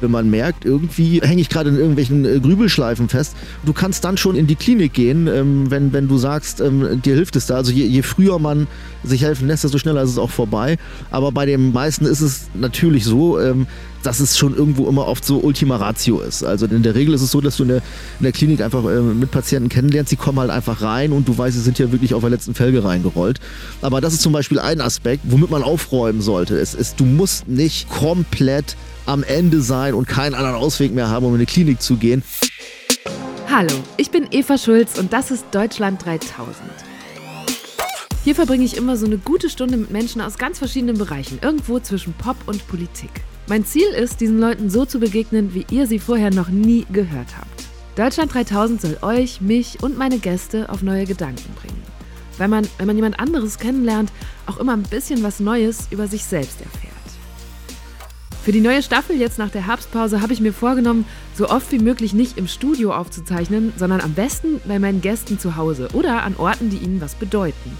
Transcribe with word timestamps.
wenn 0.00 0.10
man 0.10 0.30
merkt, 0.30 0.64
irgendwie 0.64 1.20
hänge 1.20 1.40
ich 1.40 1.48
gerade 1.48 1.70
in 1.70 1.76
irgendwelchen 1.76 2.24
äh, 2.24 2.40
Grübelschleifen 2.40 3.08
fest. 3.08 3.36
Du 3.64 3.72
kannst 3.72 4.04
dann 4.04 4.16
schon 4.16 4.36
in 4.36 4.46
die 4.46 4.56
Klinik 4.56 4.92
gehen, 4.92 5.26
ähm, 5.26 5.70
wenn, 5.70 5.92
wenn 5.92 6.08
du 6.08 6.18
sagst, 6.18 6.60
ähm, 6.60 7.02
dir 7.02 7.14
hilft 7.14 7.36
es 7.36 7.46
da. 7.46 7.56
Also 7.56 7.72
je, 7.72 7.86
je 7.86 8.02
früher 8.02 8.38
man 8.38 8.66
sich 9.04 9.22
helfen 9.22 9.48
lässt, 9.48 9.64
desto 9.64 9.78
schneller 9.78 10.02
ist 10.02 10.10
es 10.10 10.18
auch 10.18 10.30
vorbei. 10.30 10.78
Aber 11.10 11.32
bei 11.32 11.46
den 11.46 11.72
meisten 11.72 12.04
ist 12.04 12.20
es 12.20 12.48
natürlich 12.54 13.04
so, 13.04 13.40
ähm, 13.40 13.66
dass 14.02 14.20
es 14.20 14.38
schon 14.38 14.56
irgendwo 14.56 14.88
immer 14.88 15.06
oft 15.06 15.24
so 15.24 15.38
Ultima 15.38 15.76
Ratio 15.76 16.20
ist. 16.20 16.42
Also 16.42 16.66
in 16.66 16.82
der 16.82 16.94
Regel 16.94 17.14
ist 17.14 17.22
es 17.22 17.30
so, 17.30 17.40
dass 17.40 17.56
du 17.56 17.64
in 17.64 17.68
der, 17.68 17.78
in 18.18 18.22
der 18.22 18.32
Klinik 18.32 18.60
einfach 18.62 18.84
äh, 18.84 19.00
mit 19.00 19.30
Patienten 19.30 19.68
kennenlernst, 19.68 20.12
die 20.12 20.16
kommen 20.16 20.38
halt 20.38 20.50
einfach 20.50 20.82
rein 20.82 21.12
und 21.12 21.28
du 21.28 21.36
weißt, 21.36 21.56
sie 21.56 21.62
sind 21.62 21.78
ja 21.78 21.92
wirklich 21.92 22.14
auf 22.14 22.20
der 22.20 22.30
letzten 22.30 22.54
Felge 22.54 22.84
reingerollt. 22.84 23.40
Aber 23.82 24.00
das 24.00 24.14
ist 24.14 24.22
zum 24.22 24.32
Beispiel 24.32 24.58
ein 24.58 24.80
Aspekt, 24.80 25.22
womit 25.26 25.50
man 25.50 25.62
aufräumen 25.62 26.22
sollte. 26.22 26.58
Es 26.58 26.74
ist, 26.74 27.00
du 27.00 27.04
musst 27.04 27.48
nicht 27.48 27.88
komplett 27.90 28.76
am 29.06 29.22
Ende 29.22 29.60
sein 29.60 29.94
und 29.94 30.06
keinen 30.06 30.34
anderen 30.34 30.56
Ausweg 30.56 30.92
mehr 30.92 31.08
haben, 31.08 31.26
um 31.26 31.32
in 31.32 31.38
eine 31.38 31.46
Klinik 31.46 31.82
zu 31.82 31.96
gehen. 31.96 32.22
Hallo, 33.50 33.74
ich 33.96 34.10
bin 34.10 34.28
Eva 34.30 34.56
Schulz 34.56 34.98
und 34.98 35.12
das 35.12 35.30
ist 35.30 35.44
Deutschland 35.50 36.04
3000. 36.04 36.54
Hier 38.22 38.34
verbringe 38.34 38.64
ich 38.64 38.76
immer 38.76 38.96
so 38.96 39.06
eine 39.06 39.18
gute 39.18 39.48
Stunde 39.48 39.76
mit 39.76 39.90
Menschen 39.90 40.20
aus 40.20 40.36
ganz 40.38 40.58
verschiedenen 40.58 40.98
Bereichen, 40.98 41.38
irgendwo 41.42 41.80
zwischen 41.80 42.12
Pop 42.12 42.36
und 42.46 42.68
Politik. 42.68 43.10
Mein 43.50 43.64
Ziel 43.64 43.88
ist, 43.88 44.20
diesen 44.20 44.38
Leuten 44.38 44.70
so 44.70 44.84
zu 44.84 45.00
begegnen, 45.00 45.54
wie 45.54 45.66
ihr 45.72 45.88
sie 45.88 45.98
vorher 45.98 46.32
noch 46.32 46.50
nie 46.50 46.86
gehört 46.92 47.36
habt. 47.36 47.64
Deutschland 47.96 48.32
3000 48.32 48.80
soll 48.80 48.98
euch, 49.02 49.40
mich 49.40 49.82
und 49.82 49.98
meine 49.98 50.20
Gäste 50.20 50.68
auf 50.68 50.82
neue 50.82 51.04
Gedanken 51.04 51.52
bringen. 51.60 51.82
Weil 52.38 52.46
man, 52.46 52.68
wenn 52.78 52.86
man 52.86 52.94
jemand 52.94 53.18
anderes 53.18 53.58
kennenlernt, 53.58 54.12
auch 54.46 54.58
immer 54.58 54.74
ein 54.74 54.84
bisschen 54.84 55.24
was 55.24 55.40
Neues 55.40 55.88
über 55.90 56.06
sich 56.06 56.22
selbst 56.22 56.60
erfährt. 56.60 56.94
Für 58.44 58.52
die 58.52 58.60
neue 58.60 58.84
Staffel 58.84 59.16
jetzt 59.16 59.38
nach 59.38 59.50
der 59.50 59.66
Herbstpause 59.66 60.22
habe 60.22 60.32
ich 60.32 60.40
mir 60.40 60.52
vorgenommen, 60.52 61.04
so 61.34 61.48
oft 61.48 61.72
wie 61.72 61.80
möglich 61.80 62.14
nicht 62.14 62.38
im 62.38 62.46
Studio 62.46 62.94
aufzuzeichnen, 62.94 63.72
sondern 63.76 64.00
am 64.00 64.14
besten 64.14 64.60
bei 64.64 64.78
meinen 64.78 65.00
Gästen 65.00 65.40
zu 65.40 65.56
Hause 65.56 65.88
oder 65.92 66.22
an 66.22 66.36
Orten, 66.36 66.70
die 66.70 66.78
ihnen 66.78 67.00
was 67.00 67.16
bedeuten. 67.16 67.76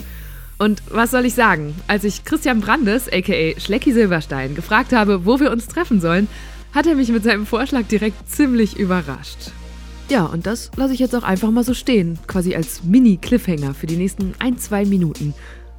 Und 0.61 0.83
was 0.91 1.11
soll 1.11 1.25
ich 1.25 1.33
sagen? 1.33 1.75
Als 1.87 2.05
ich 2.05 2.23
Christian 2.27 2.61
Brandes, 2.61 3.11
aka 3.11 3.59
Schlecki 3.59 3.95
Silberstein, 3.95 4.55
gefragt 4.55 4.93
habe, 4.93 5.25
wo 5.25 5.41
wir 5.41 5.51
uns 5.51 5.67
treffen 5.69 6.03
sollen, 6.03 6.29
hat 6.75 6.87
er 6.87 6.97
mich 6.97 7.09
mit 7.09 7.25
seinem 7.25 7.47
Vorschlag 7.47 7.85
direkt 7.85 8.29
ziemlich 8.31 8.79
überrascht. 8.79 9.53
Ja, 10.11 10.27
und 10.27 10.47
das 10.47 10.71
lasse 10.77 10.93
ich 10.93 11.01
jetzt 11.01 11.17
auch 11.17 11.23
einfach 11.23 11.51
mal 11.51 11.65
so 11.65 11.73
stehen, 11.73 12.19
quasi 12.27 12.55
als 12.55 12.85
Mini-Cliffhanger 12.85 13.73
für 13.73 13.87
die 13.87 13.97
nächsten 13.97 14.35
ein, 14.39 14.59
zwei 14.59 14.85
Minuten. 14.85 15.33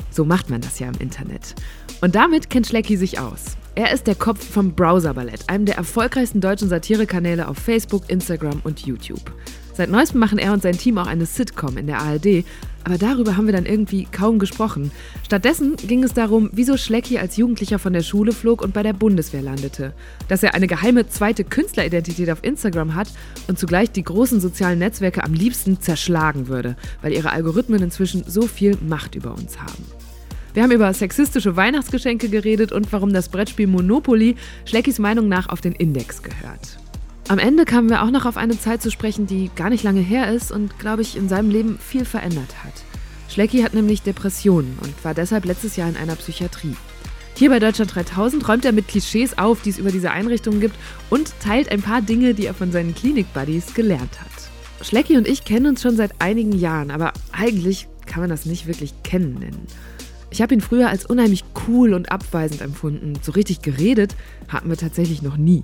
So 0.10 0.26
macht 0.26 0.50
man 0.50 0.62
das 0.62 0.80
ja 0.80 0.88
im 0.88 1.00
Internet. 1.00 1.54
Und 2.02 2.16
damit 2.16 2.50
kennt 2.50 2.66
Schlecki 2.66 2.98
sich 2.98 3.20
aus. 3.20 3.58
Er 3.76 3.94
ist 3.94 4.08
der 4.08 4.16
Kopf 4.16 4.44
vom 4.44 4.74
Browser 4.74 5.14
Ballett, 5.14 5.48
einem 5.48 5.68
der 5.68 5.76
erfolgreichsten 5.76 6.42
deutschen 6.42 6.70
Satirekanäle 6.70 7.48
auf 7.48 7.60
Facebook, 7.60 8.10
Instagram 8.10 8.62
und 8.64 8.80
YouTube. 8.80 9.32
Seit 9.74 9.90
neuestem 9.90 10.20
machen 10.20 10.38
er 10.38 10.54
und 10.54 10.62
sein 10.62 10.78
Team 10.78 10.98
auch 10.98 11.08
eine 11.08 11.26
Sitcom 11.26 11.78
in 11.78 11.88
der 11.88 12.00
ARD, 12.00 12.44
aber 12.84 12.98
darüber 12.98 13.38
haben 13.38 13.46
wir 13.46 13.54
dann 13.54 13.66
irgendwie 13.66 14.08
kaum 14.12 14.40
gesprochen. 14.40 14.92
Stattdessen 15.24 15.76
ging 15.76 16.04
es 16.04 16.14
darum, 16.14 16.50
wieso 16.52 16.78
Schlecki 16.78 17.20
als 17.20 17.38
Jugendlicher 17.38 17.80
von 17.80 17.94
der 17.94 18.02
Schule 18.02 18.32
flog 18.32 18.62
und 18.62 18.74
bei 18.74 18.84
der 18.84 18.94
Bundeswehr 18.94 19.42
landete. 19.42 19.94
Dass 20.28 20.44
er 20.44 20.56
eine 20.56 20.68
geheime 20.68 21.08
zweite 21.08 21.44
Künstleridentität 21.44 22.30
auf 22.32 22.44
Instagram 22.44 22.96
hat 22.96 23.10
und 23.48 23.60
zugleich 23.60 23.92
die 23.92 24.04
großen 24.04 24.42
sozialen 24.42 24.80
Netzwerke 24.80 25.24
am 25.24 25.34
liebsten 25.34 25.80
zerschlagen 25.80 26.48
würde, 26.48 26.76
weil 27.02 27.14
ihre 27.14 27.32
Algorithmen 27.32 27.82
inzwischen 27.82 28.24
so 28.26 28.48
viel 28.48 28.78
Macht 28.82 29.16
über 29.16 29.32
uns 29.34 29.62
haben. 29.62 29.86
Wir 30.54 30.64
haben 30.64 30.72
über 30.72 30.94
sexistische 30.94 31.56
Weihnachtsgeschenke 31.56 32.28
geredet 32.28 32.72
und 32.72 32.92
warum 32.92 33.14
das 33.14 33.30
Brettspiel 33.30 33.68
Monopoly 33.68 34.36
Schleckis 34.66 35.00
Meinung 35.00 35.30
nach 35.30 35.48
auf 35.48 35.62
den 35.62 35.72
Index 35.74 36.24
gehört. 36.24 36.81
Am 37.28 37.40
Ende 37.40 37.66
kamen 37.66 37.90
wir 37.90 38.04
auch 38.04 38.12
noch 38.12 38.26
auf 38.26 38.38
eine 38.38 38.60
Zeit 38.60 38.82
zu 38.82 38.92
sprechen, 38.92 39.28
die 39.28 39.50
gar 39.56 39.70
nicht 39.70 39.84
lange 39.84 40.02
her 40.02 40.34
ist 40.34 40.52
und, 40.52 40.78
glaube 40.80 41.02
ich, 41.02 41.16
in 41.16 41.30
seinem 41.30 41.50
Leben 41.50 41.80
viel 41.80 42.06
verändert 42.06 42.64
hat. 42.64 42.74
Schlecki 43.30 43.62
hat 43.62 43.74
nämlich 43.74 44.02
Depressionen 44.02 44.78
und 44.82 45.06
war 45.06 45.14
deshalb 45.14 45.46
letztes 45.46 45.78
Jahr 45.78 45.88
in 45.88 45.96
einer 45.96 46.16
Psychiatrie. 46.16 46.76
Hier 47.38 47.50
bei 47.50 47.60
Deutschland 47.60 47.96
3000 47.96 48.48
räumt 48.48 48.66
er 48.66 48.74
mit 48.74 48.88
Klischees 48.88 49.38
auf, 49.38 49.62
die 49.62 49.70
es 49.70 49.78
über 49.78 49.92
diese 49.92 50.12
Einrichtungen 50.12 50.60
gibt 50.60 50.76
und 51.10 51.34
teilt 51.40 51.72
ein 51.72 51.82
paar 51.82 52.02
Dinge, 52.02 52.34
die 52.34 52.46
er 52.46 52.54
von 52.54 52.72
seinen 52.72 52.94
Klinik-Buddies 52.94 53.74
gelernt 53.74 54.20
hat. 54.22 54.86
Schlecki 54.86 55.18
und 55.18 55.28
ich 55.28 55.46
kennen 55.46 55.68
uns 55.68 55.82
schon 55.82 55.96
seit 55.96 56.12
einigen 56.20 56.52
Jahren, 56.52 56.92
aber 56.92 57.14
eigentlich 57.32 57.88
kann 58.06 58.22
man 58.22 58.30
das 58.30 58.46
nicht 58.46 58.68
wirklich 58.68 58.94
kennen 59.04 59.36
nennen. 59.36 59.66
Ich 60.32 60.42
habe 60.42 60.54
ihn 60.54 60.62
früher 60.62 60.90
als 60.90 61.06
unheimlich 61.06 61.44
cool 61.68 61.94
und 61.94 62.12
abweisend 62.12 62.62
empfunden. 62.62 63.14
So 63.22 63.32
richtig 63.32 63.62
geredet 63.62 64.16
hatten 64.48 64.70
wir 64.70 64.78
tatsächlich 64.78 65.22
noch 65.22 65.38
nie. 65.38 65.64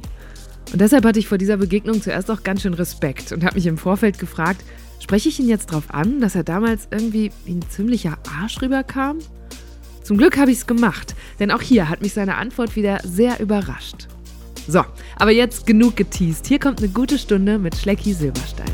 Und 0.72 0.82
deshalb 0.82 1.06
hatte 1.06 1.20
ich 1.20 1.28
vor 1.28 1.38
dieser 1.38 1.58
Begegnung 1.58 2.02
zuerst 2.02 2.30
auch 2.30 2.44
ganz 2.44 2.62
schön 2.62 2.74
Respekt 2.74 3.32
und 3.32 3.44
habe 3.44 3.56
mich 3.56 3.68
im 3.68 3.78
Vorfeld 3.78 4.20
gefragt, 4.20 4.64
spreche 5.00 5.30
ich 5.30 5.40
ihn 5.40 5.48
jetzt 5.48 5.72
darauf 5.72 5.94
an, 5.94 6.20
dass 6.20 6.36
er 6.36 6.44
damals 6.44 6.88
irgendwie 6.92 7.32
wie 7.46 7.54
ein 7.54 7.66
ziemlicher 7.70 8.18
Arsch 8.42 8.62
rüberkam? 8.62 9.20
Zum 10.04 10.18
Glück 10.18 10.38
habe 10.38 10.52
ich 10.52 10.60
es 10.60 10.68
gemacht, 10.68 11.16
denn 11.40 11.52
auch 11.52 11.62
hier 11.62 11.90
hat 11.90 12.02
mich 12.02 12.14
seine 12.14 12.36
Antwort 12.36 12.76
wieder 12.76 13.00
sehr 13.04 13.40
überrascht. 13.40 14.08
So, 14.68 14.84
aber 15.16 15.32
jetzt 15.32 15.66
genug 15.66 15.96
geteased. 15.96 16.46
Hier 16.48 16.60
kommt 16.60 16.80
eine 16.80 16.90
gute 16.90 17.18
Stunde 17.18 17.58
mit 17.58 17.76
Schlecki 17.76 18.14
Silberstein. 18.14 18.72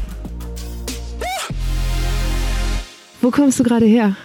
Wo 3.22 3.30
kommst 3.30 3.60
du 3.60 3.64
gerade 3.64 3.86
her? 3.86 4.16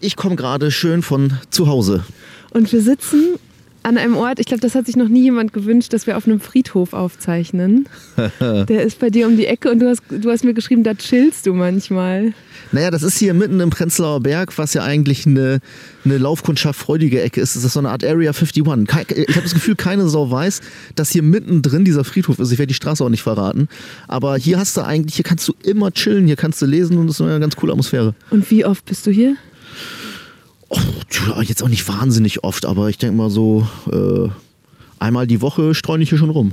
Ich 0.00 0.16
komme 0.16 0.36
gerade 0.36 0.70
schön 0.70 1.02
von 1.02 1.38
zu 1.50 1.68
Hause. 1.68 2.04
Und 2.50 2.70
wir 2.72 2.82
sitzen 2.82 3.38
an 3.88 3.96
einem 3.96 4.16
Ort, 4.18 4.38
ich 4.38 4.44
glaube, 4.44 4.60
das 4.60 4.74
hat 4.74 4.84
sich 4.84 4.96
noch 4.96 5.08
nie 5.08 5.22
jemand 5.22 5.54
gewünscht, 5.54 5.94
dass 5.94 6.06
wir 6.06 6.18
auf 6.18 6.26
einem 6.26 6.40
Friedhof 6.40 6.92
aufzeichnen. 6.92 7.88
Der 8.40 8.82
ist 8.82 8.98
bei 8.98 9.08
dir 9.08 9.26
um 9.26 9.38
die 9.38 9.46
Ecke 9.46 9.70
und 9.70 9.78
du 9.78 9.88
hast, 9.88 10.02
du 10.10 10.30
hast 10.30 10.44
mir 10.44 10.52
geschrieben, 10.52 10.82
da 10.82 10.94
chillst 10.94 11.46
du 11.46 11.54
manchmal. 11.54 12.34
Naja, 12.70 12.90
das 12.90 13.02
ist 13.02 13.16
hier 13.16 13.32
mitten 13.32 13.60
im 13.60 13.70
Prenzlauer 13.70 14.20
Berg, 14.20 14.58
was 14.58 14.74
ja 14.74 14.82
eigentlich 14.82 15.24
eine, 15.24 15.60
eine 16.04 16.18
Laufkundschaft 16.18 16.78
freudige 16.78 17.22
Ecke 17.22 17.40
ist. 17.40 17.56
Das 17.56 17.64
ist 17.64 17.72
so 17.72 17.78
eine 17.78 17.88
Art 17.88 18.04
Area 18.04 18.32
51. 18.32 18.58
Ich 18.58 18.66
habe 18.66 19.42
das 19.42 19.54
Gefühl, 19.54 19.74
keine 19.74 20.06
Sau 20.06 20.30
weiß, 20.30 20.60
dass 20.94 21.10
hier 21.10 21.22
mittendrin 21.22 21.86
dieser 21.86 22.04
Friedhof 22.04 22.38
ist. 22.38 22.52
Ich 22.52 22.58
werde 22.58 22.68
die 22.68 22.74
Straße 22.74 23.02
auch 23.02 23.08
nicht 23.08 23.22
verraten. 23.22 23.68
Aber 24.06 24.36
hier 24.36 24.58
hast 24.58 24.76
du 24.76 24.82
eigentlich, 24.82 25.14
hier 25.14 25.24
kannst 25.24 25.48
du 25.48 25.54
immer 25.62 25.92
chillen, 25.92 26.26
hier 26.26 26.36
kannst 26.36 26.60
du 26.60 26.66
lesen 26.66 26.98
und 26.98 27.06
das 27.06 27.18
ist 27.18 27.22
eine 27.22 27.40
ganz 27.40 27.56
coole 27.56 27.72
Atmosphäre. 27.72 28.14
Und 28.28 28.50
wie 28.50 28.66
oft 28.66 28.84
bist 28.84 29.06
du 29.06 29.10
hier? 29.10 29.36
Oh, 30.70 31.40
jetzt 31.42 31.62
auch 31.62 31.68
nicht 31.68 31.88
wahnsinnig 31.88 32.44
oft, 32.44 32.66
aber 32.66 32.88
ich 32.88 32.98
denke 32.98 33.16
mal 33.16 33.30
so 33.30 33.66
äh, 33.90 34.28
einmal 34.98 35.26
die 35.26 35.40
Woche 35.40 35.74
streune 35.74 36.02
ich 36.02 36.10
hier 36.10 36.18
schon 36.18 36.30
rum. 36.30 36.52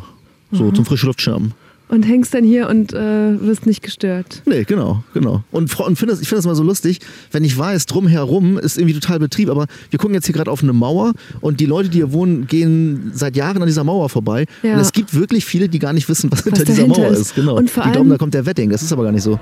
So 0.51 0.65
mhm. 0.65 0.75
zum 0.75 0.85
frische 0.85 1.07
Luftschirmen. 1.07 1.53
Und 1.87 2.01
hängst 2.03 2.33
dann 2.33 2.43
hier 2.43 2.67
und 2.67 2.93
äh, 2.93 3.39
wirst 3.41 3.67
nicht 3.67 3.83
gestört. 3.83 4.41
Nee, 4.47 4.63
genau, 4.63 5.03
genau. 5.13 5.43
Und, 5.51 5.79
und 5.79 5.95
find 5.97 6.11
das, 6.11 6.19
ich 6.19 6.27
finde 6.27 6.39
das 6.39 6.47
mal 6.47 6.55
so 6.55 6.63
lustig, 6.63 6.99
wenn 7.31 7.43
ich 7.43 7.55
weiß, 7.55 7.85
drumherum 7.85 8.57
ist 8.57 8.77
irgendwie 8.79 8.95
total 8.95 9.19
Betrieb, 9.19 9.49
aber 9.49 9.67
wir 9.91 9.99
gucken 9.99 10.15
jetzt 10.15 10.25
hier 10.25 10.33
gerade 10.33 10.49
auf 10.49 10.63
eine 10.63 10.73
Mauer 10.73 11.13
und 11.41 11.59
die 11.59 11.67
Leute, 11.67 11.89
die 11.89 11.97
hier 11.97 12.11
wohnen, 12.11 12.47
gehen 12.47 13.11
seit 13.13 13.35
Jahren 13.35 13.61
an 13.61 13.67
dieser 13.67 13.83
Mauer 13.83 14.09
vorbei. 14.09 14.45
Ja. 14.63 14.73
Und 14.73 14.79
es 14.79 14.93
gibt 14.93 15.13
wirklich 15.13 15.45
viele, 15.45 15.69
die 15.69 15.77
gar 15.77 15.93
nicht 15.93 16.09
wissen, 16.09 16.31
was, 16.31 16.39
was 16.39 16.45
hinter 16.45 16.65
dieser 16.65 16.87
Mauer 16.87 17.09
ist. 17.09 17.19
ist. 17.19 17.35
Genau. 17.35 17.55
Und 17.55 17.69
vor 17.69 17.83
die 17.83 17.91
glauben, 17.91 18.09
da 18.09 18.17
kommt 18.17 18.33
der 18.33 18.47
Wedding. 18.47 18.71
Das 18.71 18.81
ist 18.81 18.91
aber 18.91 19.03
gar 19.03 19.11
nicht 19.11 19.23
so. 19.23 19.39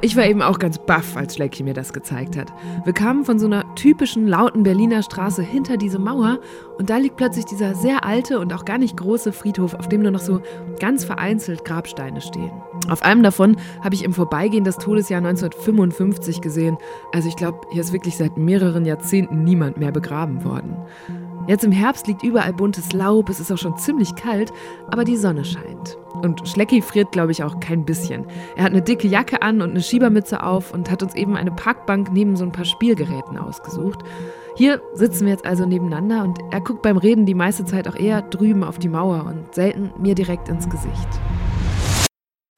Ich 0.00 0.16
war 0.16 0.26
eben 0.26 0.42
auch 0.42 0.58
ganz 0.58 0.78
baff, 0.78 1.16
als 1.16 1.34
Schlecki 1.34 1.62
mir 1.62 1.72
das 1.72 1.92
gezeigt 1.92 2.36
hat. 2.36 2.52
Wir 2.84 2.92
kamen 2.92 3.24
von 3.24 3.38
so 3.38 3.46
einer 3.46 3.74
typischen 3.74 4.26
lauten 4.26 4.62
Berliner 4.62 5.02
Straße 5.02 5.42
hinter 5.42 5.76
diese 5.76 5.98
Mauer 5.98 6.40
und 6.78 6.90
da 6.90 6.98
liegt 6.98 7.16
plötzlich 7.16 7.46
dieser 7.46 7.74
sehr 7.74 8.04
alte 8.04 8.38
und 8.38 8.52
auch 8.52 8.64
gar 8.64 8.78
nicht 8.78 8.96
große 8.96 9.32
Friedhof, 9.32 9.74
auf 9.74 9.88
dem 9.88 10.02
nur 10.02 10.10
noch 10.10 10.20
so 10.20 10.40
ganz 10.78 11.04
vereinzelt 11.04 11.64
Grabsteine 11.64 12.20
stehen. 12.20 12.52
Auf 12.88 13.02
einem 13.02 13.22
davon 13.22 13.56
habe 13.82 13.94
ich 13.94 14.04
im 14.04 14.12
Vorbeigehen 14.12 14.64
das 14.64 14.76
Todesjahr 14.76 15.18
1955 15.18 16.40
gesehen. 16.40 16.76
Also 17.12 17.28
ich 17.28 17.36
glaube, 17.36 17.60
hier 17.70 17.80
ist 17.80 17.92
wirklich 17.92 18.16
seit 18.16 18.36
mehreren 18.36 18.84
Jahrzehnten 18.84 19.44
niemand 19.44 19.78
mehr 19.78 19.92
begraben 19.92 20.44
worden. 20.44 20.76
Jetzt 21.46 21.64
im 21.64 21.72
Herbst 21.72 22.06
liegt 22.06 22.22
überall 22.22 22.52
buntes 22.52 22.92
Laub, 22.92 23.28
es 23.28 23.38
ist 23.38 23.52
auch 23.52 23.58
schon 23.58 23.76
ziemlich 23.76 24.14
kalt, 24.14 24.52
aber 24.90 25.04
die 25.04 25.16
Sonne 25.16 25.44
scheint. 25.44 25.98
Und 26.22 26.48
Schlecki 26.48 26.80
friert, 26.80 27.12
glaube 27.12 27.32
ich, 27.32 27.42
auch 27.42 27.60
kein 27.60 27.84
bisschen. 27.84 28.24
Er 28.56 28.64
hat 28.64 28.72
eine 28.72 28.80
dicke 28.80 29.06
Jacke 29.06 29.42
an 29.42 29.60
und 29.60 29.70
eine 29.70 29.82
Schiebermütze 29.82 30.42
auf 30.42 30.72
und 30.72 30.90
hat 30.90 31.02
uns 31.02 31.14
eben 31.14 31.36
eine 31.36 31.50
Parkbank 31.50 32.10
neben 32.12 32.36
so 32.36 32.44
ein 32.44 32.52
paar 32.52 32.64
Spielgeräten 32.64 33.36
ausgesucht. 33.36 34.00
Hier 34.56 34.80
sitzen 34.94 35.26
wir 35.26 35.32
jetzt 35.32 35.44
also 35.44 35.66
nebeneinander 35.66 36.22
und 36.22 36.38
er 36.50 36.60
guckt 36.60 36.80
beim 36.80 36.96
Reden 36.96 37.26
die 37.26 37.34
meiste 37.34 37.64
Zeit 37.64 37.88
auch 37.88 37.96
eher 37.96 38.22
drüben 38.22 38.64
auf 38.64 38.78
die 38.78 38.88
Mauer 38.88 39.26
und 39.26 39.54
selten 39.54 39.92
mir 40.00 40.14
direkt 40.14 40.48
ins 40.48 40.70
Gesicht. 40.70 41.08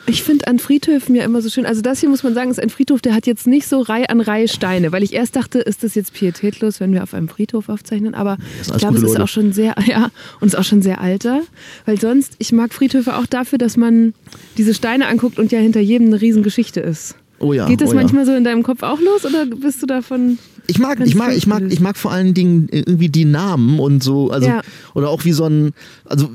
Ich 0.08 0.22
finde 0.22 0.46
an 0.46 0.58
Friedhöfen 0.58 1.14
ja 1.14 1.24
immer 1.24 1.42
so 1.42 1.50
schön. 1.50 1.66
Also 1.66 1.82
das 1.82 2.00
hier 2.00 2.08
muss 2.08 2.22
man 2.22 2.34
sagen, 2.34 2.50
ist 2.50 2.60
ein 2.60 2.70
Friedhof, 2.70 3.02
der 3.02 3.14
hat 3.14 3.26
jetzt 3.26 3.46
nicht 3.46 3.66
so 3.66 3.80
Reihe 3.80 4.08
an 4.08 4.20
Reihe 4.20 4.46
Steine, 4.48 4.92
weil 4.92 5.02
ich 5.02 5.12
erst 5.12 5.36
dachte, 5.36 5.58
ist 5.58 5.82
das 5.82 5.94
jetzt 5.94 6.12
pietätlos, 6.12 6.78
wenn 6.80 6.92
wir 6.92 7.02
auf 7.02 7.12
einem 7.12 7.28
Friedhof 7.28 7.68
aufzeichnen. 7.68 8.14
Aber 8.14 8.38
ich 8.62 8.72
glaube, 8.78 8.98
es 8.98 9.02
ist 9.02 9.20
auch 9.20 9.28
schon 9.28 9.52
sehr, 9.52 9.74
ja, 9.86 10.10
und 10.40 10.48
ist 10.48 10.54
auch 10.54 10.64
schon 10.64 10.82
sehr 10.82 11.00
alter. 11.00 11.42
Weil 11.84 12.00
sonst, 12.00 12.34
ich 12.38 12.52
mag 12.52 12.72
Friedhöfe 12.72 13.16
auch 13.16 13.26
dafür, 13.26 13.58
dass 13.58 13.76
man 13.76 14.14
diese 14.56 14.74
Steine 14.74 15.08
anguckt 15.08 15.38
und 15.38 15.50
ja 15.50 15.58
hinter 15.58 15.80
jedem 15.80 16.08
eine 16.08 16.20
Riesengeschichte 16.20 16.80
ist. 16.80 17.16
Oh 17.38 17.52
ja, 17.52 17.66
Geht 17.66 17.80
das 17.80 17.90
oh 17.90 17.92
ja. 17.92 18.00
manchmal 18.00 18.24
so 18.24 18.32
in 18.32 18.44
deinem 18.44 18.62
Kopf 18.62 18.82
auch 18.82 19.00
los 19.00 19.24
oder 19.24 19.44
bist 19.44 19.82
du 19.82 19.86
davon? 19.86 20.38
Ich 20.68 20.78
mag, 20.78 21.00
ich 21.04 21.14
mag, 21.14 21.36
ich 21.36 21.46
mag, 21.46 21.62
ich 21.68 21.80
mag 21.80 21.96
vor 21.96 22.12
allen 22.12 22.34
Dingen 22.34 22.68
irgendwie 22.70 23.08
die 23.08 23.24
Namen 23.24 23.78
und 23.78 24.02
so, 24.02 24.30
also 24.30 24.48
ja. 24.48 24.62
oder 24.94 25.10
auch 25.10 25.24
wie 25.24 25.32
so 25.32 25.44
ein, 25.44 25.72
also 26.04 26.30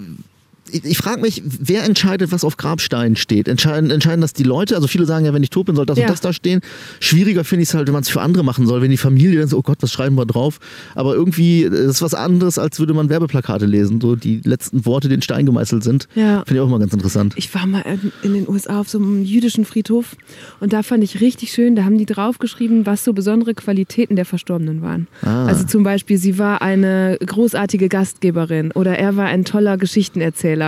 ich, 0.73 0.85
ich 0.85 0.97
frage 0.97 1.21
mich, 1.21 1.41
wer 1.45 1.83
entscheidet, 1.83 2.31
was 2.31 2.43
auf 2.43 2.57
Grabsteinen 2.57 3.15
steht? 3.15 3.47
Entscheiden, 3.47 3.91
entscheiden 3.91 4.21
das 4.21 4.33
die 4.33 4.43
Leute? 4.43 4.75
Also 4.75 4.87
viele 4.87 5.05
sagen 5.05 5.25
ja, 5.25 5.33
wenn 5.33 5.43
ich 5.43 5.49
tot 5.49 5.65
bin, 5.67 5.75
soll 5.75 5.85
das 5.85 5.97
Ja. 5.97 6.05
und 6.05 6.11
das 6.11 6.21
da 6.21 6.33
stehen. 6.33 6.61
Schwieriger 6.99 7.43
finde 7.43 7.63
ich 7.63 7.69
es 7.69 7.75
halt, 7.75 7.87
wenn 7.87 7.93
man 7.93 8.03
es 8.03 8.09
für 8.09 8.21
andere 8.21 8.43
machen 8.43 8.65
soll. 8.67 8.81
Wenn 8.81 8.91
die 8.91 8.97
Familie 8.97 9.39
dann 9.39 9.49
so, 9.49 9.57
oh 9.57 9.61
Gott, 9.61 9.77
was 9.81 9.91
schreiben 9.91 10.15
wir 10.17 10.25
drauf? 10.25 10.59
Aber 10.95 11.13
irgendwie, 11.15 11.63
äh, 11.63 11.69
das 11.69 11.79
ist 11.95 12.01
was 12.01 12.13
anderes, 12.13 12.57
als 12.57 12.79
würde 12.79 12.93
man 12.93 13.09
Werbeplakate 13.09 13.65
lesen. 13.65 13.99
So 14.01 14.15
die 14.15 14.41
letzten 14.43 14.85
Worte, 14.85 15.07
die 15.09 15.15
in 15.15 15.21
Stein 15.21 15.45
gemeißelt 15.45 15.83
sind. 15.83 16.07
Ja. 16.15 16.43
Finde 16.45 16.53
ich 16.55 16.59
auch 16.61 16.67
immer 16.67 16.79
ganz 16.79 16.93
interessant. 16.93 17.33
Ich 17.37 17.53
war 17.53 17.65
mal 17.67 17.81
in- 17.81 18.11
in 18.23 18.33
den 18.33 18.49
USA 18.49 18.79
auf 18.79 18.89
so 18.89 18.97
einem 18.97 19.23
jüdischen 19.23 19.65
Friedhof 19.65 20.15
und 20.59 20.73
da 20.73 20.83
fand 20.83 21.03
ich 21.03 21.21
richtig 21.21 21.51
schön, 21.51 21.75
da 21.75 21.83
haben 21.83 21.97
die 21.97 22.05
draufgeschrieben, 22.05 22.85
was 22.85 23.03
so 23.03 23.13
besondere 23.13 23.53
Qualitäten 23.53 24.15
der 24.15 24.25
Verstorbenen 24.25 24.81
waren. 24.81 25.07
Ah. 25.23 25.45
Also 25.45 25.65
zum 25.65 25.83
Beispiel, 25.83 26.17
sie 26.17 26.37
war 26.37 26.61
eine 26.61 27.17
großartige 27.25 27.89
Gastgeberin 27.89 28.71
oder 28.71 28.97
er 28.97 29.15
war 29.17 29.25
ein 29.25 29.45
toller 29.45 29.77
Geschichtenerzähler. 29.77 30.60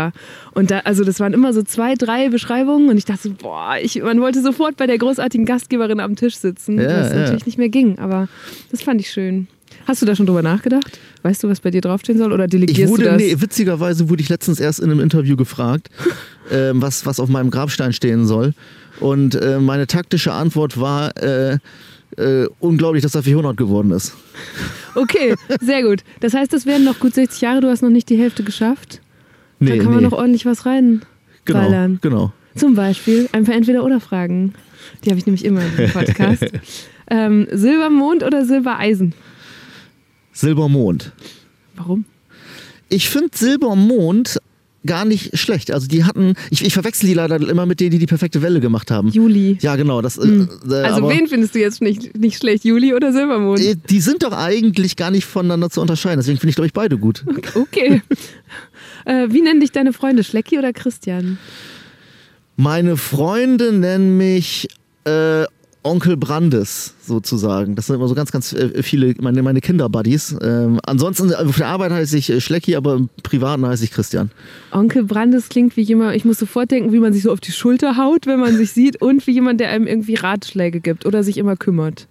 Und 0.53 0.71
da, 0.71 0.79
also 0.79 1.03
das 1.03 1.19
waren 1.19 1.33
immer 1.33 1.53
so 1.53 1.63
zwei, 1.63 1.95
drei 1.95 2.29
Beschreibungen 2.29 2.89
und 2.89 2.97
ich 2.97 3.05
dachte, 3.05 3.29
so, 3.29 3.33
boah, 3.33 3.75
ich, 3.81 4.01
man 4.01 4.19
wollte 4.21 4.41
sofort 4.41 4.77
bei 4.77 4.87
der 4.87 4.97
großartigen 4.97 5.45
Gastgeberin 5.45 5.99
am 5.99 6.15
Tisch 6.15 6.35
sitzen, 6.37 6.79
Ja, 6.79 7.01
was 7.01 7.09
ja. 7.11 7.15
natürlich 7.19 7.45
nicht 7.45 7.57
mehr 7.57 7.69
ging, 7.69 7.99
aber 7.99 8.27
das 8.71 8.81
fand 8.81 8.99
ich 9.01 9.09
schön. 9.11 9.47
Hast 9.85 10.01
du 10.01 10.05
da 10.05 10.15
schon 10.15 10.25
drüber 10.25 10.41
nachgedacht? 10.43 10.99
Weißt 11.23 11.43
du, 11.43 11.49
was 11.49 11.59
bei 11.59 11.71
dir 11.71 11.81
draufstehen 11.81 12.17
soll 12.17 12.31
oder 12.31 12.47
delegierst 12.47 12.91
wurde, 12.91 13.03
du 13.03 13.09
das? 13.09 13.17
nee, 13.21 13.35
witzigerweise 13.37 14.09
wurde 14.09 14.21
ich 14.21 14.29
letztens 14.29 14.59
erst 14.59 14.79
in 14.79 14.89
einem 14.91 14.99
Interview 14.99 15.35
gefragt, 15.35 15.89
ähm, 16.51 16.81
was, 16.81 17.05
was 17.05 17.19
auf 17.19 17.27
meinem 17.29 17.49
Grabstein 17.51 17.91
stehen 17.91 18.25
soll. 18.25 18.53
Und 18.99 19.35
äh, 19.35 19.59
meine 19.59 19.87
taktische 19.87 20.31
Antwort 20.31 20.79
war, 20.79 21.17
äh, 21.17 21.57
äh, 22.17 22.47
unglaublich, 22.59 23.01
dass 23.01 23.15
er 23.15 23.23
400 23.23 23.57
geworden 23.57 23.91
ist. 23.91 24.13
Okay, 24.95 25.33
sehr 25.61 25.81
gut. 25.81 26.03
Das 26.19 26.33
heißt, 26.33 26.53
das 26.53 26.65
werden 26.67 26.85
noch 26.85 26.99
gut 26.99 27.15
60 27.15 27.41
Jahre, 27.41 27.61
du 27.61 27.69
hast 27.69 27.81
noch 27.81 27.89
nicht 27.89 28.09
die 28.09 28.17
Hälfte 28.17 28.43
geschafft. 28.43 29.01
Da 29.65 29.77
kann 29.77 29.93
man 29.93 30.03
noch 30.03 30.13
ordentlich 30.13 30.45
was 30.45 30.65
rein 30.65 31.01
genau, 31.45 31.59
ballern. 31.59 31.99
genau. 32.01 32.31
Zum 32.55 32.75
Beispiel 32.75 33.29
einfach 33.31 33.53
entweder 33.53 33.83
oder 33.83 33.99
Fragen. 33.99 34.53
Die 35.03 35.09
habe 35.09 35.19
ich 35.19 35.25
nämlich 35.25 35.45
immer 35.45 35.61
im 35.77 35.89
Podcast. 35.91 36.45
ähm, 37.09 37.47
Silbermond 37.51 38.23
oder 38.23 38.45
Silbereisen? 38.45 39.13
Silbermond. 40.33 41.11
Warum? 41.75 42.05
Ich 42.89 43.09
finde 43.09 43.29
Silbermond 43.33 44.39
gar 44.85 45.05
nicht 45.05 45.37
schlecht. 45.37 45.71
Also 45.71 45.87
die 45.87 46.03
hatten, 46.03 46.33
ich, 46.49 46.65
ich 46.65 46.73
verwechsel 46.73 47.07
die 47.07 47.13
leider 47.13 47.35
immer 47.37 47.65
mit 47.65 47.79
denen, 47.79 47.91
die 47.91 47.99
die 47.99 48.05
perfekte 48.05 48.41
Welle 48.41 48.59
gemacht 48.59 48.91
haben. 48.91 49.09
Juli. 49.09 49.57
Ja, 49.61 49.75
genau. 49.75 50.01
Das, 50.01 50.17
äh, 50.17 50.23
Hm. 50.23 50.49
äh, 50.69 50.73
Also 50.75 51.07
wen 51.09 51.27
findest 51.27 51.55
du 51.55 51.59
jetzt 51.59 51.81
nicht, 51.81 52.17
nicht 52.17 52.37
schlecht, 52.37 52.65
Juli 52.65 52.93
oder 52.93 53.11
Silbermond? 53.13 53.59
äh, 53.59 53.75
Die 53.89 54.01
sind 54.01 54.23
doch 54.23 54.33
eigentlich 54.33 54.95
gar 54.95 55.11
nicht 55.11 55.25
voneinander 55.25 55.69
zu 55.69 55.81
unterscheiden. 55.81 56.19
Deswegen 56.19 56.39
finde 56.39 56.51
ich, 56.57 56.65
ich, 56.65 56.73
beide 56.73 56.97
gut. 56.97 57.23
Okay. 57.55 58.01
äh, 59.05 59.27
wie 59.29 59.41
nennen 59.41 59.59
dich 59.59 59.71
deine 59.71 59.93
Freunde, 59.93 60.23
Schlecki 60.23 60.57
oder 60.57 60.73
Christian? 60.73 61.37
Meine 62.55 62.97
Freunde 62.97 63.71
nennen 63.71 64.17
mich 64.17 64.67
äh, 65.05 65.43
Onkel 65.83 66.17
Brandes 66.17 66.93
sozusagen. 67.05 67.75
Das 67.75 67.87
sind 67.87 67.97
immer 67.97 68.07
so 68.07 68.15
ganz, 68.15 68.31
ganz 68.31 68.53
äh, 68.53 68.81
viele, 68.81 69.13
meine, 69.19 69.43
meine 69.43 69.61
Kinderbuddies. 69.61 70.35
Ähm, 70.41 70.79
ansonsten, 70.85 71.33
auf 71.33 71.57
der 71.57 71.67
Arbeit 71.67 71.91
heiße 71.91 72.17
ich 72.17 72.29
äh, 72.29 72.41
Schlecki, 72.41 72.75
aber 72.75 72.95
im 72.95 73.09
Privaten 73.21 73.65
heiße 73.65 73.83
ich 73.83 73.91
Christian. 73.91 74.31
Onkel 74.71 75.03
Brandes 75.03 75.49
klingt 75.49 75.75
wie 75.77 75.81
jemand, 75.81 76.15
ich 76.15 76.25
muss 76.25 76.39
sofort 76.39 76.71
denken, 76.71 76.93
wie 76.93 76.99
man 76.99 77.13
sich 77.13 77.23
so 77.23 77.31
auf 77.31 77.41
die 77.41 77.51
Schulter 77.51 77.97
haut, 77.97 78.25
wenn 78.25 78.39
man 78.39 78.55
sich 78.55 78.71
sieht 78.71 79.01
und 79.01 79.27
wie 79.27 79.31
jemand, 79.31 79.59
der 79.59 79.69
einem 79.69 79.85
irgendwie 79.85 80.15
Ratschläge 80.15 80.79
gibt 80.79 81.05
oder 81.05 81.23
sich 81.23 81.37
immer 81.37 81.57
kümmert. 81.57 82.07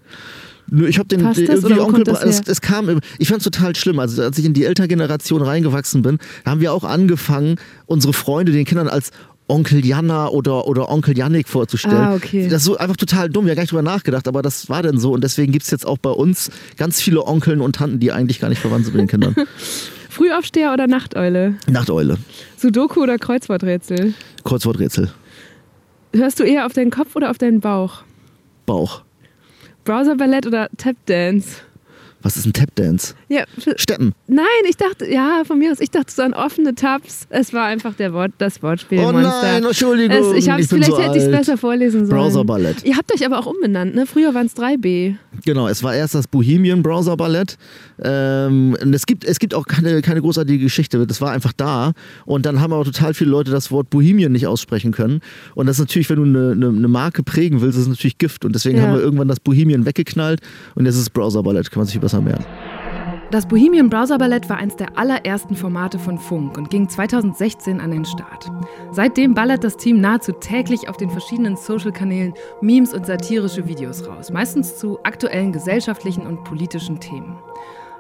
Nö, 0.75 0.87
ich 0.87 0.99
habe 0.99 1.09
den 1.09 1.23
Passt 1.23 1.41
das 1.41 1.49
irgendwie 1.49 1.75
oder 1.75 1.83
wo 1.83 1.87
Onkel 1.89 2.05
das 2.05 2.23
es, 2.23 2.41
es 2.47 2.61
kam, 2.61 3.01
ich 3.19 3.29
fand 3.29 3.41
es 3.41 3.45
total 3.45 3.77
schlimm. 3.77 3.99
Also 3.99 4.23
als 4.23 4.39
ich 4.39 4.45
in 4.45 4.55
die 4.55 4.65
Elterngeneration 4.65 5.43
reingewachsen 5.43 6.03
bin, 6.03 6.19
haben 6.47 6.61
wir 6.61 6.73
auch 6.73 6.85
angefangen, 6.85 7.57
unsere 7.87 8.13
Freunde 8.13 8.53
den 8.53 8.65
Kindern 8.65 8.89
als 8.89 9.11
Onkel 9.49 9.85
Jana 9.85 10.29
oder, 10.29 10.67
oder 10.67 10.89
Onkel 10.89 11.17
Yannick 11.17 11.49
vorzustellen. 11.49 11.97
Ah, 11.97 12.15
okay. 12.15 12.49
Das 12.49 12.63
ist 12.63 12.65
so 12.65 12.79
einfach 12.79 12.97
total 12.97 13.29
dumm. 13.29 13.45
Wir 13.45 13.51
haben 13.51 13.57
gar 13.57 13.63
nicht 13.65 13.73
drüber 13.73 13.83
nachgedacht, 13.83 14.29
aber 14.29 14.41
das 14.43 14.69
war 14.69 14.83
denn 14.83 14.99
so. 14.99 15.13
Und 15.13 15.25
deswegen 15.25 15.53
gibt 15.53 15.65
es 15.65 15.71
jetzt 15.71 15.87
auch 15.87 15.99
bei 15.99 16.11
uns 16.11 16.51
ganz 16.77 17.01
viele 17.01 17.27
Onkeln 17.27 17.61
und 17.61 17.77
Tanten, 17.77 18.01
die 18.01 18.13
eigentlich 18.13 18.41
gar 18.41 18.49
nicht 18.49 18.61
verwandt 18.61 18.85
sind 18.85 18.95
mit 18.95 19.03
den 19.03 19.09
Kindern. 19.09 19.35
Frühaufsteher 20.09 20.73
oder 20.73 20.87
Nachteule? 20.87 21.55
Nachteule. 21.67 22.19
Sudoku 22.57 23.03
oder 23.03 23.19
Kreuzworträtsel? 23.19 24.15
Kreuzworträtsel. 24.45 25.11
Hörst 26.15 26.39
du 26.39 26.45
eher 26.45 26.67
auf 26.67 26.73
deinen 26.75 26.91
Kopf 26.91 27.17
oder 27.17 27.31
auf 27.31 27.39
deinen 27.39 27.61
Bauch? 27.61 28.03
Bauch. 28.67 29.03
Browserballett 29.85 30.47
oder 30.47 30.69
Tapdance? 30.77 31.63
Was 32.23 32.37
ist 32.37 32.47
ein 32.47 32.53
Tapdance? 32.53 33.15
Ja, 33.29 33.45
Steppen. 33.77 34.15
nein, 34.29 34.45
ich 34.69 34.77
dachte, 34.77 35.11
ja, 35.11 35.43
von 35.45 35.59
mir 35.59 35.73
aus, 35.73 35.81
ich 35.81 35.91
dachte 35.91 36.13
so 36.13 36.23
an 36.23 36.33
offene 36.35 36.75
Tabs. 36.75 37.27
Es 37.31 37.53
war 37.53 37.65
einfach 37.67 37.95
der 37.95 38.13
Wort, 38.13 38.33
das 38.39 38.63
Wortspiel. 38.63 39.01
Oh 39.01 39.13
nein, 39.13 39.65
Entschuldigung. 39.65 40.17
Es, 40.33 40.45
ich 40.45 40.49
hab's, 40.51 40.69
bin 40.69 40.83
vielleicht 40.83 40.93
so 40.93 41.03
hätte 41.03 41.19
ich 41.19 41.25
es 41.25 41.31
besser 41.31 41.57
vorlesen 41.57 42.07
sollen. 42.07 42.21
Browserballett. 42.21 42.85
Ihr 42.85 42.97
habt 42.97 43.13
euch 43.13 43.25
aber 43.27 43.39
auch 43.39 43.47
umbenannt, 43.47 43.95
ne? 43.95 44.07
Früher 44.07 44.35
waren 44.35 44.47
es 44.47 44.57
3B. 44.57 45.17
Genau, 45.45 45.67
es 45.69 45.83
war 45.83 45.95
erst 45.95 46.15
das 46.15 46.29
Bohemian 46.29 46.83
Browser 46.83 47.17
Ballett. 47.17 47.57
Ähm, 48.05 48.77
und 48.83 48.95
es 48.95 49.07
gibt, 49.07 49.25
es 49.25 49.39
gibt 49.39 49.55
auch 49.55 49.67
keine, 49.67 50.03
keine 50.03 50.21
großartige 50.21 50.59
Geschichte. 50.63 51.07
Das 51.07 51.21
war 51.21 51.33
einfach 51.33 51.53
da. 51.53 51.93
Und 52.25 52.47
dann 52.47 52.61
haben 52.61 52.73
aber 52.73 52.85
total 52.85 53.15
viele 53.15 53.31
Leute 53.31 53.51
das 53.51 53.71
Wort 53.71 53.91
Bohemian 53.91 54.33
nicht 54.33 54.47
aussprechen 54.47 54.93
können. 54.93 55.21
Und 55.55 55.67
das 55.67 55.77
ist 55.77 55.81
natürlich, 55.81 56.09
wenn 56.11 56.17
du 56.17 56.25
eine, 56.25 56.53
eine, 56.53 56.69
eine 56.77 56.89
Marke 56.89 57.23
prägen 57.23 57.61
willst, 57.61 57.77
ist 57.79 57.83
es 57.85 57.89
natürlich 57.89 58.19
Gift. 58.19 58.45
Und 58.45 58.55
deswegen 58.55 58.79
Ja. 58.79 58.85
haben 58.85 58.95
wir 58.95 59.01
irgendwann 59.01 59.29
das 59.29 59.41
Bohemian 59.41 59.87
weggeknallt. 59.87 60.41
Und 60.75 60.85
jetzt 60.87 60.95
ist 60.97 61.03
es 61.03 61.11
Browser 61.11 61.43
Ballett. 61.43 61.71
Kann 61.71 61.81
man 61.81 61.87
sich 61.87 61.97
besser 62.13 62.21
merken. 62.21 62.45
Das 63.31 63.47
Bohemian 63.47 63.89
Browser 63.89 64.19
Ballett 64.19 64.51
war 64.51 64.59
eins 64.59 64.77
der 64.77 64.99
allerersten 64.99 65.57
Formate 65.57 65.99
von 65.99 66.19
Funk 66.19 66.59
und 66.59 66.69
ging 66.69 66.87
2016 66.87 67.81
an 67.81 67.91
den 67.91 68.05
Start. 68.05 68.51
Seitdem 68.91 69.33
ballert 69.33 69.65
das 69.65 69.79
Team 69.79 70.03
nahezu 70.03 70.33
täglich 70.33 70.91
auf 70.91 70.99
den 70.99 71.09
verschiedenen 71.09 71.57
Social-Kanälen 71.57 72.35
Memes 72.61 72.93
und 72.93 73.07
satirische 73.07 73.67
Videos 73.67 74.07
raus, 74.07 74.31
meistens 74.31 74.77
zu 74.77 75.03
aktuellen 75.03 75.51
gesellschaftlichen 75.53 76.27
und 76.27 76.45
politischen 76.45 77.01
Themen. 77.01 77.39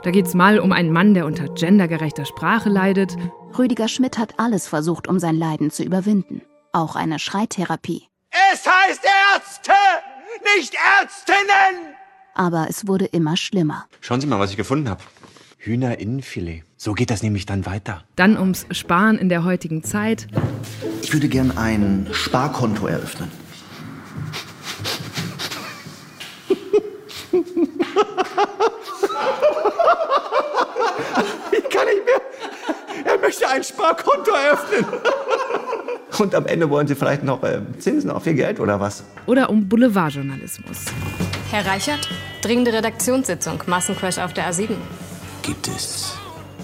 Da 0.02 0.10
geht 0.10 0.26
es 0.26 0.34
mal 0.34 0.58
um 0.58 0.70
einen 0.70 0.92
Mann, 0.92 1.14
der 1.14 1.24
unter 1.24 1.48
gendergerechter 1.48 2.26
Sprache 2.26 2.68
leidet, 2.68 3.16
Rüdiger 3.56 3.88
Schmidt 3.88 4.18
hat 4.18 4.34
alles 4.38 4.66
versucht, 4.66 5.08
um 5.08 5.18
sein 5.18 5.36
Leiden 5.36 5.70
zu 5.70 5.82
überwinden. 5.82 6.42
Auch 6.72 6.96
eine 6.96 7.18
Schreitherapie. 7.18 8.08
Es 8.52 8.66
heißt 8.66 9.02
Ärzte, 9.34 9.72
nicht 10.56 10.74
Ärztinnen! 11.00 12.01
Aber 12.34 12.66
es 12.68 12.86
wurde 12.86 13.04
immer 13.06 13.36
schlimmer. 13.36 13.84
Schauen 14.00 14.20
Sie 14.20 14.26
mal, 14.26 14.38
was 14.38 14.50
ich 14.50 14.56
gefunden 14.56 14.88
habe. 14.88 15.02
Hühnerinnenfilet. 15.58 16.64
So 16.76 16.92
geht 16.94 17.10
das 17.10 17.22
nämlich 17.22 17.46
dann 17.46 17.66
weiter. 17.66 18.02
dann 18.16 18.36
ums 18.36 18.66
Sparen 18.72 19.16
in 19.18 19.28
der 19.28 19.44
heutigen 19.44 19.84
Zeit 19.84 20.26
Ich 21.02 21.12
würde 21.12 21.28
gern 21.28 21.56
ein 21.56 22.08
Sparkonto 22.12 22.86
eröffnen. 22.86 23.30
Ich 31.52 31.68
kann 31.68 31.86
nicht 31.86 32.04
mehr. 32.04 33.12
Er 33.12 33.18
möchte 33.20 33.48
ein 33.48 33.62
Sparkonto 33.62 34.30
eröffnen. 34.32 34.86
Und 36.18 36.34
am 36.34 36.46
Ende 36.46 36.68
wollen 36.70 36.86
Sie 36.86 36.94
vielleicht 36.94 37.24
noch 37.24 37.42
äh, 37.42 37.60
Zinsen 37.78 38.10
auf 38.10 38.26
Ihr 38.26 38.34
Geld 38.34 38.60
oder 38.60 38.78
was? 38.80 39.04
oder 39.26 39.50
um 39.50 39.68
Boulevardjournalismus. 39.68 40.86
Herr 41.52 41.66
Reichert, 41.66 42.08
dringende 42.40 42.72
Redaktionssitzung. 42.72 43.62
Massencrash 43.66 44.16
auf 44.16 44.32
der 44.32 44.50
A7. 44.50 44.70
Gibt 45.42 45.68
es 45.68 46.16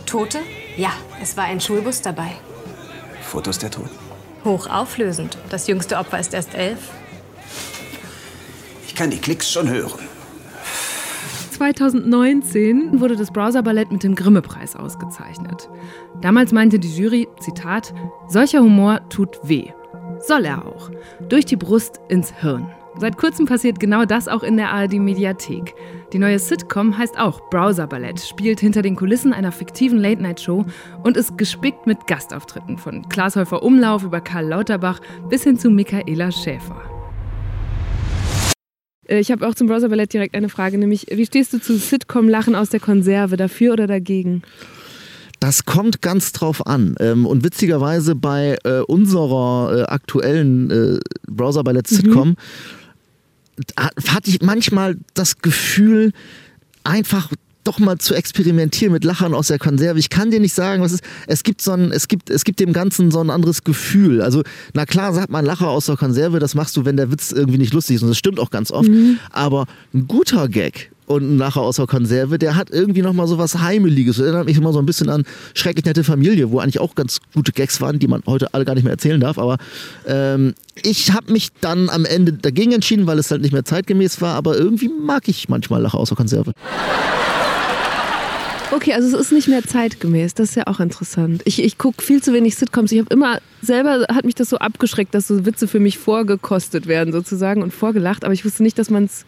Tote? 0.07 0.39
Ja, 0.79 0.93
es 1.21 1.37
war 1.37 1.45
ein 1.45 1.61
Schulbus 1.61 2.01
dabei. 2.01 2.31
Fotos 3.21 3.59
der 3.59 3.71
Toten? 3.71 3.91
Hochauflösend. 4.47 5.37
Das 5.51 5.67
jüngste 5.67 5.99
Opfer 5.99 6.19
ist 6.19 6.33
erst 6.33 6.55
elf. 6.55 6.79
Ich 8.87 8.95
kann 8.95 9.11
die 9.11 9.19
Klicks 9.19 9.53
schon 9.53 9.69
hören. 9.69 10.01
2019 11.51 12.99
wurde 12.99 13.17
das 13.17 13.31
Browser-Ballett 13.31 13.93
mit 13.93 14.03
dem 14.03 14.15
Grimme-Preis 14.15 14.75
ausgezeichnet. 14.75 15.69
Damals 16.23 16.53
meinte 16.53 16.79
die 16.79 16.97
Jury, 16.97 17.29
Zitat, 17.41 17.93
solcher 18.27 18.61
Humor 18.61 19.07
tut 19.11 19.39
weh. 19.43 19.71
Soll 20.27 20.47
er 20.47 20.65
auch. 20.65 20.91
Durch 21.29 21.45
die 21.45 21.57
Brust 21.57 22.01
ins 22.09 22.33
Hirn. 22.41 22.73
Seit 23.01 23.17
kurzem 23.17 23.47
passiert 23.47 23.79
genau 23.79 24.05
das 24.05 24.27
auch 24.27 24.43
in 24.43 24.57
der 24.57 24.71
ARD-Mediathek. 24.73 25.75
Die 26.13 26.19
neue 26.19 26.39
Sitcom 26.41 26.99
heißt 26.99 27.17
auch 27.19 27.49
Browser-Ballett, 27.49 28.19
spielt 28.21 28.59
hinter 28.59 28.83
den 28.83 28.97
Kulissen 28.97 29.33
einer 29.33 29.53
fiktiven 29.53 29.99
Late-Night-Show 29.99 30.65
und 31.05 31.17
ist 31.17 31.39
gespickt 31.39 31.87
mit 31.87 32.09
Gastauftritten 32.09 32.77
von 32.77 33.09
Klaas 33.09 33.37
Häufer 33.37 33.63
Umlauf 33.63 34.03
über 34.03 34.21
Karl 34.21 34.47
Lauterbach 34.49 35.01
bis 35.29 35.45
hin 35.45 35.57
zu 35.59 35.71
Michaela 35.71 36.33
Schäfer. 36.33 36.81
Äh, 39.07 39.21
Ich 39.21 39.31
habe 39.31 39.47
auch 39.47 39.55
zum 39.55 39.69
Browser 39.69 39.89
Ballett 39.89 40.13
direkt 40.13 40.35
eine 40.35 40.49
Frage, 40.49 40.77
nämlich 40.77 41.07
wie 41.09 41.27
stehst 41.27 41.53
du 41.53 41.61
zu 41.61 41.77
Sitcom-Lachen 41.77 42.57
aus 42.57 42.71
der 42.71 42.81
Konserve, 42.81 43.37
dafür 43.37 43.75
oder 43.75 43.87
dagegen? 43.87 44.43
Das 45.41 45.65
kommt 45.65 46.03
ganz 46.03 46.33
drauf 46.33 46.67
an. 46.67 46.97
Ähm, 46.99 47.25
und 47.25 47.45
witzigerweise 47.45 48.17
bei 48.17 48.59
äh, 48.65 48.81
unserer 48.81 49.73
äh, 49.73 49.83
aktuellen 49.85 50.99
Browser 51.29 51.63
Ballett 51.63 51.87
Sitcom 51.87 52.31
ha- 52.31 52.35
hatte 53.77 54.31
ich 54.31 54.43
manchmal 54.43 54.97
das 55.15 55.39
Gefühl, 55.39 56.13
einfach 56.85 57.31
doch 57.65 57.79
mal 57.79 57.99
zu 57.99 58.15
experimentieren 58.15 58.93
mit 58.93 59.05
Lachern 59.05 59.35
aus 59.35 59.49
der 59.49 59.59
Konserve. 59.59 59.99
Ich 59.99 60.09
kann 60.09 60.31
dir 60.31 60.41
nicht 60.41 60.55
sagen, 60.55 60.83
was 60.83 60.93
ist. 60.93 61.05
Es 61.27 61.43
gibt 61.43 61.61
so 61.61 61.73
ein, 61.73 61.93
es 61.93 62.09
gibt, 62.09 62.31
es 62.31 62.45
gibt 62.45 62.61
dem 62.61 62.73
Ganzen 62.73 63.11
so 63.11 63.21
ein 63.21 63.29
anderes 63.29 63.63
Gefühl. 63.63 64.23
Also, 64.23 64.43
na 64.73 64.87
klar, 64.87 65.13
sagt 65.13 65.31
man 65.31 65.45
Lacher 65.45 65.69
aus 65.69 65.87
der 65.87 65.97
Konserve, 65.97 66.39
das 66.39 66.55
machst 66.55 66.77
du, 66.77 66.87
wenn 66.87 66.97
der 66.97 67.11
Witz 67.13 67.31
irgendwie 67.31 67.59
nicht 67.59 67.75
lustig 67.75 67.97
ist. 67.97 68.03
Und 68.03 68.09
das 68.09 68.19
stimmt 68.19 68.41
auch 68.41 68.51
ganz 68.51 68.71
oft. 68.71 68.89
Mhm. 68.89 69.19
Aber 69.31 69.67
ein 69.93 70.09
guter 70.09 70.49
Gag 70.49 70.91
und 71.09 71.23
ein 71.23 71.39
Lacher 71.39 71.63
aus 71.63 71.77
der 71.77 71.87
Konserve, 71.87 72.39
der 72.39 72.55
hat 72.55 72.71
irgendwie 72.71 73.03
nochmal 73.03 73.27
so 73.27 73.39
was 73.39 73.59
Heimeliges. 73.59 74.17
Das 74.17 74.27
erinnert 74.27 74.47
mich 74.47 74.59
immer 74.59 74.73
so 74.73 74.79
ein 74.79 74.87
bisschen 74.87 75.09
an 75.09 75.25
Schrecklich 75.55 75.87
nette 75.87 76.05
Familie, 76.05 76.51
wo 76.51 76.59
eigentlich 76.59 76.81
auch 76.81 76.95
ganz 76.95 77.21
gute 77.35 77.53
Gags 77.53 77.81
waren, 77.81 77.99
die 77.99 78.07
man 78.07 78.23
heute 78.27 78.53
alle 78.53 78.65
gar 78.65 78.75
nicht 78.75 78.85
mehr 78.85 78.93
erzählen 78.93 79.21
darf. 79.21 79.39
Aber 79.39 79.57
ähm, 80.07 80.55
ich 80.83 81.13
habe 81.13 81.33
mich 81.33 81.49
dann 81.61 81.89
am 81.89 82.05
Ende 82.05 82.35
dagegen 82.35 82.73
entschieden, 82.73 83.07
weil 83.07 83.19
es 83.19 83.31
halt 83.31 83.41
nicht 83.41 83.53
mehr 83.53 83.65
zeitgemäß 83.65 84.21
war. 84.21 84.35
Aber 84.35 84.57
irgendwie 84.57 84.89
mag 84.89 85.29
ich 85.29 85.49
manchmal 85.49 85.81
Lacher 85.81 85.99
aus 85.99 86.09
der 86.09 86.17
Konserve. 86.17 86.53
Okay, 88.71 88.93
also 88.93 89.09
es 89.09 89.15
ist 89.15 89.33
nicht 89.33 89.49
mehr 89.49 89.65
zeitgemäß. 89.65 90.35
Das 90.35 90.51
ist 90.51 90.55
ja 90.57 90.67
auch 90.67 90.79
interessant. 90.79 91.41
Ich, 91.47 91.63
ich 91.63 91.79
gucke 91.79 92.03
viel 92.03 92.23
zu 92.23 92.35
wenig 92.35 92.55
Sitcoms. 92.57 92.93
Ich 92.93 92.99
habe 92.99 93.13
immer, 93.13 93.41
selber 93.63 94.05
hat 94.15 94.27
mich 94.27 94.35
das 94.35 94.51
so 94.51 94.59
abgeschreckt, 94.59 95.15
dass 95.15 95.27
so 95.27 95.47
Witze 95.47 95.67
für 95.67 95.81
mich 95.81 95.97
vorgekostet 95.97 96.87
werden 96.87 97.13
sozusagen 97.13 97.63
und 97.63 97.73
vorgelacht. 97.73 98.25
Aber 98.25 98.35
ich 98.35 98.45
wusste 98.45 98.63
nicht, 98.63 98.79
dass 98.79 98.91
man 98.91 99.05
es, 99.05 99.25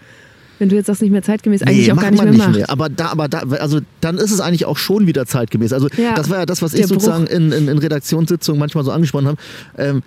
wenn 0.60 0.68
du 0.68 0.76
jetzt 0.76 0.86
sagst, 0.86 1.02
nicht 1.02 1.10
mehr 1.10 1.22
zeitgemäß, 1.22 1.62
eigentlich 1.62 1.90
auch 1.90 1.96
macht 1.96 2.04
gar 2.04 2.10
nicht 2.12 2.22
mehr 2.22 2.30
nicht 2.32 2.38
macht. 2.46 2.56
mehr. 2.56 2.70
Aber 2.70 2.88
da, 2.88 3.06
aber 3.06 3.28
da, 3.28 3.40
also 3.40 3.80
dann 4.00 4.18
ist 4.18 4.30
es 4.30 4.40
eigentlich 4.40 4.66
auch 4.66 4.76
schon 4.78 5.06
wieder 5.06 5.26
zeitgemäß. 5.26 5.72
Also 5.72 5.88
Ja. 5.96 6.14
das 6.14 6.30
war 6.30 6.38
ja 6.38 6.46
das, 6.46 6.62
was 6.62 6.74
ich 6.74 6.86
sozusagen 6.86 7.26
in, 7.26 7.50
in, 7.50 7.66
in 7.68 7.78
Redaktionssitzungen 7.78 8.58
manchmal 8.58 8.84
so 8.84 8.92
angesprochen 8.92 9.26
habe. 9.26 9.38
Ähm, 9.76 10.02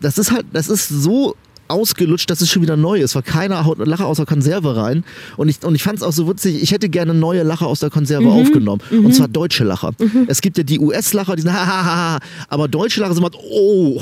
das 0.00 0.18
ist 0.18 0.32
halt, 0.32 0.46
das 0.52 0.68
ist 0.68 0.88
so 0.88 1.36
ausgelutscht, 1.68 2.30
dass 2.30 2.40
es 2.40 2.50
schon 2.50 2.62
wieder 2.62 2.76
neu 2.76 3.00
ist, 3.00 3.14
weil 3.14 3.22
keiner 3.22 3.64
haut 3.64 3.78
eine 3.80 3.88
Lache 3.88 4.04
aus 4.04 4.16
der 4.18 4.26
Konserve 4.26 4.76
rein. 4.76 5.04
Und 5.36 5.48
ich, 5.48 5.62
und 5.64 5.74
ich 5.74 5.82
fand 5.82 5.98
es 5.98 6.02
auch 6.02 6.12
so 6.12 6.28
witzig, 6.28 6.62
ich 6.62 6.72
hätte 6.72 6.88
gerne 6.88 7.14
neue 7.14 7.42
Lacher 7.42 7.66
aus 7.66 7.80
der 7.80 7.90
Konserve 7.90 8.24
Mhm. 8.24 8.30
aufgenommen. 8.30 8.80
Und 8.90 9.14
zwar 9.14 9.28
deutsche 9.28 9.64
Lacher. 9.64 9.92
Es 10.26 10.40
gibt 10.40 10.58
ja 10.58 10.64
die 10.64 10.78
US-Lacher, 10.78 11.36
die 11.36 11.42
sind 11.42 11.52
hahaha, 11.54 12.18
aber 12.48 12.68
deutsche 12.68 13.00
Lacher 13.00 13.14
sind 13.14 13.22
mal 13.22 13.30
oh, 13.34 14.00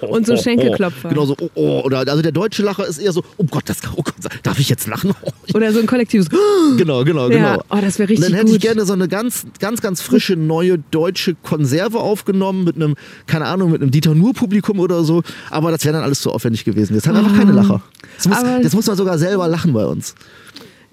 Und 0.00 0.26
so 0.26 0.36
Schenkelklopfer. 0.42 1.08
Genau 1.10 1.26
so, 1.26 1.36
oh, 1.40 1.50
oh, 1.54 1.80
oder 1.84 1.98
also 2.00 2.22
der 2.22 2.32
deutsche 2.32 2.62
Lacher 2.62 2.86
ist 2.86 2.98
eher 2.98 3.12
so, 3.12 3.22
oh 3.36 3.44
Gott, 3.50 3.64
das, 3.66 3.78
oh 3.96 4.02
Gott, 4.02 4.14
darf 4.42 4.58
ich 4.58 4.68
jetzt 4.68 4.86
lachen? 4.86 5.12
Oder 5.54 5.72
so 5.72 5.80
ein 5.80 5.86
kollektives. 5.86 6.28
Genau, 6.76 7.04
genau, 7.04 7.28
Ja, 7.30 7.54
genau. 7.56 7.64
oh, 7.70 7.78
das 7.80 7.98
wäre 7.98 8.06
Und 8.06 8.10
richtig 8.10 8.24
dann 8.26 8.34
hätte 8.34 8.46
gut. 8.46 8.56
ich 8.56 8.60
gerne 8.62 8.84
so 8.86 8.92
eine 8.92 9.08
ganz, 9.08 9.46
ganz, 9.58 9.80
ganz 9.80 10.00
frische 10.00 10.36
neue 10.36 10.78
deutsche 10.90 11.34
Konserve 11.34 11.98
aufgenommen 11.98 12.64
mit 12.64 12.76
einem, 12.76 12.94
keine 13.26 13.46
Ahnung, 13.46 13.70
mit 13.72 13.82
einem 13.82 13.90
Dieter 13.90 14.14
Nuhr 14.14 14.32
Publikum 14.34 14.78
oder 14.78 15.02
so. 15.04 15.22
Aber 15.50 15.70
das 15.70 15.84
wäre 15.84 15.94
dann 15.94 16.04
alles 16.04 16.20
zu 16.20 16.30
aufwendig 16.30 16.64
gewesen. 16.64 16.89
Jetzt 16.90 17.06
haben 17.06 17.14
wir 17.14 17.24
einfach 17.24 17.36
keine 17.38 17.52
Lacher. 17.52 17.82
Das 18.16 18.28
muss. 18.28 18.36
Aber- 18.38 18.60
das 18.62 18.72
muss 18.74 18.86
man 18.86 18.96
sogar 18.96 19.18
selber 19.18 19.48
lachen 19.48 19.72
bei 19.72 19.86
uns. 19.86 20.14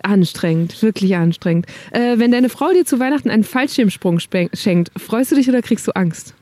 Anstrengend, 0.04 0.82
wirklich 0.84 1.16
anstrengend. 1.16 1.66
Äh, 1.92 2.20
wenn 2.20 2.32
deine 2.32 2.50
Frau 2.50 2.72
dir 2.72 2.86
zu 2.86 3.00
Weihnachten 3.00 3.30
einen 3.30 3.44
Fallschirmsprung 3.44 4.20
schenkt, 4.54 4.92
freust 4.96 5.32
du 5.32 5.36
dich 5.36 5.50
oder 5.50 5.62
kriegst 5.62 5.88
du 5.88 5.92
Angst? 5.96 6.34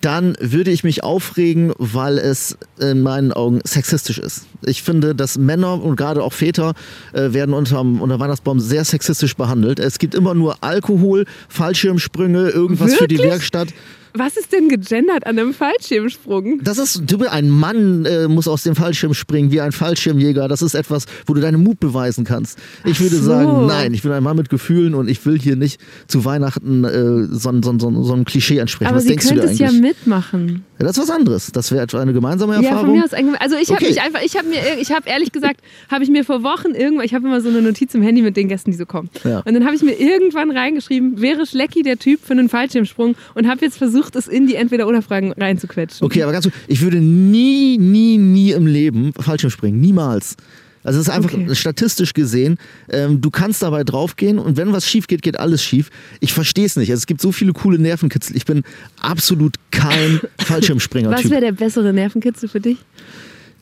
Dann 0.00 0.36
würde 0.40 0.72
ich 0.72 0.82
mich 0.82 1.04
aufregen, 1.04 1.72
weil 1.78 2.18
es 2.18 2.58
in 2.80 3.00
meinen 3.02 3.32
Augen 3.32 3.60
sexistisch 3.64 4.18
ist. 4.18 4.46
Ich 4.66 4.82
finde, 4.82 5.14
dass 5.14 5.38
Männer 5.38 5.80
und 5.82 5.94
gerade 5.96 6.22
auch 6.22 6.32
Väter 6.32 6.74
äh, 7.12 7.32
werden 7.32 7.54
unterm, 7.54 8.02
unter 8.02 8.18
Weihnachtsbaum 8.18 8.58
sehr 8.58 8.84
sexistisch 8.84 9.36
behandelt. 9.36 9.78
Es 9.78 9.98
gibt 10.00 10.14
immer 10.16 10.34
nur 10.34 10.56
Alkohol, 10.64 11.26
Fallschirmsprünge, 11.48 12.48
irgendwas 12.50 12.94
für 12.94 13.06
die 13.06 13.16
Wirklich? 13.18 13.32
Werkstatt. 13.32 13.68
Was 14.16 14.36
ist 14.36 14.52
denn 14.52 14.68
gegendert 14.68 15.26
an 15.26 15.38
einem 15.38 15.52
Fallschirmsprung? 15.52 16.60
Das 16.62 16.78
ist, 16.78 17.02
du 17.04 17.18
bist 17.18 17.30
ein 17.32 17.50
Mann, 17.50 18.04
äh, 18.04 18.28
muss 18.28 18.46
aus 18.46 18.62
dem 18.62 18.76
Fallschirm 18.76 19.12
springen, 19.12 19.50
wie 19.50 19.60
ein 19.60 19.72
Fallschirmjäger. 19.72 20.46
Das 20.46 20.62
ist 20.62 20.74
etwas, 20.74 21.06
wo 21.26 21.34
du 21.34 21.40
deinen 21.40 21.62
Mut 21.64 21.80
beweisen 21.80 22.24
kannst. 22.24 22.58
Ich 22.84 23.00
würde 23.00 23.16
so. 23.16 23.24
sagen, 23.24 23.66
nein, 23.66 23.92
ich 23.92 24.02
bin 24.02 24.12
ein 24.12 24.22
Mann 24.22 24.36
mit 24.36 24.50
Gefühlen 24.50 24.94
und 24.94 25.08
ich 25.08 25.24
will 25.26 25.38
hier 25.38 25.56
nicht 25.56 25.80
zu 26.06 26.24
Weihnachten 26.24 26.84
äh, 26.84 27.24
so, 27.34 27.48
ein- 27.48 27.62
so, 27.64 27.76
so, 27.78 28.02
so 28.04 28.12
einem 28.12 28.24
Klischee 28.24 28.58
entsprechen. 28.58 28.88
Aber 28.88 28.96
Was 28.98 29.02
sie 29.02 29.08
denkst 29.10 29.24
du 29.28 29.34
könnte 29.34 29.46
dir 29.48 29.52
es 29.52 29.58
ja 29.58 29.68
eigentlich? 29.68 29.80
mitmachen. 29.82 30.64
Ja, 30.78 30.86
das 30.86 30.98
ist 30.98 31.04
was 31.08 31.10
anderes. 31.10 31.52
Das 31.52 31.70
wäre 31.70 31.86
eine 32.00 32.12
gemeinsame 32.12 32.54
Ja, 32.54 32.58
von 32.62 32.66
Erfahrung. 32.68 32.96
mir 32.98 33.04
aus. 33.04 33.12
Also 33.40 33.56
ich 33.56 33.68
habe 33.70 33.76
Okay. 33.84 33.88
mich 33.90 34.02
einfach, 34.02 34.20
ich 34.24 34.36
habe 34.36 34.48
mir, 34.48 34.56
ich 34.80 34.90
habe 34.90 35.08
ehrlich 35.08 35.30
gesagt, 35.30 35.60
habe 35.88 36.02
ich 36.02 36.10
mir 36.10 36.24
vor 36.24 36.42
Wochen 36.42 36.72
irgendwann, 36.74 37.06
ich 37.06 37.14
habe 37.14 37.26
immer 37.26 37.40
so 37.40 37.48
eine 37.48 37.62
Notiz 37.62 37.94
im 37.94 38.02
Handy 38.02 38.22
mit 38.22 38.36
den 38.36 38.48
Gästen, 38.48 38.72
die 38.72 38.76
so 38.76 38.84
kommen. 38.84 39.08
Ja. 39.22 39.38
Und 39.44 39.54
dann 39.54 39.64
habe 39.64 39.76
ich 39.76 39.82
mir 39.82 39.92
irgendwann 40.00 40.50
reingeschrieben, 40.50 41.20
wäre 41.20 41.46
Schlecki 41.46 41.82
der 41.82 41.98
Typ 41.98 42.20
für 42.24 42.32
einen 42.32 42.48
Fallschirmsprung 42.48 43.14
und 43.34 43.48
habe 43.48 43.64
jetzt 43.64 43.78
versucht, 43.78 44.16
es 44.16 44.26
in 44.26 44.48
die 44.48 44.56
Entweder-Oder-Fragen 44.56 45.32
reinzuquetschen. 45.32 46.04
Okay, 46.04 46.24
aber 46.24 46.32
ganz 46.32 46.44
kurz, 46.46 46.54
ich 46.66 46.80
würde 46.82 46.98
nie, 46.98 47.78
nie, 47.78 48.18
nie 48.18 48.50
im 48.50 48.66
Leben 48.66 49.12
Fallschirm 49.18 49.50
springen. 49.50 49.80
Niemals. 49.80 50.36
Also 50.84 51.00
es 51.00 51.08
ist 51.08 51.12
einfach 51.14 51.32
Okay. 51.32 51.52
statistisch 51.54 52.12
gesehen, 52.12 52.58
ähm, 52.90 53.20
du 53.20 53.30
kannst 53.30 53.62
dabei 53.62 53.82
draufgehen 53.84 54.38
und 54.38 54.56
wenn 54.56 54.72
was 54.72 54.86
schief 54.88 55.06
geht, 55.06 55.22
geht 55.22 55.38
alles 55.40 55.62
schief. 55.62 55.90
Ich 56.20 56.32
verstehe 56.32 56.66
es 56.66 56.76
nicht. 56.76 56.90
Also 56.90 57.00
es 57.00 57.06
gibt 57.06 57.20
so 57.20 57.32
viele 57.32 57.52
coole 57.54 57.78
Nervenkitzel. 57.78 58.36
Ich 58.36 58.44
bin 58.44 58.62
absolut 59.00 59.56
kein 59.70 60.20
Was 60.38 60.46
Fallschirmspringer-Typ. 60.46 61.30
wäre 61.30 61.40
der 61.40 61.52
bessere 61.52 61.92
Nervenkitzel 61.92 62.48
für 62.48 62.60
dich? 62.60 62.76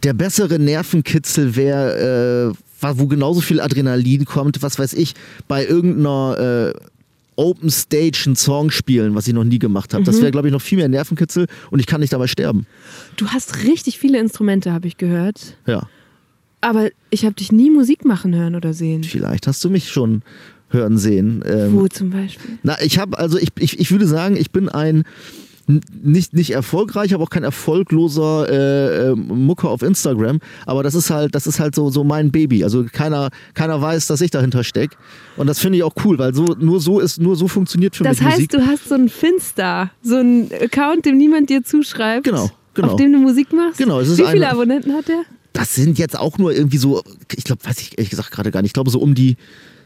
Der 0.03 0.13
bessere 0.15 0.59
Nervenkitzel 0.59 1.55
wäre, 1.57 2.53
äh, 2.81 2.89
wo 2.99 3.07
genauso 3.07 3.41
viel 3.41 3.61
Adrenalin 3.61 4.25
kommt, 4.25 4.61
was 4.63 4.79
weiß 4.79 4.95
ich, 4.95 5.15
bei 5.47 5.65
irgendeiner 5.65 6.73
äh, 6.75 6.81
Open 7.37 7.71
Stage 7.71 8.25
einen 8.27 8.37
Song 8.37 8.71
spielen, 8.73 9.15
was 9.15 9.27
ich 9.29 9.33
noch 9.33 9.45
nie 9.45 9.59
gemacht 9.61 9.95
habe. 9.95 10.03
Das 10.05 10.17
Mhm. 10.17 10.23
wäre, 10.23 10.31
glaube 10.33 10.49
ich, 10.49 10.53
noch 10.53 10.61
viel 10.61 10.79
mehr 10.79 10.89
Nervenkitzel 10.89 11.47
und 11.71 11.79
ich 11.79 11.87
kann 11.87 12.01
nicht 12.01 12.13
dabei 12.13 12.27
sterben. 12.27 12.67
Du 13.17 13.29
hast 13.29 13.63
richtig 13.63 13.99
viele 14.01 14.19
Instrumente, 14.19 14.73
habe 14.73 14.89
ich 14.89 14.97
gehört. 14.97 15.57
Ja. 15.67 15.89
Aber 16.63 16.89
ich 17.11 17.25
habe 17.27 17.35
dich 17.35 17.53
nie 17.53 17.69
Musik 17.71 18.05
machen 18.07 18.35
hören 18.35 18.55
oder 18.55 18.73
sehen. 18.73 19.03
Vielleicht 19.05 19.47
hast 19.47 19.63
du 19.65 19.69
mich 19.69 19.91
schon 19.91 20.23
hören 20.71 20.97
sehen. 20.97 21.43
Ähm, 21.47 21.75
Wo 21.75 21.87
zum 21.89 22.09
Beispiel? 22.11 22.59
na, 22.63 22.81
ich 22.81 22.99
habe 22.99 23.19
also 23.19 23.37
ich, 23.37 23.49
ich, 23.59 23.79
ich 23.79 23.91
würde 23.91 24.07
sagen, 24.07 24.37
ich 24.37 24.51
bin 24.53 24.71
ein 24.71 25.03
nicht, 26.03 26.35
nicht 26.35 26.51
erfolgreich, 26.51 27.15
aber 27.15 27.23
auch 27.23 27.31
kein 27.31 27.45
erfolgloser 27.45 28.49
äh, 28.49 29.11
äh, 29.11 29.15
Mucker 29.15 29.69
auf 29.71 29.83
Instagram. 29.83 30.41
Aber 30.67 30.83
das 30.83 30.95
ist 30.97 31.11
halt, 31.11 31.35
das 31.37 31.47
ist 31.47 31.61
halt 31.61 31.75
so, 31.75 31.89
so 31.91 32.03
mein 32.05 32.33
Baby. 32.33 32.65
Also 32.65 32.85
keiner, 32.91 33.31
keiner 33.55 33.81
weiß, 33.81 34.09
dass 34.09 34.21
ich 34.23 34.31
dahinter 34.33 34.65
stecke. 34.65 34.97
Und 35.37 35.47
das 35.47 35.61
finde 35.61 35.79
ich 35.79 35.85
auch 35.85 35.95
cool, 36.05 36.19
weil 36.19 36.35
so, 36.35 36.57
nur 36.59 36.81
so 36.81 36.99
ist, 37.01 37.21
nur 37.21 37.37
so 37.37 37.47
funktioniert 37.49 37.95
für 37.95 38.03
Das 38.05 38.19
mich 38.19 38.27
heißt, 38.27 38.37
Musik. 38.39 38.51
du 38.51 38.67
hast 38.67 38.89
so 38.89 38.95
einen 38.97 39.09
Finster, 39.09 39.91
so 40.03 40.17
einen 40.17 40.51
Account, 40.53 41.07
dem 41.07 41.17
niemand 41.17 41.49
dir 41.49 41.63
zuschreibt. 41.63 42.25
Genau, 42.25 42.51
genau. 42.75 42.89
Auf 42.89 42.97
dem 42.97 43.13
du 43.13 43.19
Musik 43.19 43.53
machst? 43.53 43.79
Genau, 43.79 44.01
es 44.01 44.09
ist 44.09 44.19
Wie 44.19 44.23
viele 44.25 44.47
eine- 44.47 44.51
Abonnenten 44.51 44.93
hat 44.93 45.07
der? 45.09 45.23
Das 45.53 45.75
sind 45.75 45.99
jetzt 45.99 46.19
auch 46.19 46.39
nur 46.39 46.53
irgendwie 46.53 46.79
so, 46.79 47.03
ich 47.35 47.45
glaube, 47.45 47.65
weiß 47.65 47.81
ich 47.81 47.99
ehrlich 47.99 48.11
gesagt 48.11 48.31
gerade 48.31 48.51
gar 48.51 48.63
nicht. 48.63 48.71
Ich 48.71 48.75
glaube 48.75 48.91
so 48.91 49.01
um 49.01 49.15
die 49.15 49.37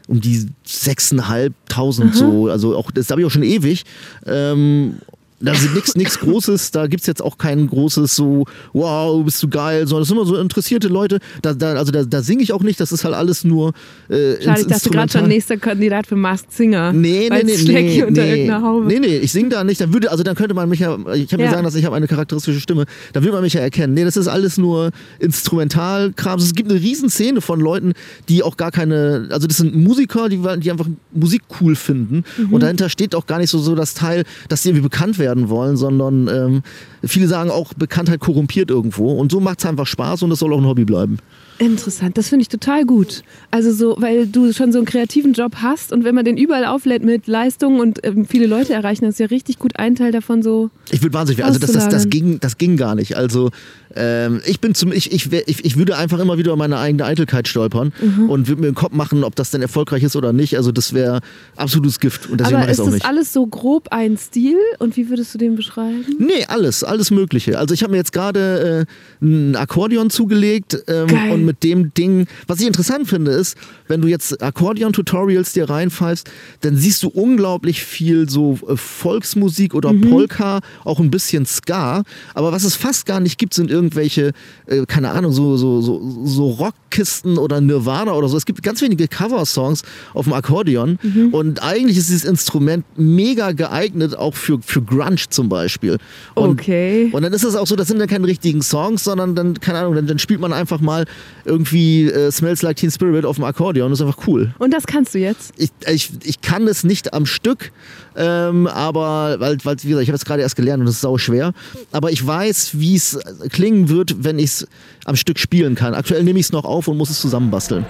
um 0.07 0.21
die 0.21 0.47
6.500 0.65 2.13
so, 2.13 2.47
also 2.47 2.77
auch 2.77 2.91
das 2.91 3.09
habe 3.11 3.21
ich 3.21 3.27
auch 3.27 3.31
schon 3.31 3.43
ewig. 3.43 3.83
Ähm, 4.25 4.99
da 5.39 5.51
ist 5.51 5.95
nichts 5.95 6.19
Großes, 6.19 6.71
da 6.71 6.87
gibt 6.87 7.01
es 7.01 7.07
jetzt 7.07 7.21
auch 7.21 7.37
kein 7.37 7.67
großes 7.67 8.15
so, 8.15 8.45
wow, 8.73 9.23
bist 9.23 9.41
du 9.43 9.47
geil, 9.47 9.87
sondern 9.87 10.01
das 10.01 10.07
sind 10.07 10.17
immer 10.17 10.25
so 10.25 10.35
interessierte 10.37 10.87
Leute. 10.87 11.19
Da, 11.41 11.53
da, 11.53 11.73
also 11.73 11.91
da, 11.91 12.03
da 12.03 12.21
singe 12.23 12.41
ich 12.41 12.53
auch 12.53 12.63
nicht, 12.63 12.79
das 12.79 12.91
ist 12.91 13.03
halt 13.03 13.13
alles 13.13 13.43
nur 13.43 13.73
äh, 14.09 14.41
Schade, 14.41 14.61
ich 14.61 14.67
dachte 14.67 14.89
gerade 14.89 15.11
schon 15.11 15.27
nächster 15.27 15.57
Kandidat 15.57 16.07
für 16.07 16.15
Masked 16.15 16.51
Singer. 16.53 16.91
Nee, 16.93 17.29
nee, 17.31 17.43
nee, 17.43 17.57
nee, 17.63 18.03
unter 18.03 18.21
nee, 18.23 18.29
irgendeiner 18.31 18.61
Haube. 18.63 18.87
nee, 18.87 18.99
nee, 18.99 19.17
ich 19.17 19.31
singe 19.31 19.49
da 19.49 19.63
nicht, 19.63 19.79
dann 19.79 19.93
würde, 19.93 20.09
also 20.11 20.23
dann 20.23 20.35
könnte 20.35 20.55
man 20.55 20.67
mich 20.69 20.79
ja, 20.79 20.97
ich 21.13 21.27
kann 21.29 21.39
Ja. 21.39 21.45
mir 21.45 21.51
sagen, 21.51 21.63
dass 21.63 21.75
ich 21.75 21.85
habe 21.85 21.95
eine 21.95 22.07
charakteristische 22.07 22.59
Stimme, 22.59 22.85
dann 23.13 23.23
würde 23.23 23.33
man 23.33 23.43
mich 23.43 23.53
ja 23.53 23.61
erkennen. 23.61 23.93
Nee, 23.93 24.05
das 24.05 24.17
ist 24.17 24.27
alles 24.27 24.57
nur 24.57 24.91
Instrumentalkram. 25.19 26.39
Es 26.39 26.53
gibt 26.53 26.69
eine 26.71 26.79
riesen 26.81 27.09
Szene 27.09 27.41
von 27.41 27.59
Leuten, 27.59 27.93
die 28.29 28.43
auch 28.43 28.57
gar 28.57 28.71
keine, 28.71 29.27
also 29.31 29.47
das 29.47 29.57
sind 29.57 29.75
Musiker, 29.75 30.29
die, 30.29 30.39
die 30.59 30.71
einfach 30.71 30.87
Musik 31.11 31.43
cool 31.61 31.75
finden 31.75 32.23
Mhm. 32.37 32.53
und 32.53 32.61
dahinter 32.63 32.89
steht 32.89 33.15
auch 33.15 33.25
gar 33.25 33.37
nicht 33.39 33.49
so, 33.49 33.59
so 33.59 33.75
das 33.75 33.93
Teil, 33.93 34.23
dass 34.49 34.63
sie 34.63 34.69
irgendwie 34.69 34.83
bekannt 34.83 35.17
werden 35.19 35.26
wollen, 35.49 35.77
sondern 35.77 36.27
ähm, 36.27 36.61
viele 37.03 37.27
sagen 37.27 37.49
auch, 37.49 37.73
Bekanntheit 37.73 38.19
korrumpiert 38.19 38.69
irgendwo 38.69 39.11
und 39.11 39.31
so 39.31 39.39
macht 39.39 39.59
es 39.59 39.65
einfach 39.65 39.87
Spaß 39.87 40.23
und 40.23 40.31
es 40.31 40.39
soll 40.39 40.53
auch 40.53 40.57
ein 40.57 40.65
Hobby 40.65 40.85
bleiben. 40.85 41.19
Interessant, 41.59 42.17
das 42.17 42.29
finde 42.29 42.43
ich 42.43 42.49
total 42.49 42.85
gut. 42.85 43.23
Also 43.49 43.71
so, 43.71 43.95
weil 43.99 44.27
du 44.27 44.53
schon 44.53 44.71
so 44.71 44.77
einen 44.77 44.85
kreativen 44.85 45.33
Job 45.33 45.55
hast 45.61 45.91
und 45.91 46.03
wenn 46.03 46.13
man 46.13 46.23
den 46.23 46.37
überall 46.37 46.65
auflädt 46.65 47.03
mit 47.03 47.25
Leistungen 47.27 47.79
und 47.79 47.99
ähm, 48.03 48.25
viele 48.27 48.45
Leute 48.45 48.73
erreichen, 48.73 49.05
das 49.05 49.15
ist 49.15 49.19
ja 49.19 49.25
richtig 49.25 49.57
gut 49.57 49.77
ein 49.79 49.95
Teil 49.95 50.11
davon 50.11 50.43
so. 50.43 50.69
Ich 50.91 51.01
würde 51.01 51.13
wahnsinnig, 51.13 51.43
also 51.43 51.57
das, 51.59 51.71
das, 51.71 51.89
das, 51.89 52.09
ging, 52.09 52.39
das 52.39 52.57
ging 52.59 52.77
gar 52.77 52.93
nicht. 52.93 53.17
Also 53.17 53.49
ähm, 53.95 54.41
ich 54.45 54.59
bin 54.59 54.75
zum, 54.75 54.91
ich, 54.91 55.11
ich, 55.11 55.31
ich, 55.31 55.65
ich 55.65 55.77
würde 55.77 55.97
einfach 55.97 56.19
immer 56.19 56.37
wieder 56.37 56.55
meine 56.55 56.77
eigene 56.77 57.05
Eitelkeit 57.05 57.47
stolpern 57.47 57.91
Mhm. 58.01 58.29
und 58.29 58.47
würde 58.47 58.61
mir 58.61 58.67
den 58.69 58.75
Kopf 58.75 58.91
machen, 58.91 59.23
ob 59.23 59.35
das 59.35 59.49
denn 59.49 59.61
erfolgreich 59.61 60.03
ist 60.03 60.15
oder 60.15 60.33
nicht. 60.33 60.55
Also 60.57 60.71
das 60.71 60.93
wäre 60.93 61.21
absolutes 61.55 61.99
Gift 61.99 62.29
und 62.29 62.39
deswegen 62.39 62.57
Aber 62.57 62.65
mache 62.65 62.71
ich 62.71 62.71
ist 62.73 62.79
es 62.79 62.81
auch 62.81 62.85
das 62.85 62.93
nicht. 62.95 63.05
alles 63.05 63.33
so 63.33 63.47
grob 63.47 63.87
ein 63.91 64.17
Stil 64.17 64.57
und 64.77 64.95
wie 64.97 65.09
würdest 65.09 65.33
du 65.33 65.37
den 65.39 65.55
beschreiben? 65.55 66.05
Nee, 66.19 66.45
alles, 66.47 66.83
alles 66.83 67.09
Mögliche. 67.09 67.57
Also 67.57 67.73
ich 67.73 67.81
habe 67.81 67.91
mir 67.91 67.97
jetzt 67.97 68.13
gerade 68.13 68.85
äh, 69.21 69.25
ein 69.25 69.55
Akkordeon 69.55 70.09
zugelegt 70.11 70.77
ähm, 70.87 71.07
Geil. 71.07 71.31
und 71.31 71.45
mit 71.47 71.63
dem 71.63 71.91
Ding, 71.95 72.27
was 72.45 72.59
ich 72.61 72.67
interessant 72.67 73.07
finde, 73.07 73.31
ist, 73.31 73.57
wenn 73.87 74.01
du 74.01 74.07
jetzt 74.07 74.43
Akkordeon-Tutorials 74.43 75.53
dir 75.53 75.69
reinpfeifst, 75.69 76.29
dann 76.61 76.75
siehst 76.77 77.01
du 77.01 77.07
unglaublich 77.07 77.81
viel 77.83 78.29
so 78.29 78.59
äh, 78.69 78.77
Volksmusik 78.77 79.73
oder 79.73 79.93
Mhm. 79.93 80.01
Polka, 80.09 80.59
auch 80.83 80.99
ein 80.99 81.09
bisschen 81.09 81.45
Ska. 81.45 82.03
Aber 82.35 82.51
was 82.51 82.63
es 82.63 82.75
fast 82.75 83.05
gar 83.05 83.19
nicht 83.19 83.39
gibt, 83.39 83.53
sind 83.53 83.71
irgendwelche, 83.71 84.33
äh, 84.67 84.85
keine 84.85 85.09
Ahnung, 85.11 85.31
so, 85.31 85.57
so, 85.57 85.81
so, 85.81 86.21
so 86.25 86.49
Rock 86.51 86.75
Kisten 86.89 87.37
oder 87.37 87.61
Nirvana 87.61 88.13
oder 88.13 88.27
so. 88.29 88.37
Es 88.37 88.45
gibt 88.45 88.61
ganz 88.63 88.81
wenige 88.81 89.07
Cover-Songs 89.07 89.83
auf 90.13 90.25
dem 90.25 90.33
Akkordeon 90.33 90.99
Mhm. 91.01 91.33
und 91.33 91.63
eigentlich 91.63 91.97
ist 91.97 92.09
dieses 92.09 92.25
Instrument 92.25 92.85
mega 92.97 93.51
geeignet 93.53 94.15
auch 94.17 94.35
für, 94.35 94.59
für 94.61 94.81
Grunge 94.81 95.07
zum 95.29 95.47
Beispiel. 95.49 95.97
Und, 96.35 96.57
Okay. 96.57 97.09
Und 97.13 97.21
dann 97.21 97.33
ist 97.33 97.43
es 97.43 97.55
auch 97.55 97.67
so, 97.67 97.75
das 97.75 97.87
sind 97.87 97.99
dann 97.99 98.07
keine 98.07 98.25
richtigen 98.27 98.61
Songs, 98.61 99.03
sondern 99.03 99.35
dann, 99.35 99.59
keine 99.59 99.79
Ahnung, 99.79 99.95
dann, 99.95 100.07
dann 100.07 100.19
spielt 100.19 100.39
man 100.41 100.51
einfach 100.53 100.81
mal 100.81 101.05
irgendwie 101.47 102.09
äh, 102.09 102.31
Smells 102.31 102.61
Like 102.61 102.77
Teen 102.77 102.91
Spirit 102.91 103.25
auf 103.25 103.37
dem 103.37 103.45
Akkordeon. 103.45 103.89
Das 103.89 103.99
ist 103.99 104.05
einfach 104.05 104.27
cool. 104.27 104.53
Und 104.59 104.73
das 104.73 104.85
kannst 104.85 105.15
du 105.15 105.19
jetzt? 105.19 105.53
Ich, 105.57 105.71
ich, 105.87 106.11
ich 106.23 106.41
kann 106.41 106.67
es 106.67 106.83
nicht 106.83 107.13
am 107.13 107.25
Stück, 107.25 107.71
ähm, 108.15 108.67
aber, 108.67 109.39
weil, 109.39 109.57
weil, 109.63 109.77
wie 109.81 109.89
gesagt, 109.89 110.03
ich 110.03 110.09
habe 110.09 110.17
es 110.17 110.25
gerade 110.25 110.41
erst 110.41 110.55
gelernt 110.55 110.81
und 110.81 110.87
es 110.87 110.95
ist 110.95 111.01
sau 111.01 111.17
schwer. 111.17 111.53
Aber 111.91 112.11
ich 112.11 112.25
weiß, 112.25 112.71
wie 112.79 112.95
es 112.95 113.19
klingen 113.51 113.89
wird, 113.89 114.23
wenn 114.23 114.39
ich 114.39 114.45
es 114.45 114.67
am 115.05 115.15
Stück 115.15 115.39
spielen 115.39 115.75
kann. 115.75 115.93
Aktuell 115.93 116.23
nehme 116.23 116.39
ich 116.39 116.47
es 116.47 116.51
noch 116.51 116.65
auf 116.65 116.87
und 116.87 116.97
muss 116.97 117.09
es 117.09 117.19
zusammenbasteln. 117.21 117.85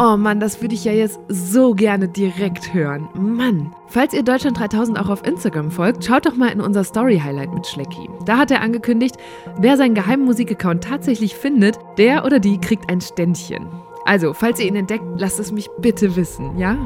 Oh 0.00 0.16
Mann, 0.16 0.38
das 0.38 0.62
würde 0.62 0.76
ich 0.76 0.84
ja 0.84 0.92
jetzt 0.92 1.18
so 1.26 1.74
gerne 1.74 2.06
direkt 2.06 2.72
hören. 2.72 3.08
Mann. 3.14 3.74
Falls 3.88 4.14
ihr 4.14 4.22
Deutschland 4.22 4.56
3000 4.56 4.96
auch 4.96 5.08
auf 5.08 5.26
Instagram 5.26 5.72
folgt, 5.72 6.04
schaut 6.04 6.24
doch 6.24 6.36
mal 6.36 6.52
in 6.52 6.60
unser 6.60 6.84
Story-Highlight 6.84 7.52
mit 7.52 7.66
Schlecki. 7.66 8.08
Da 8.24 8.38
hat 8.38 8.52
er 8.52 8.60
angekündigt, 8.60 9.16
wer 9.58 9.76
seinen 9.76 9.96
geheimen 9.96 10.24
Musikaccount 10.24 10.84
tatsächlich 10.84 11.34
findet, 11.34 11.80
der 11.96 12.24
oder 12.24 12.38
die 12.38 12.60
kriegt 12.60 12.88
ein 12.88 13.00
Ständchen. 13.00 13.66
Also, 14.04 14.34
falls 14.34 14.60
ihr 14.60 14.66
ihn 14.66 14.76
entdeckt, 14.76 15.02
lasst 15.16 15.40
es 15.40 15.50
mich 15.50 15.68
bitte 15.80 16.14
wissen, 16.14 16.56
ja? 16.56 16.78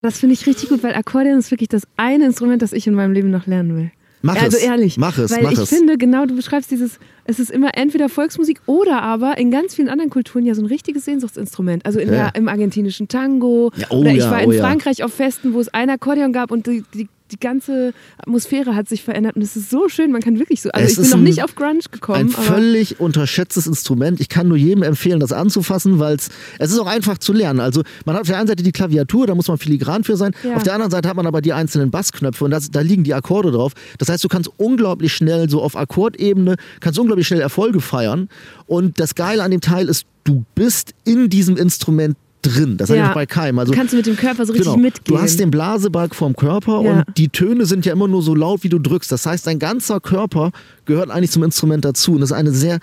Das 0.00 0.20
finde 0.20 0.34
ich 0.34 0.46
richtig 0.46 0.68
gut, 0.68 0.84
weil 0.84 0.94
Akkordeon 0.94 1.40
ist 1.40 1.50
wirklich 1.50 1.68
das 1.68 1.88
eine 1.96 2.24
Instrument, 2.24 2.62
das 2.62 2.72
ich 2.72 2.86
in 2.86 2.94
meinem 2.94 3.14
Leben 3.14 3.32
noch 3.32 3.46
lernen 3.46 3.76
will. 3.76 3.90
Mach 4.22 4.40
also 4.40 4.56
es. 4.56 4.62
ehrlich. 4.62 4.96
Mach 4.98 5.18
es, 5.18 5.30
Weil 5.32 5.42
mach 5.42 5.52
ich 5.52 5.58
es. 5.58 5.68
finde, 5.68 5.98
genau, 5.98 6.26
du 6.26 6.34
beschreibst 6.36 6.70
dieses, 6.70 6.98
es 7.24 7.38
ist 7.40 7.50
immer 7.50 7.76
entweder 7.76 8.08
Volksmusik 8.08 8.60
oder 8.66 9.02
aber 9.02 9.36
in 9.38 9.50
ganz 9.50 9.74
vielen 9.74 9.88
anderen 9.88 10.10
Kulturen 10.10 10.46
ja 10.46 10.54
so 10.54 10.62
ein 10.62 10.66
richtiges 10.66 11.04
Sehnsuchtsinstrument. 11.04 11.84
Also 11.84 11.98
in 11.98 12.08
Ja. 12.08 12.30
der, 12.30 12.34
im 12.36 12.48
argentinischen 12.48 13.08
Tango. 13.08 13.72
Ja, 13.76 13.86
oh 13.90 13.98
oder 14.00 14.10
ich 14.10 14.18
ja, 14.18 14.30
war 14.30 14.40
oh 14.46 14.50
in 14.50 14.56
ja. 14.58 14.62
Frankreich 14.64 15.02
auf 15.02 15.12
Festen, 15.12 15.52
wo 15.54 15.60
es 15.60 15.68
ein 15.74 15.90
Akkordeon 15.90 16.32
gab 16.32 16.50
und 16.52 16.66
die, 16.66 16.84
die, 16.94 17.08
die 17.32 17.40
ganze 17.40 17.92
Atmosphäre 18.18 18.74
hat 18.74 18.88
sich 18.88 19.02
verändert. 19.02 19.36
Und 19.36 19.42
es 19.42 19.56
ist 19.56 19.70
so 19.70 19.88
schön, 19.88 20.12
man 20.12 20.20
kann 20.20 20.38
wirklich 20.38 20.60
so. 20.62 20.70
Also 20.70 20.86
Es 20.86 20.92
ich 20.92 21.10
bin 21.10 21.18
noch 21.18 21.24
nicht 21.24 21.42
auf 21.42 21.54
Grunge 21.54 21.80
gekommen. 21.90 22.18
Ein 22.18 22.28
völlig 22.28 23.00
unterschätztes 23.00 23.66
Instrument. 23.66 24.20
Ich 24.20 24.28
kann 24.28 24.48
nur 24.48 24.56
jedem 24.56 24.82
empfehlen, 24.82 25.20
das 25.20 25.32
anzufassen, 25.32 25.98
weil 25.98 26.16
es 26.16 26.28
es 26.58 26.70
ist 26.70 26.78
auch 26.78 26.86
einfach 26.86 27.18
zu 27.18 27.32
lernen. 27.32 27.60
Also 27.60 27.82
man 28.04 28.14
hat 28.14 28.22
auf 28.22 28.28
der 28.28 28.38
einen 28.38 28.46
Seite 28.46 28.62
die 28.62 28.72
Klaviatur, 28.72 29.26
da 29.26 29.34
muss 29.34 29.48
man 29.48 29.58
filigran 29.58 30.04
für 30.04 30.16
sein. 30.16 30.32
Ja. 30.42 30.56
Auf 30.56 30.62
der 30.62 30.74
anderen 30.74 30.90
Seite 30.90 31.08
hat 31.08 31.16
man 31.16 31.26
aber 31.26 31.40
die 31.40 31.52
einzelnen 31.52 31.90
Bassknöpfe 31.90 32.44
und 32.44 32.50
das, 32.50 32.70
da 32.70 32.80
liegen 32.80 33.04
die 33.04 33.14
Akkorde 33.14 33.50
drauf. 33.50 33.72
Das 33.98 34.08
heißt, 34.08 34.22
du 34.22 34.28
kannst 34.28 34.50
unglaublich 34.58 35.12
schnell 35.12 35.48
so 35.48 35.62
auf 35.62 35.76
Akkordebene, 35.76 36.56
kannst 36.80 36.98
unglaublich 36.98 37.26
schnell 37.26 37.40
Erfolge 37.40 37.80
feiern. 37.80 38.28
Und 38.66 39.00
das 39.00 39.14
Geile 39.14 39.42
an 39.42 39.50
dem 39.50 39.60
Teil 39.60 39.88
ist, 39.88 40.06
du 40.24 40.44
bist 40.54 40.94
in 41.04 41.28
diesem 41.28 41.56
Instrument 41.56 42.16
drin. 42.42 42.76
Das 42.76 42.88
habe 42.90 42.98
ich 42.98 43.04
Ja. 43.04 43.10
auch 43.10 43.14
bei 43.14 43.26
keinem. 43.26 43.58
Also 43.58 43.72
kannst 43.72 43.92
du 43.92 43.96
mit 43.96 44.06
dem 44.06 44.16
Körper 44.16 44.44
so 44.46 44.52
richtig 44.52 44.72
Genau. 44.72 44.76
mitgehen. 44.82 45.04
Du 45.16 45.18
hast 45.20 45.38
den 45.38 45.50
Blasebalg 45.50 46.14
vorm 46.14 46.34
Körper 46.36 46.82
Ja. 46.82 46.90
und 46.92 47.04
die 47.16 47.28
Töne 47.28 47.66
sind 47.66 47.86
ja 47.86 47.92
immer 47.92 48.08
nur 48.08 48.22
so 48.22 48.34
laut, 48.34 48.62
wie 48.64 48.68
du 48.68 48.78
drückst. 48.78 49.10
Das 49.12 49.26
heißt, 49.26 49.46
dein 49.46 49.58
ganzer 49.58 50.00
Körper 50.00 50.50
gehört 50.84 51.10
eigentlich 51.10 51.30
zum 51.30 51.42
Instrument 51.44 51.84
dazu. 51.84 52.12
Und 52.14 52.20
das 52.20 52.30
ist 52.30 52.36
eine 52.36 52.52
sehr 52.52 52.78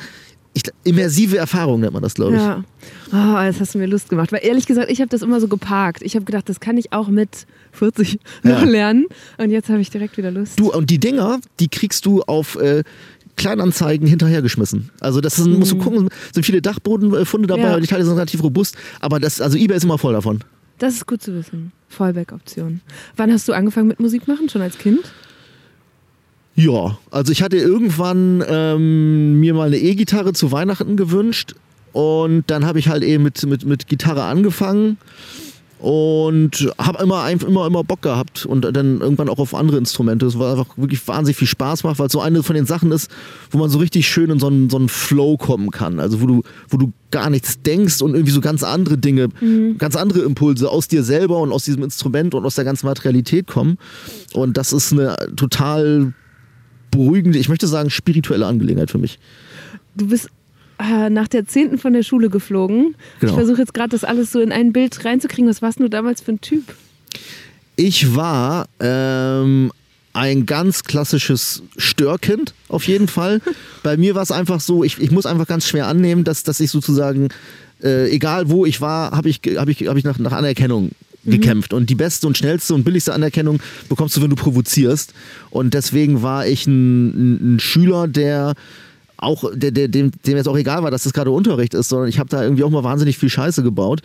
ich, 0.56 0.63
immersive 0.84 1.38
Erfahrung, 1.38 1.80
nennt 1.82 1.94
man 1.94 2.01
das, 2.01 2.16
glaube 2.16 2.36
ich. 2.36 2.42
Ja. 2.42 2.63
Oh, 3.13 3.39
jetzt 3.44 3.60
hast 3.60 3.75
du 3.75 3.78
mir 3.78 3.86
Lust 3.86 4.10
gemacht. 4.10 4.32
Weil 4.32 4.39
ehrlich 4.44 4.66
gesagt, 4.66 4.89
ich 4.89 5.00
habe 5.00 5.08
das 5.10 5.22
immer 5.22 5.39
so 5.39 5.48
geparkt. 5.48 6.01
Ich 6.01 6.16
habe 6.16 6.25
gedacht, 6.25 6.50
das 6.50 6.60
kann 6.60 6.75
ich 6.75 6.92
auch 6.92 7.08
mit 7.08 7.46
40 7.72 8.20
noch 8.44 8.62
Ja. 8.62 8.66
lernen. 8.66 9.06
Und 9.38 9.51
jetzt 9.51 9.70
habe 9.70 9.80
ich 9.80 9.92
direkt 9.92 10.18
wieder 10.18 10.32
Lust. 10.32 10.60
Du, 10.60 10.72
und 10.74 10.89
die 10.89 10.98
Dinger, 11.00 11.39
die 11.60 11.68
kriegst 11.68 12.06
du 12.08 12.24
auf 12.24 12.56
äh, 12.56 12.84
Kleinanzeigen 13.39 14.08
hinterhergeschmissen. 14.08 14.89
Also 15.00 15.22
das 15.22 15.39
ist, 15.39 15.48
musst 15.48 15.72
du 15.72 15.77
gucken, 15.77 16.10
sind 16.34 16.46
viele 16.46 16.62
Dachbodenfunde 16.62 17.48
dabei, 17.48 17.63
Ja. 17.63 17.75
und 17.75 17.81
die 17.81 17.88
Teile 17.88 18.03
sind 18.05 18.13
relativ 18.13 18.43
robust, 18.43 18.75
aber 19.00 19.19
das, 19.19 19.41
also 19.41 19.58
eBay 19.58 19.77
ist 19.77 19.84
immer 19.86 19.98
voll 19.98 20.13
davon. 20.13 20.43
Das 20.77 20.93
ist 20.93 21.08
gut 21.08 21.22
zu 21.22 21.34
wissen. 21.34 21.72
Fallback-Option. 21.89 22.81
Wann 23.15 23.31
hast 23.31 23.48
du 23.48 23.53
angefangen 23.53 23.88
mit 23.88 24.00
Musik 24.00 24.27
machen? 24.27 24.48
Schon 24.50 24.62
als 24.62 24.77
Kind? 24.77 25.00
Ja, 26.55 26.98
also 27.12 27.31
ich 27.31 27.41
hatte 27.41 27.58
irgendwann 27.58 28.43
ähm, 28.48 29.39
mir 29.39 29.53
mal 29.53 29.67
eine 29.67 29.77
E-Gitarre 29.77 30.34
zu 30.34 30.51
Weihnachten 30.51 30.98
gewünscht 30.98 31.55
und 31.94 32.44
dann 32.48 32.66
habe 32.66 32.79
ich 32.79 32.90
halt 32.90 33.03
eben 33.03 33.24
mit, 33.24 33.46
mit, 33.46 33.66
mit 33.66 33.87
Gitarre 33.87 34.24
angefangen 34.24 34.98
und 35.79 36.70
habe 36.77 37.01
immer, 37.01 37.24
ein- 37.24 37.39
immer, 37.39 37.65
immer 37.65 37.83
Bock 37.85 38.01
gehabt 38.01 38.46
und 38.46 38.61
dann 38.75 39.00
irgendwann 39.00 39.29
auch 39.29 39.39
auf 39.39 39.55
andere 39.55 39.77
Instrumente. 39.77 40.25
Es 40.25 40.37
war 40.37 40.51
einfach 40.57 40.77
wirklich 40.77 41.07
wahnsinnig 41.07 41.37
viel 41.37 41.48
Spaß 41.48 41.83
macht, 41.83 42.00
weil 42.00 42.07
es 42.07 42.11
so 42.11 42.20
eine 42.20 42.44
von 42.44 42.55
den 42.55 42.65
Sachen 42.65 42.92
ist, 42.92 43.09
wo 43.50 43.57
man 43.57 43.70
so 43.70 43.79
richtig 43.79 44.07
schön 44.07 44.29
in 44.29 44.39
so 44.39 44.48
einen, 44.48 44.70
so 44.70 44.77
einen 44.77 44.89
Flow 44.89 45.37
kommen 45.37 45.72
kann. 45.72 46.00
Also 46.01 46.22
wo 46.22 46.25
du, 46.27 46.44
wo 46.68 46.77
du 46.77 46.92
gar 47.11 47.29
nichts 47.29 47.61
denkst 47.61 48.01
und 48.01 48.13
irgendwie 48.13 48.33
so 48.33 48.42
ganz 48.42 48.61
andere 48.63 48.98
Dinge, 48.98 49.29
ganz 49.77 49.96
andere 49.96 50.20
Impulse 50.20 50.70
aus 50.70 50.87
dir 50.89 51.03
selber 51.03 51.39
und 51.39 51.51
aus 51.53 51.63
diesem 51.63 51.83
Instrument 51.83 52.35
und 52.35 52.46
aus 52.46 52.55
der 52.55 52.65
ganzen 52.65 52.85
Materialität 52.85 53.48
kommen. 53.48 53.77
Und 54.33 54.57
das 54.57 54.74
ist 54.74 54.92
eine 54.92 55.15
total 55.37 56.13
beruhigende, 56.92 57.37
ich 57.39 57.48
möchte 57.50 57.68
sagen, 57.68 57.89
spirituelle 57.89 58.46
Angelegenheit 58.46 58.92
für 58.92 58.98
mich. 58.98 59.18
Du 59.96 60.07
bist 60.07 60.29
äh, 60.79 61.09
nach 61.09 61.27
der 61.27 61.46
10. 61.46 61.77
von 61.77 61.94
der 61.94 62.03
Schule 62.03 62.29
geflogen. 62.29 62.96
Genau. 63.20 63.33
Ich 63.33 63.37
versuche 63.37 63.59
jetzt 63.59 63.74
gerade 63.74 63.89
das 63.89 64.03
alles 64.03 64.31
so 64.31 64.39
in 64.39 64.51
ein 64.51 64.74
Bild 64.74 65.03
reinzukriegen. 65.03 65.50
Was 65.50 65.61
warst 65.61 65.79
du 65.79 65.89
damals 65.89 66.22
für 66.22 66.31
ein 66.31 66.42
Typ? 66.42 66.63
Ich 67.75 68.15
war 68.15 68.68
ähm, 68.79 69.72
ein 70.13 70.46
ganz 70.46 70.83
klassisches 70.83 71.63
Störkind, 71.77 72.53
auf 72.68 72.87
jeden 72.87 73.07
Fall. 73.07 73.42
Bei 73.83 73.98
mir 73.98 74.15
war 74.15 74.24
es 74.24 74.31
einfach 74.31 74.59
so, 74.59 74.83
ich, 74.83 75.00
ich 75.00 75.11
muss 75.11 75.25
einfach 75.25 75.48
ganz 75.48 75.68
schwer 75.68 75.87
annehmen, 75.87 76.24
dass, 76.24 76.44
dass 76.44 76.59
ich 76.59 76.72
sozusagen, 76.72 77.29
äh, 77.83 78.09
egal 78.09 78.50
wo 78.50 78.65
ich 78.65 78.81
war, 78.81 79.11
habe 79.11 79.29
ich, 79.29 79.42
hab 79.55 79.70
ich, 79.70 79.87
hab 79.87 79.98
ich 79.98 80.03
nach, 80.03 80.18
nach 80.20 80.33
Anerkennung 80.33 80.92
gekämpft. 81.25 81.74
Und 81.74 81.89
die 81.89 81.96
beste 81.96 82.27
und 82.27 82.37
schnellste 82.37 82.74
und 82.74 82.83
billigste 82.83 83.13
Anerkennung 83.13 83.59
bekommst 83.87 84.15
du, 84.18 84.22
wenn 84.22 84.29
du 84.29 84.35
provozierst. 84.35 85.13
Und 85.50 85.74
deswegen 85.74 86.22
war 86.22 86.48
ich 86.48 86.65
ein, 86.68 87.55
ein 87.55 87.59
Schüler, 87.59 88.07
der 88.07 88.53
auch, 89.22 89.44
der, 89.53 89.72
der, 89.72 89.88
dem, 89.88 90.12
dem 90.25 90.38
jetzt 90.38 90.48
auch 90.48 90.58
egal 90.58 90.84
war, 90.84 90.92
dass 90.92 91.03
das 91.03 91.14
gerade 91.14 91.32
Unterricht 91.32 91.74
ist, 91.74 91.90
sondern 91.90 92.08
ich 92.10 92.20
habe 92.20 92.29
da 92.29 92.44
irgendwie 92.44 92.64
auch 92.64 92.70
mal 92.70 92.84
wahnsinnig 92.84 93.18
viel 93.18 93.29
Scheiße 93.29 93.64
gebaut. 93.64 94.01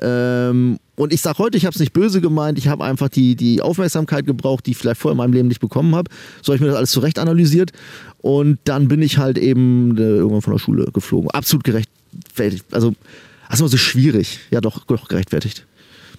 Ähm, 0.00 0.78
und 0.96 1.12
ich 1.12 1.20
sage 1.20 1.38
heute, 1.38 1.56
ich 1.56 1.64
habe 1.64 1.74
es 1.74 1.80
nicht 1.80 1.92
böse 1.92 2.20
gemeint, 2.20 2.58
ich 2.58 2.68
habe 2.68 2.84
einfach 2.84 3.08
die, 3.08 3.36
die 3.36 3.62
Aufmerksamkeit 3.62 4.26
gebraucht, 4.26 4.66
die 4.66 4.72
ich 4.72 4.76
vielleicht 4.76 5.00
vorher 5.00 5.12
in 5.12 5.18
meinem 5.18 5.32
Leben 5.32 5.48
nicht 5.48 5.60
bekommen 5.60 5.94
habe. 5.94 6.10
So 6.42 6.52
habe 6.52 6.56
ich 6.56 6.60
mir 6.60 6.68
das 6.68 6.76
alles 6.76 6.90
zurecht 6.90 7.18
analysiert. 7.18 7.72
Und 8.20 8.58
dann 8.64 8.88
bin 8.88 9.00
ich 9.00 9.18
halt 9.18 9.38
eben 9.38 9.96
äh, 9.96 10.00
irgendwann 10.00 10.42
von 10.42 10.54
der 10.54 10.58
Schule 10.58 10.86
geflogen. 10.92 11.30
Absolut 11.30 11.64
gerechtfertigt. 11.64 12.64
Also, 12.72 12.94
das 13.48 13.60
immer 13.60 13.68
so 13.68 13.76
schwierig. 13.76 14.40
Ja, 14.50 14.60
doch, 14.60 14.84
doch 14.84 15.08
gerechtfertigt. 15.08 15.64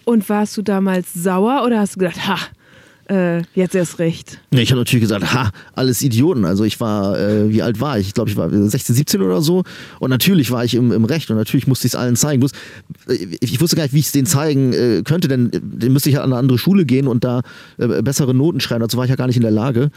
Und 0.05 0.27
warst 0.29 0.57
du 0.57 0.61
damals 0.61 1.13
sauer 1.13 1.63
oder 1.65 1.79
hast 1.79 1.95
du 1.95 1.99
gedacht, 1.99 2.27
ha, 2.27 2.37
äh, 3.09 3.41
jetzt 3.55 3.75
erst 3.75 3.99
recht? 3.99 4.39
Ich 4.51 4.71
habe 4.71 4.79
natürlich 4.79 5.01
gesagt, 5.01 5.33
ha, 5.33 5.51
alles 5.73 6.01
Idioten. 6.01 6.45
Also 6.45 6.63
ich 6.63 6.79
war, 6.79 7.17
äh, 7.19 7.49
wie 7.49 7.61
alt 7.61 7.81
war 7.81 7.97
ich? 7.99 8.07
Ich 8.07 8.13
glaube, 8.13 8.29
ich 8.29 8.37
war 8.37 8.49
16, 8.49 8.95
17 8.95 9.21
oder 9.21 9.41
so. 9.41 9.63
Und 9.99 10.09
natürlich 10.09 10.51
war 10.51 10.63
ich 10.63 10.75
im, 10.75 10.91
im 10.91 11.05
Recht 11.05 11.29
und 11.29 11.37
natürlich 11.37 11.67
musste 11.67 11.87
ich 11.87 11.93
es 11.93 11.99
allen 11.99 12.15
zeigen. 12.15 12.39
Bloß, 12.39 12.51
äh, 13.07 13.37
Ich 13.41 13.59
wusste 13.59 13.75
gar 13.75 13.83
nicht, 13.83 13.93
wie 13.93 13.99
ich 13.99 14.07
es 14.07 14.11
denen 14.11 14.27
zeigen 14.27 14.73
äh, 14.73 15.01
könnte, 15.03 15.27
denn 15.27 15.51
äh, 15.51 15.59
dann 15.61 15.91
müsste 15.91 16.09
ich 16.09 16.15
ja 16.15 16.21
an 16.23 16.31
eine 16.31 16.39
andere 16.39 16.57
Schule 16.57 16.85
gehen 16.85 17.07
und 17.07 17.23
da 17.23 17.41
äh, 17.77 18.01
bessere 18.01 18.33
Noten 18.33 18.59
schreiben. 18.59 18.81
Dazu 18.81 18.97
war 18.97 19.05
ich 19.05 19.09
ja 19.09 19.15
gar 19.15 19.27
nicht 19.27 19.37
in 19.37 19.43
der 19.43 19.51
Lage. 19.51 19.91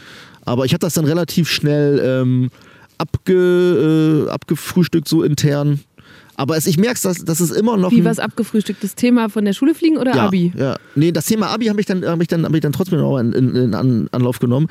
Aber 0.45 0.65
ich 0.65 0.73
habe 0.73 0.79
das 0.81 0.93
dann 0.95 1.05
relativ 1.05 1.49
schnell 1.49 2.01
ähm, 2.03 2.49
abge, 2.97 4.27
abgefrühstückt, 4.29 5.07
so 5.07 5.23
intern. 5.23 5.79
Aber 6.35 6.57
es, 6.57 6.65
ich 6.65 6.77
merke, 6.77 6.99
dass, 7.01 7.23
dass 7.23 7.39
es 7.39 7.51
immer 7.51 7.77
noch. 7.77 7.91
Wie 7.91 8.03
was 8.05 8.19
abgefrühstückt? 8.19 8.83
Das 8.83 8.95
Thema 8.95 9.29
von 9.29 9.45
der 9.45 9.53
Schule 9.53 9.75
fliegen 9.75 9.97
oder 9.97 10.15
ja, 10.15 10.25
Abi? 10.27 10.51
Ja. 10.57 10.77
Nee, 10.95 11.11
das 11.11 11.25
Thema 11.27 11.47
Abi 11.49 11.67
habe 11.67 11.79
ich, 11.79 11.85
dann, 11.85 12.03
hab 12.05 12.21
ich, 12.21 12.27
dann, 12.27 12.43
hab 12.45 12.53
ich 12.55 12.61
dann 12.61 12.73
trotzdem 12.73 12.99
noch 12.99 13.17
in, 13.19 13.33
in, 13.33 13.55
in 13.55 13.75
An- 13.75 14.09
Anlauf 14.11 14.39
genommen. 14.39 14.67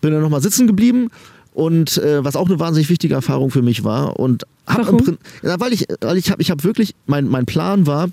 Bin 0.00 0.12
dann 0.12 0.22
nochmal 0.22 0.40
sitzen 0.40 0.66
geblieben 0.66 1.08
und 1.52 1.98
äh, 1.98 2.24
was 2.24 2.36
auch 2.36 2.48
eine 2.48 2.60
wahnsinnig 2.60 2.88
wichtige 2.90 3.14
Erfahrung 3.14 3.50
für 3.50 3.62
mich 3.62 3.82
war. 3.82 4.20
Und 4.20 4.44
hab 4.66 4.78
Warum? 4.86 4.98
im 5.00 5.04
Prin- 5.04 5.18
ja, 5.42 5.58
weil 5.58 5.72
ich, 5.72 5.86
weil 6.00 6.16
ich 6.16 6.30
habe 6.30 6.40
ich 6.42 6.50
hab 6.50 6.62
wirklich, 6.62 6.94
mein, 7.06 7.26
mein 7.28 7.44
Plan 7.46 7.86
war, 7.88 8.08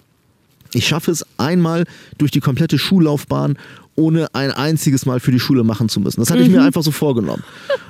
ich 0.73 0.87
schaffe 0.87 1.11
es 1.11 1.23
einmal 1.37 1.85
durch 2.17 2.31
die 2.31 2.39
komplette 2.41 2.77
Schullaufbahn, 2.79 3.57
ohne 3.95 4.33
ein 4.35 4.51
einziges 4.51 5.05
Mal 5.05 5.19
für 5.19 5.31
die 5.31 5.39
Schule 5.39 5.63
machen 5.63 5.87
zu 5.87 5.99
müssen. 5.99 6.19
Das 6.19 6.29
hatte 6.29 6.41
ich 6.41 6.49
mir 6.49 6.61
einfach 6.61 6.83
so 6.83 6.91
vorgenommen. 6.91 7.43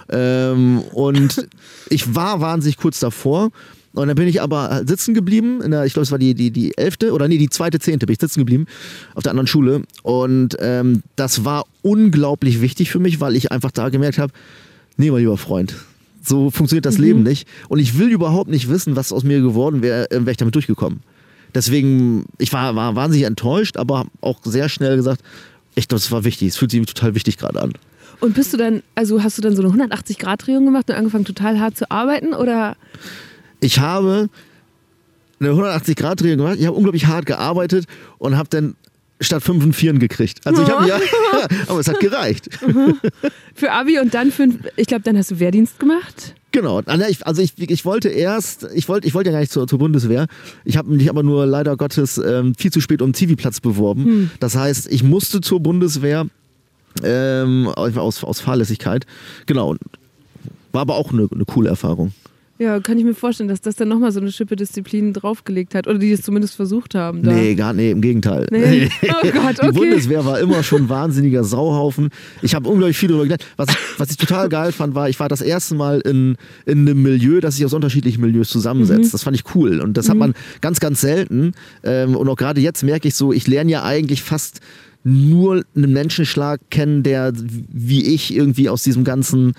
ähm, 0.09 0.81
und 0.93 1.47
ich 1.89 2.13
war 2.15 2.39
wahnsinnig 2.41 2.77
kurz 2.77 2.99
davor. 2.99 3.49
Und 3.97 4.07
dann 4.07 4.15
bin 4.15 4.27
ich 4.27 4.41
aber 4.41 4.83
sitzen 4.85 5.15
geblieben, 5.15 5.61
in 5.61 5.71
der, 5.71 5.85
ich 5.85 5.93
glaube, 5.93 6.03
es 6.03 6.11
war 6.11 6.19
die, 6.19 6.35
die, 6.35 6.51
die 6.51 6.77
elfte 6.77 7.13
oder 7.13 7.27
nee, 7.27 7.39
die 7.39 7.49
zweite, 7.49 7.79
zehnte 7.79 8.05
bin 8.05 8.13
ich 8.13 8.19
sitzen 8.19 8.39
geblieben 8.39 8.67
auf 9.15 9.23
der 9.23 9.31
anderen 9.31 9.47
Schule. 9.47 9.81
Und 10.03 10.55
ähm, 10.59 11.01
das 11.15 11.45
war 11.45 11.65
unglaublich 11.81 12.61
wichtig 12.61 12.91
für 12.91 12.99
mich, 12.99 13.19
weil 13.19 13.35
ich 13.35 13.51
einfach 13.51 13.71
da 13.71 13.89
gemerkt 13.89 14.19
habe, 14.19 14.31
nee, 14.97 15.09
mein 15.09 15.21
lieber 15.21 15.37
Freund, 15.37 15.73
so 16.21 16.51
funktioniert 16.51 16.85
das 16.85 16.99
Leben 16.99 17.23
nicht. 17.23 17.47
Und 17.69 17.79
ich 17.79 17.97
will 17.97 18.09
überhaupt 18.09 18.51
nicht 18.51 18.69
wissen, 18.69 18.95
was 18.95 19.11
aus 19.11 19.23
mir 19.23 19.41
geworden 19.41 19.81
wäre, 19.81 20.11
äh, 20.11 20.19
wäre 20.19 20.31
ich 20.31 20.37
damit 20.37 20.53
durchgekommen. 20.53 20.99
Deswegen, 21.55 22.25
ich 22.37 22.53
war, 22.53 22.75
war 22.75 22.95
wahnsinnig 22.95 23.25
enttäuscht, 23.25 23.77
aber 23.77 24.05
auch 24.21 24.39
sehr 24.43 24.69
schnell 24.69 24.95
gesagt, 24.95 25.23
echt, 25.73 25.91
das 25.91 26.11
war 26.11 26.23
wichtig, 26.23 26.49
es 26.49 26.57
fühlt 26.57 26.69
sich 26.69 26.85
total 26.85 27.15
wichtig 27.15 27.37
gerade 27.37 27.59
an. 27.59 27.73
Und 28.19 28.35
bist 28.35 28.53
du 28.53 28.57
dann, 28.57 28.83
also 28.93 29.23
hast 29.23 29.37
du 29.37 29.41
dann 29.41 29.55
so 29.55 29.63
eine 29.63 29.71
180-Grad-Drehung 29.71 30.65
gemacht 30.65 30.89
und 30.89 30.95
angefangen 30.95 31.25
total 31.25 31.59
hart 31.59 31.77
zu 31.77 31.89
arbeiten 31.89 32.33
oder 32.33 32.75
Ich 33.59 33.79
habe 33.79 34.29
eine 35.39 35.51
180-Grad-Drehung 35.51 36.37
gemacht. 36.37 36.57
Ich 36.59 36.65
habe 36.65 36.75
unglaublich 36.75 37.07
hart 37.07 37.25
gearbeitet 37.25 37.85
und 38.17 38.37
habe 38.37 38.49
dann 38.49 38.75
statt 39.19 39.43
5 39.43 39.65
und 39.65 39.73
4 39.73 39.93
gekriegt. 39.93 40.45
Also 40.45 40.61
ich 40.63 40.69
habe 40.69 40.87
ja, 40.87 40.99
aber 41.67 41.79
es 41.79 41.87
hat 41.87 41.99
gereicht. 41.99 42.49
Für 43.55 43.71
Abi 43.71 43.99
und 43.99 44.13
dann 44.13 44.31
für, 44.31 44.47
ich 44.75 44.87
glaube, 44.87 45.03
dann 45.03 45.17
hast 45.17 45.31
du 45.31 45.39
Wehrdienst 45.39 45.79
gemacht. 45.79 46.35
Genau. 46.51 46.81
Ah, 46.85 46.97
also 47.21 47.41
ich, 47.41 47.53
ich 47.57 47.85
wollte 47.85 48.09
erst, 48.09 48.67
ich 48.73 48.87
wollte, 48.87 49.07
ich 49.07 49.13
wollte 49.13 49.29
ja 49.29 49.33
gar 49.33 49.39
nicht 49.39 49.51
zur, 49.51 49.67
zur 49.67 49.79
Bundeswehr. 49.79 50.27
Ich 50.65 50.77
habe 50.77 50.89
mich 50.89 51.09
aber 51.09 51.23
nur 51.23 51.45
leider 51.45 51.77
Gottes 51.77 52.17
ähm, 52.17 52.55
viel 52.55 52.71
zu 52.71 52.81
spät 52.81 53.01
um 53.01 53.13
Zivilplatz 53.13 53.59
beworben. 53.59 54.05
Hm. 54.05 54.31
Das 54.39 54.55
heißt, 54.55 54.91
ich 54.91 55.03
musste 55.03 55.41
zur 55.41 55.59
Bundeswehr 55.59 56.27
ähm, 57.03 57.67
aus, 57.67 58.23
aus 58.23 58.39
Fahrlässigkeit. 58.39 59.05
Genau. 59.45 59.75
War 60.71 60.81
aber 60.81 60.95
auch 60.95 61.11
eine, 61.11 61.27
eine 61.31 61.45
coole 61.45 61.69
Erfahrung. 61.69 62.13
Ja, 62.59 62.79
kann 62.79 62.97
ich 62.97 63.03
mir 63.03 63.13
vorstellen, 63.13 63.49
dass 63.49 63.61
das 63.61 63.75
dann 63.75 63.87
nochmal 63.87 64.11
so 64.11 64.19
eine 64.19 64.31
Schippe 64.31 64.55
Disziplin 64.55 65.13
draufgelegt 65.13 65.75
hat. 65.75 65.87
Oder 65.87 65.99
die 65.99 66.11
es 66.11 66.23
zumindest 66.23 66.55
versucht 66.55 66.95
haben. 66.95 67.21
Da. 67.21 67.31
Nee, 67.31 67.53
gar 67.55 67.73
nee, 67.73 67.91
im 67.91 68.01
Gegenteil. 68.01 68.47
Nee. 68.51 68.89
Oh 69.09 69.27
Gott, 69.31 69.59
okay. 69.59 69.71
Die 69.71 69.71
Bundeswehr 69.71 70.25
war 70.25 70.39
immer 70.39 70.63
schon 70.63 70.83
ein 70.83 70.89
wahnsinniger 70.89 71.43
Sauhaufen. 71.43 72.09
Ich 72.41 72.55
habe 72.55 72.67
unglaublich 72.69 72.97
viel 72.97 73.09
darüber 73.09 73.23
gelernt. 73.23 73.45
Was 73.55 73.69
ich, 73.69 73.77
was 73.97 74.09
ich 74.11 74.17
total 74.17 74.49
geil 74.49 74.71
fand, 74.71 74.95
war, 74.95 75.09
ich 75.09 75.19
war 75.19 75.29
das 75.29 75.41
erste 75.41 75.75
Mal 75.75 76.01
in, 76.01 76.35
in 76.65 76.79
einem 76.79 77.01
Milieu, 77.01 77.39
das 77.39 77.55
sich 77.55 77.65
aus 77.65 77.73
unterschiedlichen 77.73 78.21
Milieus 78.21 78.49
zusammensetzt. 78.49 79.05
Mhm. 79.05 79.11
Das 79.11 79.23
fand 79.23 79.35
ich 79.35 79.55
cool. 79.55 79.79
Und 79.79 79.97
das 79.97 80.07
mhm. 80.07 80.11
hat 80.11 80.17
man 80.17 80.33
ganz, 80.61 80.79
ganz 80.79 81.01
selten. 81.01 81.53
Ähm, 81.83 82.15
und 82.15 82.27
auch 82.27 82.35
gerade 82.35 82.61
jetzt 82.61 82.83
merke 82.83 83.07
ich 83.07 83.15
so, 83.15 83.31
ich 83.31 83.47
lerne 83.47 83.71
ja 83.71 83.83
eigentlich 83.83 84.23
fast 84.23 84.61
nur 85.03 85.63
einen 85.75 85.93
Menschenschlag 85.93 86.59
kennen, 86.69 87.03
der 87.03 87.31
wie 87.33 88.03
ich 88.13 88.35
irgendwie 88.35 88.69
aus 88.69 88.83
diesem 88.83 89.03
ganzen 89.03 89.53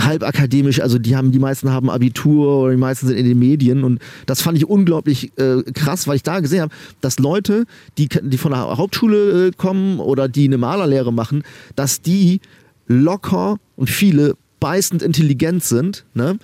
halb 0.00 0.22
akademisch, 0.22 0.80
also 0.80 0.98
die 0.98 1.16
haben, 1.16 1.32
die 1.32 1.38
meisten 1.38 1.70
haben 1.70 1.90
Abitur 1.90 2.62
oder 2.62 2.72
die 2.72 2.78
meisten 2.78 3.06
sind 3.06 3.16
in 3.16 3.24
den 3.26 3.38
Medien 3.38 3.84
und 3.84 4.00
das 4.26 4.42
fand 4.42 4.58
ich 4.58 4.68
unglaublich 4.68 5.32
äh, 5.38 5.62
krass, 5.72 6.06
weil 6.06 6.16
ich 6.16 6.22
da 6.22 6.40
gesehen 6.40 6.62
habe, 6.62 6.74
dass 7.00 7.18
Leute, 7.18 7.64
die, 7.98 8.08
die 8.08 8.38
von 8.38 8.52
der 8.52 8.76
Hauptschule 8.76 9.48
äh, 9.48 9.50
kommen 9.52 10.00
oder 10.00 10.28
die 10.28 10.44
eine 10.44 10.58
Malerlehre 10.58 11.12
machen, 11.12 11.42
dass 11.76 12.02
die 12.02 12.40
locker 12.86 13.58
und 13.76 13.90
viele 13.90 14.34
beißend 14.60 15.02
intelligent 15.02 15.62
sind, 15.62 16.04
ne? 16.14 16.38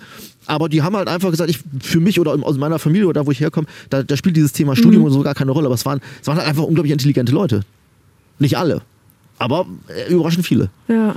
Aber 0.45 0.69
die 0.69 0.81
haben 0.81 0.95
halt 0.95 1.07
einfach 1.07 1.31
gesagt, 1.31 1.49
ich 1.49 1.59
für 1.79 1.99
mich 1.99 2.19
oder 2.19 2.33
aus 2.43 2.57
meiner 2.57 2.77
Familie 2.77 3.07
oder 3.07 3.21
da, 3.21 3.27
wo 3.27 3.31
ich 3.31 3.39
herkomme, 3.39 3.67
da, 3.89 4.03
da 4.03 4.17
spielt 4.17 4.35
dieses 4.35 4.51
Thema 4.51 4.75
Studium 4.75 5.01
mhm. 5.01 5.07
und 5.07 5.13
so 5.13 5.21
gar 5.21 5.33
keine 5.33 5.51
Rolle. 5.51 5.67
Aber 5.67 5.75
es 5.75 5.85
waren, 5.85 6.01
es 6.19 6.27
waren 6.27 6.37
halt 6.37 6.47
einfach 6.47 6.63
unglaublich 6.63 6.91
intelligente 6.91 7.31
Leute. 7.31 7.61
Nicht 8.37 8.57
alle, 8.57 8.81
aber 9.39 9.65
äh, 9.87 10.11
überraschend 10.11 10.45
viele. 10.45 10.69
Ja. 10.87 11.15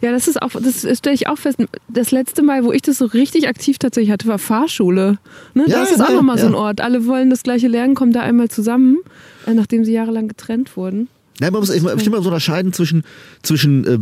Ja, 0.00 0.10
das 0.12 0.28
ist 0.28 0.40
auch, 0.40 0.50
das 0.50 0.86
stelle 0.98 1.14
ich 1.14 1.28
auch 1.28 1.38
fest. 1.38 1.58
Das 1.88 2.10
letzte 2.10 2.42
Mal, 2.42 2.64
wo 2.64 2.72
ich 2.72 2.82
das 2.82 2.98
so 2.98 3.06
richtig 3.06 3.48
aktiv 3.48 3.78
tatsächlich 3.78 4.12
hatte, 4.12 4.26
war 4.28 4.38
Fahrschule. 4.38 5.18
Ne? 5.54 5.64
Ja, 5.66 5.80
das 5.80 5.92
ist 5.92 6.00
auch 6.00 6.10
nochmal 6.10 6.36
ja. 6.36 6.42
so 6.42 6.48
ein 6.48 6.54
Ort. 6.54 6.80
Alle 6.80 7.06
wollen 7.06 7.30
das 7.30 7.42
gleiche 7.42 7.68
lernen, 7.68 7.94
kommen 7.94 8.12
da 8.12 8.20
einmal 8.20 8.48
zusammen, 8.48 8.98
äh, 9.46 9.54
nachdem 9.54 9.84
sie 9.84 9.92
jahrelang 9.92 10.28
getrennt 10.28 10.76
wurden. 10.76 11.08
Ja, 11.40 11.50
man 11.50 11.60
muss 11.60 11.70
ich, 11.70 11.82
ich 11.82 12.06
immer 12.06 12.22
so 12.22 12.28
unterscheiden 12.28 12.72
zwischen, 12.72 13.04
zwischen 13.42 13.86
äh, 13.86 13.98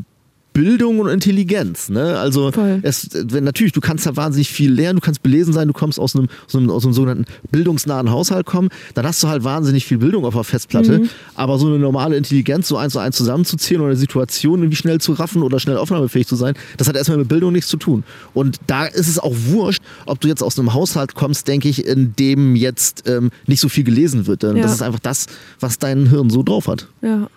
Bildung 0.52 0.98
und 0.98 1.08
Intelligenz. 1.08 1.88
Ne? 1.88 2.18
Also 2.18 2.50
es, 2.82 3.10
wenn, 3.12 3.44
natürlich, 3.44 3.72
du 3.72 3.80
kannst 3.80 4.06
da 4.06 4.16
wahnsinnig 4.16 4.50
viel 4.50 4.72
lernen, 4.72 4.96
du 4.98 5.04
kannst 5.04 5.22
belesen 5.22 5.52
sein, 5.52 5.68
du 5.68 5.74
kommst 5.74 5.98
aus 5.98 6.16
einem, 6.16 6.28
aus 6.46 6.54
einem, 6.56 6.70
aus 6.70 6.84
einem 6.84 6.92
sogenannten 6.92 7.24
bildungsnahen 7.50 8.10
Haushalt 8.10 8.46
kommen, 8.46 8.68
dann 8.94 9.06
hast 9.06 9.22
du 9.22 9.28
halt 9.28 9.44
wahnsinnig 9.44 9.86
viel 9.86 9.98
Bildung 9.98 10.24
auf 10.24 10.34
der 10.34 10.44
Festplatte. 10.44 11.00
Mhm. 11.00 11.08
Aber 11.34 11.58
so 11.58 11.66
eine 11.66 11.78
normale 11.78 12.16
Intelligenz, 12.16 12.68
so 12.68 12.76
eins 12.76 12.92
zu 12.92 12.98
eins 12.98 13.16
zusammenzuzählen 13.16 13.80
oder 13.80 13.90
eine 13.90 13.98
Situation 13.98 14.60
irgendwie 14.60 14.76
schnell 14.76 15.00
zu 15.00 15.12
raffen 15.12 15.42
oder 15.42 15.60
schnell 15.60 15.76
aufnahmefähig 15.76 16.26
zu 16.26 16.36
sein, 16.36 16.54
das 16.76 16.88
hat 16.88 16.96
erstmal 16.96 17.18
mit 17.18 17.28
Bildung 17.28 17.52
nichts 17.52 17.68
zu 17.68 17.76
tun. 17.76 18.04
Und 18.34 18.58
da 18.66 18.86
ist 18.86 19.08
es 19.08 19.18
auch 19.18 19.34
wurscht, 19.46 19.82
ob 20.06 20.20
du 20.20 20.28
jetzt 20.28 20.42
aus 20.42 20.58
einem 20.58 20.74
Haushalt 20.74 21.14
kommst, 21.14 21.48
denke 21.48 21.68
ich, 21.68 21.86
in 21.86 22.14
dem 22.18 22.56
jetzt 22.56 23.04
ähm, 23.06 23.30
nicht 23.46 23.60
so 23.60 23.68
viel 23.68 23.84
gelesen 23.84 24.26
wird. 24.26 24.42
Denn 24.42 24.56
ja. 24.56 24.62
das 24.62 24.72
ist 24.72 24.82
einfach 24.82 25.00
das, 25.00 25.26
was 25.60 25.78
dein 25.78 26.08
Hirn 26.08 26.30
so 26.30 26.42
drauf 26.42 26.66
hat. 26.66 26.88
Ja. 27.02 27.28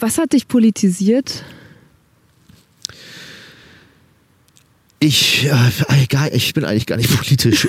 Was 0.00 0.18
hat 0.18 0.32
dich 0.32 0.48
politisiert? 0.48 1.44
Ich, 5.04 5.44
äh, 5.44 6.02
egal, 6.02 6.30
ich 6.32 6.54
bin 6.54 6.64
eigentlich 6.64 6.86
gar 6.86 6.96
nicht 6.96 7.14
politisch. 7.16 7.68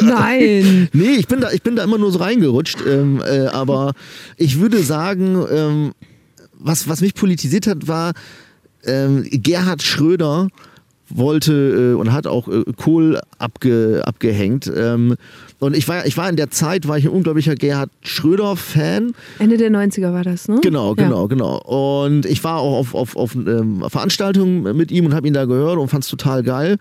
Nein. 0.00 0.88
nee, 0.92 1.16
ich 1.18 1.26
bin 1.26 1.40
da, 1.40 1.50
ich 1.50 1.62
bin 1.62 1.74
da 1.74 1.82
immer 1.82 1.98
nur 1.98 2.12
so 2.12 2.20
reingerutscht. 2.20 2.78
Ähm, 2.86 3.20
äh, 3.20 3.46
aber 3.46 3.94
ich 4.36 4.60
würde 4.60 4.80
sagen, 4.84 5.44
ähm, 5.50 5.92
was, 6.52 6.88
was 6.88 7.00
mich 7.00 7.14
politisiert 7.14 7.66
hat, 7.66 7.88
war 7.88 8.12
ähm, 8.84 9.26
Gerhard 9.28 9.82
Schröder 9.82 10.48
wollte 11.08 11.52
äh, 11.52 11.94
und 11.94 12.12
hat 12.12 12.28
auch 12.28 12.46
äh, 12.46 12.62
Kohl 12.76 13.20
abge, 13.38 14.02
abgehängt. 14.04 14.70
Und 15.60 15.76
ich 15.76 15.88
war, 15.88 16.06
ich 16.06 16.16
war 16.16 16.28
in 16.28 16.36
der 16.36 16.50
Zeit, 16.50 16.86
war 16.86 16.98
ich 16.98 17.04
ein 17.04 17.10
unglaublicher 17.10 17.56
Gerhard 17.56 17.90
Schröder-Fan. 18.02 19.12
Ende 19.40 19.56
der 19.56 19.70
90er 19.70 20.12
war 20.12 20.22
das, 20.22 20.46
ne? 20.46 20.60
Genau, 20.62 20.94
genau, 20.94 21.22
ja. 21.22 21.26
genau. 21.26 21.58
Und 22.00 22.26
ich 22.26 22.44
war 22.44 22.58
auch 22.58 22.78
auf, 22.78 22.94
auf, 22.94 23.16
auf 23.16 23.34
ähm, 23.34 23.84
Veranstaltungen 23.88 24.76
mit 24.76 24.92
ihm 24.92 25.06
und 25.06 25.14
habe 25.14 25.26
ihn 25.26 25.34
da 25.34 25.46
gehört 25.46 25.78
und 25.78 25.88
fand 25.88 26.04
es 26.04 26.10
total 26.10 26.44
geil. 26.44 26.78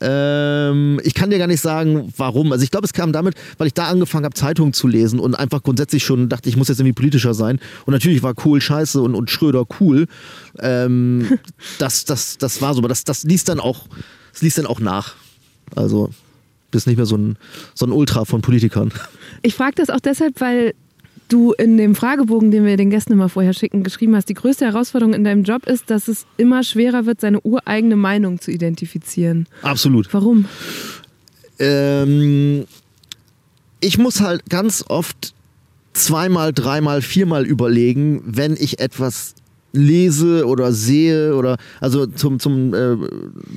Ähm, 0.00 0.98
ich 1.04 1.14
kann 1.14 1.30
dir 1.30 1.38
gar 1.38 1.46
nicht 1.46 1.60
sagen, 1.60 2.12
warum. 2.16 2.52
Also 2.52 2.64
ich 2.64 2.70
glaube, 2.70 2.86
es 2.86 2.94
kam 2.94 3.12
damit, 3.12 3.34
weil 3.58 3.66
ich 3.66 3.74
da 3.74 3.86
angefangen 3.86 4.24
habe, 4.24 4.34
Zeitungen 4.34 4.72
zu 4.72 4.88
lesen 4.88 5.18
und 5.18 5.34
einfach 5.34 5.62
grundsätzlich 5.62 6.04
schon 6.04 6.30
dachte, 6.30 6.48
ich 6.48 6.56
muss 6.56 6.68
jetzt 6.68 6.80
irgendwie 6.80 6.94
politischer 6.94 7.34
sein. 7.34 7.60
Und 7.84 7.92
natürlich 7.92 8.22
war 8.22 8.32
Kohl 8.32 8.60
scheiße 8.62 9.00
und, 9.00 9.14
und 9.14 9.30
Schröder 9.30 9.66
cool. 9.80 10.06
Ähm, 10.58 11.38
das, 11.78 12.06
das, 12.06 12.38
das 12.38 12.62
war 12.62 12.72
so, 12.72 12.80
aber 12.80 12.88
das, 12.88 13.04
das 13.04 13.24
ließ 13.24 13.44
dann 13.44 13.60
auch, 13.60 13.86
das 14.32 14.40
ließ 14.40 14.54
dann 14.54 14.66
auch 14.66 14.80
nach. 14.80 15.14
Also 15.74 16.10
bist 16.76 16.86
nicht 16.86 16.96
mehr 16.96 17.06
so 17.06 17.16
ein, 17.16 17.36
so 17.74 17.86
ein 17.86 17.92
Ultra 17.92 18.26
von 18.26 18.42
Politikern. 18.42 18.92
Ich 19.42 19.54
frage 19.54 19.76
das 19.76 19.88
auch 19.88 20.00
deshalb, 20.00 20.40
weil 20.42 20.74
du 21.28 21.52
in 21.52 21.78
dem 21.78 21.94
Fragebogen, 21.94 22.50
den 22.50 22.66
wir 22.66 22.76
den 22.76 22.90
Gästen 22.90 23.14
immer 23.14 23.30
vorher 23.30 23.54
schicken, 23.54 23.82
geschrieben 23.82 24.14
hast, 24.14 24.28
die 24.28 24.34
größte 24.34 24.66
Herausforderung 24.66 25.14
in 25.14 25.24
deinem 25.24 25.42
Job 25.42 25.66
ist, 25.66 25.90
dass 25.90 26.06
es 26.06 26.26
immer 26.36 26.62
schwerer 26.62 27.06
wird, 27.06 27.20
seine 27.20 27.40
ureigene 27.40 27.96
Meinung 27.96 28.40
zu 28.40 28.50
identifizieren. 28.50 29.46
Absolut. 29.62 30.12
Warum? 30.12 30.44
Ähm, 31.58 32.66
ich 33.80 33.98
muss 33.98 34.20
halt 34.20 34.48
ganz 34.50 34.84
oft 34.86 35.34
zweimal, 35.94 36.52
dreimal, 36.52 37.00
viermal 37.00 37.46
überlegen, 37.46 38.22
wenn 38.26 38.54
ich 38.54 38.78
etwas 38.78 39.34
lese 39.72 40.46
oder 40.46 40.72
sehe 40.72 41.34
oder 41.34 41.56
also 41.80 42.06
zum, 42.06 42.38
zum 42.38 42.74
äh, 42.74 42.96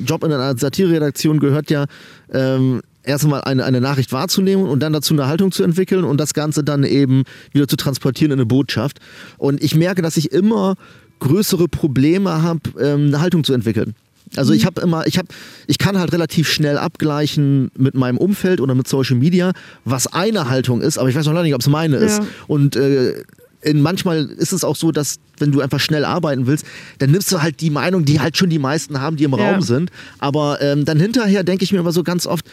Job 0.06 0.24
in 0.24 0.32
einer 0.32 0.58
Satireredaktion 0.58 1.40
gehört 1.40 1.70
ja 1.70 1.86
ähm, 2.32 2.82
erstmal 3.04 3.42
eine, 3.42 3.66
eine 3.66 3.82
Nachricht 3.82 4.12
wahrzunehmen 4.12 4.66
und 4.66 4.82
dann 4.82 4.94
dazu 4.94 5.14
eine 5.14 5.28
Haltung 5.28 5.52
zu 5.52 5.64
entwickeln 5.64 6.04
und 6.04 6.20
das 6.20 6.34
Ganze 6.34 6.64
dann 6.64 6.84
eben 6.84 7.24
wieder 7.52 7.68
zu 7.68 7.76
transportieren 7.76 8.32
in 8.32 8.40
eine 8.40 8.46
Botschaft. 8.46 9.00
Und 9.38 9.64
ich 9.64 9.76
merke, 9.76 10.02
dass 10.02 10.18
ich 10.18 10.32
immer 10.32 10.76
größere 11.20 11.68
Probleme 11.68 12.42
habe, 12.42 12.62
ähm, 12.80 13.08
eine 13.08 13.22
Haltung 13.22 13.44
zu 13.44 13.54
entwickeln. 13.54 13.96
Also 14.36 14.54
ich 14.54 14.64
mhm. 14.64 14.68
habe 14.68 14.82
immer, 14.82 15.08
ich 15.08 15.18
habe, 15.18 15.28
ich 15.68 15.80
kann 15.80 15.98
halt 15.98 16.14
relativ 16.14 16.48
schnell 16.48 16.78
abgleichen 16.78 17.72
mit 17.78 17.96
meinem 17.96 18.18
Umfeld 18.18 18.62
oder 18.62 18.76
mit 18.76 18.88
Social 18.88 19.16
Media, 19.16 19.54
was 19.86 20.08
eine 20.08 20.50
Haltung 20.50 20.82
ist, 20.82 20.98
aber 20.98 21.10
ich 21.10 21.16
weiß 21.16 21.26
noch 21.26 21.42
nicht, 21.42 21.56
ob 21.56 21.62
es 21.62 21.68
meine 21.68 21.98
ist. 21.98 22.20
Ja. 22.20 22.26
Und 22.48 22.76
äh, 22.76 23.24
in, 23.62 23.82
manchmal 23.82 24.26
ist 24.26 24.54
es 24.54 24.64
auch 24.64 24.76
so, 24.76 24.92
dass 24.92 25.16
wenn 25.38 25.52
du 25.52 25.62
einfach 25.62 25.80
schnell 25.80 26.06
arbeiten 26.06 26.48
willst, 26.48 26.66
dann 27.00 27.12
nimmst 27.12 27.32
du 27.32 27.42
halt 27.42 27.60
die 27.62 27.70
Meinung, 27.70 28.06
die 28.06 28.20
halt 28.20 28.38
schon 28.38 28.50
die 28.50 28.60
meisten 28.60 29.02
haben, 29.02 29.18
die 29.18 29.24
im 29.24 29.34
ja. 29.34 29.52
Raum 29.52 29.62
sind. 29.62 29.92
Aber 30.20 30.62
ähm, 30.62 30.86
dann 30.86 31.00
hinterher 31.00 31.44
denke 31.44 31.64
ich 31.64 31.72
mir 31.74 31.80
immer 31.80 31.92
so 31.92 32.04
ganz 32.04 32.26
oft, 32.26 32.46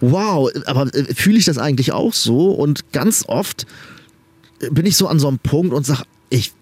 wow, 0.00 0.50
aber 0.66 0.94
äh, 0.94 1.14
fühle 1.14 1.38
ich 1.38 1.44
das 1.44 1.58
eigentlich 1.58 1.92
auch 1.92 2.14
so? 2.14 2.50
Und 2.50 2.92
ganz 2.92 3.24
oft 3.26 3.66
bin 4.70 4.86
ich 4.86 4.96
so 4.96 5.06
an 5.06 5.18
so 5.18 5.28
einem 5.28 5.38
Punkt 5.38 5.72
und 5.72 5.86
sage, 5.86 6.02
ich, 6.30 6.52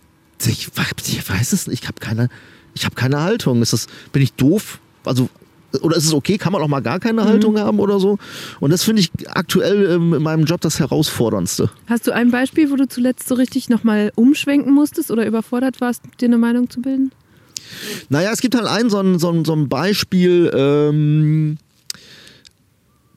ich, 0.44 0.68
ich 1.06 1.28
weiß 1.28 1.52
es 1.52 1.66
nicht, 1.66 1.82
ich 1.82 1.88
habe 1.88 2.00
keine, 2.00 2.28
ich 2.74 2.84
habe 2.84 2.94
keine 2.94 3.22
Haltung. 3.22 3.62
Ist 3.62 3.72
das, 3.72 3.86
bin 4.12 4.22
ich 4.22 4.34
doof? 4.34 4.80
Also 5.04 5.28
oder 5.82 5.96
ist 5.96 6.06
es 6.06 6.14
okay, 6.14 6.38
kann 6.38 6.52
man 6.52 6.62
auch 6.62 6.68
mal 6.68 6.80
gar 6.80 7.00
keine 7.00 7.22
mhm. 7.22 7.26
Haltung 7.26 7.58
haben 7.58 7.80
oder 7.80 8.00
so? 8.00 8.18
Und 8.60 8.70
das 8.70 8.84
finde 8.84 9.00
ich 9.00 9.10
aktuell 9.28 9.90
ähm, 9.90 10.14
in 10.14 10.22
meinem 10.22 10.44
Job 10.44 10.60
das 10.60 10.78
Herausforderndste. 10.80 11.70
Hast 11.86 12.06
du 12.06 12.12
ein 12.12 12.30
Beispiel, 12.30 12.70
wo 12.70 12.76
du 12.76 12.88
zuletzt 12.88 13.28
so 13.28 13.34
richtig 13.34 13.68
nochmal 13.68 14.12
umschwenken 14.14 14.72
musstest 14.72 15.10
oder 15.10 15.26
überfordert 15.26 15.80
warst, 15.80 16.02
dir 16.20 16.26
eine 16.26 16.38
Meinung 16.38 16.70
zu 16.70 16.80
bilden? 16.80 17.12
Naja, 18.08 18.30
es 18.32 18.40
gibt 18.40 18.54
halt 18.54 18.66
ein 18.66 18.90
so 18.90 18.98
ein, 18.98 19.18
so 19.18 19.30
ein, 19.30 19.44
so 19.44 19.52
ein 19.52 19.68
Beispiel, 19.68 20.50
ähm, 20.54 21.58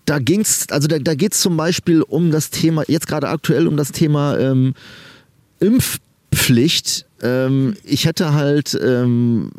da 0.09 0.17
ging's, 0.17 0.65
also 0.71 0.87
da, 0.87 0.97
da 0.97 1.13
geht 1.13 1.33
es 1.33 1.41
zum 1.41 1.55
Beispiel 1.55 2.01
um 2.01 2.31
das 2.31 2.49
Thema, 2.49 2.83
jetzt 2.87 3.07
gerade 3.07 3.29
aktuell 3.29 3.67
um 3.67 3.77
das 3.77 3.91
Thema 3.91 4.37
ähm, 4.39 4.73
Impfpflicht. 5.59 7.05
Ähm, 7.21 7.75
ich 7.83 8.05
hätte 8.05 8.33
halt 8.33 8.79
ähm, 8.81 9.51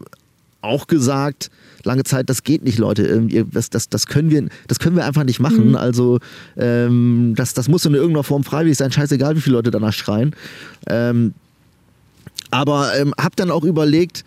auch 0.61 0.89
gesagt, 0.89 1.51
lange 1.85 2.03
Zeit, 2.03 2.29
das 2.29 2.43
geht 2.43 2.65
nicht, 2.65 2.79
Leute. 2.79 3.07
Ähm, 3.07 3.51
das, 3.53 3.71
das, 3.71 3.89
das, 3.91 4.07
können, 4.07 4.31
wir, 4.31 4.49
das 4.67 4.81
können 4.81 4.97
wir 4.97 5.05
einfach 5.05 5.23
nicht 5.23 5.39
machen. 5.39 5.71
Mhm. 5.71 5.77
Also 5.77 6.19
ähm, 6.57 7.35
das, 7.37 7.55
das 7.55 7.69
muss 7.69 7.85
in 7.87 7.95
irgendeiner 7.95 8.25
Form 8.25 8.43
freiwillig 8.43 8.77
sein, 8.77 8.91
scheißegal, 8.91 9.37
wie 9.37 9.41
viele 9.41 9.55
Leute 9.55 9.71
danach 9.71 9.93
schreien. 9.93 10.35
Ähm, 10.89 11.33
aber 12.51 12.99
ähm, 12.99 13.15
hab 13.17 13.37
dann 13.37 13.53
auch 13.53 13.63
überlegt, 13.63 14.25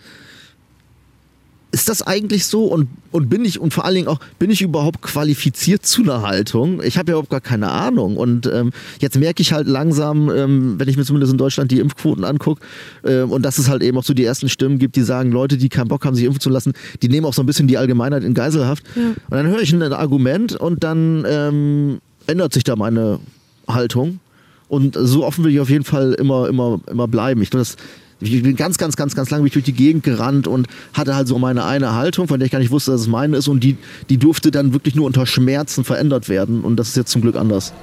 ist 1.73 1.89
das 1.89 2.03
eigentlich 2.03 2.45
so 2.45 2.65
und, 2.65 2.87
und 3.11 3.29
bin 3.29 3.43
ich 3.43 3.59
und 3.59 3.73
vor 3.73 3.83
allen 3.83 3.95
Dingen 3.95 4.07
auch, 4.07 4.19
bin 4.37 4.51
ich 4.51 4.61
überhaupt 4.61 5.01
qualifiziert 5.01 5.83
zu 5.87 6.03
einer 6.03 6.21
Haltung? 6.21 6.83
Ich 6.83 6.99
habe 6.99 7.11
ja 7.11 7.13
überhaupt 7.13 7.31
gar 7.31 7.41
keine 7.41 7.71
Ahnung 7.71 8.15
und 8.15 8.45
ähm, 8.45 8.71
jetzt 8.99 9.17
merke 9.17 9.41
ich 9.41 9.53
halt 9.53 9.67
langsam, 9.67 10.29
ähm, 10.29 10.75
wenn 10.77 10.87
ich 10.87 10.97
mir 10.97 11.03
zumindest 11.03 11.31
in 11.31 11.39
Deutschland 11.39 11.71
die 11.71 11.79
Impfquoten 11.79 12.25
angucke 12.25 12.61
ähm, 13.03 13.31
und 13.31 13.41
dass 13.41 13.57
es 13.57 13.69
halt 13.69 13.81
eben 13.81 13.97
auch 13.97 14.03
so 14.03 14.13
die 14.13 14.23
ersten 14.23 14.49
Stimmen 14.49 14.77
gibt, 14.77 14.95
die 14.95 15.01
sagen, 15.01 15.31
Leute, 15.31 15.57
die 15.57 15.67
keinen 15.67 15.87
Bock 15.87 16.05
haben, 16.05 16.15
sich 16.15 16.25
impfen 16.25 16.41
zu 16.41 16.51
lassen, 16.51 16.73
die 17.01 17.09
nehmen 17.09 17.25
auch 17.25 17.33
so 17.33 17.41
ein 17.41 17.47
bisschen 17.47 17.67
die 17.67 17.79
Allgemeinheit 17.79 18.23
in 18.23 18.35
Geiselhaft. 18.35 18.83
Ja. 18.95 19.07
Und 19.07 19.17
dann 19.31 19.47
höre 19.47 19.61
ich 19.61 19.73
ein 19.73 19.81
Argument 19.81 20.55
und 20.55 20.83
dann 20.83 21.25
ähm, 21.27 22.01
ändert 22.27 22.53
sich 22.53 22.63
da 22.63 22.75
meine 22.75 23.19
Haltung. 23.67 24.19
Und 24.67 24.95
so 24.99 25.25
offen 25.25 25.43
will 25.43 25.51
ich 25.51 25.59
auf 25.59 25.69
jeden 25.69 25.83
Fall 25.85 26.13
immer, 26.13 26.47
immer, 26.47 26.79
immer 26.89 27.07
bleiben. 27.07 27.41
Ich 27.41 27.49
glaube, 27.49 27.61
das 27.61 27.77
ich 28.19 28.43
bin 28.43 28.55
ganz, 28.55 28.77
ganz, 28.77 28.95
ganz, 28.95 29.15
ganz 29.15 29.29
lange 29.29 29.49
durch 29.49 29.65
die 29.65 29.73
Gegend 29.73 30.03
gerannt 30.03 30.47
und 30.47 30.67
hatte 30.93 31.15
halt 31.15 31.27
so 31.27 31.37
meine 31.39 31.65
eine 31.65 31.93
Haltung, 31.93 32.27
von 32.27 32.39
der 32.39 32.45
ich 32.45 32.51
gar 32.51 32.59
nicht 32.59 32.71
wusste, 32.71 32.91
dass 32.91 33.01
es 33.01 33.07
meine 33.07 33.37
ist. 33.37 33.47
Und 33.47 33.63
die, 33.63 33.77
die 34.09 34.17
durfte 34.17 34.51
dann 34.51 34.73
wirklich 34.73 34.95
nur 34.95 35.05
unter 35.05 35.25
Schmerzen 35.25 35.83
verändert 35.83 36.29
werden. 36.29 36.61
Und 36.61 36.77
das 36.77 36.89
ist 36.89 36.97
jetzt 36.97 37.11
zum 37.11 37.21
Glück 37.21 37.35
anders. 37.35 37.73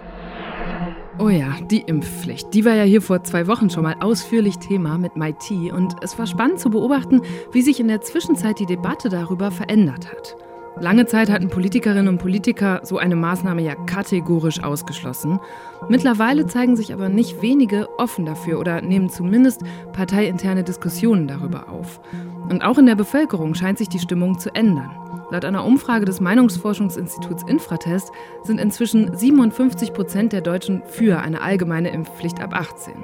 Oh 1.18 1.28
ja, 1.28 1.54
die 1.70 1.82
Impfpflicht. 1.86 2.54
Die 2.54 2.64
war 2.64 2.74
ja 2.74 2.84
hier 2.84 3.02
vor 3.02 3.22
zwei 3.24 3.46
Wochen 3.46 3.68
schon 3.68 3.82
mal 3.82 3.96
ausführlich 4.00 4.56
Thema 4.56 4.96
mit 4.96 5.16
MIT. 5.16 5.72
Und 5.72 5.96
es 6.02 6.18
war 6.18 6.26
spannend 6.26 6.60
zu 6.60 6.70
beobachten, 6.70 7.20
wie 7.52 7.60
sich 7.60 7.78
in 7.78 7.88
der 7.88 8.00
Zwischenzeit 8.00 8.58
die 8.58 8.66
Debatte 8.66 9.10
darüber 9.10 9.50
verändert 9.50 10.10
hat. 10.10 10.36
Lange 10.78 11.06
Zeit 11.06 11.30
hatten 11.30 11.48
Politikerinnen 11.48 12.08
und 12.08 12.18
Politiker 12.18 12.80
so 12.84 12.96
eine 12.98 13.16
Maßnahme 13.16 13.60
ja 13.62 13.74
kategorisch 13.74 14.62
ausgeschlossen. 14.62 15.40
Mittlerweile 15.88 16.46
zeigen 16.46 16.76
sich 16.76 16.92
aber 16.92 17.08
nicht 17.08 17.42
wenige 17.42 17.88
offen 17.98 18.24
dafür 18.24 18.58
oder 18.60 18.80
nehmen 18.80 19.10
zumindest 19.10 19.62
parteiinterne 19.92 20.64
Diskussionen 20.64 21.26
darüber 21.28 21.68
auf. 21.68 22.00
Und 22.48 22.62
auch 22.62 22.78
in 22.78 22.86
der 22.86 22.94
Bevölkerung 22.94 23.54
scheint 23.54 23.78
sich 23.78 23.88
die 23.88 23.98
Stimmung 23.98 24.38
zu 24.38 24.54
ändern. 24.54 24.90
Laut 25.30 25.44
einer 25.44 25.64
Umfrage 25.64 26.06
des 26.06 26.20
Meinungsforschungsinstituts 26.20 27.44
Infratest 27.46 28.10
sind 28.42 28.58
inzwischen 28.58 29.14
57 29.16 29.92
Prozent 29.92 30.32
der 30.32 30.40
Deutschen 30.40 30.82
für 30.86 31.20
eine 31.20 31.42
allgemeine 31.42 31.90
Impfpflicht 31.90 32.40
ab 32.40 32.54
18. 32.54 32.94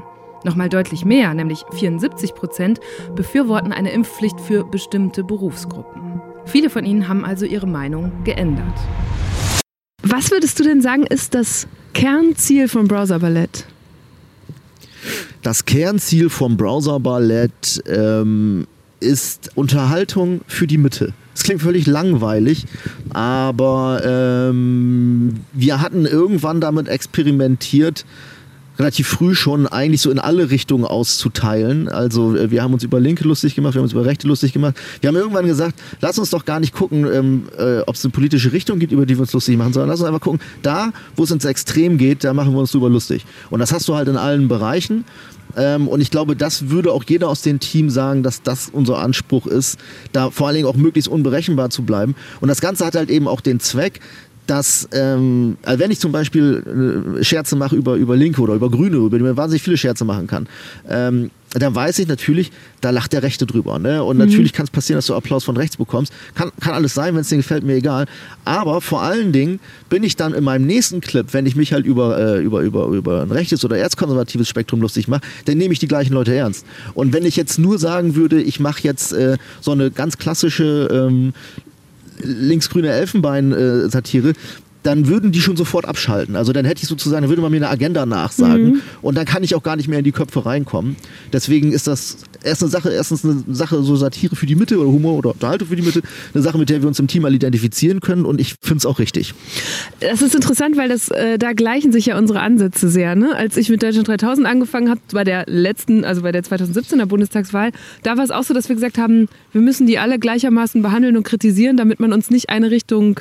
Nochmal 0.45 0.69
deutlich 0.69 1.05
mehr, 1.05 1.35
nämlich 1.35 1.65
74 1.73 2.35
Prozent, 2.35 2.81
befürworten 3.15 3.73
eine 3.73 3.91
Impfpflicht 3.93 4.41
für 4.41 4.65
bestimmte 4.65 5.25
Berufsgruppen. 5.25 6.23
Viele 6.47 6.71
von 6.71 6.85
ihnen 6.85 7.09
haben 7.09 7.25
also 7.25 7.45
ihre 7.45 7.67
Meinung 7.67 8.13
geändert. 8.25 8.79
Was 10.03 10.31
würdest 10.31 10.59
du 10.59 10.65
denn 10.65 10.81
sagen, 10.81 11.05
ist 11.05 11.35
das 11.35 11.67
Kernziel 11.93 12.69
von 12.69 12.87
Browser 12.87 13.19
Ballett? 13.19 13.67
Das 15.43 15.65
Kernziel 15.65 16.31
vom 16.31 16.57
Browser 16.57 17.01
Ballett 17.01 17.83
ähm, 17.87 18.67
ist 19.01 19.51
Unterhaltung 19.57 20.41
für 20.47 20.67
die 20.67 20.79
Mitte. 20.79 21.13
Es 21.35 21.43
klingt 21.43 21.61
völlig 21.61 21.87
langweilig, 21.87 22.65
aber 23.11 24.01
ähm, 24.05 25.41
wir 25.53 25.81
hatten 25.81 26.07
irgendwann 26.07 26.61
damit 26.61 26.89
experimentiert, 26.89 28.07
relativ 28.79 29.09
früh 29.09 29.35
schon 29.35 29.67
eigentlich 29.67 30.01
so 30.01 30.11
in 30.11 30.19
alle 30.19 30.51
Richtungen 30.51 30.85
auszuteilen. 30.85 31.89
Also 31.89 32.37
äh, 32.37 32.51
wir 32.51 32.63
haben 32.63 32.75
uns 32.75 32.83
über 32.83 33.01
Linke 33.01 33.25
lustig 33.25 33.55
gemacht, 33.55 33.75
wir 33.75 33.81
haben 33.81 33.85
uns 33.85 33.93
über 33.93 34.05
Rechte 34.05 34.27
lustig 34.29 34.53
gemacht. 34.53 34.77
Wir 35.01 35.09
haben 35.09 35.17
irgendwann 35.17 35.47
gesagt, 35.47 35.79
lass 36.01 36.19
uns 36.19 36.31
doch 36.31 36.45
gar 36.45 36.61
nicht 36.61 36.75
gucken, 36.75 37.07
ähm, 37.13 37.49
äh, 37.59 37.81
ob 37.81 37.95
es 37.95 38.05
eine 38.05 38.13
politische 38.13 38.53
Richtung 38.53 38.79
gibt, 38.79 38.93
über 38.93 39.07
die 39.07 39.15
wir 39.15 39.23
uns 39.23 39.33
lustig 39.33 39.57
machen, 39.57 39.73
sondern 39.73 39.91
lass 39.91 40.01
uns 40.01 40.09
einfach 40.09 40.21
gucken, 40.21 40.41
da, 40.63 40.93
wo 41.15 41.25
es 41.25 41.31
ins 41.31 41.45
Extrem 41.45 41.99
geht, 41.99 42.25
da 42.25 42.35
machen 42.35 42.53
wir 42.53 42.61
uns 42.61 42.73
drüber 42.73 42.91
lustig. 42.91 43.25
Und 43.51 43.61
das 43.61 43.73
hast 43.73 43.89
du 43.89 43.95
halt 43.95 44.09
in 44.09 44.17
allen 44.17 44.49
Bereichen. 44.49 45.05
Ähm, 45.57 45.89
und 45.89 46.01
ich 46.01 46.11
glaube, 46.11 46.37
das 46.37 46.69
würde 46.69 46.93
auch 46.93 47.05
jeder 47.05 47.29
aus 47.29 47.43
dem 47.43 47.61
Team 47.61 47.89
sagen, 47.89 48.23
dass 48.23 48.43
das 48.43 48.69
unser 48.71 48.99
Anspruch 48.99 49.47
ist, 49.47 49.79
da 50.13 50.31
vor 50.31 50.47
allen 50.47 50.57
Dingen 50.57 50.69
auch 50.69 50.77
möglichst 50.77 51.09
unberechenbar 51.09 51.71
zu 51.71 51.83
bleiben. 51.83 52.15
Und 52.41 52.49
das 52.49 52.61
Ganze 52.61 52.85
hat 52.85 52.95
halt 52.95 53.11
eben 53.11 53.27
auch 53.27 53.41
den 53.41 53.59
Zweck, 53.61 54.01
dass 54.47 54.89
ähm, 54.93 55.57
also 55.63 55.79
wenn 55.79 55.91
ich 55.91 56.01
zum 56.01 56.13
Beispiel 56.13 57.17
äh, 57.21 57.25
Scherze 57.25 57.57
mache 57.57 57.77
über, 57.77 57.95
über 57.95 58.17
Linke 58.17 58.41
oder 58.41 58.55
über 58.55 58.71
Grüne, 58.71 58.97
über 58.97 59.19
die 59.19 59.25
man 59.25 59.37
wahnsinnig 59.37 59.63
viele 59.63 59.77
Scherze 59.77 60.05
machen 60.05 60.27
kann, 60.27 60.49
ähm, 60.89 61.31
dann 61.59 61.75
weiß 61.75 61.99
ich 62.01 62.09
natürlich, 62.09 62.53
da 62.81 62.91
lacht 62.91 63.13
der 63.13 63.23
Rechte 63.23 63.47
drüber. 63.47 63.79
Ne? 63.79 64.03
Und 64.03 64.19
mhm. 64.19 64.27
natürlich 64.27 64.53
kann 64.53 64.65
es 64.65 64.71
passieren, 64.71 64.99
dass 64.99 65.07
du 65.07 65.15
Applaus 65.15 65.45
von 65.45 65.57
rechts 65.57 65.77
bekommst. 65.77 66.13
Kann, 66.35 66.51
kann 66.61 66.75
alles 66.75 66.95
sein, 66.95 67.15
wenn 67.15 67.23
es 67.23 67.29
dir 67.29 67.37
gefällt, 67.37 67.65
mir 67.65 67.75
egal. 67.75 68.07
Aber 68.45 68.81
vor 68.81 69.03
allen 69.03 69.33
Dingen 69.33 69.61
bin 69.89 70.03
ich 70.03 70.17
dann 70.17 70.35
in 70.35 70.45
meinem 70.45 70.67
nächsten 70.67 71.01
Clip, 71.01 71.27
wenn 71.33 71.47
ich 71.47 71.57
mich 71.57 71.73
halt 71.73 71.87
über, 71.87 72.19
äh, 72.19 72.43
über, 72.43 72.61
über, 72.61 72.87
über 72.89 73.23
ein 73.23 73.31
rechtes 73.31 73.65
oder 73.65 73.79
erzkonservatives 73.79 74.49
Spektrum 74.49 74.81
lustig 74.81 75.09
mache, 75.09 75.23
dann 75.47 75.57
nehme 75.57 75.73
ich 75.73 75.79
die 75.79 75.89
gleichen 75.89 76.13
Leute 76.13 76.35
ernst. 76.35 76.67
Und 76.95 77.13
wenn 77.13 77.25
ich 77.25 77.37
jetzt 77.37 77.59
nur 77.59 77.79
sagen 77.79 78.17
würde, 78.17 78.43
ich 78.43 78.61
mache 78.61 78.83
jetzt 78.83 79.13
äh, 79.13 79.39
so 79.61 79.73
eine 79.73 79.91
ganz 79.91 80.19
klassische 80.19 80.89
ähm, 80.93 81.33
linksgrüne 82.23 82.89
Elfenbein-Satire, 82.89 84.33
dann 84.87 85.09
würden 85.09 85.33
die 85.33 85.41
schon 85.41 85.57
sofort 85.57 85.85
abschalten. 85.85 86.37
Also 86.37 86.53
dann 86.53 86.65
hätte 86.65 86.83
ich 86.83 86.89
sozusagen, 86.89 87.23
dann 87.23 87.29
würde 87.29 87.43
man 87.43 87.51
mir 87.51 87.57
eine 87.57 87.71
Agenda 87.71 88.07
nachsagen 88.07 88.67
mhm. 88.67 88.83
und 89.03 89.17
dann 89.17 89.27
kann 89.27 89.43
ich 89.43 89.55
auch 89.57 89.63
gar 89.63 89.75
nicht 89.75 89.89
mehr 89.89 89.99
in 89.99 90.05
die 90.05 90.13
Köpfe 90.13 90.47
reinkommen. 90.47 90.97
Deswegen 91.33 91.73
ist 91.73 91.89
das 91.89 92.19
erst 92.47 92.63
eine 92.63 92.71
Sache, 92.71 92.91
erstens 92.91 93.25
eine 93.25 93.43
Sache 93.49 93.83
so 93.83 93.97
Satire 93.97 94.37
für 94.37 94.47
die 94.47 94.55
Mitte 94.55 94.79
oder 94.79 94.89
Humor 94.89 95.15
oder 95.15 95.31
Unterhaltung 95.31 95.69
für 95.69 95.77
die 95.77 95.83
Mitte, 95.83 96.03
eine 96.33 96.43
Sache, 96.43 96.59
mit 96.59 96.71
der 96.71 96.81
wir 96.81 96.89
uns 96.89 96.99
im 96.99 97.09
Team 97.09 97.23
mal 97.23 97.35
identifizieren 97.35 98.01
können 98.01 98.25
und 98.25 98.41
ich 98.41 98.55
finde 98.63 98.79
es 98.79 98.87
auch 98.87 98.99
richtig. 98.99 99.35
Das 100.01 100.23
ist 100.23 100.35
interessant, 100.35 100.77
weil 100.77 100.89
das, 100.89 101.09
äh, 101.11 101.39
da 101.39 101.53
gleichen 101.53 101.93
sich 101.93 102.07
ja 102.07 102.19
unsere 102.19 102.41
Ansätze 102.41 102.89
sehr. 102.89 103.15
Ne? 103.15 103.35
Als 103.35 103.57
ich 103.57 103.69
mit 103.69 103.83
Deutschland 103.83 104.09
3000 104.09 104.47
angefangen 104.47 104.91
habe, 104.91 105.01
bei 105.13 105.25
der 105.25 105.45
letzten, 105.47 106.05
also 106.05 106.23
bei 106.23 106.33
der 106.33 106.43
2017er 106.43 107.07
Bundestagswahl, 107.07 107.71
da 108.03 108.17
war 108.17 108.25
es 108.25 108.31
auch 108.31 108.45
so, 108.45 108.55
dass 108.55 108.69
wir 108.69 108.77
gesagt 108.77 108.99
haben, 108.99 109.29
wir 109.53 109.61
müssen 109.61 109.87
die 109.87 109.99
alle 109.99 110.19
gleichermaßen 110.19 110.83
behandeln 110.83 111.17
und 111.17 111.25
kritisieren, 111.25 111.77
damit 111.77 112.01
man 112.01 112.13
uns 112.13 112.31
nicht 112.31 112.51
eine 112.51 112.71
Richtung 112.71 113.21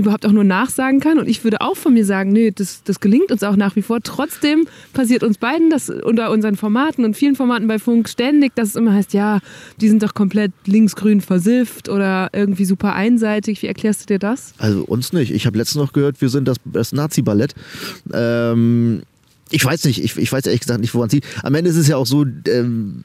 überhaupt 0.00 0.26
auch 0.26 0.32
nur 0.32 0.44
nachsagen 0.44 1.00
kann. 1.00 1.18
Und 1.18 1.28
ich 1.28 1.44
würde 1.44 1.60
auch 1.60 1.76
von 1.76 1.94
mir 1.94 2.04
sagen, 2.04 2.32
nee, 2.32 2.50
das, 2.50 2.82
das 2.84 3.00
gelingt 3.00 3.30
uns 3.30 3.42
auch 3.42 3.56
nach 3.56 3.76
wie 3.76 3.82
vor. 3.82 4.00
Trotzdem 4.02 4.66
passiert 4.92 5.22
uns 5.22 5.38
beiden 5.38 5.70
das 5.70 5.90
unter 5.90 6.30
unseren 6.30 6.56
Formaten 6.56 7.04
und 7.04 7.16
vielen 7.16 7.36
Formaten 7.36 7.68
bei 7.68 7.78
Funk 7.78 8.08
ständig, 8.08 8.54
dass 8.54 8.70
es 8.70 8.76
immer 8.76 8.92
heißt, 8.92 9.12
ja, 9.12 9.40
die 9.80 9.88
sind 9.88 10.02
doch 10.02 10.14
komplett 10.14 10.52
linksgrün 10.66 11.20
versifft 11.20 11.88
oder 11.88 12.30
irgendwie 12.32 12.64
super 12.64 12.94
einseitig. 12.94 13.62
Wie 13.62 13.66
erklärst 13.66 14.02
du 14.02 14.06
dir 14.06 14.18
das? 14.18 14.54
Also 14.58 14.84
uns 14.84 15.12
nicht. 15.12 15.32
Ich 15.32 15.46
habe 15.46 15.58
letztens 15.58 15.82
noch 15.82 15.92
gehört, 15.92 16.20
wir 16.20 16.28
sind 16.28 16.48
das, 16.48 16.56
das 16.64 16.92
Nazi-Ballett. 16.92 17.54
Ähm, 18.12 19.02
ich 19.50 19.64
weiß 19.64 19.84
nicht, 19.84 20.02
ich, 20.02 20.16
ich 20.16 20.32
weiß 20.32 20.46
ehrlich 20.46 20.60
gesagt 20.60 20.80
nicht, 20.80 20.94
woran 20.94 21.08
es 21.08 21.12
liegt. 21.12 21.26
Am 21.44 21.54
Ende 21.54 21.70
ist 21.70 21.76
es 21.76 21.88
ja 21.88 21.96
auch 21.96 22.06
so, 22.06 22.24
ähm, 22.48 23.02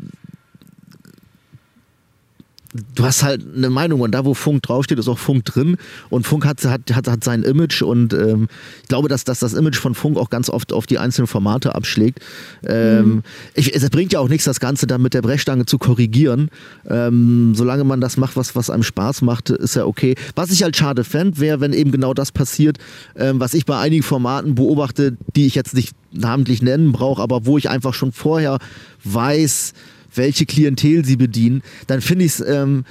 du 2.96 3.06
hast 3.06 3.24
halt 3.24 3.44
eine 3.56 3.70
Meinung 3.70 4.02
und 4.02 4.12
da, 4.12 4.26
wo 4.26 4.34
Funk 4.34 4.64
draufsteht, 4.64 5.00
ist 5.00 5.08
auch 5.08 5.18
Funk 5.18 5.46
drin 5.46 5.78
und 6.10 6.28
Funk 6.28 6.46
hat, 6.46 6.64
hat, 6.66 6.94
hat, 6.94 7.08
hat 7.08 7.24
sein 7.24 7.44
Image 7.44 7.82
und 7.82 8.14
ähm, 8.14 8.48
ich 8.82 8.88
glaube, 8.88 9.08
dass, 9.08 9.24
dass 9.24 9.40
das 9.40 9.54
Image 9.54 9.78
von 9.78 9.96
Funk 9.96 10.18
auch 10.18 10.30
ganz 10.30 10.50
oft 10.50 10.74
auf 10.74 10.86
die 10.86 10.98
einzelnen 10.98 11.28
Formate 11.28 11.76
abschlägt. 11.76 12.20
Ähm, 12.66 13.06
mhm. 13.06 13.24
ich, 13.54 13.74
es 13.76 13.90
bringt 13.90 14.14
ja 14.14 14.20
auch 14.20 14.30
nichts, 14.30 14.46
das 14.46 14.60
Ganze 14.60 14.88
dann 14.88 15.02
mit 15.02 15.14
der 15.14 15.22
Brechstange 15.22 15.66
zu 15.66 15.78
korrigieren. 15.78 16.50
Ähm, 16.88 17.54
solange 17.56 17.84
man 17.84 18.02
das 18.02 18.18
macht, 18.18 18.36
was, 18.36 18.56
was 18.56 18.70
einem 18.70 18.84
Spaß 18.84 19.22
macht, 19.22 19.50
ist 19.50 19.76
ja 19.76 19.86
okay. 19.86 20.16
Was 20.36 20.52
ich 20.52 20.64
halt 20.64 20.76
schade 20.76 21.04
fände, 21.04 21.40
wäre, 21.40 21.60
wenn 21.62 21.74
eben 21.74 21.92
genau 21.92 22.14
das 22.14 22.32
passiert, 22.32 22.78
ähm, 23.16 23.40
was 23.40 23.54
ich 23.54 23.66
bei 23.66 23.80
einigen 23.80 24.04
Formaten 24.04 24.56
beobachte, 24.56 25.18
die 25.36 25.46
ich 25.46 25.56
jetzt 25.56 25.74
nicht 25.74 25.94
namentlich 26.12 26.62
nennen 26.62 26.92
brauche, 26.92 27.22
aber 27.22 27.46
wo 27.46 27.58
ich 27.58 27.70
einfach 27.70 27.94
schon 27.94 28.12
vorher 28.12 28.60
weiß, 29.04 29.74
welche 30.18 30.46
Klientel 30.46 31.06
sie 31.06 31.16
bedienen, 31.16 31.64
dann 31.88 32.02
finde 32.02 32.26
ich 32.26 32.34
es 32.34 32.40
ähm, 32.42 32.86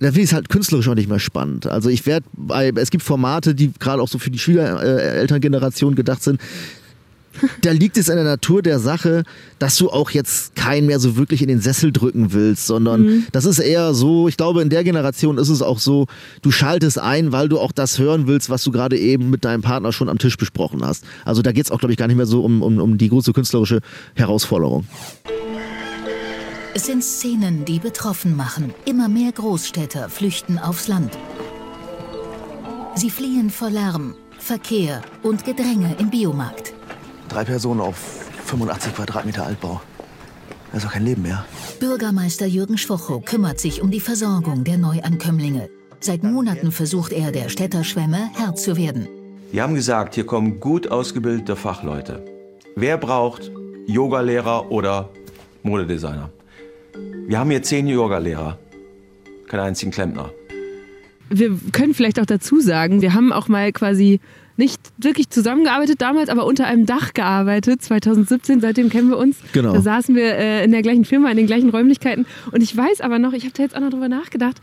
dann 0.00 0.12
finde 0.12 0.24
ich 0.24 0.30
es 0.30 0.34
halt 0.34 0.48
künstlerisch 0.48 0.88
auch 0.88 0.94
nicht 0.94 1.08
mehr 1.08 1.18
spannend. 1.18 1.66
Also 1.66 1.88
ich 1.88 2.04
werde 2.04 2.26
bei, 2.34 2.72
es 2.74 2.90
gibt 2.90 3.04
Formate, 3.04 3.54
die 3.54 3.72
gerade 3.78 4.02
auch 4.02 4.08
so 4.08 4.18
für 4.18 4.30
die 4.30 4.38
Schülerelterngeneration 4.38 5.94
gedacht 5.94 6.22
sind. 6.22 6.40
Da 7.62 7.72
liegt 7.72 7.96
es 7.96 8.08
in 8.08 8.14
der 8.14 8.24
Natur 8.24 8.62
der 8.62 8.78
Sache, 8.78 9.24
dass 9.58 9.76
du 9.76 9.90
auch 9.90 10.10
jetzt 10.10 10.54
keinen 10.54 10.86
mehr 10.86 11.00
so 11.00 11.16
wirklich 11.16 11.42
in 11.42 11.48
den 11.48 11.60
Sessel 11.60 11.90
drücken 11.90 12.32
willst, 12.32 12.66
sondern 12.66 13.02
mhm. 13.02 13.26
das 13.32 13.44
ist 13.44 13.58
eher 13.58 13.92
so, 13.92 14.28
ich 14.28 14.36
glaube, 14.36 14.62
in 14.62 14.70
der 14.70 14.84
Generation 14.84 15.38
ist 15.38 15.48
es 15.48 15.60
auch 15.60 15.78
so, 15.78 16.06
du 16.42 16.50
schaltest 16.52 16.98
ein, 16.98 17.32
weil 17.32 17.48
du 17.48 17.58
auch 17.58 17.72
das 17.72 17.98
hören 17.98 18.26
willst, 18.26 18.50
was 18.50 18.62
du 18.62 18.70
gerade 18.70 18.96
eben 18.98 19.30
mit 19.30 19.44
deinem 19.44 19.62
Partner 19.62 19.92
schon 19.92 20.08
am 20.08 20.18
Tisch 20.18 20.36
besprochen 20.36 20.84
hast. 20.84 21.04
Also 21.24 21.42
da 21.42 21.50
geht 21.50 21.64
es 21.64 21.72
auch, 21.72 21.78
glaube 21.78 21.92
ich, 21.92 21.98
gar 21.98 22.06
nicht 22.06 22.16
mehr 22.16 22.26
so 22.26 22.44
um, 22.44 22.62
um, 22.62 22.78
um 22.78 22.98
die 22.98 23.08
große 23.08 23.32
künstlerische 23.32 23.80
Herausforderung. 24.14 24.86
Es 26.76 26.86
sind 26.86 27.04
Szenen, 27.04 27.64
die 27.64 27.78
betroffen 27.78 28.34
machen. 28.34 28.74
Immer 28.84 29.08
mehr 29.08 29.30
Großstädter 29.30 30.08
flüchten 30.08 30.58
aufs 30.58 30.88
Land. 30.88 31.16
Sie 32.96 33.10
fliehen 33.10 33.48
vor 33.50 33.70
Lärm, 33.70 34.16
Verkehr 34.40 35.00
und 35.22 35.44
Gedränge 35.44 35.94
im 36.00 36.10
Biomarkt. 36.10 36.74
Drei 37.28 37.44
Personen 37.44 37.80
auf 37.80 37.96
85 38.46 38.92
Quadratmeter 38.92 39.46
Altbau. 39.46 39.80
Da 40.72 40.78
ist 40.78 40.86
auch 40.86 40.90
kein 40.90 41.04
Leben 41.04 41.22
mehr. 41.22 41.44
Bürgermeister 41.78 42.46
Jürgen 42.46 42.76
Schwocho 42.76 43.20
kümmert 43.20 43.60
sich 43.60 43.80
um 43.80 43.92
die 43.92 44.00
Versorgung 44.00 44.64
der 44.64 44.76
Neuankömmlinge. 44.76 45.70
Seit 46.00 46.24
Monaten 46.24 46.72
versucht 46.72 47.12
er, 47.12 47.30
der 47.30 47.50
Städterschwemme 47.50 48.30
Herr 48.34 48.56
zu 48.56 48.76
werden. 48.76 49.06
Wir 49.52 49.62
haben 49.62 49.76
gesagt, 49.76 50.16
hier 50.16 50.26
kommen 50.26 50.58
gut 50.58 50.90
ausgebildete 50.90 51.54
Fachleute. 51.54 52.24
Wer 52.74 52.98
braucht 52.98 53.52
Yogalehrer 53.86 54.72
oder 54.72 55.10
Modedesigner? 55.62 56.32
Wir 57.26 57.38
haben 57.38 57.50
hier 57.50 57.62
zehn 57.62 57.86
Yoga-Lehrer, 57.86 58.58
keinen 59.48 59.60
einzigen 59.60 59.90
Klempner. 59.90 60.30
wir 61.30 61.58
können 61.72 61.94
vielleicht 61.94 62.20
auch 62.20 62.26
dazu 62.26 62.60
sagen, 62.60 63.00
wir 63.00 63.14
haben 63.14 63.32
auch 63.32 63.48
mal 63.48 63.72
quasi 63.72 64.20
nicht 64.56 64.80
wirklich 64.98 65.30
zusammengearbeitet 65.30 66.02
damals, 66.02 66.28
aber 66.28 66.44
unter 66.44 66.66
einem 66.66 66.84
Dach 66.84 67.14
gearbeitet, 67.14 67.82
2017, 67.82 68.60
seitdem 68.60 68.90
kennen 68.90 69.08
wir 69.08 69.16
uns. 69.16 69.38
Genau. 69.52 69.72
Da 69.72 69.80
saßen 69.80 70.14
wir 70.14 70.36
äh, 70.36 70.64
in 70.64 70.70
der 70.70 70.82
gleichen 70.82 71.06
Firma, 71.06 71.30
in 71.30 71.38
den 71.38 71.46
gleichen 71.46 71.70
Räumlichkeiten. 71.70 72.26
Und 72.52 72.62
ich 72.62 72.76
weiß 72.76 73.00
aber 73.00 73.18
noch, 73.18 73.32
ich 73.32 73.44
habe 73.44 73.54
da 73.56 73.62
jetzt 73.62 73.74
auch 73.74 73.80
noch 73.80 73.90
drüber 73.90 74.08
nachgedacht, 74.08 74.60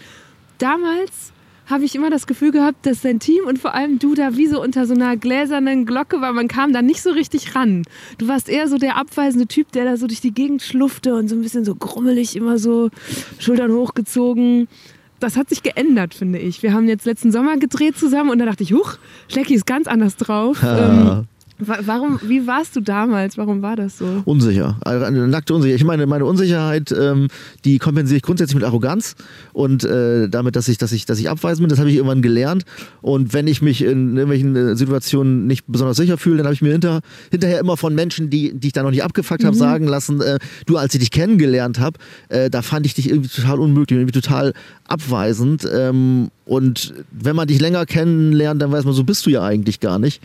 damals 0.59 1.33
habe 1.71 1.85
ich 1.85 1.95
immer 1.95 2.09
das 2.09 2.27
Gefühl 2.27 2.51
gehabt, 2.51 2.85
dass 2.85 3.01
dein 3.01 3.19
Team 3.19 3.45
und 3.47 3.57
vor 3.57 3.73
allem 3.73 3.97
du 3.97 4.13
da 4.13 4.37
wie 4.37 4.47
so 4.47 4.61
unter 4.61 4.85
so 4.85 4.93
einer 4.93 5.17
gläsernen 5.17 5.85
Glocke 5.85 6.21
war. 6.21 6.33
Man 6.33 6.47
kam 6.47 6.73
da 6.73 6.81
nicht 6.81 7.01
so 7.01 7.11
richtig 7.11 7.55
ran. 7.55 7.83
Du 8.17 8.27
warst 8.27 8.49
eher 8.49 8.67
so 8.67 8.77
der 8.77 8.97
abweisende 8.97 9.47
Typ, 9.47 9.71
der 9.71 9.85
da 9.85 9.97
so 9.97 10.07
durch 10.07 10.21
die 10.21 10.33
Gegend 10.33 10.61
schlufte 10.61 11.15
und 11.15 11.29
so 11.29 11.35
ein 11.35 11.41
bisschen 11.41 11.65
so 11.65 11.73
grummelig, 11.73 12.35
immer 12.35 12.59
so 12.59 12.89
Schultern 13.39 13.71
hochgezogen. 13.71 14.67
Das 15.19 15.37
hat 15.37 15.49
sich 15.49 15.63
geändert, 15.63 16.13
finde 16.13 16.39
ich. 16.39 16.63
Wir 16.63 16.73
haben 16.73 16.87
jetzt 16.87 17.05
letzten 17.05 17.31
Sommer 17.31 17.57
gedreht 17.57 17.97
zusammen 17.97 18.29
und 18.29 18.39
da 18.39 18.45
dachte 18.45 18.63
ich, 18.63 18.73
huch, 18.73 18.97
Schlecki 19.27 19.53
ist 19.53 19.65
ganz 19.65 19.87
anders 19.87 20.17
drauf. 20.17 20.61
Ähm, 20.71 21.27
warum, 21.61 22.19
wie 22.23 22.47
warst 22.47 22.75
du 22.75 22.81
damals? 22.81 23.37
Warum 23.37 23.61
war 23.61 23.75
das 23.75 23.97
so? 23.97 24.21
Unsicher, 24.25 24.77
also 24.81 25.05
eine 25.05 25.27
nackte 25.27 25.53
Unsicherheit. 25.53 25.79
Ich 25.79 25.85
meine, 25.85 26.05
meine 26.05 26.25
Unsicherheit, 26.25 26.91
ähm, 26.91 27.27
die 27.65 27.77
kompensiere 27.77 28.17
ich 28.17 28.23
grundsätzlich 28.23 28.55
mit 28.55 28.63
Arroganz 28.63 29.15
und 29.53 29.83
äh, 29.83 30.29
damit, 30.29 30.55
dass 30.55 30.67
ich, 30.67 30.77
dass 30.77 30.91
ich, 30.91 31.05
dass 31.05 31.19
ich 31.19 31.29
abweisend 31.29 31.63
bin. 31.63 31.69
Das 31.69 31.79
habe 31.79 31.89
ich 31.89 31.95
irgendwann 31.95 32.21
gelernt. 32.21 32.63
Und 33.01 33.33
wenn 33.33 33.47
ich 33.47 33.61
mich 33.61 33.83
in 33.83 34.17
irgendwelchen 34.17 34.55
äh, 34.55 34.75
Situationen 34.75 35.47
nicht 35.47 35.65
besonders 35.67 35.97
sicher 35.97 36.17
fühle, 36.17 36.37
dann 36.37 36.45
habe 36.45 36.53
ich 36.53 36.61
mir 36.61 36.71
hinter, 36.71 37.01
hinterher 37.29 37.59
immer 37.59 37.77
von 37.77 37.93
Menschen, 37.95 38.29
die, 38.29 38.53
die 38.53 38.67
ich 38.67 38.73
da 38.73 38.83
noch 38.83 38.91
nicht 38.91 39.03
abgefuckt 39.03 39.43
habe, 39.43 39.55
sagen 39.55 39.87
lassen, 39.87 40.21
äh, 40.21 40.39
du, 40.65 40.77
als 40.77 40.93
ich 40.93 40.99
dich 40.99 41.11
kennengelernt 41.11 41.79
habe, 41.79 41.99
äh, 42.29 42.49
da 42.49 42.61
fand 42.61 42.85
ich 42.85 42.93
dich 42.93 43.09
irgendwie 43.09 43.29
total 43.29 43.59
unmöglich, 43.59 43.99
irgendwie 43.99 44.19
total 44.19 44.53
abweisend. 44.87 45.67
Ähm, 45.71 46.29
und 46.45 46.93
wenn 47.11 47.35
man 47.35 47.47
dich 47.47 47.61
länger 47.61 47.85
kennenlernt, 47.85 48.61
dann 48.61 48.71
weiß 48.71 48.85
man, 48.85 48.93
so 48.93 49.03
bist 49.03 49.25
du 49.25 49.29
ja 49.29 49.43
eigentlich 49.43 49.79
gar 49.79 49.99
nicht. 49.99 50.21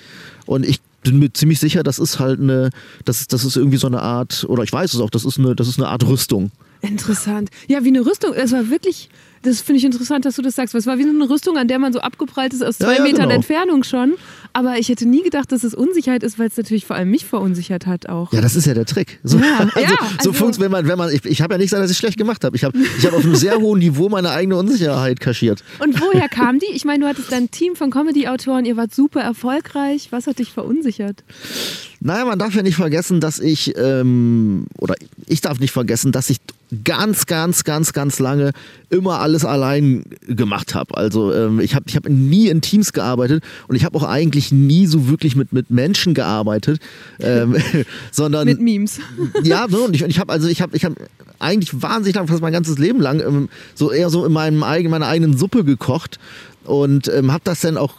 Und 0.46 0.66
ich 0.66 0.80
bin 1.10 1.18
mir 1.18 1.32
ziemlich 1.32 1.58
sicher, 1.60 1.82
das 1.82 1.98
ist 1.98 2.18
halt 2.18 2.40
eine, 2.40 2.70
das, 3.04 3.20
ist- 3.22 3.32
das 3.32 3.44
ist 3.44 3.56
irgendwie 3.56 3.78
so 3.78 3.86
eine 3.86 4.02
Art, 4.02 4.44
oder 4.48 4.62
ich 4.62 4.72
weiß 4.72 4.94
es 4.94 5.00
auch, 5.00 5.10
das 5.10 5.24
ist 5.24 5.38
eine, 5.38 5.54
das 5.56 5.66
ist 5.68 5.78
eine 5.78 5.88
Art 5.88 6.06
Rüstung. 6.06 6.50
Interessant. 6.82 7.50
Ja, 7.68 7.82
wie 7.84 7.88
eine 7.88 8.04
Rüstung. 8.04 8.34
Es 8.34 8.52
war 8.52 8.68
wirklich, 8.70 9.08
das 9.42 9.60
finde 9.62 9.78
ich 9.78 9.84
interessant, 9.84 10.24
dass 10.26 10.36
du 10.36 10.42
das 10.42 10.54
sagst. 10.54 10.74
weil 10.74 10.80
Es 10.80 10.86
war 10.86 10.98
wie 10.98 11.04
so 11.04 11.08
eine 11.08 11.28
Rüstung, 11.28 11.56
an 11.56 11.68
der 11.68 11.78
man 11.78 11.92
so 11.92 12.00
abgeprallt 12.00 12.52
ist 12.52 12.62
aus 12.62 12.78
Ja, 12.78 12.86
zwei 12.86 12.96
ja, 12.96 13.02
Metern 13.02 13.22
genau. 13.22 13.34
Entfernung 13.34 13.82
schon. 13.82 14.14
Aber 14.56 14.78
ich 14.78 14.88
hätte 14.88 15.06
nie 15.06 15.22
gedacht, 15.22 15.52
dass 15.52 15.64
es 15.64 15.74
Unsicherheit 15.74 16.22
ist, 16.22 16.38
weil 16.38 16.46
es 16.48 16.56
natürlich 16.56 16.86
vor 16.86 16.96
allem 16.96 17.10
mich 17.10 17.26
verunsichert 17.26 17.84
hat 17.84 18.08
auch. 18.08 18.32
Ja, 18.32 18.40
das 18.40 18.56
ist 18.56 18.64
ja 18.64 18.72
der 18.72 18.86
Trick. 18.86 19.20
So, 19.22 19.36
Ja, 19.36 19.58
also, 19.74 19.80
ja, 19.80 19.88
so 19.90 20.30
also- 20.30 20.32
funktioniert, 20.32 20.60
wenn 20.60 20.70
man, 20.70 20.88
wenn 20.88 20.96
man, 20.96 21.12
ich, 21.14 21.26
ich 21.26 21.42
habe 21.42 21.52
ja 21.52 21.58
nicht 21.58 21.66
gesagt, 21.66 21.84
dass 21.84 21.90
ich 21.90 21.98
schlecht 21.98 22.16
gemacht 22.16 22.42
habe. 22.42 22.56
Ich 22.56 22.64
habe 22.64 22.78
ich 22.78 23.04
hab 23.04 23.12
auf 23.12 23.22
einem 23.22 23.34
sehr 23.34 23.58
hohen 23.58 23.80
Niveau 23.80 24.08
meine 24.08 24.30
eigene 24.30 24.56
Unsicherheit 24.56 25.20
kaschiert. 25.20 25.62
Und 25.78 26.00
woher 26.00 26.30
kam 26.30 26.58
die? 26.58 26.72
Ich 26.72 26.86
meine, 26.86 27.04
du 27.04 27.06
hattest 27.06 27.34
ein 27.34 27.50
Team 27.50 27.76
von 27.76 27.90
Comedy-Autoren, 27.90 28.64
ihr 28.64 28.78
wart 28.78 28.94
super 28.94 29.20
erfolgreich. 29.20 30.08
Was 30.10 30.26
hat 30.26 30.38
dich 30.38 30.52
verunsichert? 30.52 31.22
Naja, 32.00 32.24
man 32.24 32.38
darf 32.38 32.54
ja 32.54 32.62
nicht 32.62 32.76
vergessen, 32.76 33.20
dass 33.20 33.38
ich, 33.38 33.74
ähm, 33.76 34.66
oder 34.78 34.94
ich 35.26 35.40
darf 35.40 35.60
nicht 35.60 35.72
vergessen, 35.72 36.12
dass 36.12 36.30
ich 36.30 36.38
ganz, 36.84 37.26
ganz, 37.26 37.64
ganz, 37.64 37.92
ganz 37.92 38.18
lange 38.18 38.52
immer 38.90 39.20
alles 39.20 39.44
allein 39.44 40.04
gemacht 40.26 40.74
habe. 40.74 40.96
Also 40.96 41.32
ähm, 41.32 41.60
ich 41.60 41.74
habe 41.74 41.84
ich 41.88 41.96
hab 41.96 42.08
nie 42.08 42.48
in 42.48 42.60
Teams 42.60 42.92
gearbeitet 42.92 43.42
und 43.68 43.76
ich 43.76 43.84
habe 43.84 43.96
auch 43.96 44.02
eigentlich 44.02 44.52
nie 44.52 44.86
so 44.86 45.08
wirklich 45.08 45.36
mit, 45.36 45.52
mit 45.52 45.70
Menschen 45.70 46.14
gearbeitet, 46.14 46.80
ähm, 47.20 47.56
sondern 48.10 48.46
Mit 48.46 48.60
Memes. 48.60 48.98
ja, 49.42 49.66
so, 49.68 49.84
und 49.84 49.94
ich, 49.94 50.02
und 50.02 50.10
ich 50.10 50.18
habe 50.18 50.32
also 50.32 50.48
ich 50.48 50.60
habe 50.60 50.76
ich 50.76 50.84
habe 50.84 50.96
eigentlich 51.38 51.82
wahnsinnig 51.82 52.16
lang, 52.16 52.28
fast 52.28 52.42
mein 52.42 52.52
ganzes 52.52 52.78
Leben 52.78 53.00
lang, 53.00 53.20
ähm, 53.20 53.48
so 53.74 53.90
eher 53.90 54.10
so 54.10 54.24
in 54.24 54.32
meinem 54.32 54.62
eigenen, 54.62 54.90
meiner 54.90 55.06
eigenen 55.06 55.36
Suppe 55.36 55.64
gekocht 55.64 56.18
und 56.64 57.08
ähm, 57.08 57.32
habe 57.32 57.42
das 57.44 57.60
dann 57.60 57.76
auch 57.76 57.94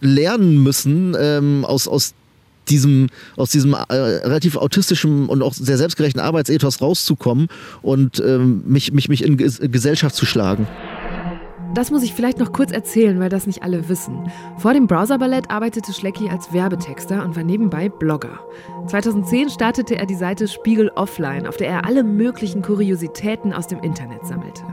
lernen 0.00 0.62
müssen 0.62 1.16
ähm, 1.18 1.64
aus 1.64 1.86
aus 1.86 2.14
diesem, 2.70 3.08
aus 3.36 3.50
diesem 3.50 3.74
äh, 3.74 3.92
relativ 3.92 4.56
autistischen 4.56 5.28
und 5.28 5.42
auch 5.42 5.52
sehr 5.52 5.76
selbstgerechten 5.76 6.20
Arbeitsethos 6.20 6.80
rauszukommen 6.80 7.48
und 7.82 8.22
ähm, 8.24 8.62
mich, 8.66 8.92
mich, 8.92 9.08
mich 9.08 9.24
in 9.24 9.36
Ges 9.36 9.60
Gesellschaft 9.60 10.14
zu 10.14 10.26
schlagen. 10.26 10.66
Das 11.74 11.92
muss 11.92 12.02
ich 12.02 12.14
vielleicht 12.14 12.38
noch 12.38 12.52
kurz 12.52 12.72
erzählen, 12.72 13.20
weil 13.20 13.28
das 13.28 13.46
nicht 13.46 13.62
alle 13.62 13.88
wissen. 13.88 14.28
Vor 14.58 14.72
dem 14.72 14.88
Browserballett 14.88 15.50
arbeitete 15.50 15.92
Schlecki 15.92 16.28
als 16.28 16.52
Werbetexter 16.52 17.24
und 17.24 17.36
war 17.36 17.44
nebenbei 17.44 17.88
Blogger. 17.88 18.40
2010 18.88 19.50
startete 19.50 19.96
er 19.96 20.06
die 20.06 20.16
Seite 20.16 20.48
Spiegel 20.48 20.90
Offline, 20.96 21.46
auf 21.46 21.56
der 21.56 21.68
er 21.68 21.86
alle 21.86 22.02
möglichen 22.02 22.62
Kuriositäten 22.62 23.52
aus 23.52 23.68
dem 23.68 23.78
Internet 23.80 24.26
sammelte. 24.26 24.64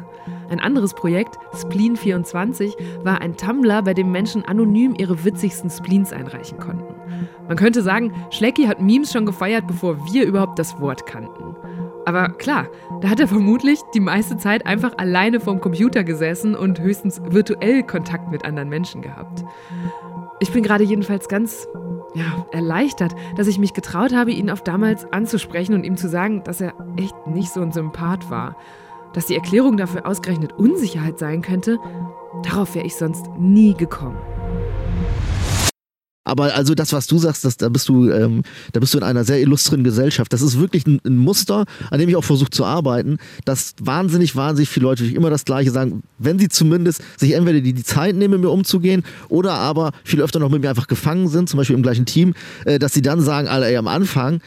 Ein 0.49 0.59
anderes 0.59 0.95
Projekt, 0.95 1.37
Spleen24, 1.53 2.73
war 3.03 3.21
ein 3.21 3.37
Tumblr, 3.37 3.83
bei 3.83 3.93
dem 3.93 4.11
Menschen 4.11 4.43
anonym 4.45 4.95
ihre 4.97 5.23
witzigsten 5.23 5.69
Spleens 5.69 6.11
einreichen 6.11 6.57
konnten. 6.57 6.96
Man 7.47 7.57
könnte 7.57 7.81
sagen, 7.81 8.13
Schlecki 8.29 8.65
hat 8.65 8.81
Memes 8.81 9.11
schon 9.11 9.25
gefeiert, 9.25 9.67
bevor 9.67 9.97
wir 10.11 10.25
überhaupt 10.25 10.59
das 10.59 10.79
Wort 10.79 11.05
kannten. 11.05 11.55
Aber 12.05 12.29
klar, 12.29 12.67
da 13.01 13.09
hat 13.09 13.19
er 13.19 13.27
vermutlich 13.27 13.81
die 13.93 13.99
meiste 13.99 14.37
Zeit 14.37 14.65
einfach 14.65 14.97
alleine 14.97 15.41
vorm 15.41 15.59
Computer 15.59 16.05
gesessen 16.05 16.55
und 16.55 16.79
höchstens 16.79 17.21
virtuell 17.21 17.83
Kontakt 17.83 18.31
mit 18.31 18.45
anderen 18.45 18.69
Menschen 18.69 19.01
gehabt. 19.01 19.43
Ich 20.39 20.51
bin 20.51 20.63
gerade 20.63 20.85
jedenfalls 20.85 21.27
ganz 21.27 21.67
ja, 22.13 22.45
erleichtert, 22.51 23.13
dass 23.35 23.47
ich 23.47 23.59
mich 23.59 23.73
getraut 23.73 24.13
habe, 24.13 24.31
ihn 24.31 24.49
auf 24.49 24.61
damals 24.61 25.11
anzusprechen 25.11 25.73
und 25.73 25.83
ihm 25.83 25.97
zu 25.97 26.07
sagen, 26.07 26.43
dass 26.43 26.61
er 26.61 26.73
echt 26.95 27.27
nicht 27.27 27.51
so 27.51 27.61
ein 27.61 27.71
Sympath 27.73 28.29
war. 28.29 28.55
Dass 29.13 29.25
die 29.25 29.35
Erklärung 29.35 29.77
dafür 29.77 30.05
ausgerechnet 30.05 30.53
Unsicherheit 30.53 31.19
sein 31.19 31.41
könnte, 31.41 31.77
darauf 32.43 32.75
wäre 32.75 32.85
ich 32.85 32.95
sonst 32.95 33.25
nie 33.37 33.73
gekommen. 33.73 34.17
Aber 36.27 36.53
also 36.53 36.75
das, 36.75 36.93
was 36.93 37.07
du 37.07 37.17
sagst, 37.17 37.45
das, 37.45 37.57
da 37.57 37.69
bist 37.69 37.87
du, 37.87 38.09
ähm, 38.11 38.43
da 38.73 38.79
bist 38.79 38.93
du 38.93 38.97
in 38.97 39.03
einer 39.03 39.23
sehr 39.23 39.39
illustren 39.39 39.83
Gesellschaft. 39.83 40.33
Das 40.33 40.41
ist 40.41 40.59
wirklich 40.59 40.85
ein, 40.85 40.99
ein 41.05 41.17
Muster, 41.17 41.65
an 41.89 41.99
dem 41.99 42.09
ich 42.09 42.15
auch 42.15 42.23
versuche 42.23 42.49
zu 42.49 42.65
arbeiten, 42.65 43.17
dass 43.45 43.75
wahnsinnig, 43.81 44.35
wahnsinnig 44.35 44.69
viele 44.69 44.85
Leute 44.85 45.05
immer 45.05 45.29
das 45.29 45.45
Gleiche 45.45 45.71
sagen, 45.71 46.03
wenn 46.19 46.37
sie 46.37 46.49
zumindest 46.49 47.01
sich 47.17 47.33
entweder 47.33 47.61
die, 47.61 47.73
die 47.73 47.83
Zeit 47.83 48.15
nehmen, 48.15 48.35
mit 48.35 48.41
mir 48.41 48.49
umzugehen, 48.49 49.03
oder 49.29 49.53
aber 49.53 49.91
viel 50.03 50.21
öfter 50.21 50.39
noch 50.39 50.49
mit 50.49 50.61
mir 50.61 50.69
einfach 50.69 50.87
gefangen 50.87 51.29
sind, 51.29 51.49
zum 51.49 51.57
Beispiel 51.57 51.75
im 51.75 51.83
gleichen 51.83 52.05
Team, 52.05 52.33
äh, 52.65 52.77
dass 52.77 52.93
sie 52.93 53.01
dann 53.01 53.21
sagen, 53.21 53.47
ey, 53.47 53.77
am 53.77 53.87
Anfang, 53.87 54.41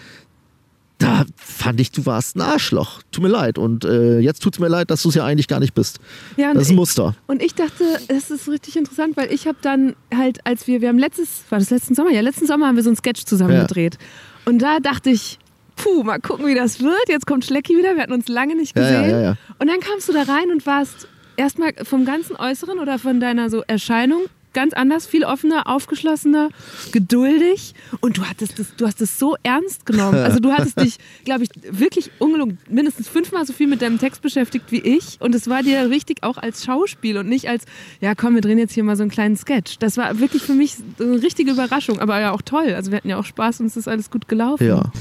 da 1.01 1.25
fand 1.37 1.81
ich, 1.81 1.91
du 1.91 2.07
warst 2.07 2.37
ein 2.37 2.43
Arschloch. 2.43 3.01
Tut 3.11 3.25
mir 3.25 3.29
leid. 3.31 3.59
Und 3.59 3.85
äh, 3.85 4.21
jetzt 4.21 4.43
tut 4.43 4.55
es 4.55 4.61
mir 4.61 4.69
leid, 4.69 4.91
dass 4.91 5.03
du 5.03 5.09
es 5.09 5.17
ja 5.17 5.25
eigentlich 5.25 5.49
gar 5.49 5.59
nicht 5.59 5.75
bist. 5.75 5.99
Ja, 6.37 6.53
das 6.55 6.65
ist 6.65 6.69
ein 6.69 6.73
ich- 6.75 6.77
Muster. 6.79 7.17
Und 7.27 7.43
ich 7.43 7.55
dachte, 7.55 7.85
es 8.09 8.31
ist 8.31 8.49
richtig 8.49 8.77
interessant, 8.77 9.17
weil 9.17 9.33
ich 9.33 9.47
habe 9.49 9.59
dann 9.63 9.97
halt, 10.15 10.47
als 10.47 10.67
wir, 10.67 10.81
wir 10.81 10.89
haben 10.89 10.99
letztes, 10.99 11.43
war 11.51 11.59
das 11.59 11.71
letzten 11.71 11.95
Sommer? 11.95 12.11
Ja, 12.13 12.21
letzten 12.21 12.47
Sommer 12.47 12.67
haben 12.69 12.77
wir 12.77 12.83
so 12.85 12.91
einen 12.91 12.97
Sketch 12.97 13.25
zusammen 13.25 13.55
Ja. 13.55 13.63
gedreht. 13.63 13.99
Und 14.45 14.61
da 14.61 14.79
dachte 14.79 15.11
ich, 15.11 15.39
puh, 15.77 16.03
mal 16.05 16.21
gucken, 16.21 16.47
wie 16.47 16.55
das 16.55 16.81
wird. 16.81 17.09
Jetzt 17.09 17.27
kommt 17.27 17.45
Schlecki 17.45 17.77
wieder, 17.77 17.95
wir 17.97 18.03
hatten 18.03 18.13
uns 18.13 18.29
lange 18.29 18.55
nicht 18.55 18.75
gesehen. 18.75 19.11
ja, 19.11 19.21
ja. 19.21 19.37
Und 19.59 19.67
dann 19.69 19.81
kamst 19.81 20.09
du 20.09 20.13
da 20.13 20.23
rein 20.23 20.51
und 20.53 20.65
warst 20.67 21.09
erstmal 21.37 21.73
vom 21.85 22.05
ganzen 22.05 22.37
Äußeren 22.37 22.79
oder 22.79 22.99
von 22.99 23.21
deiner 23.21 23.49
so 23.49 23.63
Erscheinung 23.67 24.23
ganz 24.53 24.73
anders, 24.75 25.07
viel 25.07 25.25
offener, 25.25 25.67
aufgeschlossener, 25.67 26.49
geduldig. 26.93 27.75
Und 28.01 28.19
du 28.19 28.25
hattest 28.25 28.59
das, 28.59 28.75
du 28.77 28.87
hast 28.87 29.01
es 29.01 29.19
so 29.19 29.37
ernst 29.43 29.87
genommen. 29.87 30.19
Also 30.31 30.39
du 30.39 30.53
hattest 30.53 30.81
dich, 30.81 30.99
glaube 31.25 31.43
ich, 31.43 31.51
wirklich 31.71 32.11
ungelogen 32.19 32.59
mindestens 32.69 33.09
fünfmal 33.09 33.45
so 33.47 33.53
viel 33.53 33.67
mit 33.67 33.83
deinem 33.83 33.99
Text 33.99 34.23
beschäftigt 34.23 34.67
wie 34.71 34.79
ich. 34.79 35.21
Und 35.21 35.35
es 35.35 35.49
war 35.49 35.63
dir 35.63 35.91
richtig 35.91 36.23
auch 36.23 36.37
als 36.37 36.65
Schauspiel 36.65 37.19
und 37.19 37.29
nicht 37.29 37.49
als, 37.49 37.65
ja 38.01 38.15
komm, 38.15 38.35
wir 38.35 38.43
drehen 38.43 38.59
jetzt 38.59 38.75
hier 38.75 38.85
mal 38.85 38.97
so 38.97 39.03
einen 39.03 39.11
kleinen 39.11 39.37
Sketch. 39.37 39.79
Das 39.79 39.97
war 39.97 40.21
wirklich 40.21 40.43
für 40.43 40.53
mich 40.55 40.77
eine 41.01 41.21
richtige 41.21 41.51
Überraschung, 41.51 41.99
aber 41.99 42.21
ja 42.21 42.33
auch 42.33 42.43
toll. 42.43 42.75
Also 42.75 42.93
wir 42.93 42.99
hatten 42.99 43.09
ja 43.09 43.19
auch 43.19 43.25
Spaß 43.25 43.61
und 43.61 43.67
es 43.67 43.77
ist 43.77 43.89
alles 43.89 44.11
gut 44.11 44.29
gelaufen. 44.29 44.67
Ja. 44.67 44.93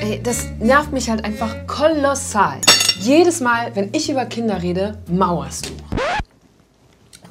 Ey, 0.00 0.20
das 0.22 0.46
nervt 0.60 0.92
mich 0.92 1.10
halt 1.10 1.24
einfach 1.24 1.66
kolossal. 1.66 2.60
Jedes 3.00 3.40
Mal, 3.40 3.74
wenn 3.74 3.90
ich 3.92 4.10
über 4.10 4.26
Kinder 4.26 4.62
rede, 4.62 4.98
mauerst 5.10 5.70
du. 5.70 5.72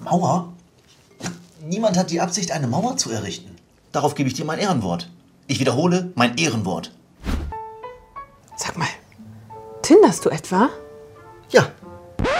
Mauer? 0.04 0.54
Niemand 1.70 1.98
hat 1.98 2.12
die 2.12 2.22
Absicht, 2.22 2.54
eine 2.54 2.66
Mauer 2.66 2.96
zu 2.96 3.12
errichten. 3.12 3.54
Darauf 3.92 4.16
gebe 4.16 4.30
ich 4.30 4.36
dir 4.36 4.46
mein 4.46 4.58
Ehrenwort. 4.58 5.10
Ich 5.48 5.60
wiederhole 5.60 6.14
mein 6.16 6.38
Ehrenwort. 6.38 6.92
Sag 8.56 8.78
mal, 8.78 8.88
tinderst 9.82 10.24
du 10.24 10.30
etwa? 10.30 10.70
Ja, 11.50 11.68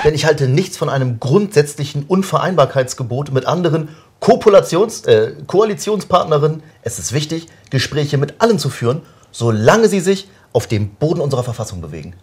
denn 0.06 0.16
ich 0.16 0.26
halte 0.26 0.48
nichts 0.48 0.78
von 0.78 0.88
einem 0.88 1.20
grundsätzlichen 1.20 2.06
Unvereinbarkeitsgebot 2.06 3.34
mit 3.34 3.46
anderen 3.48 3.90
Kopulations 4.22 5.02
äh, 5.02 5.34
Koalitionspartnerinnen. 5.46 6.64
Es 6.84 6.98
ist 6.98 7.12
wichtig, 7.12 7.48
Gespräche 7.70 8.18
mit 8.18 8.36
allen 8.40 8.60
zu 8.60 8.70
führen, 8.70 9.02
solange 9.34 9.90
sie 9.90 10.00
sich 10.00 10.30
auf 10.54 10.68
dem 10.68 10.92
Boden 10.92 11.20
unserer 11.20 11.44
Verfassung 11.44 11.82
bewegen. 11.82 12.16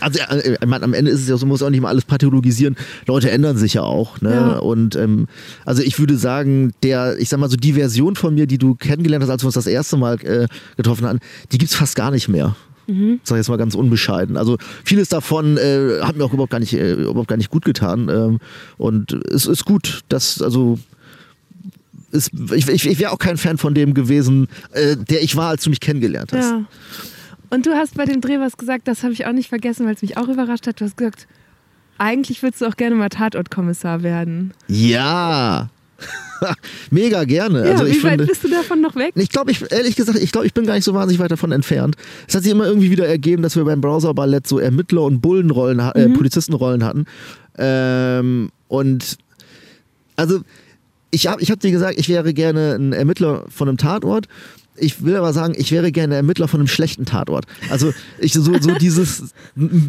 Also 0.00 0.20
äh, 0.20 0.54
ich 0.60 0.66
meine, 0.66 0.84
am 0.84 0.94
Ende 0.94 1.10
ist 1.10 1.22
es 1.22 1.28
ja 1.28 1.36
so, 1.36 1.46
man 1.46 1.50
muss 1.50 1.62
auch 1.62 1.70
nicht 1.70 1.80
mal 1.80 1.88
alles 1.88 2.04
pathologisieren. 2.04 2.76
Leute 3.06 3.30
ändern 3.30 3.56
sich 3.56 3.74
ja 3.74 3.82
auch. 3.82 4.20
Ne? 4.20 4.32
Ja. 4.32 4.58
Und 4.58 4.96
ähm, 4.96 5.26
also 5.64 5.82
ich 5.82 5.98
würde 5.98 6.16
sagen, 6.16 6.72
der, 6.82 7.18
ich 7.18 7.28
sag 7.28 7.40
mal 7.40 7.50
so, 7.50 7.56
die 7.56 7.72
Version 7.72 8.16
von 8.16 8.34
mir, 8.34 8.46
die 8.46 8.58
du 8.58 8.74
kennengelernt 8.74 9.22
hast, 9.22 9.30
als 9.30 9.42
wir 9.42 9.46
uns 9.46 9.54
das 9.54 9.66
erste 9.66 9.96
Mal 9.96 10.20
äh, 10.24 10.46
getroffen 10.76 11.06
hatten, 11.06 11.20
die 11.52 11.58
gibt's 11.58 11.74
fast 11.74 11.96
gar 11.96 12.10
nicht 12.10 12.28
mehr. 12.28 12.56
Mhm. 12.86 13.20
Sag 13.22 13.36
ich 13.36 13.40
jetzt 13.40 13.48
mal 13.48 13.56
ganz 13.56 13.74
unbescheiden. 13.74 14.36
Also 14.36 14.58
vieles 14.84 15.08
davon 15.08 15.56
äh, 15.56 16.00
hat 16.02 16.16
mir 16.16 16.24
auch 16.24 16.32
überhaupt 16.32 16.50
gar 16.50 16.58
nicht, 16.60 16.72
äh, 16.72 16.94
überhaupt 16.94 17.28
gar 17.28 17.36
nicht 17.36 17.50
gut 17.50 17.64
getan. 17.64 18.08
Ähm, 18.08 18.38
und 18.78 19.12
es 19.12 19.46
ist 19.46 19.64
gut, 19.64 20.00
dass, 20.08 20.42
also 20.42 20.78
ist, 22.10 22.32
ich, 22.54 22.68
ich, 22.68 22.86
ich 22.86 22.98
wäre 22.98 23.12
auch 23.12 23.18
kein 23.18 23.36
Fan 23.36 23.58
von 23.58 23.74
dem 23.74 23.94
gewesen, 23.94 24.48
äh, 24.72 24.96
der 24.96 25.22
ich 25.22 25.36
war, 25.36 25.50
als 25.50 25.64
du 25.64 25.70
mich 25.70 25.80
kennengelernt 25.80 26.32
hast. 26.32 26.50
Ja. 26.50 26.64
Und 27.50 27.66
du 27.66 27.72
hast 27.72 27.94
bei 27.96 28.04
dem 28.04 28.20
Dreh 28.20 28.38
was 28.38 28.56
gesagt, 28.56 28.86
das 28.88 29.02
habe 29.02 29.12
ich 29.12 29.26
auch 29.26 29.32
nicht 29.32 29.48
vergessen, 29.48 29.86
weil 29.86 29.94
es 29.94 30.02
mich 30.02 30.16
auch 30.16 30.28
überrascht 30.28 30.66
hat. 30.66 30.80
Du 30.80 30.84
hast 30.84 30.96
gesagt, 30.96 31.26
eigentlich 31.98 32.42
würdest 32.42 32.62
du 32.62 32.66
auch 32.66 32.76
gerne 32.76 32.94
mal 32.96 33.08
Tatortkommissar 33.08 34.02
werden. 34.02 34.52
Ja. 34.68 35.68
Mega 36.90 37.24
gerne. 37.24 37.66
Ja, 37.66 37.72
also 37.72 37.84
ich 37.84 37.98
wie 37.98 38.04
weit 38.04 38.10
finde, 38.12 38.26
bist 38.26 38.44
du 38.44 38.48
davon 38.48 38.80
noch 38.80 38.96
weg? 38.96 39.12
Ich 39.16 39.28
glaube, 39.28 39.50
ich, 39.50 39.70
ehrlich 39.70 39.96
gesagt, 39.96 40.18
ich 40.18 40.32
glaube, 40.32 40.46
ich 40.46 40.54
bin 40.54 40.64
gar 40.64 40.74
nicht 40.74 40.84
so 40.84 40.94
wahnsinnig 40.94 41.20
weit 41.20 41.30
davon 41.30 41.52
entfernt. 41.52 41.96
Es 42.26 42.34
hat 42.34 42.42
sich 42.44 42.52
immer 42.52 42.64
irgendwie 42.64 42.90
wieder 42.90 43.06
ergeben, 43.06 43.42
dass 43.42 43.56
wir 43.56 43.64
beim 43.64 43.80
Browser-Ballett 43.82 44.46
so 44.46 44.58
Ermittler- 44.58 45.02
und 45.02 45.20
Bullenrollen, 45.20 45.78
äh, 45.80 46.08
Mhm. 46.08 46.14
Polizistenrollen 46.14 46.84
hatten. 46.84 47.04
Ähm, 47.58 48.50
und 48.68 49.18
also, 50.16 50.40
ich 51.10 51.26
habe 51.26 51.42
ich 51.42 51.50
hab 51.50 51.60
dir 51.60 51.70
gesagt, 51.70 51.98
ich 51.98 52.08
wäre 52.08 52.32
gerne 52.32 52.76
ein 52.76 52.92
Ermittler 52.94 53.44
von 53.50 53.68
einem 53.68 53.76
Tatort. 53.76 54.26
Ich 54.80 55.04
will 55.04 55.16
aber 55.16 55.32
sagen, 55.32 55.54
ich 55.56 55.72
wäre 55.72 55.92
gerne 55.92 56.14
Ermittler 56.14 56.48
von 56.48 56.60
einem 56.60 56.66
schlechten 56.66 57.04
Tatort. 57.04 57.44
Also 57.70 57.92
ich 58.18 58.32
so, 58.32 58.42
so 58.42 58.74
dieses 58.74 59.32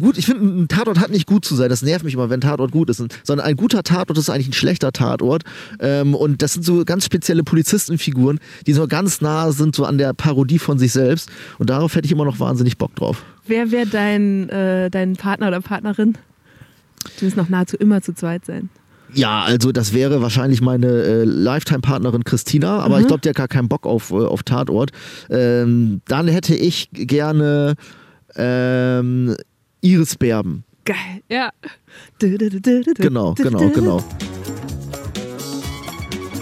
gut, 0.00 0.18
ich 0.18 0.26
finde, 0.26 0.62
ein 0.62 0.68
Tatort 0.68 1.00
hat 1.00 1.10
nicht 1.10 1.26
gut 1.26 1.44
zu 1.44 1.54
sein. 1.54 1.68
Das 1.68 1.82
nervt 1.82 2.04
mich 2.04 2.14
immer, 2.14 2.30
wenn 2.30 2.38
ein 2.38 2.42
Tatort 2.42 2.72
gut 2.72 2.90
ist. 2.90 3.02
Sondern 3.24 3.46
ein 3.46 3.56
guter 3.56 3.82
Tatort 3.82 4.18
ist 4.18 4.30
eigentlich 4.30 4.48
ein 4.48 4.52
schlechter 4.52 4.92
Tatort. 4.92 5.44
Ähm, 5.80 6.14
und 6.14 6.42
das 6.42 6.54
sind 6.54 6.64
so 6.64 6.84
ganz 6.84 7.04
spezielle 7.04 7.42
Polizistenfiguren, 7.42 8.38
die 8.66 8.72
so 8.72 8.86
ganz 8.86 9.20
nah 9.20 9.52
sind 9.52 9.74
so 9.74 9.84
an 9.84 9.98
der 9.98 10.12
Parodie 10.12 10.58
von 10.58 10.78
sich 10.78 10.92
selbst. 10.92 11.30
Und 11.58 11.70
darauf 11.70 11.94
hätte 11.94 12.06
ich 12.06 12.12
immer 12.12 12.24
noch 12.24 12.38
wahnsinnig 12.40 12.78
Bock 12.78 12.94
drauf. 12.94 13.24
Wer 13.46 13.70
wäre 13.70 13.86
dein, 13.86 14.48
äh, 14.50 14.90
dein 14.90 15.16
Partner 15.16 15.48
oder 15.48 15.60
Partnerin? 15.60 16.18
Du 17.18 17.24
müsst 17.24 17.36
noch 17.36 17.48
nahezu 17.48 17.76
immer 17.76 18.02
zu 18.02 18.14
zweit 18.14 18.44
sein. 18.46 18.70
Ja, 19.14 19.42
also 19.42 19.72
das 19.72 19.92
wäre 19.92 20.22
wahrscheinlich 20.22 20.60
meine 20.60 20.86
äh, 20.86 21.24
Lifetime-Partnerin 21.24 22.24
Christina, 22.24 22.78
aber 22.80 23.00
ich 23.00 23.06
glaube, 23.06 23.20
die 23.20 23.28
hat 23.28 23.36
gar 23.36 23.48
keinen 23.48 23.68
Bock 23.68 23.86
auf, 23.86 24.10
äh, 24.10 24.14
auf 24.14 24.42
Tatort. 24.42 24.90
Ähm, 25.30 26.00
dann 26.06 26.28
hätte 26.28 26.54
ich 26.54 26.88
gerne 26.92 27.74
ähm, 28.36 29.36
Iris 29.82 30.16
Berben. 30.16 30.64
Geil, 30.84 30.96
ja. 31.28 31.50
Du, 32.18 32.36
du, 32.38 32.50
du, 32.50 32.60
du, 32.60 32.82
du, 32.82 32.94
Genau, 32.94 33.34
du, 33.34 33.42
genau, 33.42 33.58
du. 33.58 33.70
genau. 33.70 34.04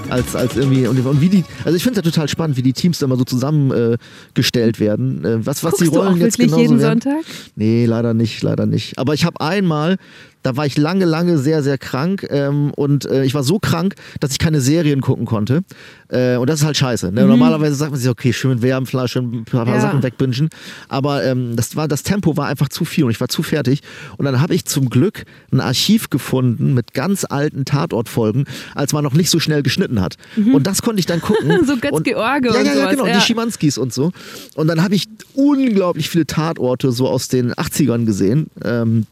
Als, 0.09 0.35
als 0.35 0.57
irgendwie, 0.57 0.89
und, 0.89 1.21
wie 1.21 1.29
die, 1.29 1.45
also 1.65 1.77
ich 1.77 1.85
finde 1.85 2.01
es 2.01 2.05
ja 2.05 2.11
total 2.11 2.29
spannend, 2.29 2.57
wie 2.57 2.63
die 2.63 2.73
Teams 2.73 2.99
da 2.99 3.07
immer 3.07 3.17
so 3.17 3.23
zusammengestellt 3.23 4.77
äh, 4.77 4.81
werden. 4.81 5.25
Äh, 5.25 5.47
was, 5.47 5.63
was 5.63 5.73
Guckst 5.73 5.81
die 5.87 5.91
du 5.91 6.01
Rollen 6.01 6.15
auch 6.15 6.17
jetzt 6.17 6.39
wirklich 6.39 6.49
genau 6.51 6.61
jeden 6.61 6.81
werden. 6.81 7.01
Sonntag? 7.01 7.25
Nee, 7.55 7.87
leider 7.87 8.13
nicht, 8.13 8.43
leider 8.43 8.67
nicht. 8.67 8.99
Aber 8.99 9.15
ich 9.15 9.25
habe 9.25 9.41
einmal, 9.41 9.99
da 10.43 10.57
war 10.57 10.67
ich 10.67 10.77
lange, 10.79 11.05
lange 11.05 11.39
sehr, 11.39 11.63
sehr 11.63 11.79
krank 11.79 12.27
ähm, 12.31 12.73
und 12.75 13.05
äh, 13.05 13.25
ich 13.25 13.35
war 13.35 13.43
so 13.43 13.59
krank, 13.59 13.95
dass 14.21 14.33
ich 14.33 14.39
keine 14.39 14.61
Serien 14.61 15.01
gucken 15.01 15.27
konnte. 15.27 15.63
Äh, 16.09 16.37
und 16.37 16.49
das 16.49 16.61
ist 16.61 16.67
halt 16.67 16.77
scheiße. 16.77 17.13
Ne? 17.13 17.27
Normalerweise 17.27 17.75
sagt 17.75 17.91
man 17.91 18.01
sich, 18.01 18.09
okay, 18.09 18.33
schön 18.33 18.51
mit 18.51 18.63
Wärmflasche, 18.63 19.21
ein 19.21 19.45
paar, 19.45 19.67
Ja. 19.67 19.81
Sachen 19.81 20.03
wegbingen. 20.03 20.49
Aber 20.89 21.25
ähm, 21.25 21.57
das, 21.57 21.77
war, 21.77 21.89
das 21.89 22.03
Tempo 22.03 22.37
war 22.37 22.47
einfach 22.47 22.69
zu 22.69 22.85
viel 22.85 23.05
und 23.05 23.11
ich 23.11 23.21
war 23.21 23.29
zu 23.29 23.43
fertig. 23.43 23.81
Und 24.17 24.25
dann 24.25 24.41
habe 24.41 24.55
ich 24.55 24.65
zum 24.65 24.91
Glück 24.91 25.25
ein 25.53 25.61
Archiv 25.61 26.11
gefunden 26.11 26.75
mit 26.75 26.95
ganz 26.95 27.25
alten 27.29 27.65
Tatortfolgen, 27.65 28.47
als 28.75 28.93
man 28.93 29.05
noch 29.05 29.15
nicht 29.15 29.31
so 29.31 29.39
schnell 29.39 29.63
geschnitten 29.63 30.01
hat. 30.01 30.17
Und 30.53 30.67
das 30.67 30.83
konnte 30.83 31.01
ich 31.01 31.07
dann 31.07 31.21
gucken. 31.21 31.49
Mhm. 31.49 31.61
So 31.71 31.77
Götz 31.77 31.93
und, 31.93 32.05
George 32.05 32.49
ja, 32.49 32.59
und 32.59 32.67
ja, 32.67 32.73
ja, 32.73 32.75
sowas, 32.75 32.91
genau, 32.91 33.07
ja. 33.07 33.15
die 33.15 33.21
Schimanskis 33.21 33.79
und 33.79 33.93
so. 33.93 34.13
Und 34.55 34.67
dann 34.67 34.83
habe 34.83 34.95
ich 34.95 35.07
unglaublich 35.35 36.09
viele 36.09 36.27
Tatorte 36.27 36.91
so 36.91 37.07
aus 37.07 37.29
den 37.29 37.53
80ern 37.53 38.07
gesehen. 38.07 38.49
Ähm, 38.65 39.07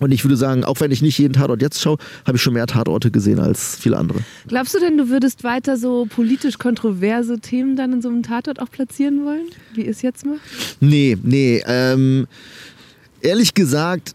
und 0.00 0.12
ich 0.12 0.24
würde 0.24 0.36
sagen, 0.36 0.64
auch 0.64 0.80
wenn 0.80 0.90
ich 0.90 1.02
nicht 1.02 1.18
jeden 1.18 1.34
Tatort 1.34 1.60
jetzt 1.60 1.80
schaue, 1.80 1.98
habe 2.26 2.36
ich 2.36 2.42
schon 2.42 2.54
mehr 2.54 2.66
Tatorte 2.66 3.10
gesehen 3.10 3.40
als 3.40 3.76
viele 3.76 3.96
andere. 3.96 4.20
Glaubst 4.46 4.74
du 4.74 4.78
denn, 4.78 4.96
du 4.96 5.08
würdest 5.08 5.44
weiter 5.44 5.76
so 5.76 6.06
politisch 6.08 6.58
kontroverse 6.58 7.40
Themen 7.40 7.76
dann 7.76 7.92
in 7.92 8.02
so 8.02 8.08
einem 8.08 8.22
Tatort 8.22 8.60
auch 8.60 8.70
platzieren 8.70 9.24
wollen, 9.24 9.46
wie 9.74 9.82
ihr 9.82 9.90
es 9.90 10.02
jetzt 10.02 10.24
macht? 10.24 10.40
Nee, 10.80 11.16
nee. 11.22 11.62
Ähm, 11.66 12.26
ehrlich 13.20 13.54
gesagt 13.54 14.14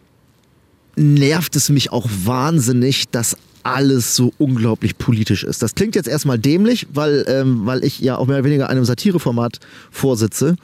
nervt 0.96 1.56
es 1.56 1.70
mich 1.70 1.92
auch 1.92 2.08
wahnsinnig, 2.24 3.10
dass 3.10 3.36
alles 3.64 4.16
so 4.16 4.34
unglaublich 4.38 4.98
politisch 4.98 5.44
ist. 5.44 5.62
Das 5.62 5.74
klingt 5.74 5.96
jetzt 5.96 6.08
erstmal 6.08 6.38
dämlich, 6.38 6.88
weil, 6.94 7.26
ähm, 7.28 7.66
weil 7.66 7.84
ich 7.84 8.00
ja 8.00 8.18
auch 8.18 8.28
mehr 8.28 8.38
oder 8.38 8.46
weniger 8.46 8.70
einem 8.70 8.86
Satireformat 8.86 9.60
vorsitze. 9.90 10.56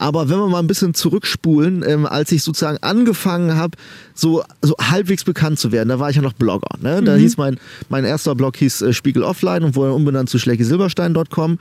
Aber 0.00 0.30
wenn 0.30 0.38
wir 0.38 0.48
mal 0.48 0.60
ein 0.60 0.66
bisschen 0.66 0.94
zurückspulen, 0.94 1.84
ähm, 1.86 2.06
als 2.06 2.32
ich 2.32 2.42
sozusagen 2.42 2.78
angefangen 2.80 3.56
habe, 3.56 3.76
so, 4.14 4.42
so 4.62 4.74
halbwegs 4.80 5.24
bekannt 5.24 5.58
zu 5.58 5.72
werden, 5.72 5.90
da 5.90 5.98
war 5.98 6.08
ich 6.08 6.16
ja 6.16 6.22
noch 6.22 6.32
Blogger. 6.32 6.78
Ne? 6.80 7.02
Da 7.02 7.16
hieß 7.16 7.36
mein, 7.36 7.58
mein 7.90 8.06
erster 8.06 8.34
Blog 8.34 8.56
hieß 8.56 8.80
äh, 8.80 8.92
Spiegel 8.94 9.22
Offline 9.22 9.62
und 9.62 9.76
wurde 9.76 9.92
umbenannt 9.92 10.30
zu 10.30 10.38
schleckisilberstein.com. 10.38 11.58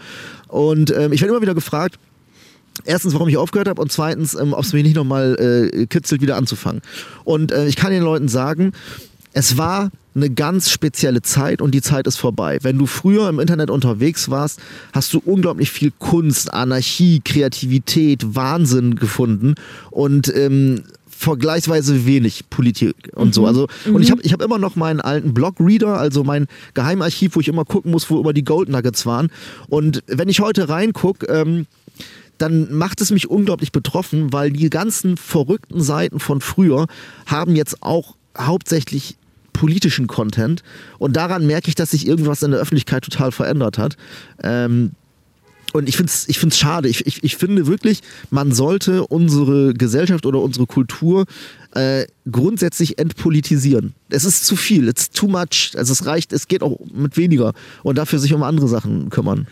Und 0.48 0.90
ähm, 0.96 1.12
ich 1.12 1.20
werde 1.20 1.34
immer 1.34 1.42
wieder 1.42 1.54
gefragt, 1.54 2.00
erstens, 2.86 3.14
warum 3.14 3.28
ich 3.28 3.36
aufgehört 3.36 3.68
habe 3.68 3.82
und 3.82 3.92
zweitens, 3.92 4.36
ähm, 4.36 4.54
ob 4.54 4.64
es 4.64 4.72
mich 4.72 4.84
nicht 4.84 4.96
nochmal 4.96 5.70
äh, 5.74 5.86
kitzelt, 5.88 6.22
wieder 6.22 6.38
anzufangen. 6.38 6.82
Und 7.26 7.52
äh, 7.52 7.68
ich 7.68 7.76
kann 7.76 7.92
den 7.92 8.04
Leuten 8.04 8.30
sagen, 8.30 8.72
es 9.34 9.58
war 9.58 9.90
eine 10.20 10.30
ganz 10.30 10.70
spezielle 10.70 11.22
Zeit 11.22 11.62
und 11.62 11.72
die 11.72 11.82
Zeit 11.82 12.08
ist 12.08 12.18
vorbei. 12.18 12.60
Wenn 12.62 12.78
du 12.78 12.86
früher 12.86 13.30
im 13.30 13.40
Internet 13.40 13.70
unterwegs 13.70 14.30
warst, 14.30 14.60
hast 14.94 15.14
du 15.14 15.22
unglaublich 15.24 15.72
viel 15.72 15.92
Kunst, 15.98 16.54
Anarchie, 16.54 17.22
Kreativität, 17.24 18.36
Wahnsinn 18.36 18.96
gefunden 18.96 19.56
und 19.92 20.34
ähm, 20.36 20.84
vergleichsweise 21.08 22.06
wenig 22.06 22.50
Politik 22.50 23.12
und 23.14 23.34
so. 23.34 23.46
Also 23.46 23.68
und 23.86 24.02
ich 24.02 24.12
habe 24.12 24.22
ich 24.22 24.32
habe 24.32 24.44
immer 24.44 24.58
noch 24.58 24.76
meinen 24.76 25.02
alten 25.02 25.34
Blog-Reader, 25.34 25.98
also 25.98 26.24
mein 26.24 26.48
Geheimarchiv, 26.74 27.36
wo 27.36 27.42
ich 27.42 27.50
immer 27.50 27.66
gucken 27.66 27.92
muss, 27.92 28.10
wo 28.10 28.20
immer 28.20 28.32
die 28.34 28.46
Gold 28.46 28.70
Nuggets 28.70 29.06
waren. 29.06 29.30
Und 29.68 30.02
wenn 30.08 30.30
ich 30.30 30.40
heute 30.40 30.70
reingucke, 30.70 31.26
ähm, 31.28 31.66
dann 32.38 32.74
macht 32.74 33.02
es 33.02 33.12
mich 33.12 33.30
unglaublich 33.30 33.74
betroffen, 33.74 34.32
weil 34.32 34.52
die 34.52 34.70
ganzen 34.70 35.18
verrückten 35.18 35.82
Seiten 35.82 36.20
von 36.20 36.40
früher 36.40 36.88
haben 37.26 37.56
jetzt 37.58 37.84
auch 37.84 38.16
hauptsächlich 38.38 39.18
politischen 39.60 40.08
Content 40.08 40.64
und 41.00 41.18
daran 41.18 41.46
merke 41.46 41.68
ich, 41.68 41.76
dass 41.76 41.92
sich 41.92 42.08
irgendwas 42.08 42.44
in 42.44 42.52
der 42.52 42.62
Öffentlichkeit 42.62 43.04
total 43.04 43.34
verändert 43.34 43.78
hat. 43.78 43.98
Ähm, 44.42 44.92
und 45.74 45.90
ich 45.90 45.98
finde 45.98 46.10
es 46.10 46.30
ich 46.30 46.40
find's 46.40 46.58
schade. 46.58 46.88
Ich, 46.88 47.06
ich, 47.06 47.26
ich 47.26 47.36
finde 47.36 47.68
wirklich, 47.68 48.00
man 48.32 48.54
sollte 48.54 49.06
unsere 49.06 49.74
Gesellschaft 49.74 50.26
oder 50.26 50.40
unsere 50.40 50.66
Kultur 50.66 51.26
äh, 51.76 52.06
grundsätzlich 52.32 53.00
entpolitisieren. 53.00 53.94
Es 54.08 54.24
ist 54.24 54.46
zu 54.46 54.56
viel, 54.56 54.88
it's 54.88 55.12
too 55.12 55.28
much. 55.28 55.74
Also 55.76 55.92
es 55.92 56.06
reicht, 56.06 56.32
es 56.32 56.48
geht 56.48 56.64
auch 56.64 56.80
mit 56.94 57.18
weniger 57.18 57.52
und 57.84 57.98
dafür 57.98 58.18
sich 58.20 58.34
um 58.34 58.44
andere 58.44 58.70
Sachen 58.70 59.10
kümmern. 59.10 59.46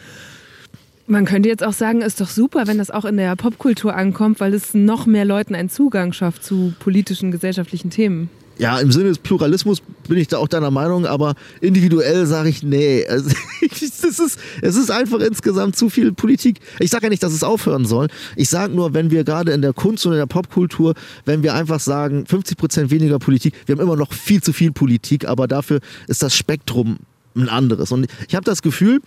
Man 1.06 1.26
könnte 1.26 1.50
jetzt 1.50 1.66
auch 1.66 1.74
sagen, 1.74 2.02
ist 2.02 2.22
doch 2.22 2.30
super, 2.30 2.66
wenn 2.66 2.78
das 2.78 2.92
auch 2.92 3.04
in 3.04 3.18
der 3.18 3.36
Popkultur 3.36 3.94
ankommt, 3.94 4.40
weil 4.40 4.54
es 4.54 4.74
noch 4.74 5.06
mehr 5.06 5.26
Leuten 5.26 5.54
einen 5.54 5.70
Zugang 5.70 6.14
schafft 6.14 6.46
zu 6.46 6.74
politischen, 6.80 7.32
gesellschaftlichen 7.32 7.90
Themen. 7.90 8.30
Ja, 8.60 8.80
im 8.80 8.92
Sinne 8.92 9.10
des 9.10 9.20
Pluralismus 9.20 9.82
bin 10.08 10.18
ich 10.18 10.28
da 10.28 10.38
auch 10.38 10.48
deiner 10.48 10.72
Meinung, 10.72 11.06
aber 11.06 11.36
individuell 11.62 12.26
sage 12.26 12.50
ich 12.50 12.64
nee. 12.64 13.06
Also, 13.18 13.30
es, 13.72 14.20
ist, 14.20 14.40
es 14.62 14.76
ist 14.76 14.90
einfach 14.90 15.20
insgesamt 15.20 15.76
zu 15.76 15.90
viel 15.90 16.14
Politik. 16.14 16.60
Ich 16.80 16.90
sage 16.90 17.06
ja 17.06 17.10
nicht, 17.10 17.24
dass 17.24 17.34
es 17.34 17.44
aufhören 17.44 17.86
soll. 17.86 18.08
Ich 18.36 18.50
sage 18.50 18.74
nur, 18.74 18.94
wenn 18.94 19.12
wir 19.12 19.24
gerade 19.24 19.52
in 19.52 19.62
der 19.62 19.74
Kunst 19.74 20.06
und 20.06 20.14
in 20.14 20.18
der 20.18 20.28
Popkultur, 20.28 20.94
wenn 21.26 21.44
wir 21.44 21.54
einfach 21.54 21.80
sagen, 21.80 22.26
50 22.26 22.58
Prozent 22.58 22.92
weniger 22.92 23.20
Politik, 23.20 23.54
wir 23.66 23.76
haben 23.76 23.82
immer 23.82 23.96
noch 23.96 24.14
viel 24.14 24.42
zu 24.42 24.54
viel 24.54 24.72
Politik, 24.72 25.28
aber 25.28 25.48
dafür 25.48 25.80
ist 26.08 26.24
das 26.24 26.36
Spektrum 26.36 26.98
ein 27.36 27.50
anderes. 27.50 27.92
Und 27.92 28.08
ich 28.28 28.36
habe 28.36 28.46
das 28.46 28.62
Gefühl, 28.62 29.02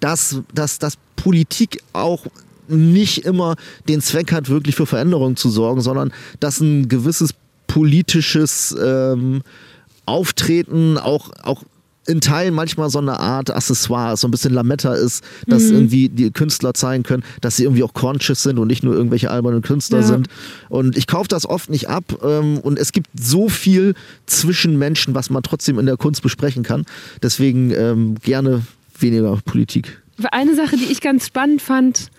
dass, 0.00 0.40
dass, 0.54 0.78
dass 0.78 0.94
Politik 1.16 1.82
auch 1.92 2.26
nicht 2.68 3.24
immer 3.24 3.56
den 3.88 4.00
Zweck 4.00 4.32
hat, 4.32 4.48
wirklich 4.48 4.74
für 4.74 4.86
Veränderungen 4.86 5.36
zu 5.36 5.50
sorgen, 5.50 5.80
sondern 5.80 6.12
dass 6.40 6.60
ein 6.60 6.88
gewisses 6.88 7.34
politisches 7.74 8.74
ähm, 8.80 9.42
Auftreten 10.06 10.96
auch, 10.96 11.30
auch 11.42 11.64
in 12.06 12.20
Teilen 12.20 12.54
manchmal 12.54 12.88
so 12.88 13.00
eine 13.00 13.18
Art 13.18 13.50
Accessoire, 13.50 14.16
so 14.16 14.28
ein 14.28 14.30
bisschen 14.30 14.52
Lametta 14.54 14.94
ist, 14.94 15.24
dass 15.48 15.64
irgendwie 15.70 16.08
die 16.08 16.30
Künstler 16.30 16.72
zeigen 16.74 17.02
können, 17.02 17.24
dass 17.40 17.56
sie 17.56 17.64
irgendwie 17.64 17.82
auch 17.82 17.92
conscious 17.94 18.44
sind 18.44 18.58
und 18.60 18.68
nicht 18.68 18.84
nur 18.84 18.94
irgendwelche 18.94 19.28
albernen 19.30 19.62
Künstler 19.62 20.00
Ja. 20.00 20.06
sind. 20.06 20.28
Und 20.68 20.96
ich 20.96 21.08
kaufe 21.08 21.26
das 21.28 21.46
oft 21.46 21.68
nicht 21.68 21.88
ab. 21.88 22.04
Ähm, 22.22 22.58
und 22.58 22.78
es 22.78 22.92
gibt 22.92 23.08
so 23.20 23.48
viel 23.48 23.94
zwischen 24.26 24.78
Menschen, 24.78 25.14
was 25.16 25.30
man 25.30 25.42
trotzdem 25.42 25.78
in 25.80 25.86
der 25.86 25.96
Kunst 25.96 26.22
besprechen 26.22 26.62
kann. 26.62 26.84
Deswegen 27.22 27.72
ähm, 27.72 28.14
gerne 28.22 28.62
weniger 29.00 29.36
Politik. 29.44 30.00
Eine 30.30 30.54
Sache, 30.54 30.76
die 30.76 30.92
ich 30.92 31.00
ganz 31.00 31.26
spannend 31.26 31.60
fand, 31.60 32.10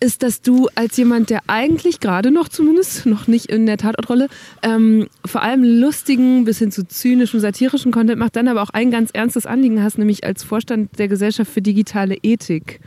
ist, 0.00 0.22
dass 0.22 0.40
du 0.40 0.68
als 0.74 0.96
jemand, 0.96 1.30
der 1.30 1.40
eigentlich 1.46 2.00
gerade 2.00 2.30
noch 2.30 2.48
zumindest, 2.48 3.06
noch 3.06 3.26
nicht 3.26 3.46
in 3.46 3.66
der 3.66 3.76
Tatortrolle, 3.76 4.28
ähm, 4.62 5.08
vor 5.24 5.42
allem 5.42 5.62
lustigen, 5.62 6.44
bis 6.44 6.58
hin 6.58 6.72
zu 6.72 6.86
zynischen, 6.88 7.38
satirischen 7.40 7.92
Content 7.92 8.18
macht, 8.18 8.34
dann 8.36 8.48
aber 8.48 8.62
auch 8.62 8.70
ein 8.70 8.90
ganz 8.90 9.10
ernstes 9.12 9.46
Anliegen 9.46 9.82
hast, 9.82 9.98
nämlich 9.98 10.24
als 10.24 10.42
Vorstand 10.42 10.98
der 10.98 11.08
Gesellschaft 11.08 11.50
für 11.52 11.62
digitale 11.62 12.16
Ethik. 12.22 12.80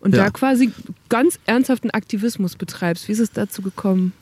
und 0.00 0.14
Ja. 0.14 0.24
da 0.24 0.30
quasi 0.30 0.70
ganz 1.08 1.38
ernsthaften 1.46 1.90
Aktivismus 1.90 2.56
betreibst. 2.56 3.08
Wie 3.08 3.12
ist 3.12 3.20
es 3.20 3.32
dazu 3.32 3.62
gekommen? 3.62 4.12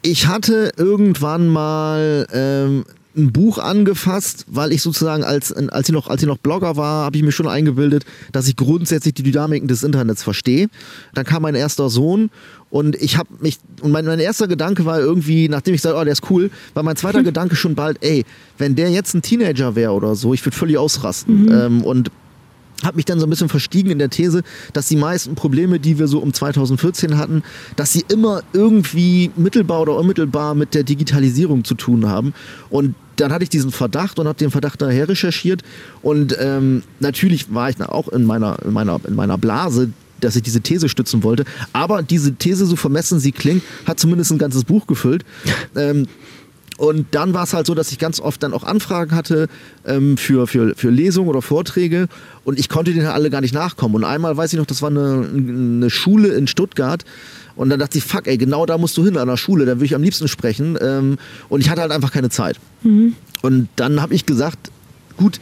Ich 0.00 0.26
hatte 0.26 0.72
irgendwann 0.78 1.48
mal 1.48 2.26
ähm, 2.32 2.84
ein 3.18 3.32
Buch 3.32 3.58
angefasst, 3.58 4.46
weil 4.48 4.72
ich 4.72 4.82
sozusagen 4.82 5.24
als, 5.24 5.52
als, 5.52 5.88
ich, 5.88 5.92
noch, 5.92 6.08
als 6.08 6.22
ich 6.22 6.28
noch 6.28 6.38
Blogger 6.38 6.76
war, 6.76 7.04
habe 7.04 7.16
ich 7.16 7.22
mir 7.22 7.32
schon 7.32 7.48
eingebildet, 7.48 8.04
dass 8.32 8.48
ich 8.48 8.56
grundsätzlich 8.56 9.14
die 9.14 9.22
Dynamiken 9.22 9.68
des 9.68 9.82
Internets 9.82 10.22
verstehe. 10.22 10.68
Dann 11.14 11.24
kam 11.24 11.42
mein 11.42 11.54
erster 11.54 11.90
Sohn 11.90 12.30
und 12.70 12.96
ich 12.96 13.16
habe 13.16 13.28
mich, 13.40 13.58
und 13.82 13.90
mein, 13.90 14.04
mein 14.04 14.20
erster 14.20 14.48
Gedanke 14.48 14.84
war 14.84 15.00
irgendwie, 15.00 15.48
nachdem 15.48 15.74
ich 15.74 15.82
sagte, 15.82 15.98
oh, 15.98 16.04
der 16.04 16.12
ist 16.12 16.30
cool, 16.30 16.50
war 16.74 16.82
mein 16.82 16.96
zweiter 16.96 17.22
Gedanke 17.22 17.56
schon 17.56 17.74
bald, 17.74 17.98
ey, 18.00 18.24
wenn 18.56 18.76
der 18.76 18.90
jetzt 18.90 19.14
ein 19.14 19.22
Teenager 19.22 19.74
wäre 19.74 19.92
oder 19.92 20.14
so, 20.14 20.32
ich 20.32 20.44
würde 20.44 20.56
völlig 20.56 20.78
ausrasten. 20.78 21.50
Ähm, 21.50 21.84
und 21.84 22.10
habe 22.84 22.96
mich 22.96 23.04
dann 23.04 23.18
so 23.18 23.26
ein 23.26 23.30
bisschen 23.30 23.48
verstiegen 23.48 23.90
in 23.90 23.98
der 23.98 24.10
These, 24.10 24.42
dass 24.72 24.86
die 24.86 24.96
meisten 24.96 25.34
Probleme, 25.34 25.80
die 25.80 25.98
wir 25.98 26.06
so 26.06 26.20
um 26.20 26.32
2014 26.32 27.18
hatten, 27.18 27.42
dass 27.76 27.92
sie 27.92 28.04
immer 28.08 28.42
irgendwie 28.52 29.30
mittelbar 29.36 29.82
oder 29.82 29.96
unmittelbar 29.96 30.54
mit 30.54 30.74
der 30.74 30.84
Digitalisierung 30.84 31.64
zu 31.64 31.74
tun 31.74 32.08
haben. 32.08 32.34
Und 32.70 32.94
dann 33.20 33.32
hatte 33.32 33.44
ich 33.44 33.50
diesen 33.50 33.72
Verdacht 33.72 34.18
und 34.18 34.26
habe 34.26 34.38
den 34.38 34.50
Verdacht 34.50 34.80
daher 34.82 35.08
recherchiert. 35.08 35.62
Und 36.02 36.36
ähm, 36.40 36.82
natürlich 37.00 37.52
war 37.52 37.70
ich 37.70 37.80
auch 37.80 38.08
in 38.08 38.24
meiner, 38.24 38.58
in 38.64 38.72
meiner, 38.72 39.00
in 39.06 39.14
meiner 39.14 39.38
Blase, 39.38 39.90
dass 40.20 40.36
ich 40.36 40.42
diese 40.42 40.60
These 40.60 40.88
stützen 40.88 41.22
wollte. 41.22 41.44
Aber 41.72 42.02
diese 42.02 42.34
These, 42.34 42.66
so 42.66 42.76
vermessen 42.76 43.20
sie 43.20 43.32
klingt, 43.32 43.62
hat 43.86 44.00
zumindest 44.00 44.32
ein 44.32 44.38
ganzes 44.38 44.64
Buch 44.64 44.86
gefüllt. 44.86 45.24
Ähm, 45.76 46.06
und 46.78 47.06
dann 47.10 47.34
war 47.34 47.42
es 47.42 47.52
halt 47.52 47.66
so, 47.66 47.74
dass 47.74 47.90
ich 47.92 47.98
ganz 47.98 48.20
oft 48.20 48.42
dann 48.42 48.54
auch 48.54 48.62
Anfragen 48.62 49.14
hatte 49.14 49.48
ähm, 49.84 50.16
für, 50.16 50.46
für, 50.46 50.74
für 50.76 50.90
Lesungen 50.90 51.28
oder 51.28 51.42
Vorträge 51.42 52.08
und 52.44 52.58
ich 52.58 52.68
konnte 52.68 52.92
denen 52.92 53.04
halt 53.04 53.16
alle 53.16 53.30
gar 53.30 53.40
nicht 53.40 53.52
nachkommen. 53.52 53.96
Und 53.96 54.04
einmal 54.04 54.36
weiß 54.36 54.52
ich 54.52 54.58
noch, 54.58 54.66
das 54.66 54.80
war 54.80 54.88
eine, 54.88 55.28
eine 55.28 55.90
Schule 55.90 56.28
in 56.28 56.46
Stuttgart 56.46 57.04
und 57.56 57.70
dann 57.70 57.80
dachte 57.80 57.98
ich, 57.98 58.04
fuck, 58.04 58.28
ey, 58.28 58.38
genau 58.38 58.64
da 58.64 58.78
musst 58.78 58.96
du 58.96 59.04
hin 59.04 59.16
an 59.18 59.26
der 59.26 59.36
Schule, 59.36 59.66
da 59.66 59.72
würde 59.72 59.86
ich 59.86 59.94
am 59.96 60.02
liebsten 60.04 60.28
sprechen. 60.28 60.78
Ähm, 60.80 61.18
und 61.48 61.60
ich 61.60 61.68
hatte 61.68 61.80
halt 61.80 61.90
einfach 61.90 62.12
keine 62.12 62.30
Zeit. 62.30 62.60
Und 63.42 63.68
dann 63.74 64.00
habe 64.00 64.14
ich 64.14 64.24
gesagt, 64.24 64.70
gut, 65.16 65.40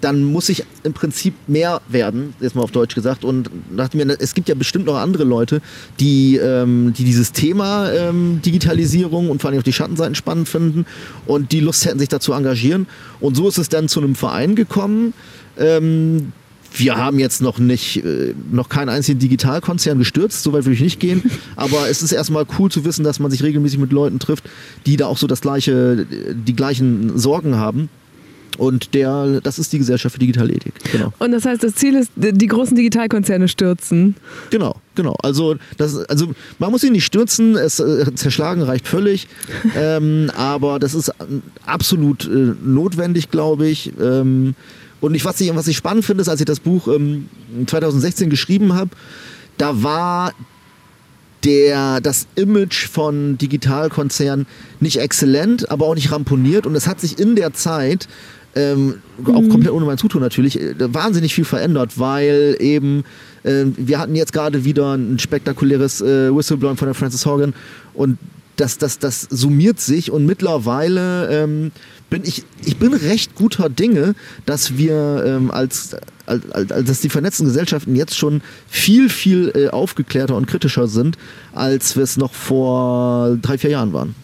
dann 0.00 0.24
muss 0.24 0.48
ich 0.48 0.64
im 0.84 0.92
Prinzip 0.92 1.34
mehr 1.46 1.80
werden, 1.88 2.34
jetzt 2.40 2.54
mal 2.54 2.62
auf 2.62 2.70
Deutsch 2.70 2.94
gesagt. 2.94 3.24
Und 3.24 3.50
dachte 3.74 3.96
mir, 3.96 4.16
es 4.18 4.34
gibt 4.34 4.48
ja 4.48 4.54
bestimmt 4.54 4.86
noch 4.86 4.96
andere 4.96 5.24
Leute, 5.24 5.60
die, 6.00 6.36
ähm, 6.36 6.92
die 6.96 7.04
dieses 7.04 7.32
Thema 7.32 7.90
ähm, 7.92 8.40
Digitalisierung 8.44 9.30
und 9.30 9.40
vor 9.40 9.50
allem 9.50 9.58
auch 9.58 9.64
die 9.64 9.72
Schattenseiten 9.72 10.14
spannend 10.14 10.48
finden 10.48 10.86
und 11.26 11.52
die 11.52 11.60
Lust 11.60 11.84
hätten, 11.84 11.98
sich 11.98 12.08
dazu 12.08 12.32
engagieren. 12.32 12.86
Und 13.20 13.36
so 13.36 13.48
ist 13.48 13.58
es 13.58 13.68
dann 13.68 13.88
zu 13.88 14.00
einem 14.00 14.14
Verein 14.14 14.54
gekommen. 14.54 15.14
Ähm, 15.58 16.32
wir 16.74 16.96
haben 16.96 17.18
jetzt 17.18 17.40
noch 17.40 17.58
nicht, 17.58 18.04
äh, 18.04 18.34
noch 18.50 18.68
keinen 18.68 18.88
einzigen 18.88 19.18
Digitalkonzern 19.18 19.98
gestürzt, 19.98 20.42
soweit 20.42 20.64
würde 20.64 20.74
ich 20.74 20.80
nicht 20.80 21.00
gehen. 21.00 21.22
Aber 21.56 21.88
es 21.88 22.02
ist 22.02 22.12
erstmal 22.12 22.46
cool 22.58 22.70
zu 22.70 22.84
wissen, 22.84 23.04
dass 23.04 23.18
man 23.20 23.30
sich 23.30 23.42
regelmäßig 23.42 23.78
mit 23.78 23.92
Leuten 23.92 24.18
trifft, 24.18 24.44
die 24.86 24.96
da 24.96 25.06
auch 25.06 25.18
so 25.18 25.26
das 25.26 25.40
gleiche, 25.40 26.06
die 26.06 26.54
gleichen 26.54 27.18
Sorgen 27.18 27.56
haben. 27.56 27.88
Und 28.56 28.94
der, 28.94 29.40
das 29.42 29.58
ist 29.58 29.72
die 29.72 29.78
Gesellschaft 29.78 30.14
für 30.14 30.18
digitale 30.18 30.52
Ethik. 30.52 30.74
Genau. 30.90 31.12
Und 31.18 31.32
das 31.32 31.44
heißt, 31.44 31.62
das 31.62 31.74
Ziel 31.74 31.94
ist, 31.94 32.10
die 32.16 32.46
großen 32.46 32.76
Digitalkonzerne 32.76 33.46
stürzen. 33.48 34.16
Genau, 34.50 34.76
genau. 34.94 35.16
Also, 35.22 35.56
das, 35.76 35.96
also 35.96 36.32
man 36.58 36.70
muss 36.70 36.82
ihn 36.82 36.92
nicht 36.92 37.04
stürzen, 37.04 37.56
es 37.56 37.78
äh, 37.78 38.12
zerschlagen 38.14 38.62
reicht 38.62 38.88
völlig. 38.88 39.28
ähm, 39.76 40.30
aber 40.36 40.78
das 40.78 40.94
ist 40.94 41.12
ähm, 41.20 41.42
absolut 41.64 42.26
äh, 42.26 42.54
notwendig, 42.64 43.30
glaube 43.30 43.68
ich. 43.68 43.92
Ähm, 44.00 44.54
und 45.00 45.14
ich, 45.14 45.24
was, 45.24 45.40
ich, 45.40 45.54
was 45.54 45.68
ich 45.68 45.76
spannend 45.76 46.04
finde, 46.04 46.22
ist, 46.22 46.28
als 46.28 46.40
ich 46.40 46.46
das 46.46 46.60
Buch 46.60 46.88
ähm, 46.88 47.28
2016 47.66 48.30
geschrieben 48.30 48.74
habe, 48.74 48.90
da 49.56 49.82
war 49.82 50.32
der, 51.44 52.00
das 52.00 52.26
Image 52.34 52.88
von 52.88 53.38
Digitalkonzernen 53.38 54.46
nicht 54.80 54.98
exzellent, 54.98 55.70
aber 55.70 55.86
auch 55.86 55.94
nicht 55.94 56.10
ramponiert. 56.10 56.66
Und 56.66 56.74
es 56.74 56.86
hat 56.86 57.00
sich 57.00 57.18
in 57.18 57.36
der 57.36 57.52
Zeit, 57.52 58.08
ähm, 58.58 58.94
auch 59.24 59.48
komplett 59.48 59.72
ohne 59.72 59.86
mein 59.86 59.98
Zutun 59.98 60.20
natürlich, 60.20 60.60
äh, 60.60 60.74
wahnsinnig 60.78 61.34
viel 61.34 61.44
verändert, 61.44 61.98
weil 61.98 62.56
eben 62.60 63.04
äh, 63.44 63.64
wir 63.76 63.98
hatten 63.98 64.14
jetzt 64.14 64.32
gerade 64.32 64.64
wieder 64.64 64.94
ein 64.94 65.18
spektakuläres 65.18 66.00
äh, 66.00 66.34
Whistleblowing 66.34 66.76
von 66.76 66.86
der 66.86 66.94
Frances 66.94 67.24
Hogan 67.24 67.54
und 67.94 68.18
das, 68.56 68.76
das, 68.76 68.98
das 68.98 69.22
summiert 69.30 69.80
sich 69.80 70.10
und 70.10 70.26
mittlerweile 70.26 71.28
ähm, 71.30 71.70
bin 72.10 72.22
ich, 72.24 72.42
ich 72.64 72.76
bin 72.78 72.92
recht 72.92 73.36
guter 73.36 73.68
Dinge, 73.68 74.14
dass 74.46 74.76
wir 74.76 75.22
ähm, 75.24 75.50
als, 75.52 75.96
als, 76.26 76.50
als, 76.50 76.72
als 76.72 76.88
dass 76.88 77.00
die 77.00 77.08
vernetzten 77.08 77.46
Gesellschaften 77.46 77.94
jetzt 77.94 78.16
schon 78.16 78.42
viel, 78.66 79.08
viel 79.10 79.52
äh, 79.54 79.68
aufgeklärter 79.68 80.34
und 80.34 80.46
kritischer 80.46 80.88
sind, 80.88 81.16
als 81.52 81.94
wir 81.94 82.02
es 82.02 82.16
noch 82.16 82.34
vor 82.34 83.38
drei, 83.40 83.58
vier 83.58 83.70
Jahren 83.70 83.92
waren. 83.92 84.16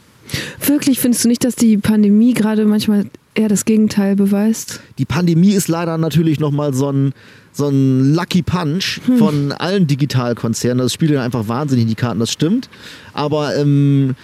Wirklich, 0.66 0.98
findest 0.98 1.24
du 1.24 1.28
nicht, 1.28 1.44
dass 1.44 1.54
die 1.54 1.76
Pandemie 1.76 2.34
gerade 2.34 2.64
manchmal 2.64 3.06
eher 3.34 3.48
das 3.48 3.64
Gegenteil 3.64 4.16
beweist? 4.16 4.80
Die 4.98 5.04
Pandemie 5.04 5.52
ist 5.52 5.68
leider 5.68 5.98
natürlich 5.98 6.40
nochmal 6.40 6.72
so 6.74 6.90
ein, 6.90 7.12
so 7.52 7.68
ein 7.68 8.14
Lucky 8.14 8.42
Punch 8.42 9.00
von 9.18 9.52
allen 9.52 9.86
Digitalkonzernen. 9.86 10.78
Das 10.78 10.92
spielt 10.92 11.10
ja 11.12 11.22
einfach 11.22 11.48
wahnsinnig 11.48 11.82
in 11.82 11.88
die 11.88 11.94
Karten, 11.94 12.20
das 12.20 12.32
stimmt. 12.32 12.68
Aber 13.12 13.56
ähm, 13.56 14.14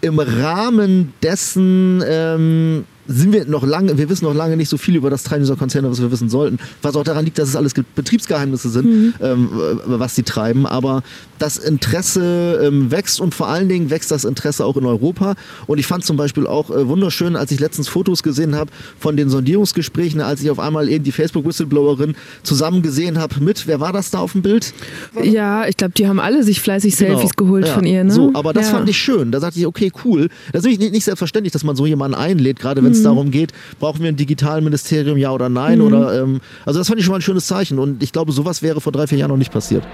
im 0.00 0.18
Rahmen 0.18 1.12
dessen 1.22 2.02
ähm, 2.06 2.84
sind 3.08 3.32
wir 3.32 3.44
noch 3.46 3.64
lange, 3.64 3.96
wir 3.98 4.08
wissen 4.08 4.24
noch 4.24 4.34
lange 4.34 4.56
nicht 4.56 4.68
so 4.68 4.76
viel 4.76 4.96
über 4.96 5.10
das 5.10 5.22
Treiben 5.22 5.42
dieser 5.42 5.56
Konzerne, 5.56 5.90
was 5.90 6.00
wir 6.00 6.10
wissen 6.10 6.28
sollten. 6.28 6.58
Was 6.82 6.96
auch 6.96 7.04
daran 7.04 7.24
liegt, 7.24 7.38
dass 7.38 7.48
es 7.48 7.56
alles 7.56 7.74
Ge- 7.74 7.84
Betriebsgeheimnisse 7.94 8.68
sind, 8.70 9.14
ähm, 9.20 9.48
äh, 9.54 9.76
was 9.86 10.14
sie 10.14 10.22
treiben. 10.22 10.66
Aber 10.66 11.02
das 11.38 11.56
Interesse 11.56 12.60
ähm, 12.62 12.90
wächst 12.90 13.20
und 13.20 13.34
vor 13.34 13.48
allen 13.48 13.68
Dingen 13.68 13.90
wächst 13.90 14.10
das 14.10 14.24
Interesse 14.24 14.64
auch 14.64 14.76
in 14.76 14.84
Europa. 14.86 15.34
Und 15.66 15.78
ich 15.78 15.86
fand 15.86 16.04
zum 16.04 16.16
Beispiel 16.16 16.46
auch 16.46 16.70
äh, 16.70 16.88
wunderschön, 16.88 17.36
als 17.36 17.50
ich 17.52 17.60
letztens 17.60 17.88
Fotos 17.88 18.22
gesehen 18.22 18.54
habe 18.54 18.70
von 18.98 19.16
den 19.16 19.28
Sondierungsgesprächen, 19.30 20.20
als 20.20 20.42
ich 20.42 20.50
auf 20.50 20.58
einmal 20.58 20.88
eben 20.88 21.04
die 21.04 21.12
Facebook-Whistleblowerin 21.12 22.14
zusammen 22.42 22.82
gesehen 22.82 23.18
habe 23.18 23.36
mit, 23.40 23.66
wer 23.66 23.80
war 23.80 23.92
das 23.92 24.10
da 24.10 24.18
auf 24.18 24.32
dem 24.32 24.42
Bild? 24.42 24.72
Ja, 25.22 25.66
ich 25.66 25.76
glaube, 25.76 25.94
die 25.96 26.08
haben 26.08 26.20
alle 26.20 26.42
sich 26.42 26.60
fleißig 26.60 26.96
Genau. 26.96 27.18
Selfies 27.18 27.36
geholt 27.36 27.66
Ja. 27.66 27.74
von 27.74 27.84
ihr. 27.84 28.04
Ne? 28.04 28.10
So, 28.12 28.30
aber 28.34 28.52
das 28.52 28.66
ja. 28.70 28.76
fand 28.76 28.88
ich 28.88 28.96
schön. 28.98 29.30
Da 29.32 29.40
sagte 29.40 29.58
ich, 29.60 29.66
okay, 29.66 29.92
cool. 30.04 30.28
Das 30.52 30.64
ist 30.64 30.78
nicht, 30.78 30.92
nicht 30.92 31.04
selbstverständlich, 31.04 31.52
dass 31.52 31.64
man 31.64 31.76
so 31.76 31.84
jemanden 31.86 32.16
einlädt, 32.16 32.58
gerade 32.58 32.82
wenn 32.82 32.95
es 32.96 33.02
darum 33.02 33.30
geht, 33.30 33.52
brauchen 33.78 34.00
wir 34.02 34.08
ein 34.08 34.16
Digitalministerium, 34.16 35.16
ja 35.18 35.32
oder 35.32 35.48
nein? 35.48 35.80
Oder, 35.80 36.22
ähm, 36.22 36.40
also 36.64 36.80
das 36.80 36.88
fand 36.88 36.98
ich 36.98 37.04
schon 37.04 37.12
mal 37.12 37.18
ein 37.18 37.22
schönes 37.22 37.46
Zeichen. 37.46 37.78
Und 37.78 38.02
ich 38.02 38.12
glaube, 38.12 38.32
sowas 38.32 38.62
wäre 38.62 38.80
vor 38.80 38.92
drei, 38.92 39.06
vier 39.06 39.18
Jahren 39.18 39.30
noch 39.30 39.36
nicht 39.36 39.52
passiert. 39.52 39.86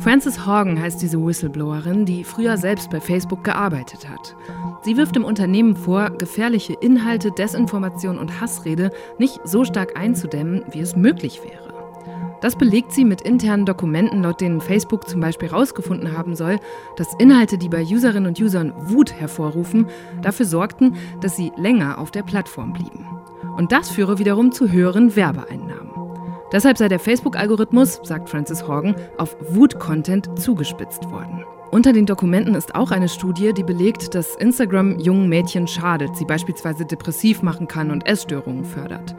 Frances 0.00 0.44
Horgan 0.44 0.80
heißt 0.80 1.00
diese 1.00 1.24
Whistleblowerin, 1.24 2.04
die 2.04 2.24
früher 2.24 2.56
selbst 2.56 2.90
bei 2.90 3.00
Facebook 3.00 3.44
gearbeitet 3.44 4.08
hat. 4.08 4.36
Sie 4.82 4.96
wirft 4.96 5.16
dem 5.16 5.24
Unternehmen 5.24 5.76
vor, 5.76 6.10
gefährliche 6.10 6.74
Inhalte, 6.80 7.30
Desinformation 7.30 8.18
und 8.18 8.40
Hassrede 8.40 8.90
nicht 9.18 9.40
so 9.44 9.64
stark 9.64 9.96
einzudämmen, 9.96 10.62
wie 10.72 10.80
es 10.80 10.94
möglich 10.94 11.40
wäre. 11.42 11.63
Das 12.40 12.56
belegt 12.56 12.92
sie 12.92 13.04
mit 13.04 13.22
internen 13.22 13.66
Dokumenten, 13.66 14.22
laut 14.22 14.40
denen 14.40 14.60
Facebook 14.60 15.08
zum 15.08 15.20
Beispiel 15.20 15.50
herausgefunden 15.50 16.16
haben 16.16 16.36
soll, 16.36 16.58
dass 16.96 17.14
Inhalte, 17.18 17.58
die 17.58 17.68
bei 17.68 17.82
Userinnen 17.82 18.26
und 18.26 18.40
Usern 18.40 18.72
Wut 18.76 19.12
hervorrufen, 19.12 19.86
dafür 20.22 20.46
sorgten, 20.46 20.96
dass 21.20 21.36
sie 21.36 21.52
länger 21.56 21.98
auf 21.98 22.10
der 22.10 22.22
Plattform 22.22 22.72
blieben. 22.72 23.06
Und 23.56 23.72
das 23.72 23.90
führe 23.90 24.18
wiederum 24.18 24.52
zu 24.52 24.70
höheren 24.70 25.16
Werbeeinnahmen. 25.16 25.90
Deshalb 26.52 26.78
sei 26.78 26.88
der 26.88 27.00
Facebook-Algorithmus, 27.00 28.00
sagt 28.04 28.28
Francis 28.28 28.68
Horgan, 28.68 28.94
auf 29.18 29.36
Wut-Content 29.40 30.38
zugespitzt 30.38 31.10
worden. 31.10 31.44
Unter 31.74 31.92
den 31.92 32.06
Dokumenten 32.06 32.54
ist 32.54 32.76
auch 32.76 32.92
eine 32.92 33.08
Studie, 33.08 33.52
die 33.52 33.64
belegt, 33.64 34.14
dass 34.14 34.36
Instagram 34.36 35.00
jungen 35.00 35.28
Mädchen 35.28 35.66
schadet, 35.66 36.14
sie 36.16 36.24
beispielsweise 36.24 36.84
depressiv 36.84 37.42
machen 37.42 37.66
kann 37.66 37.90
und 37.90 38.06
Essstörungen 38.06 38.64
fördert. 38.64 39.16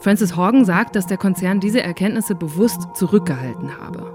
Francis 0.00 0.34
Horgan 0.34 0.64
sagt, 0.64 0.96
dass 0.96 1.06
der 1.06 1.18
Konzern 1.18 1.60
diese 1.60 1.82
Erkenntnisse 1.82 2.34
bewusst 2.34 2.80
zurückgehalten 2.94 3.76
habe. 3.78 4.10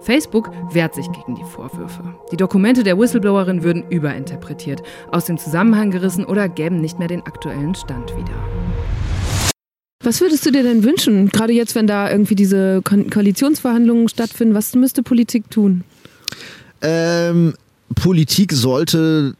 Facebook 0.00 0.50
wehrt 0.72 0.94
sich 0.94 1.06
gegen 1.12 1.36
die 1.36 1.44
Vorwürfe. 1.44 2.02
Die 2.32 2.36
Dokumente 2.36 2.82
der 2.82 2.98
Whistleblowerin 2.98 3.62
würden 3.62 3.84
überinterpretiert, 3.90 4.82
aus 5.12 5.26
dem 5.26 5.38
Zusammenhang 5.38 5.92
gerissen 5.92 6.24
oder 6.24 6.48
gäben 6.48 6.80
nicht 6.80 6.98
mehr 6.98 7.06
den 7.06 7.22
aktuellen 7.22 7.76
Stand 7.76 8.16
wieder. 8.16 8.34
Was 10.02 10.20
würdest 10.20 10.44
du 10.46 10.50
dir 10.50 10.64
denn 10.64 10.82
wünschen, 10.82 11.28
gerade 11.28 11.52
jetzt, 11.52 11.76
wenn 11.76 11.86
da 11.86 12.10
irgendwie 12.10 12.34
diese 12.34 12.80
Ko 12.82 12.96
Koalitionsverhandlungen 13.08 14.08
stattfinden? 14.08 14.54
Was 14.54 14.74
müsste 14.74 15.02
Politik 15.02 15.48
tun? 15.50 15.84
Ähm, 16.82 17.54
Politik 17.94 18.52
sollte 18.52 19.34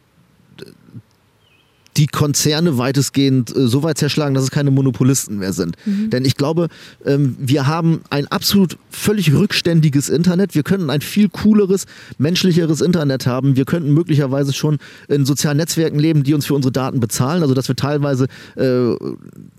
die 1.97 2.07
Konzerne 2.07 2.77
weitestgehend 2.77 3.55
äh, 3.55 3.67
so 3.67 3.83
weit 3.83 3.97
zerschlagen, 3.97 4.33
dass 4.33 4.43
es 4.43 4.51
keine 4.51 4.71
Monopolisten 4.71 5.37
mehr 5.37 5.53
sind. 5.53 5.75
Denn 5.85 6.25
ich 6.25 6.35
glaube, 6.35 6.67
ähm, 7.05 7.35
wir 7.39 7.67
haben 7.67 8.01
ein 8.09 8.27
absolut 8.27 8.77
völlig 8.89 9.33
rückständiges 9.33 10.09
Internet. 10.09 10.55
Wir 10.55 10.63
könnten 10.63 10.89
ein 10.89 11.01
viel 11.01 11.29
cooleres, 11.29 11.85
menschlicheres 12.17 12.81
Internet 12.81 13.25
haben. 13.25 13.55
Wir 13.55 13.65
könnten 13.65 13.93
möglicherweise 13.93 14.53
schon 14.53 14.77
in 15.07 15.25
sozialen 15.25 15.57
Netzwerken 15.57 15.99
leben, 15.99 16.23
die 16.23 16.33
uns 16.33 16.45
für 16.45 16.53
unsere 16.53 16.71
Daten 16.71 16.99
bezahlen. 16.99 17.41
Also 17.41 17.53
dass 17.53 17.67
wir 17.67 17.75
teilweise 17.75 18.27
äh, 18.55 18.61
eine, 18.61 18.95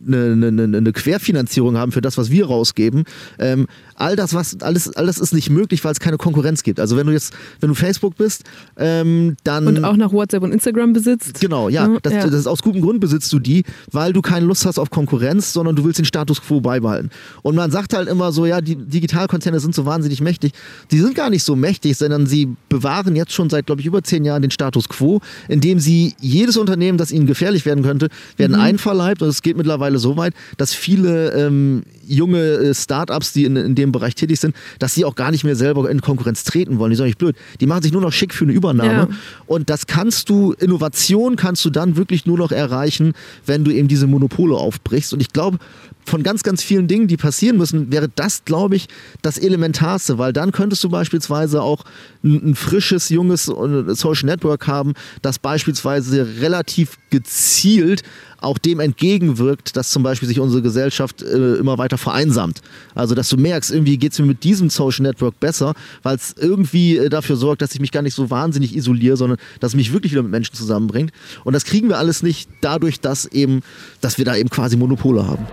eine, 0.06 0.76
eine 0.76 0.92
Querfinanzierung 0.92 1.76
haben 1.76 1.92
für 1.92 2.00
das, 2.00 2.18
was 2.18 2.30
wir 2.30 2.46
rausgeben. 2.46 3.04
Ähm, 3.38 3.66
all 4.02 4.16
das, 4.16 4.34
was, 4.34 4.60
alles, 4.60 4.94
alles 4.96 5.18
ist 5.18 5.32
nicht 5.32 5.48
möglich, 5.48 5.84
weil 5.84 5.92
es 5.92 6.00
keine 6.00 6.18
Konkurrenz 6.18 6.62
gibt. 6.62 6.80
Also 6.80 6.96
wenn 6.96 7.06
du 7.06 7.12
jetzt, 7.12 7.32
wenn 7.60 7.68
du 7.68 7.74
Facebook 7.74 8.16
bist, 8.16 8.42
ähm, 8.76 9.36
dann. 9.44 9.66
Und 9.66 9.84
auch 9.84 9.96
nach 9.96 10.12
WhatsApp 10.12 10.42
und 10.42 10.52
Instagram 10.52 10.92
besitzt. 10.92 11.40
Genau, 11.40 11.68
ja. 11.68 11.86
Ja, 11.86 11.98
das, 12.02 12.12
ja. 12.12 12.26
das 12.26 12.40
ist 12.40 12.46
aus 12.46 12.62
gutem 12.62 12.82
Grund 12.82 13.00
besitzt 13.00 13.32
du 13.32 13.38
die, 13.38 13.64
weil 13.90 14.12
du 14.12 14.20
keine 14.20 14.46
Lust 14.46 14.66
hast 14.66 14.78
auf 14.78 14.90
Konkurrenz, 14.90 15.52
sondern 15.52 15.76
du 15.76 15.84
willst 15.84 15.98
den 15.98 16.04
Status 16.04 16.42
quo 16.42 16.60
beibehalten. 16.60 17.10
Und 17.42 17.54
man 17.54 17.70
sagt 17.70 17.94
halt 17.94 18.08
immer 18.08 18.32
so, 18.32 18.44
ja, 18.44 18.60
die 18.60 18.76
Digitalkonzerne 18.76 19.60
sind 19.60 19.74
so 19.74 19.86
wahnsinnig 19.86 20.20
mächtig. 20.20 20.52
Die 20.90 20.98
sind 20.98 21.14
gar 21.14 21.30
nicht 21.30 21.44
so 21.44 21.54
mächtig, 21.54 21.96
sondern 21.96 22.26
sie 22.26 22.56
bewahren 22.68 23.14
jetzt 23.14 23.32
schon 23.32 23.50
seit, 23.50 23.66
glaube 23.66 23.80
ich, 23.80 23.86
über 23.86 24.02
zehn 24.02 24.24
Jahren 24.24 24.42
den 24.42 24.50
Status 24.50 24.88
quo, 24.88 25.20
indem 25.48 25.78
sie 25.78 26.14
jedes 26.20 26.56
Unternehmen, 26.56 26.98
das 26.98 27.12
ihnen 27.12 27.26
gefährlich 27.26 27.64
werden 27.64 27.84
könnte, 27.84 28.08
werden 28.36 28.56
einverleibt. 28.56 29.22
Und 29.22 29.28
es 29.28 29.42
geht 29.42 29.56
mittlerweile 29.56 29.98
so 29.98 30.16
weit, 30.16 30.34
dass 30.56 30.74
viele 30.74 31.32
ähm, 31.32 31.84
junge 32.06 32.40
äh, 32.40 32.74
Startups, 32.74 33.32
die 33.32 33.44
in, 33.44 33.56
in 33.56 33.74
dem 33.74 33.91
Bereich 33.92 34.14
tätig 34.14 34.40
sind, 34.40 34.56
dass 34.78 34.94
sie 34.94 35.04
auch 35.04 35.14
gar 35.14 35.30
nicht 35.30 35.44
mehr 35.44 35.56
selber 35.56 35.88
in 35.90 36.00
Konkurrenz 36.00 36.44
treten 36.44 36.78
wollen. 36.78 36.90
Die 36.90 36.96
sind 36.96 37.06
nicht 37.06 37.18
blöd. 37.18 37.36
Die 37.60 37.66
machen 37.66 37.82
sich 37.82 37.92
nur 37.92 38.02
noch 38.02 38.12
schick 38.12 38.34
für 38.34 38.44
eine 38.44 38.52
Übernahme. 38.52 38.92
Ja. 38.92 39.08
Und 39.46 39.70
das 39.70 39.86
kannst 39.86 40.28
du, 40.28 40.52
Innovation 40.52 41.36
kannst 41.36 41.64
du 41.64 41.70
dann 41.70 41.96
wirklich 41.96 42.26
nur 42.26 42.38
noch 42.38 42.52
erreichen, 42.52 43.12
wenn 43.46 43.64
du 43.64 43.70
eben 43.70 43.88
diese 43.88 44.06
Monopole 44.06 44.56
aufbrichst. 44.56 45.12
Und 45.12 45.20
ich 45.20 45.32
glaube, 45.32 45.58
von 46.04 46.22
ganz, 46.22 46.42
ganz 46.42 46.62
vielen 46.62 46.88
Dingen, 46.88 47.08
die 47.08 47.16
passieren 47.16 47.56
müssen, 47.56 47.92
wäre 47.92 48.08
das, 48.08 48.44
glaube 48.44 48.76
ich, 48.76 48.88
das 49.22 49.38
Elementarste, 49.38 50.18
weil 50.18 50.32
dann 50.32 50.52
könntest 50.52 50.82
du 50.84 50.88
beispielsweise 50.88 51.62
auch 51.62 51.84
ein, 52.24 52.50
ein 52.50 52.54
frisches, 52.54 53.08
junges 53.08 53.48
äh, 53.48 53.94
Social 53.94 54.26
Network 54.26 54.66
haben, 54.66 54.94
das 55.22 55.38
beispielsweise 55.38 56.40
relativ 56.40 56.98
gezielt 57.10 58.02
auch 58.42 58.58
dem 58.58 58.80
entgegenwirkt, 58.80 59.76
dass 59.76 59.90
zum 59.90 60.02
Beispiel 60.02 60.28
sich 60.28 60.40
unsere 60.40 60.62
Gesellschaft 60.62 61.22
äh, 61.22 61.54
immer 61.54 61.78
weiter 61.78 61.98
vereinsamt. 61.98 62.60
Also, 62.94 63.14
dass 63.14 63.28
du 63.28 63.36
merkst, 63.36 63.70
irgendwie 63.70 63.96
geht 63.96 64.12
es 64.12 64.18
mir 64.18 64.26
mit 64.26 64.44
diesem 64.44 64.68
Social 64.68 65.04
Network 65.04 65.38
besser, 65.40 65.74
weil 66.02 66.16
es 66.16 66.34
irgendwie 66.38 66.96
äh, 66.96 67.08
dafür 67.08 67.36
sorgt, 67.36 67.62
dass 67.62 67.74
ich 67.74 67.80
mich 67.80 67.92
gar 67.92 68.02
nicht 68.02 68.14
so 68.14 68.30
wahnsinnig 68.30 68.74
isoliere, 68.76 69.16
sondern 69.16 69.38
dass 69.60 69.72
es 69.72 69.76
mich 69.76 69.92
wirklich 69.92 70.12
wieder 70.12 70.22
mit 70.22 70.32
Menschen 70.32 70.54
zusammenbringt. 70.54 71.12
Und 71.44 71.52
das 71.52 71.64
kriegen 71.64 71.88
wir 71.88 71.98
alles 71.98 72.22
nicht 72.22 72.48
dadurch, 72.60 73.00
dass 73.00 73.26
eben, 73.26 73.60
dass 74.00 74.18
wir 74.18 74.24
da 74.24 74.36
eben 74.36 74.50
quasi 74.50 74.76
Monopole 74.76 75.26
haben. 75.26 75.46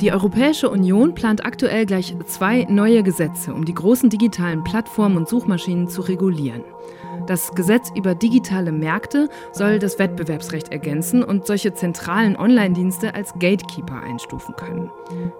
Die 0.00 0.12
Europäische 0.12 0.70
Union 0.70 1.14
plant 1.14 1.44
aktuell 1.44 1.84
gleich 1.84 2.16
zwei 2.24 2.66
neue 2.70 3.02
Gesetze, 3.02 3.52
um 3.52 3.66
die 3.66 3.74
großen 3.74 4.08
digitalen 4.08 4.64
Plattformen 4.64 5.18
und 5.18 5.28
Suchmaschinen 5.28 5.88
zu 5.88 6.00
regulieren. 6.00 6.64
Das 7.26 7.54
Gesetz 7.54 7.92
über 7.94 8.14
digitale 8.14 8.72
Märkte 8.72 9.28
soll 9.52 9.78
das 9.78 9.98
Wettbewerbsrecht 9.98 10.72
ergänzen 10.72 11.22
und 11.22 11.46
solche 11.46 11.74
zentralen 11.74 12.34
Online-Dienste 12.36 13.14
als 13.14 13.34
Gatekeeper 13.34 14.00
einstufen 14.02 14.56
können. 14.56 14.90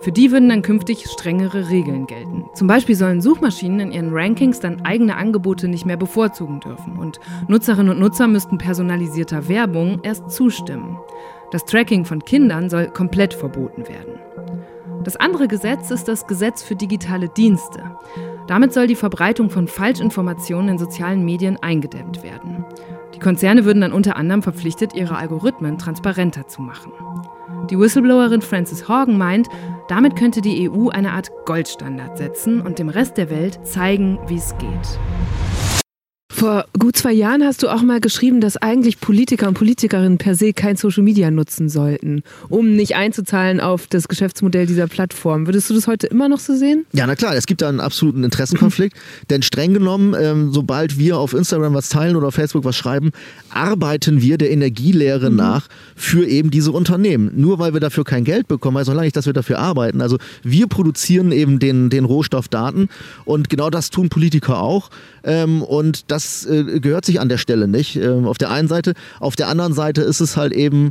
Für 0.00 0.12
die 0.12 0.30
würden 0.30 0.50
dann 0.50 0.60
künftig 0.60 1.06
strengere 1.08 1.70
Regeln 1.70 2.06
gelten. 2.06 2.44
Zum 2.52 2.68
Beispiel 2.68 2.96
sollen 2.96 3.22
Suchmaschinen 3.22 3.80
in 3.80 3.92
ihren 3.92 4.12
Rankings 4.12 4.60
dann 4.60 4.84
eigene 4.84 5.16
Angebote 5.16 5.68
nicht 5.68 5.86
mehr 5.86 5.96
bevorzugen 5.96 6.60
dürfen 6.60 6.98
und 6.98 7.18
Nutzerinnen 7.48 7.92
und 7.92 8.00
Nutzer 8.00 8.28
müssten 8.28 8.58
personalisierter 8.58 9.48
Werbung 9.48 10.00
erst 10.02 10.30
zustimmen. 10.30 10.98
Das 11.50 11.64
Tracking 11.64 12.04
von 12.04 12.24
Kindern 12.24 12.70
soll 12.70 12.86
komplett 12.86 13.34
verboten 13.34 13.88
werden. 13.88 14.14
Das 15.02 15.16
andere 15.16 15.48
Gesetz 15.48 15.90
ist 15.90 16.08
das 16.08 16.26
Gesetz 16.26 16.62
für 16.62 16.76
digitale 16.76 17.28
Dienste. 17.28 17.82
Damit 18.46 18.72
soll 18.72 18.86
die 18.86 18.96
Verbreitung 18.96 19.48
von 19.48 19.66
Falschinformationen 19.66 20.70
in 20.70 20.78
sozialen 20.78 21.24
Medien 21.24 21.56
eingedämmt 21.62 22.22
werden. 22.22 22.64
Die 23.14 23.18
Konzerne 23.18 23.64
würden 23.64 23.80
dann 23.80 23.92
unter 23.92 24.16
anderem 24.16 24.42
verpflichtet, 24.42 24.94
ihre 24.94 25.16
Algorithmen 25.16 25.78
transparenter 25.78 26.46
zu 26.48 26.60
machen. 26.62 26.92
Die 27.70 27.78
Whistleblowerin 27.78 28.42
Frances 28.42 28.88
Horgan 28.88 29.18
meint, 29.18 29.48
damit 29.88 30.16
könnte 30.16 30.40
die 30.40 30.70
EU 30.70 30.88
eine 30.88 31.12
Art 31.12 31.30
Goldstandard 31.46 32.18
setzen 32.18 32.60
und 32.60 32.78
dem 32.78 32.88
Rest 32.88 33.16
der 33.16 33.30
Welt 33.30 33.66
zeigen, 33.66 34.18
wie 34.26 34.36
es 34.36 34.56
geht. 34.58 34.98
Vor 36.32 36.64
gut 36.78 36.96
zwei 36.96 37.12
Jahren 37.12 37.42
hast 37.42 37.64
du 37.64 37.68
auch 37.68 37.82
mal 37.82 38.00
geschrieben, 38.00 38.40
dass 38.40 38.56
eigentlich 38.56 39.00
Politiker 39.00 39.48
und 39.48 39.54
Politikerinnen 39.54 40.16
per 40.16 40.36
se 40.36 40.52
kein 40.52 40.76
Social 40.76 41.02
Media 41.02 41.28
nutzen 41.28 41.68
sollten, 41.68 42.22
um 42.48 42.76
nicht 42.76 42.94
einzuzahlen 42.94 43.60
auf 43.60 43.88
das 43.88 44.06
Geschäftsmodell 44.06 44.64
dieser 44.66 44.86
Plattform. 44.86 45.46
Würdest 45.46 45.68
du 45.68 45.74
das 45.74 45.88
heute 45.88 46.06
immer 46.06 46.28
noch 46.28 46.38
so 46.38 46.54
sehen? 46.54 46.86
Ja, 46.92 47.06
na 47.08 47.16
klar, 47.16 47.34
es 47.34 47.46
gibt 47.46 47.62
da 47.62 47.68
einen 47.68 47.80
absoluten 47.80 48.22
Interessenkonflikt, 48.22 48.96
denn 49.28 49.42
streng 49.42 49.74
genommen, 49.74 50.14
ähm, 50.18 50.52
sobald 50.52 50.98
wir 50.98 51.18
auf 51.18 51.34
Instagram 51.34 51.74
was 51.74 51.88
teilen 51.88 52.14
oder 52.14 52.28
auf 52.28 52.34
Facebook 52.34 52.64
was 52.64 52.76
schreiben, 52.76 53.10
arbeiten 53.50 54.22
wir 54.22 54.38
der 54.38 54.52
Energielehre 54.52 55.30
nach 55.30 55.66
für 55.96 56.24
eben 56.26 56.52
diese 56.52 56.70
Unternehmen. 56.70 57.32
Nur 57.34 57.58
weil 57.58 57.72
wir 57.72 57.80
dafür 57.80 58.04
kein 58.04 58.22
Geld 58.22 58.46
bekommen, 58.46 58.78
heißt 58.78 58.88
noch 58.88 58.94
lange 58.94 59.06
nicht, 59.06 59.16
dass 59.16 59.26
wir 59.26 59.32
dafür 59.32 59.58
arbeiten. 59.58 60.00
Also 60.00 60.16
wir 60.44 60.68
produzieren 60.68 61.32
eben 61.32 61.58
den, 61.58 61.90
den 61.90 62.04
Rohstoff 62.04 62.46
Daten 62.46 62.88
und 63.24 63.50
genau 63.50 63.68
das 63.68 63.90
tun 63.90 64.08
Politiker 64.08 64.62
auch. 64.62 64.90
Ähm, 65.24 65.62
und 65.62 66.10
das 66.10 66.46
äh, 66.46 66.80
gehört 66.80 67.04
sich 67.04 67.20
an 67.20 67.28
der 67.28 67.38
Stelle 67.38 67.68
nicht. 67.68 67.96
Ähm, 67.96 68.26
auf 68.26 68.38
der 68.38 68.50
einen 68.50 68.68
Seite. 68.68 68.94
Auf 69.18 69.36
der 69.36 69.48
anderen 69.48 69.72
Seite 69.72 70.02
ist 70.02 70.20
es 70.20 70.36
halt 70.36 70.52
eben 70.52 70.90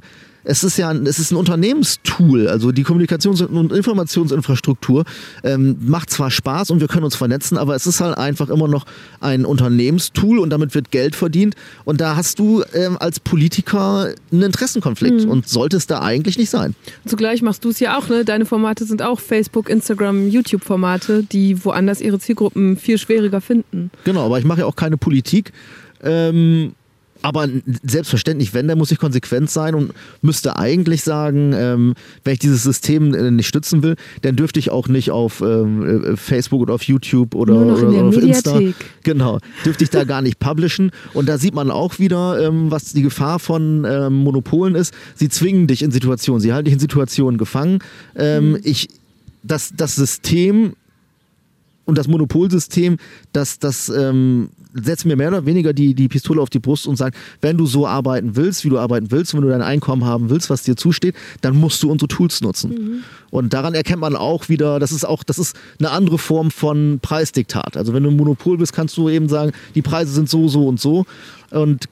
es 0.50 0.64
ist 0.64 0.78
ja 0.78 0.90
ein, 0.90 1.06
es 1.06 1.20
ist 1.20 1.32
ein 1.32 1.36
Unternehmenstool, 1.36 2.48
also 2.48 2.72
die 2.72 2.84
Kommunikations- 2.84 3.44
und 3.44 3.72
Informationsinfrastruktur 3.72 5.06
ähm, 5.44 5.78
macht 5.82 6.10
zwar 6.10 6.32
Spaß 6.32 6.72
und 6.72 6.80
wir 6.80 6.88
können 6.88 7.04
uns 7.04 7.16
vernetzen, 7.16 7.58
aber 7.58 7.76
es 7.76 7.86
ist 7.86 8.02
halt 8.02 8.18
einfach 8.18 8.50
immer 8.50 8.68
noch 8.68 8.86
ein 9.20 9.46
Unternehmenstool 9.46 10.40
und 10.40 10.50
damit 10.50 10.74
wird 10.74 10.90
Geld 10.90 11.16
verdient 11.16 11.56
und 11.86 12.02
da 12.02 12.16
hast 12.16 12.40
du 12.40 12.64
ähm, 12.74 12.98
als 13.00 13.20
Politiker 13.20 14.12
einen 14.32 14.42
Interessenkonflikt 14.42 15.26
und 15.26 15.48
sollte 15.48 15.78
es 15.78 15.86
da 15.86 16.02
eigentlich 16.02 16.38
nicht 16.40 16.50
sein. 16.50 16.76
Zugleich 17.06 17.44
machst 17.44 17.64
du 17.64 17.70
es 17.70 17.80
ja 17.80 18.00
auch, 18.00 18.10
ne? 18.10 18.26
Deine 18.26 18.46
Formate 18.46 18.86
sind 18.86 19.04
auch 19.04 19.20
Facebook, 19.20 19.70
Instagram, 19.70 20.28
YouTube-Formate, 20.30 21.24
die 21.32 21.64
woanders 21.64 22.02
ihre 22.02 22.18
Zielgruppen 22.18 22.76
viel 22.76 22.98
schwieriger 22.98 23.42
finden. 23.42 23.92
Genau, 24.04 24.26
aber 24.26 24.40
ich 24.40 24.46
mache 24.46 24.62
ja 24.62 24.66
auch 24.66 24.76
keine 24.76 24.98
Politik. 24.98 25.54
Ähm, 26.02 26.74
aber 27.22 27.48
selbstverständlich, 27.84 28.54
wenn, 28.54 28.68
dann 28.68 28.78
muss 28.78 28.92
ich 28.92 28.98
konsequent 28.98 29.50
sein 29.50 29.76
und 29.76 29.94
müsste 30.22 30.58
eigentlich 30.58 31.04
sagen, 31.04 31.54
ähm, 31.54 31.94
wenn 32.24 32.34
ich 32.34 32.40
dieses 32.40 32.64
System 32.64 33.14
äh, 33.14 33.32
nicht 33.32 33.48
stützen 33.48 33.84
will, 33.84 33.96
dann 34.22 34.36
dürfte 34.36 34.60
ich 34.60 34.72
auch 34.72 34.88
nicht 34.88 35.12
auf 35.12 35.42
ähm, 35.42 36.14
äh, 36.14 36.18
Facebook 36.18 36.62
oder 36.62 36.74
auf 36.74 36.84
YouTube 36.84 37.36
oder, 37.36 37.54
noch 37.54 37.80
in 37.80 37.88
oder, 37.88 37.92
der 37.92 38.04
auf 38.06 38.18
Insta. 38.18 38.60
Genau, 39.04 39.40
dürfte 39.66 39.84
ich 39.84 39.90
da 39.90 40.04
gar 40.06 40.22
nicht 40.22 40.40
publishen. 40.40 40.92
Und 41.14 41.28
da 41.28 41.38
sieht 41.38 41.54
man 41.54 41.72
auch 41.72 42.00
wieder, 42.00 42.42
ähm, 42.46 42.72
was 42.72 42.94
die 42.94 43.02
Gefahr 43.02 43.40
von 43.40 43.86
ähm, 43.86 44.14
Monopolen 44.14 44.76
ist. 44.76 44.94
Sie 45.16 45.30
zwingen 45.30 45.68
dich 45.68 45.82
in 45.82 45.92
Situationen, 45.92 46.40
sie 46.42 46.54
halten 46.54 46.66
dich 46.66 46.74
in 46.76 46.80
Situationen 46.80 47.38
gefangen. 47.38 47.80
Ähm, 48.16 48.58
Ich, 48.64 48.88
das, 49.42 49.74
das 49.76 49.96
System 49.96 50.74
und 51.86 51.98
das 51.98 52.08
Monopolsystem, 52.08 52.98
das, 53.34 53.58
das 53.58 53.90
ähm, 53.90 54.50
setzt 54.74 55.06
mir 55.06 55.16
mehr 55.16 55.30
oder 55.30 55.46
weniger 55.46 55.74
die, 55.74 55.94
die 55.94 56.08
Pistole 56.08 56.42
auf 56.42 56.50
die 56.50 56.60
Brust 56.60 56.88
und 56.88 56.96
sagt, 56.96 57.18
wenn 57.42 57.58
du 57.58 57.66
so 57.66 57.88
arbeiten 57.88 58.36
willst, 58.36 58.64
wie 58.64 58.70
du 58.70 58.78
arbeiten 58.78 59.12
willst, 59.12 59.34
wenn 59.34 59.42
du 59.42 59.50
dein 59.50 59.62
Einkommen 59.62 60.06
haben 60.06 60.30
willst, 60.30 60.50
was 60.50 60.64
dir 60.64 60.76
zusteht, 60.76 61.16
dann 61.42 61.56
musst 61.56 61.82
du 61.82 61.92
unsere 61.92 62.08
Tools 62.08 62.42
nutzen. 62.42 62.72
Und 63.32 63.54
daran 63.54 63.74
erkennt 63.74 64.02
man 64.02 64.16
auch 64.16 64.50
wieder, 64.50 64.80
das 64.80 64.92
ist 64.92 65.06
auch, 65.06 65.24
das 65.24 65.40
ist 65.40 65.56
eine 65.80 65.92
andere 65.92 66.18
Form 66.18 66.52
von 66.52 67.00
Preisdiktat. 67.02 67.78
Also 67.78 67.94
wenn 67.94 68.04
du 68.04 68.10
ein 68.10 68.18
Monopol 68.18 68.58
bist, 68.58 68.74
kannst 68.74 68.96
du 68.98 69.10
eben 69.10 69.28
sagen, 69.28 69.52
die 69.76 69.82
Preise 69.82 70.12
sind 70.14 70.30
so, 70.30 70.48
so 70.48 70.68
und 70.68 70.80
so. 70.80 71.06
Und 71.50 71.88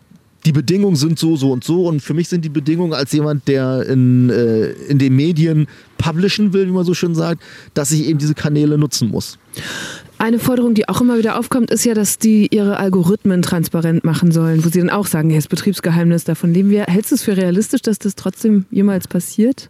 die 0.45 0.51
Bedingungen 0.51 0.95
sind 0.95 1.19
so, 1.19 1.35
so 1.35 1.51
und 1.51 1.63
so. 1.63 1.87
Und 1.87 2.01
für 2.01 2.13
mich 2.13 2.29
sind 2.29 2.45
die 2.45 2.49
Bedingungen 2.49 2.93
als 2.93 3.11
jemand, 3.11 3.47
der 3.47 3.85
in, 3.87 4.29
äh, 4.29 4.69
in 4.87 4.97
den 4.97 5.15
Medien 5.15 5.67
publishen 5.97 6.53
will, 6.53 6.67
wie 6.67 6.71
man 6.71 6.85
so 6.85 6.93
schön 6.93 7.15
sagt, 7.15 7.43
dass 7.73 7.91
ich 7.91 8.07
eben 8.07 8.19
diese 8.19 8.33
Kanäle 8.33 8.77
nutzen 8.77 9.09
muss. 9.09 9.37
Eine 10.19 10.39
Forderung, 10.39 10.73
die 10.73 10.89
auch 10.89 10.99
immer 10.99 11.17
wieder 11.19 11.37
aufkommt, 11.37 11.69
ist 11.69 11.85
ja, 11.85 11.93
dass 11.93 12.17
die 12.17 12.47
ihre 12.49 12.77
Algorithmen 12.77 13.43
transparent 13.43 14.03
machen 14.03 14.31
sollen, 14.31 14.65
wo 14.65 14.69
sie 14.69 14.79
dann 14.79 14.89
auch 14.89 15.05
sagen, 15.05 15.29
ja, 15.29 15.35
das 15.35 15.47
Betriebsgeheimnis, 15.47 16.23
davon 16.23 16.53
leben 16.53 16.71
wir. 16.71 16.85
Hältst 16.85 17.11
du 17.11 17.15
es 17.15 17.23
für 17.23 17.37
realistisch, 17.37 17.83
dass 17.83 17.99
das 17.99 18.15
trotzdem 18.15 18.65
jemals 18.71 19.07
passiert? 19.07 19.69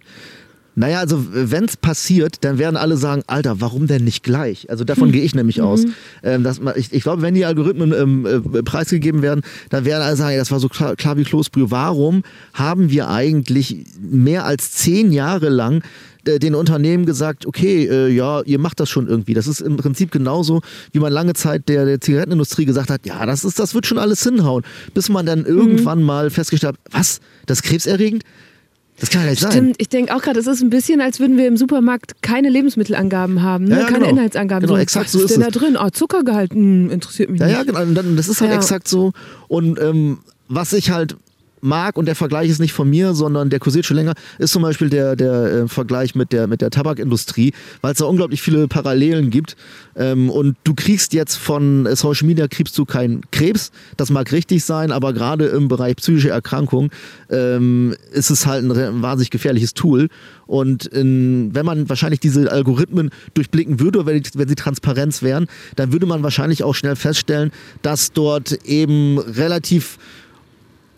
Naja, 0.80 1.00
also 1.00 1.26
wenn 1.32 1.66
es 1.66 1.76
passiert, 1.76 2.46
dann 2.46 2.60
werden 2.60 2.78
alle 2.78 2.98
sagen, 2.98 3.24
Alter, 3.26 3.60
warum 3.62 3.88
denn 3.88 4.04
nicht 4.04 4.24
gleich? 4.24 4.70
Also 4.70 4.84
davon 4.84 5.12
gehe 5.12 5.24
ich 5.24 5.34
nämlich 5.34 5.60
aus. 5.60 5.86
Ähm, 6.22 6.44
dass 6.44 6.62
man, 6.62 6.76
ich 6.78 6.94
ich 6.94 7.02
glaube, 7.02 7.24
wenn 7.24 7.34
die 7.34 7.46
Algorithmen 7.46 7.92
ähm, 7.94 8.28
äh, 8.28 8.62
preisgegeben 8.62 9.24
werden, 9.24 9.42
dann 9.72 9.86
werden 9.86 10.04
alle 10.04 10.16
sagen, 10.16 10.34
ja, 10.34 10.38
das 10.38 10.52
war 10.52 10.60
so 10.60 10.70
klar, 10.70 10.96
klar 10.96 11.18
wie 11.18 11.24
Kloßbrühe. 11.24 11.72
Warum 11.72 12.22
haben 12.54 12.92
wir 12.92 13.10
eigentlich 13.10 13.86
mehr 14.00 14.46
als 14.46 14.72
zehn 14.74 15.12
Jahre 15.12 15.50
lang 15.50 15.82
den 16.40 16.56
Unternehmen 16.56 17.06
gesagt, 17.06 17.46
okay, 17.46 17.86
äh, 17.86 18.08
ja, 18.10 18.42
ihr 18.44 18.60
macht 18.60 18.80
das 18.80 18.90
schon 18.90 19.08
irgendwie. 19.08 19.34
Das 19.34 19.48
ist 19.48 19.62
im 19.62 19.78
Prinzip 19.78 20.12
genauso, 20.12 20.62
wie 20.92 21.00
man 21.00 21.12
lange 21.12 21.34
Zeit 21.34 21.70
der, 21.70 21.86
der 21.86 22.02
Zigarettenindustrie 22.02 22.66
gesagt 22.66 22.90
hat, 22.90 23.06
ja, 23.06 23.26
das, 23.26 23.44
ist, 23.44 23.60
das 23.60 23.74
wird 23.74 23.86
schon 23.88 23.98
alles 23.98 24.22
hinhauen. 24.24 24.64
Bis 24.94 25.10
man 25.10 25.26
dann 25.26 25.46
irgendwann 25.46 26.04
mal 26.04 26.30
festgestellt 26.30 26.74
hat, 26.74 26.80
was, 26.92 27.20
das 27.46 27.60
ist 27.60 27.64
krebserregend? 27.64 28.24
Das 29.00 29.12
kann 29.12 29.24
ja 29.26 29.30
nicht 29.30 29.42
sein. 29.42 29.52
Stimmt, 29.52 29.76
ich 29.78 29.90
denke 29.90 30.16
auch 30.16 30.22
gerade, 30.24 30.40
es 30.40 30.48
ist 30.48 30.62
ein 30.64 30.72
bisschen, 30.72 31.02
als 31.02 31.20
würden 31.20 31.38
wir 31.38 31.48
im 31.48 31.56
Supermarkt 31.56 32.22
keine 32.24 32.50
Lebensmittelangaben 32.50 33.44
haben, 33.44 33.66
ne? 33.66 33.76
Ja, 33.76 33.80
ja, 33.82 33.86
keine 33.86 34.00
genau. 34.00 34.10
Inhaltsangaben. 34.10 34.62
Genau, 34.62 34.74
so, 34.76 34.82
exakt 34.82 35.06
was 35.06 35.12
so 35.12 35.24
ist 35.24 35.32
denn 35.36 35.42
da 35.42 35.48
es. 35.48 35.54
drin? 35.54 35.78
Oh, 35.80 35.90
Zuckergehalt, 35.92 36.54
hm, 36.54 36.90
interessiert 36.90 37.30
mich 37.30 37.40
Ja, 37.40 37.46
nicht. 37.48 37.58
ja, 37.58 37.84
genau. 37.84 38.02
Das 38.16 38.28
ist 38.28 38.42
halt 38.42 38.50
Ja. 38.52 38.58
exakt 38.58 38.88
so. 38.88 39.12
Und 39.48 39.80
ähm, 39.80 40.20
was 40.48 40.74
ich 40.74 40.90
halt 40.90 41.16
mag, 41.68 41.98
und 41.98 42.06
der 42.06 42.16
Vergleich 42.16 42.50
ist 42.50 42.60
nicht 42.60 42.74
von 42.74 42.90
mir, 42.90 43.14
sondern 43.14 43.50
der 43.50 43.60
kursiert 43.60 43.86
schon 43.86 43.98
länger, 43.98 44.14
ist 44.40 44.54
zum 44.54 44.62
Beispiel 44.62 44.90
der, 44.90 45.16
der 45.16 45.32
äh, 45.32 45.68
Vergleich 45.68 46.16
mit 46.16 46.32
der, 46.32 46.48
mit 46.48 46.62
der 46.62 46.70
Tabakindustrie, 46.70 47.54
weil 47.82 47.92
es 47.92 48.00
da 48.00 48.06
unglaublich 48.06 48.42
viele 48.42 48.68
Parallelen 48.68 49.30
gibt. 49.30 49.56
Ähm, 49.96 50.30
und 50.30 50.58
du 50.64 50.74
kriegst 50.74 51.14
jetzt 51.14 51.36
von 51.36 51.86
äh, 51.86 51.96
Social 51.96 52.28
Media 52.28 52.48
kriegst 52.48 52.78
du 52.78 52.86
keinen 52.86 53.22
Krebs. 53.32 53.72
Das 53.98 54.10
mag 54.10 54.32
richtig 54.32 54.64
sein, 54.64 54.92
aber 54.92 55.14
gerade 55.14 55.46
im 55.46 55.68
Bereich 55.68 55.96
psychische 55.98 56.30
Erkrankung 56.30 56.92
ähm, 57.30 57.96
ist 58.12 58.30
es 58.30 58.46
halt 58.46 58.64
ein, 58.64 59.02
wahnsinnig 59.02 59.30
gefährliches 59.30 59.74
Tool. 59.74 60.10
Und 60.46 60.86
in, 60.86 61.54
wenn 61.54 61.66
man 61.66 61.90
wahrscheinlich 61.90 62.20
diese 62.20 62.52
Algorithmen 62.52 63.10
durchblicken 63.34 63.80
würde, 63.80 64.06
wenn, 64.06 64.22
wenn 64.34 64.48
sie 64.48 64.56
Transparenz 64.56 65.22
wären, 65.22 65.48
dann 65.76 65.92
würde 65.92 66.06
man 66.06 66.24
wahrscheinlich 66.24 66.64
auch 66.64 66.74
schnell 66.74 66.96
feststellen, 66.96 67.52
dass 67.82 68.14
dort 68.14 68.54
eben 68.66 69.20
relativ 69.20 69.98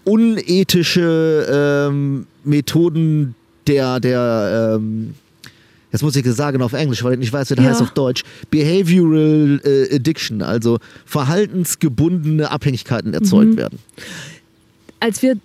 unethische 0.10 1.88
ähm, 1.90 2.26
Methoden 2.44 3.36
der, 3.68 4.00
der 4.00 4.78
ähm, 4.80 5.14
jetzt 5.92 6.02
muss 6.02 6.16
ich 6.16 6.26
es 6.26 6.36
sagen 6.36 6.62
auf 6.62 6.74
Englisch, 6.74 7.04
weil 7.04 7.14
ich 7.14 7.20
nicht 7.20 7.34
weiß, 7.34 7.50
wie 7.52 7.56
das 7.56 7.64
Ja. 7.66 7.72
heißt 7.72 7.82
auf 7.82 7.92
Deutsch, 7.92 8.24
Behavioral 8.50 9.60
äh, 9.64 9.96
Addiction, 9.96 10.42
also 10.42 10.80
verhaltensgebundene 11.06 12.50
Abhängigkeiten 12.52 13.14
erzeugt 13.14 13.52
Mhm. 13.54 13.58
werden. 13.58 13.80
Als 15.00 15.22
wir 15.22 15.38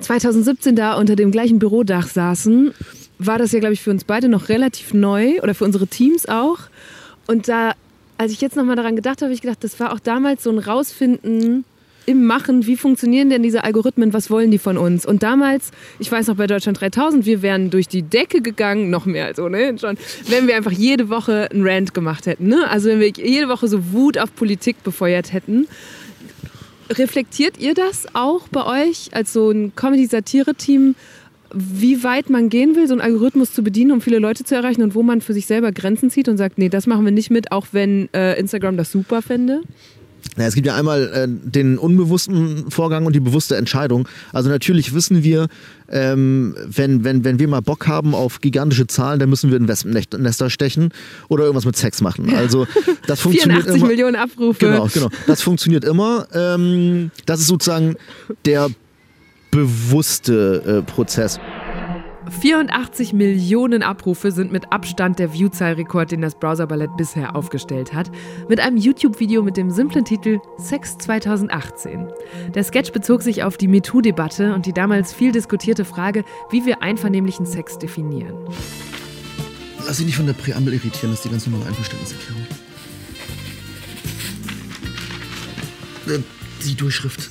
2017 0.00 0.76
da 0.76 0.94
unter 0.94 1.16
dem 1.16 1.30
gleichen 1.30 1.58
Bürodach 1.58 2.06
saßen, 2.08 2.72
war 3.18 3.38
das 3.38 3.52
ja, 3.52 3.60
glaube 3.60 3.74
ich, 3.74 3.80
für 3.80 3.90
uns 3.90 4.04
beide 4.04 4.28
noch 4.28 4.48
relativ 4.48 4.92
neu 4.92 5.40
oder 5.42 5.54
für 5.54 5.64
unsere 5.64 5.86
Teams 5.86 6.26
auch. 6.26 6.58
Und 7.26 7.48
da, 7.48 7.72
als 8.18 8.32
ich 8.32 8.40
jetzt 8.40 8.56
nochmal 8.56 8.76
daran 8.76 8.96
gedacht 8.96 9.18
habe, 9.18 9.26
habe 9.26 9.34
ich 9.34 9.40
gedacht, 9.40 9.62
das 9.62 9.78
war 9.80 9.92
auch 9.92 10.00
damals 10.00 10.42
so 10.42 10.50
ein 10.50 10.58
Rausfinden 10.58 11.64
im 12.06 12.24
Machen, 12.24 12.66
wie 12.66 12.76
funktionieren 12.76 13.30
denn 13.30 13.42
diese 13.42 13.64
Algorithmen, 13.64 14.12
was 14.12 14.30
wollen 14.30 14.50
die 14.50 14.58
von 14.58 14.76
uns? 14.76 15.06
Und 15.06 15.22
damals, 15.22 15.70
ich 15.98 16.10
weiß 16.10 16.26
noch 16.28 16.36
bei 16.36 16.46
Deutschland 16.46 16.80
3000, 16.80 17.26
wir 17.26 17.42
wären 17.42 17.70
durch 17.70 17.88
die 17.88 18.02
Decke 18.02 18.40
gegangen, 18.40 18.90
noch 18.90 19.06
mehr 19.06 19.26
als 19.26 19.38
ohnehin 19.38 19.78
schon, 19.78 19.96
wenn 20.28 20.46
wir 20.46 20.56
einfach 20.56 20.72
jede 20.72 21.08
Woche 21.08 21.50
einen 21.50 21.66
Rant 21.66 21.94
gemacht 21.94 22.26
hätten. 22.26 22.48
Ne? 22.48 22.68
Also 22.68 22.88
wenn 22.88 23.00
wir 23.00 23.08
jede 23.08 23.48
Woche 23.48 23.68
so 23.68 23.92
Wut 23.92 24.18
auf 24.18 24.34
Politik 24.34 24.82
befeuert 24.82 25.32
hätten. 25.32 25.66
Reflektiert 26.90 27.58
ihr 27.58 27.74
das 27.74 28.06
auch 28.12 28.48
bei 28.48 28.88
euch 28.88 29.08
als 29.12 29.32
so 29.32 29.50
ein 29.50 29.74
Comedy-Satire-Team, 29.74 30.94
wie 31.54 32.02
weit 32.02 32.30
man 32.30 32.48
gehen 32.48 32.74
will, 32.74 32.86
so 32.86 32.94
einen 32.94 33.00
Algorithmus 33.00 33.52
zu 33.52 33.62
bedienen, 33.62 33.92
um 33.92 34.00
viele 34.00 34.18
Leute 34.18 34.44
zu 34.44 34.54
erreichen 34.54 34.82
und 34.82 34.94
wo 34.94 35.02
man 35.02 35.20
für 35.20 35.32
sich 35.32 35.46
selber 35.46 35.72
Grenzen 35.72 36.10
zieht 36.10 36.28
und 36.28 36.36
sagt, 36.36 36.58
nee, 36.58 36.68
das 36.68 36.86
machen 36.86 37.04
wir 37.04 37.12
nicht 37.12 37.30
mit, 37.30 37.52
auch 37.52 37.68
wenn 37.72 38.08
äh, 38.12 38.38
Instagram 38.38 38.76
das 38.76 38.90
super 38.90 39.22
fände? 39.22 39.62
Ja, 40.36 40.46
es 40.46 40.54
gibt 40.54 40.66
ja 40.66 40.74
einmal 40.74 41.10
äh, 41.12 41.28
den 41.28 41.78
unbewussten 41.78 42.70
Vorgang 42.70 43.06
und 43.06 43.14
die 43.14 43.20
bewusste 43.20 43.56
Entscheidung. 43.56 44.08
Also 44.32 44.50
natürlich 44.50 44.94
wissen 44.94 45.22
wir, 45.22 45.48
ähm, 45.88 46.56
wenn, 46.66 47.04
wenn, 47.04 47.24
wenn 47.24 47.38
wir 47.38 47.48
mal 47.48 47.60
Bock 47.60 47.86
haben 47.86 48.14
auf 48.14 48.40
gigantische 48.40 48.86
Zahlen, 48.86 49.20
dann 49.20 49.28
müssen 49.28 49.50
wir 49.50 49.56
in 49.56 49.68
Wespennester 49.68 50.50
stechen 50.50 50.90
oder 51.28 51.44
irgendwas 51.44 51.66
mit 51.66 51.76
Sex 51.76 52.00
machen. 52.00 52.34
Also 52.34 52.66
das 53.06 53.20
funktioniert 53.22 53.62
84 53.62 53.80
immer. 53.80 53.88
Millionen 53.88 54.16
Abrufe. 54.16 54.58
Genau, 54.58 54.88
genau. 54.92 55.08
Das 55.26 55.42
funktioniert 55.42 55.84
immer. 55.84 56.26
Ähm, 56.32 57.10
das 57.26 57.40
ist 57.40 57.46
sozusagen 57.46 57.96
der 58.44 58.68
bewusste 59.50 60.82
äh, 60.84 60.90
Prozess. 60.90 61.38
84 62.30 63.12
Millionen 63.12 63.82
Abrufe 63.82 64.30
sind 64.30 64.50
mit 64.52 64.72
Abstand 64.72 65.18
der 65.18 65.32
Viewzahlrekord, 65.32 66.10
den 66.10 66.20
das 66.20 66.34
Browser-Ballett 66.34 66.96
bisher 66.96 67.36
aufgestellt 67.36 67.92
hat, 67.92 68.10
mit 68.48 68.60
einem 68.60 68.76
YouTube-Video 68.76 69.42
mit 69.42 69.56
dem 69.56 69.70
simplen 69.70 70.04
Titel 70.04 70.40
Sex 70.58 70.96
2018. 70.98 72.08
Der 72.54 72.64
Sketch 72.64 72.92
bezog 72.92 73.22
sich 73.22 73.42
auf 73.42 73.56
die 73.56 73.68
MeToo-Debatte 73.68 74.54
und 74.54 74.66
die 74.66 74.72
damals 74.72 75.12
viel 75.12 75.32
diskutierte 75.32 75.84
Frage, 75.84 76.24
wie 76.50 76.64
wir 76.64 76.82
einvernehmlichen 76.82 77.46
Sex 77.46 77.78
definieren. 77.78 78.34
Lass 79.86 79.98
dich 79.98 80.06
nicht 80.06 80.16
von 80.16 80.26
der 80.26 80.32
Präambel 80.32 80.74
irritieren, 80.74 81.10
das 81.10 81.20
ist 81.20 81.24
die 81.24 81.30
ganz 81.30 81.46
normale 81.46 81.68
Einverständniserklärung. 81.68 82.46
Äh, 86.08 86.18
Die 86.64 86.74
Durchschrift. 86.74 87.30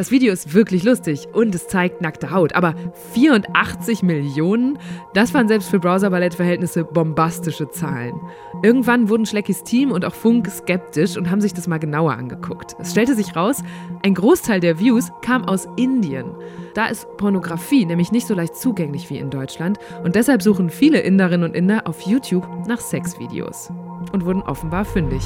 Das 0.00 0.10
Video 0.10 0.32
ist 0.32 0.54
wirklich 0.54 0.82
lustig 0.82 1.28
und 1.34 1.54
es 1.54 1.68
zeigt 1.68 2.00
nackte 2.00 2.30
Haut. 2.30 2.54
Aber 2.54 2.74
84 3.12 4.02
Millionen? 4.02 4.78
Das 5.12 5.34
waren 5.34 5.46
selbst 5.46 5.68
für 5.68 5.78
Browser-Ballett-Verhältnisse 5.78 6.84
bombastische 6.84 7.68
Zahlen. 7.68 8.18
Irgendwann 8.62 9.10
wurden 9.10 9.26
Schleckys 9.26 9.62
Team 9.62 9.92
und 9.92 10.06
auch 10.06 10.14
Funk 10.14 10.48
skeptisch 10.50 11.18
und 11.18 11.30
haben 11.30 11.42
sich 11.42 11.52
das 11.52 11.68
mal 11.68 11.76
genauer 11.76 12.14
angeguckt. 12.14 12.76
Es 12.78 12.92
stellte 12.92 13.14
sich 13.14 13.36
raus, 13.36 13.62
ein 14.02 14.14
Großteil 14.14 14.60
der 14.60 14.78
Views 14.78 15.12
kam 15.20 15.44
aus 15.44 15.68
Indien. 15.76 16.34
Da 16.72 16.86
ist 16.86 17.06
Pornografie 17.18 17.84
nämlich 17.84 18.10
nicht 18.10 18.26
so 18.26 18.32
leicht 18.32 18.56
zugänglich 18.56 19.10
wie 19.10 19.18
in 19.18 19.28
Deutschland 19.28 19.78
und 20.02 20.14
deshalb 20.14 20.40
suchen 20.40 20.70
viele 20.70 21.00
Inderinnen 21.00 21.50
und 21.50 21.54
Inder 21.54 21.86
auf 21.86 22.00
YouTube 22.06 22.48
nach 22.66 22.80
Sexvideos 22.80 23.70
und 24.14 24.24
wurden 24.24 24.40
offenbar 24.40 24.86
fündig. 24.86 25.22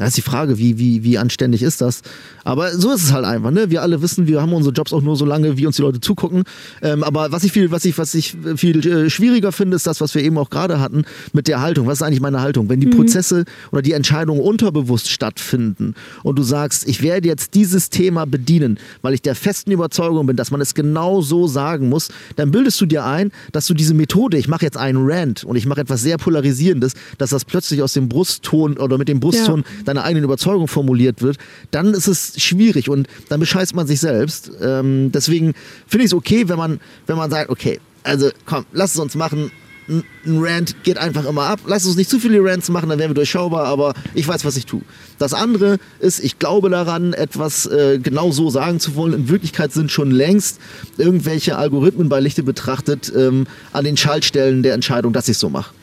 Da 0.00 0.06
ist 0.06 0.16
die 0.16 0.22
Frage, 0.22 0.56
wie, 0.56 0.78
wie, 0.78 1.04
wie 1.04 1.18
anständig 1.18 1.62
ist 1.62 1.82
das? 1.82 2.00
Aber 2.42 2.70
so 2.70 2.90
ist 2.90 3.02
es 3.02 3.12
halt 3.12 3.26
einfach, 3.26 3.50
ne? 3.50 3.68
Wir 3.68 3.82
alle 3.82 4.00
wissen, 4.00 4.26
wir 4.26 4.40
haben 4.40 4.54
unsere 4.54 4.74
Jobs 4.74 4.94
auch 4.94 5.02
nur 5.02 5.14
so 5.14 5.26
lange, 5.26 5.58
wie 5.58 5.66
uns 5.66 5.76
die 5.76 5.82
Leute 5.82 6.00
zugucken. 6.00 6.44
Ähm, 6.80 7.04
aber 7.04 7.32
was 7.32 7.44
ich 7.44 7.52
viel, 7.52 7.70
was 7.70 7.84
ich, 7.84 7.98
was 7.98 8.14
ich 8.14 8.34
viel 8.56 8.86
äh, 8.86 9.10
schwieriger 9.10 9.52
finde, 9.52 9.76
ist 9.76 9.86
das, 9.86 10.00
was 10.00 10.14
wir 10.14 10.22
eben 10.22 10.38
auch 10.38 10.48
gerade 10.48 10.80
hatten 10.80 11.04
mit 11.34 11.48
der 11.48 11.60
Haltung. 11.60 11.86
Was 11.86 11.98
ist 11.98 12.02
eigentlich 12.02 12.22
meine 12.22 12.40
Haltung? 12.40 12.70
Wenn 12.70 12.80
die 12.80 12.86
Prozesse 12.86 13.44
oder 13.72 13.82
die 13.82 13.92
Entscheidungen 13.92 14.40
unterbewusst 14.40 15.10
stattfinden 15.10 15.94
und 16.22 16.38
du 16.38 16.44
sagst, 16.44 16.88
ich 16.88 17.02
werde 17.02 17.28
jetzt 17.28 17.52
dieses 17.52 17.90
Thema 17.90 18.24
bedienen, 18.24 18.78
weil 19.02 19.12
ich 19.12 19.20
der 19.20 19.34
festen 19.34 19.70
Überzeugung 19.70 20.26
bin, 20.26 20.36
dass 20.36 20.50
man 20.50 20.62
es 20.62 20.72
genau 20.72 21.20
so 21.20 21.46
sagen 21.46 21.90
muss, 21.90 22.08
dann 22.36 22.52
bildest 22.52 22.80
du 22.80 22.86
dir 22.86 23.04
ein, 23.04 23.32
dass 23.52 23.66
du 23.66 23.74
diese 23.74 23.92
Methode, 23.92 24.38
ich 24.38 24.48
mache 24.48 24.64
jetzt 24.64 24.78
einen 24.78 25.00
Rant 25.02 25.44
und 25.44 25.56
ich 25.56 25.66
mache 25.66 25.82
etwas 25.82 26.00
sehr 26.00 26.16
Polarisierendes, 26.16 26.94
dass 27.18 27.28
das 27.28 27.44
plötzlich 27.44 27.82
aus 27.82 27.92
dem 27.92 28.08
Brustton 28.08 28.78
oder 28.78 28.96
mit 28.96 29.08
dem 29.08 29.20
Brustton 29.20 29.62
deiner 29.90 30.04
eigenen 30.04 30.24
Überzeugung 30.24 30.68
formuliert 30.68 31.22
wird, 31.22 31.36
dann 31.70 31.92
ist 31.94 32.06
es 32.06 32.40
schwierig 32.40 32.88
und 32.88 33.08
dann 33.28 33.40
bescheißt 33.40 33.74
man 33.74 33.86
sich 33.86 34.00
selbst. 34.00 34.50
Ähm, 34.62 35.10
deswegen 35.12 35.54
finde 35.86 36.04
ich 36.04 36.10
es 36.10 36.14
okay, 36.14 36.48
wenn 36.48 36.58
man, 36.58 36.80
wenn 37.06 37.16
man 37.16 37.30
sagt, 37.30 37.50
okay, 37.50 37.80
also 38.02 38.30
komm, 38.46 38.64
lass 38.72 38.94
es 38.94 39.00
uns 39.00 39.14
machen. 39.14 39.50
Ein 39.88 40.04
Rant 40.38 40.84
geht 40.84 40.98
einfach 40.98 41.24
immer 41.24 41.42
ab. 41.42 41.60
Lass 41.66 41.84
uns 41.84 41.96
nicht 41.96 42.08
zu 42.08 42.20
viele 42.20 42.38
Rants 42.44 42.68
machen, 42.68 42.88
dann 42.88 43.00
wären 43.00 43.10
wir 43.10 43.14
durchschaubar, 43.16 43.64
aber 43.64 43.94
ich 44.14 44.28
weiß, 44.28 44.44
was 44.44 44.56
ich 44.56 44.64
tue. 44.64 44.82
Das 45.18 45.34
andere 45.34 45.78
ist, 45.98 46.22
ich 46.22 46.38
glaube 46.38 46.70
daran, 46.70 47.12
etwas 47.12 47.66
äh, 47.66 47.98
genau 48.00 48.30
so 48.30 48.50
sagen 48.50 48.78
zu 48.78 48.94
wollen. 48.94 49.14
In 49.14 49.28
Wirklichkeit 49.28 49.72
sind 49.72 49.90
schon 49.90 50.12
längst 50.12 50.60
irgendwelche 50.96 51.56
Algorithmen 51.56 52.08
bei 52.08 52.20
Lichte 52.20 52.44
betrachtet 52.44 53.12
ähm, 53.16 53.48
an 53.72 53.84
den 53.84 53.96
Schaltstellen 53.96 54.62
der 54.62 54.74
Entscheidung, 54.74 55.12
dass 55.12 55.26
ich 55.26 55.32
es 55.32 55.40
so 55.40 55.50
mache. 55.50 55.74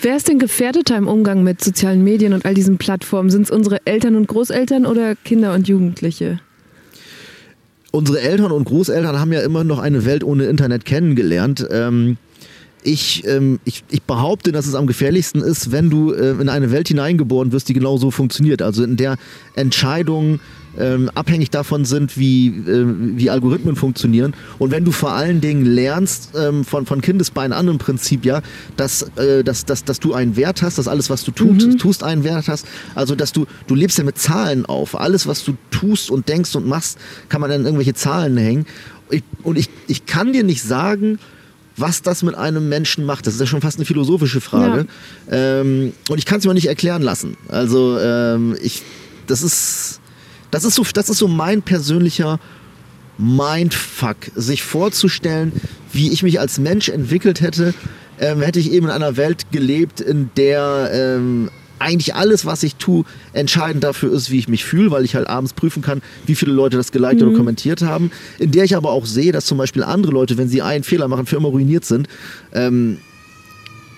Wer 0.00 0.16
ist 0.16 0.28
denn 0.28 0.38
gefährdeter 0.38 0.96
im 0.96 1.08
Umgang 1.08 1.42
mit 1.42 1.62
sozialen 1.62 2.02
Medien 2.02 2.32
und 2.32 2.44
all 2.44 2.54
diesen 2.54 2.78
Plattformen? 2.78 3.30
Sind 3.30 3.42
es 3.42 3.50
unsere 3.50 3.86
Eltern 3.86 4.16
und 4.16 4.26
Großeltern 4.26 4.86
oder 4.86 5.14
Kinder 5.16 5.54
und 5.54 5.68
Jugendliche? 5.68 6.40
unsere 7.90 8.20
Eltern 8.20 8.52
und 8.52 8.64
Großeltern 8.64 9.18
haben 9.18 9.32
ja 9.32 9.40
immer 9.40 9.64
noch 9.64 9.78
eine 9.78 10.04
Welt 10.04 10.24
ohne 10.24 10.44
Internet 10.44 10.84
kennengelernt. 10.84 11.66
Ähm, 11.70 12.16
ich, 12.82 13.26
ähm, 13.26 13.60
ich, 13.64 13.84
ich 13.90 14.02
behaupte, 14.02 14.52
dass 14.52 14.66
es 14.66 14.74
am 14.74 14.86
gefährlichsten 14.86 15.42
ist, 15.42 15.70
wenn 15.70 15.90
du 15.90 16.12
äh, 16.12 16.30
in 16.40 16.48
eine 16.48 16.70
Welt 16.70 16.88
hineingeboren 16.88 17.52
wirst, 17.52 17.68
die 17.68 17.74
genau 17.74 17.98
so 17.98 18.10
funktioniert. 18.10 18.62
Also 18.62 18.82
in 18.84 18.96
der 18.96 19.16
Entscheidungen 19.54 20.40
ähm, 20.78 21.10
abhängig 21.14 21.50
davon 21.50 21.84
sind, 21.84 22.16
wie, 22.18 22.48
äh, 22.48 22.86
wie 23.16 23.30
Algorithmen 23.30 23.76
funktionieren. 23.76 24.34
Und 24.58 24.70
wenn 24.70 24.84
du 24.84 24.92
vor 24.92 25.12
allen 25.12 25.40
Dingen 25.40 25.64
lernst, 25.64 26.30
ähm, 26.36 26.64
von, 26.64 26.86
von 26.86 27.00
Kindesbeinen 27.00 27.52
an 27.52 27.68
im 27.68 27.78
Prinzip, 27.78 28.24
ja, 28.24 28.42
dass, 28.76 29.02
äh, 29.16 29.42
dass, 29.42 29.64
dass, 29.64 29.84
dass 29.84 30.00
du 30.00 30.14
einen 30.14 30.36
Wert 30.36 30.62
hast, 30.62 30.78
dass 30.78 30.88
alles, 30.88 31.10
was 31.10 31.24
du 31.24 31.32
tut, 31.32 31.78
tust, 31.78 32.02
einen 32.02 32.24
Wert 32.24 32.48
hast. 32.48 32.66
Also 32.94 33.14
dass 33.14 33.32
du, 33.32 33.46
du 33.66 33.74
lebst 33.74 33.98
ja 33.98 34.04
mit 34.04 34.18
Zahlen 34.18 34.66
auf. 34.66 34.98
Alles, 34.98 35.26
was 35.26 35.44
du 35.44 35.54
tust 35.70 36.10
und 36.10 36.28
denkst 36.28 36.54
und 36.54 36.66
machst, 36.66 36.98
kann 37.28 37.40
man 37.40 37.50
dann 37.50 37.60
in 37.60 37.66
irgendwelche 37.66 37.94
Zahlen 37.94 38.36
hängen. 38.36 38.66
Ich, 39.10 39.24
und 39.42 39.58
ich, 39.58 39.68
ich 39.88 40.06
kann 40.06 40.32
dir 40.32 40.44
nicht 40.44 40.62
sagen, 40.62 41.18
was 41.76 42.02
das 42.02 42.22
mit 42.22 42.34
einem 42.34 42.68
Menschen 42.68 43.04
macht. 43.04 43.26
Das 43.26 43.34
ist 43.34 43.40
ja 43.40 43.46
schon 43.46 43.60
fast 43.60 43.78
eine 43.78 43.86
philosophische 43.86 44.40
Frage. 44.40 44.86
Ähm, 45.30 45.92
und 46.08 46.18
ich 46.18 46.26
kann 46.26 46.38
es 46.38 46.44
mir 46.44 46.54
nicht 46.54 46.68
erklären 46.68 47.02
lassen. 47.02 47.36
Also 47.48 47.98
ähm, 47.98 48.56
ich, 48.62 48.82
das 49.26 49.42
ist, 49.42 49.99
das 50.50 50.64
ist 50.64 50.74
so, 50.74 50.84
das 50.92 51.08
ist 51.08 51.18
so 51.18 51.28
mein 51.28 51.62
persönlicher 51.62 52.38
Mindfuck, 53.18 54.16
sich 54.34 54.62
vorzustellen, 54.62 55.52
wie 55.92 56.10
ich 56.10 56.22
mich 56.22 56.40
als 56.40 56.58
Mensch 56.58 56.88
entwickelt 56.88 57.40
hätte, 57.40 57.74
ähm, 58.18 58.40
hätte 58.40 58.58
ich 58.58 58.72
eben 58.72 58.86
in 58.86 58.92
einer 58.92 59.16
Welt 59.16 59.50
gelebt, 59.50 60.00
in 60.00 60.30
der 60.36 60.90
ähm, 60.92 61.50
eigentlich 61.78 62.14
alles, 62.14 62.44
was 62.44 62.62
ich 62.62 62.76
tue, 62.76 63.04
entscheidend 63.32 63.82
dafür 63.82 64.12
ist, 64.12 64.30
wie 64.30 64.38
ich 64.38 64.48
mich 64.48 64.64
fühle, 64.64 64.90
weil 64.90 65.04
ich 65.04 65.14
halt 65.14 65.26
abends 65.26 65.54
prüfen 65.54 65.82
kann, 65.82 66.02
wie 66.26 66.34
viele 66.34 66.52
Leute 66.52 66.76
das 66.76 66.92
geliked 66.92 67.22
oder 67.22 67.34
kommentiert 67.36 67.82
haben. 67.82 68.10
In 68.38 68.50
der 68.50 68.64
ich 68.64 68.76
aber 68.76 68.90
auch 68.90 69.06
sehe, 69.06 69.32
dass 69.32 69.46
zum 69.46 69.58
Beispiel 69.58 69.82
andere 69.82 70.12
Leute, 70.12 70.36
wenn 70.36 70.48
sie 70.48 70.62
einen 70.62 70.84
Fehler 70.84 71.08
machen, 71.08 71.26
für 71.26 71.36
immer 71.36 71.48
ruiniert 71.48 71.86
sind. 71.86 72.06
Ähm, 72.52 72.98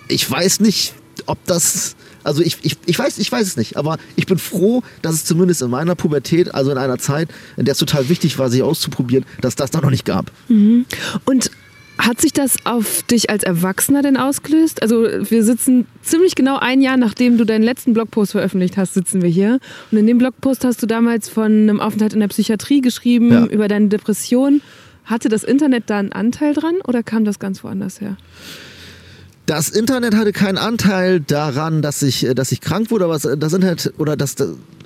ich 0.08 0.28
weiß 0.30 0.60
nicht, 0.60 0.94
ob 1.26 1.44
das 1.46 1.96
Also 2.24 2.42
ich, 2.42 2.58
ich, 2.62 2.76
ich, 2.86 2.98
weiß, 2.98 3.18
ich 3.18 3.30
weiß 3.30 3.46
es 3.46 3.56
nicht, 3.56 3.76
aber 3.76 3.98
ich 4.16 4.26
bin 4.26 4.38
froh, 4.38 4.82
dass 5.02 5.14
es 5.14 5.24
zumindest 5.24 5.62
in 5.62 5.70
meiner 5.70 5.94
Pubertät, 5.94 6.54
also 6.54 6.70
in 6.70 6.78
einer 6.78 6.98
Zeit, 6.98 7.28
in 7.56 7.64
der 7.64 7.72
es 7.72 7.78
total 7.78 8.08
wichtig 8.08 8.38
war, 8.38 8.50
sich 8.50 8.62
auszuprobieren, 8.62 9.24
dass 9.40 9.56
das 9.56 9.70
da 9.70 9.80
noch 9.80 9.90
nicht 9.90 10.04
gab. 10.04 10.30
Mhm. 10.48 10.86
Und 11.24 11.50
hat 11.98 12.20
sich 12.20 12.32
das 12.32 12.56
auf 12.64 13.02
dich 13.04 13.30
als 13.30 13.44
Erwachsener 13.44 14.02
denn 14.02 14.16
ausgelöst? 14.16 14.82
Also 14.82 15.04
wir 15.04 15.44
sitzen 15.44 15.86
ziemlich 16.02 16.34
genau 16.34 16.58
ein 16.58 16.80
Jahr, 16.80 16.96
nachdem 16.96 17.38
du 17.38 17.44
deinen 17.44 17.62
letzten 17.62 17.92
Blogpost 17.92 18.32
veröffentlicht 18.32 18.76
hast, 18.76 18.94
sitzen 18.94 19.22
wir 19.22 19.28
hier. 19.28 19.60
Und 19.90 19.98
in 19.98 20.06
dem 20.06 20.18
Blogpost 20.18 20.64
hast 20.64 20.82
du 20.82 20.86
damals 20.86 21.28
von 21.28 21.44
einem 21.44 21.80
Aufenthalt 21.80 22.14
in 22.14 22.20
der 22.20 22.28
Psychiatrie 22.28 22.80
geschrieben, 22.80 23.30
ja. 23.30 23.46
über 23.46 23.68
deine 23.68 23.88
Depression. 23.88 24.62
Hatte 25.04 25.28
das 25.28 25.44
Internet 25.44 25.84
da 25.88 25.98
einen 25.98 26.12
Anteil 26.12 26.54
dran 26.54 26.76
oder 26.86 27.02
kam 27.02 27.24
das 27.24 27.38
ganz 27.38 27.62
woanders 27.62 28.00
her? 28.00 28.16
Das 29.52 29.68
Internet 29.68 30.16
hatte 30.16 30.32
keinen 30.32 30.56
Anteil 30.56 31.20
daran, 31.20 31.82
dass 31.82 32.02
ich, 32.02 32.24
äh, 32.24 32.32
dass 32.32 32.52
ich 32.52 32.62
krank 32.62 32.90
wurde, 32.90 33.04
aber 33.04 33.18
das 33.18 33.52
Internet 33.52 33.92
oder 33.98 34.16
das 34.16 34.34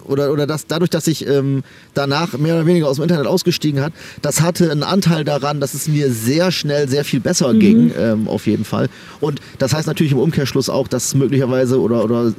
oder, 0.02 0.32
oder 0.32 0.48
das, 0.48 0.66
dadurch, 0.66 0.90
dass 0.90 1.06
ich 1.06 1.24
ähm, 1.28 1.62
danach 1.94 2.36
mehr 2.36 2.56
oder 2.56 2.66
weniger 2.66 2.88
aus 2.88 2.96
dem 2.96 3.04
Internet 3.04 3.28
ausgestiegen 3.28 3.80
hat, 3.80 3.92
das 4.22 4.40
hatte 4.40 4.68
einen 4.72 4.82
Anteil 4.82 5.22
daran, 5.22 5.60
dass 5.60 5.74
es 5.74 5.86
mir 5.86 6.10
sehr 6.10 6.50
schnell 6.50 6.88
sehr 6.88 7.04
viel 7.04 7.20
besser 7.20 7.52
mhm. 7.52 7.60
ging, 7.60 7.92
ähm, 7.96 8.26
auf 8.26 8.48
jeden 8.48 8.64
Fall. 8.64 8.88
Und 9.20 9.40
das 9.60 9.72
heißt 9.72 9.86
natürlich 9.86 10.10
im 10.10 10.18
Umkehrschluss 10.18 10.68
auch, 10.68 10.88
dass 10.88 11.14
möglicherweise 11.14 11.80
oder, 11.80 12.02
oder 12.02 12.34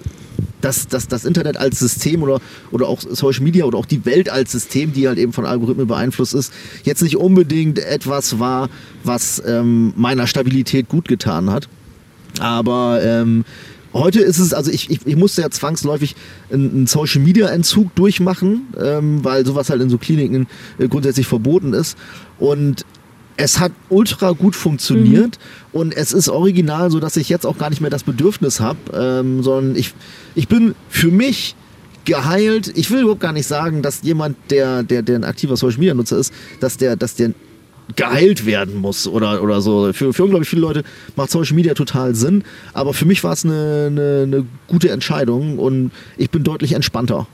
dass, 0.60 0.86
dass 0.90 1.08
das 1.08 1.24
Internet 1.24 1.56
als 1.56 1.80
System 1.80 2.24
oder, 2.24 2.42
oder 2.72 2.90
auch 2.90 3.00
Social 3.00 3.42
Media 3.42 3.64
oder 3.64 3.78
auch 3.78 3.86
die 3.86 4.04
Welt 4.04 4.28
als 4.28 4.52
System, 4.52 4.92
die 4.92 5.08
halt 5.08 5.18
eben 5.18 5.32
von 5.32 5.46
Algorithmen 5.46 5.88
beeinflusst 5.88 6.34
ist, 6.34 6.52
jetzt 6.84 7.02
nicht 7.04 7.16
unbedingt 7.16 7.80
etwas 7.80 8.38
war, 8.38 8.68
was 9.06 9.42
ähm, 9.48 9.94
meiner 9.96 10.28
Stabilität 10.28 10.90
gut 10.90 11.08
getan 11.08 11.50
hat. 11.50 11.70
Aber 12.40 13.00
ähm, 13.04 13.46
heute 13.94 14.20
ist 14.20 14.40
es, 14.40 14.54
also 14.54 14.72
ich, 14.72 14.90
ich, 14.90 15.06
ich 15.06 15.16
musste 15.16 15.42
ja 15.42 15.50
zwangsläufig 15.50 16.16
einen 16.52 16.88
Social 16.88 17.22
Media 17.22 17.48
Entzug 17.48 17.94
durchmachen, 17.96 18.68
ähm, 18.80 19.24
weil 19.24 19.46
sowas 19.46 19.70
halt 19.70 19.82
in 19.82 19.90
so 19.90 19.98
Kliniken 19.98 20.48
äh, 20.78 20.88
grundsätzlich 20.88 21.28
verboten 21.28 21.74
ist. 21.74 21.98
Und 22.40 22.86
es 23.38 23.60
hat 23.60 23.72
ultra 23.90 24.32
gut 24.32 24.56
funktioniert 24.56 25.38
mhm. 25.72 25.80
und 25.80 25.96
es 25.96 26.12
ist 26.12 26.28
original, 26.28 26.90
so 26.90 27.00
dass 27.00 27.18
ich 27.18 27.30
jetzt 27.30 27.46
auch 27.46 27.58
gar 27.58 27.70
nicht 27.70 27.82
mehr 27.82 27.92
das 27.92 28.04
Bedürfnis 28.04 28.60
habe, 28.60 28.80
ähm, 28.94 29.44
sondern 29.44 29.76
ich, 29.76 29.94
ich 30.34 30.48
bin 30.48 30.74
für 30.90 31.12
mich 31.12 31.56
geheilt. 32.04 32.72
Ich 32.76 32.90
will 32.90 33.02
überhaupt 33.02 33.22
gar 33.22 33.34
nicht 33.34 33.46
sagen, 33.46 33.84
dass 33.84 34.02
jemand, 34.02 34.38
der, 34.50 34.82
der, 34.82 35.04
der 35.04 35.18
ein 35.18 35.24
aktiver 35.24 35.56
Social 35.56 35.78
Media 35.78 35.94
Nutzer 35.94 36.18
ist, 36.18 36.34
dass 36.60 36.78
der, 36.78 36.96
dass 36.96 37.16
der 37.16 37.34
geheilt 37.96 38.46
werden 38.46 38.76
muss 38.76 39.08
oder, 39.08 39.42
oder 39.42 39.62
so. 39.62 39.92
Für, 39.94 40.14
für 40.14 40.24
unglaublich 40.24 40.50
viele 40.50 40.62
Leute 40.62 40.84
macht 41.16 41.32
Social 41.32 41.56
Media 41.56 41.74
total 41.74 42.16
Sinn, 42.16 42.44
aber 42.74 42.94
für 42.94 43.06
mich 43.06 43.24
war 43.24 43.34
es 43.34 43.46
eine, 43.46 43.88
eine, 43.88 44.24
eine 44.24 44.46
gute 44.68 44.90
Entscheidung 44.90 45.58
und 45.58 45.92
ich 46.18 46.30
bin 46.30 46.44
deutlich 46.44 46.74
entspannter. 46.74 47.28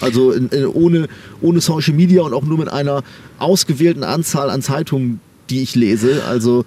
Also 0.00 0.32
in, 0.32 0.48
in, 0.48 0.66
ohne, 0.66 1.08
ohne 1.40 1.60
Social 1.60 1.94
Media 1.94 2.22
und 2.22 2.34
auch 2.34 2.44
nur 2.44 2.58
mit 2.58 2.68
einer 2.68 3.02
ausgewählten 3.38 4.04
Anzahl 4.04 4.50
an 4.50 4.62
Zeitungen, 4.62 5.20
die 5.50 5.62
ich 5.62 5.74
lese. 5.74 6.24
Also 6.24 6.64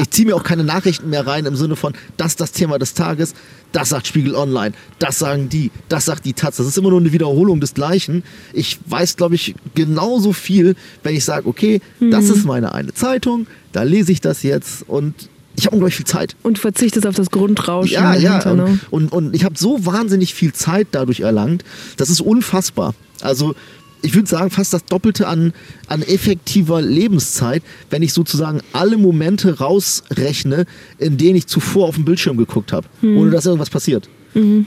ich 0.00 0.10
ziehe 0.10 0.26
mir 0.26 0.34
auch 0.34 0.42
keine 0.42 0.64
Nachrichten 0.64 1.10
mehr 1.10 1.26
rein 1.26 1.46
im 1.46 1.56
Sinne 1.56 1.76
von, 1.76 1.92
das 2.16 2.32
ist 2.32 2.40
das 2.40 2.52
Thema 2.52 2.78
des 2.78 2.94
Tages, 2.94 3.34
das 3.72 3.88
sagt 3.88 4.06
Spiegel 4.06 4.34
Online, 4.34 4.74
das 4.98 5.18
sagen 5.18 5.48
die, 5.48 5.70
das 5.88 6.04
sagt 6.04 6.24
die 6.24 6.34
Taz. 6.34 6.56
Das 6.56 6.66
ist 6.66 6.78
immer 6.78 6.90
nur 6.90 7.00
eine 7.00 7.12
Wiederholung 7.12 7.60
des 7.60 7.74
Gleichen. 7.74 8.22
Ich 8.52 8.78
weiß, 8.86 9.16
glaube 9.16 9.34
ich, 9.34 9.54
genauso 9.74 10.32
viel, 10.32 10.76
wenn 11.02 11.16
ich 11.16 11.24
sage, 11.24 11.48
okay, 11.48 11.80
mhm. 11.98 12.10
das 12.10 12.28
ist 12.28 12.44
meine 12.44 12.74
eine 12.74 12.94
Zeitung, 12.94 13.46
da 13.72 13.82
lese 13.82 14.12
ich 14.12 14.20
das 14.20 14.42
jetzt 14.42 14.84
und 14.88 15.14
ich 15.54 15.66
habe 15.66 15.76
unglaublich 15.76 15.96
viel 15.96 16.06
Zeit. 16.06 16.34
Und 16.42 16.58
verzichtest 16.58 17.06
auf 17.06 17.14
das 17.14 17.30
Grundrauschen. 17.30 17.92
Ja, 17.92 18.14
ja. 18.14 18.50
und, 18.50 18.56
ne? 18.56 18.80
und, 18.90 19.12
und 19.12 19.34
ich 19.34 19.44
habe 19.44 19.56
so 19.58 19.84
wahnsinnig 19.84 20.34
viel 20.34 20.52
Zeit 20.52 20.88
dadurch 20.92 21.20
erlangt. 21.20 21.62
Das 21.98 22.08
ist 22.08 22.20
unfassbar. 22.20 22.94
Also 23.20 23.54
ich 24.02 24.14
würde 24.14 24.28
sagen, 24.28 24.50
fast 24.50 24.72
das 24.72 24.84
Doppelte 24.84 25.26
an, 25.28 25.52
an 25.86 26.02
effektiver 26.02 26.82
Lebenszeit, 26.82 27.62
wenn 27.90 28.02
ich 28.02 28.12
sozusagen 28.12 28.60
alle 28.72 28.96
Momente 28.96 29.58
rausrechne, 29.58 30.66
in 30.98 31.16
denen 31.16 31.36
ich 31.36 31.46
zuvor 31.46 31.88
auf 31.88 31.94
dem 31.94 32.04
Bildschirm 32.04 32.36
geguckt 32.36 32.72
habe, 32.72 32.86
mhm. 33.00 33.16
ohne 33.16 33.30
dass 33.30 33.46
irgendwas 33.46 33.70
passiert. 33.70 34.08
Mhm. 34.34 34.66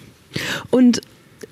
Und 0.72 1.02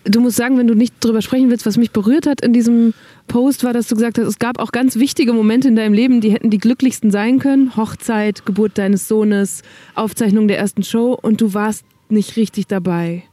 du 0.06 0.22
musst 0.22 0.38
sagen, 0.38 0.58
wenn 0.58 0.68
du 0.68 0.76
nicht 0.76 0.96
drüber 1.02 1.22
sprechen 1.22 1.50
willst, 1.50 1.66
was 1.66 1.78
mich 1.78 1.92
berührt 1.92 2.26
hat 2.26 2.42
in 2.42 2.54
diesem 2.54 2.94
Post, 3.28 3.64
war, 3.64 3.74
dass 3.74 3.88
du 3.88 3.96
gesagt 3.96 4.18
hast, 4.18 4.28
es 4.28 4.40
gab 4.40 4.60
auch 4.60 4.72
ganz 4.72 4.96
wichtige 4.96 5.34
Momente 5.34 5.68
in 5.68 5.76
deinem 5.76 5.94
Leben, 5.94 6.22
die 6.22 6.32
hätten 6.32 6.50
die 6.50 6.58
glücklichsten 6.58 7.12
sein 7.12 7.40
können. 7.40 7.76
Hochzeit, 7.76 8.46
Geburt 8.46 8.78
deines 8.78 9.08
Sohnes, 9.08 9.62
Aufzeichnung 9.96 10.48
der 10.48 10.58
ersten 10.58 10.84
Show 10.84 11.18
und 11.22 11.42
du 11.42 11.54
warst 11.54 11.86
nicht 12.10 12.36
richtig 12.36 12.68
dabei 12.68 13.24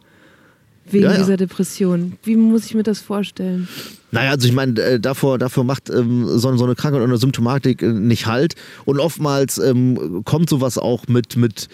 wegen 0.92 1.04
ja, 1.04 1.12
ja. 1.12 1.18
dieser 1.18 1.36
Depression. 1.36 2.14
Wie 2.22 2.36
muss 2.36 2.66
ich 2.66 2.74
mir 2.74 2.82
das 2.82 3.00
vorstellen? 3.00 3.68
Naja, 4.10 4.30
also 4.30 4.46
ich 4.46 4.54
meine, 4.54 4.80
äh, 4.80 5.00
davor, 5.00 5.38
davor 5.38 5.64
macht 5.64 5.90
ähm, 5.90 6.26
so, 6.26 6.56
so, 6.56 6.64
eine 6.64 6.74
Krankheit 6.74 7.00
oder 7.00 7.08
eine 7.08 7.18
Symptomatik 7.18 7.82
äh, 7.82 7.92
nicht 7.92 8.26
halt. 8.26 8.54
Und 8.84 8.98
oftmals 8.98 9.58
ähm, 9.58 10.22
kommt 10.24 10.50
sowas 10.50 10.78
auch 10.78 11.06
mit, 11.06 11.36
mit 11.36 11.68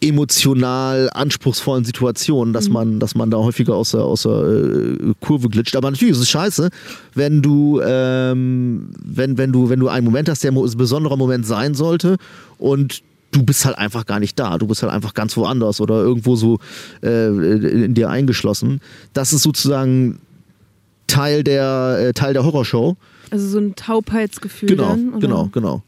emotional 0.00 1.10
anspruchsvollen 1.12 1.84
Situationen, 1.84 2.52
dass 2.52 2.68
mhm. 2.68 2.74
man, 2.74 3.00
dass 3.00 3.14
man 3.14 3.30
da 3.30 3.38
häufiger 3.38 3.74
aus 3.74 3.92
der, 3.92 4.02
aus 4.02 4.22
der 4.22 4.32
äh, 4.32 5.14
Kurve 5.20 5.48
glitscht. 5.48 5.76
Aber 5.76 5.90
natürlich 5.90 6.12
ist 6.12 6.22
es 6.22 6.30
scheiße, 6.30 6.70
wenn 7.14 7.42
du, 7.42 7.80
ähm, 7.84 8.90
wenn, 9.02 9.38
wenn 9.38 9.52
du, 9.52 9.68
wenn 9.68 9.80
du 9.80 9.88
einen 9.88 10.04
Moment 10.04 10.28
hast, 10.28 10.42
der 10.42 10.52
ein 10.52 10.76
besonderer 10.76 11.16
Moment 11.16 11.46
sein 11.46 11.74
sollte 11.74 12.16
und 12.58 13.02
du 13.32 13.42
bist 13.42 13.64
halt 13.64 13.76
einfach 13.76 14.06
gar 14.06 14.20
nicht 14.20 14.38
da. 14.38 14.58
Du 14.58 14.68
bist 14.68 14.82
halt 14.82 14.92
einfach 14.92 15.14
ganz 15.14 15.36
woanders 15.36 15.80
oder 15.80 15.96
irgendwo 15.96 16.36
so 16.36 16.58
äh, 17.02 17.26
in 17.26 17.94
dir 17.94 18.08
eingeschlossen. 18.08 18.80
Das 19.12 19.32
ist 19.32 19.42
sozusagen 19.42 20.20
Teil 21.08 21.42
der, 21.42 21.98
äh, 21.98 22.12
Teil 22.12 22.34
der 22.34 22.44
Horrorshow. 22.44 22.96
Also 23.30 23.48
so 23.48 23.58
ein 23.58 23.74
Taubheitsgefühl. 23.74 24.68
Genau, 24.68 24.90
dann, 24.90 25.20
genau, 25.20 25.48
genau. 25.50 25.82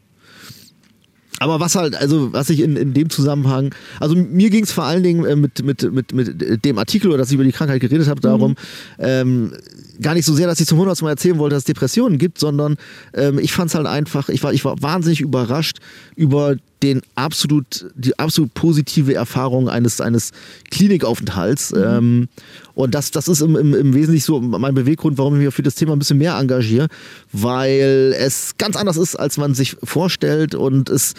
Aber 1.39 1.59
was 1.59 1.75
halt, 1.75 1.95
also 1.95 2.31
was 2.31 2.49
ich 2.49 2.61
in, 2.61 2.77
in 2.77 2.93
dem 2.93 3.09
Zusammenhang, 3.09 3.75
also 3.99 4.15
mir 4.15 4.49
ging 4.49 4.63
es 4.63 4.71
vor 4.71 4.85
allen 4.85 5.03
Dingen 5.03 5.25
äh, 5.25 5.35
mit, 5.35 5.63
mit, 5.63 5.91
mit, 5.91 6.13
mit 6.13 6.65
dem 6.65 6.77
Artikel 6.77 7.09
oder 7.09 7.17
dass 7.17 7.27
ich 7.29 7.35
über 7.35 7.43
die 7.43 7.51
Krankheit 7.51 7.81
geredet 7.81 8.07
habe, 8.07 8.21
darum, 8.21 8.51
mhm. 8.51 8.55
ähm, 8.99 9.53
gar 10.01 10.13
nicht 10.13 10.25
so 10.25 10.33
sehr, 10.33 10.47
dass 10.47 10.59
ich 10.59 10.67
zum 10.67 10.77
hundertsten 10.77 11.05
Mal 11.05 11.11
erzählen 11.11 11.37
wollte, 11.37 11.55
dass 11.55 11.61
es 11.61 11.65
Depressionen 11.65 12.17
gibt, 12.17 12.39
sondern 12.39 12.77
ähm, 13.13 13.39
ich 13.39 13.51
fand 13.51 13.69
es 13.69 13.75
halt 13.75 13.85
einfach, 13.85 14.29
ich 14.29 14.43
war, 14.43 14.53
ich 14.53 14.63
war 14.63 14.81
wahnsinnig 14.81 15.21
überrascht 15.21 15.79
über 16.15 16.55
den 16.85 17.01
absolut, 17.15 17.87
die 17.95 18.17
absolut 18.19 18.53
positive 18.53 19.13
Erfahrung 19.15 19.69
eines, 19.69 19.99
eines 19.99 20.31
Klinikaufenthalts. 20.69 21.71
Mhm. 21.71 21.83
Ähm, 21.83 22.29
und 22.75 22.93
das, 22.93 23.11
das 23.11 23.27
ist 23.27 23.41
im, 23.41 23.55
im, 23.55 23.73
im 23.73 23.93
Wesentlichen 23.93 24.25
so 24.25 24.39
mein 24.39 24.75
Beweggrund, 24.75 25.17
warum 25.17 25.35
ich 25.35 25.45
mich 25.45 25.53
für 25.53 25.63
das 25.63 25.75
Thema 25.75 25.93
ein 25.93 25.99
bisschen 25.99 26.19
mehr 26.19 26.37
engagiere, 26.37 26.87
weil 27.31 28.15
es 28.17 28.57
ganz 28.57 28.75
anders 28.75 28.97
ist, 28.97 29.15
als 29.15 29.37
man 29.37 29.55
sich 29.55 29.75
vorstellt 29.83 30.53
und 30.53 30.89
es 30.89 31.13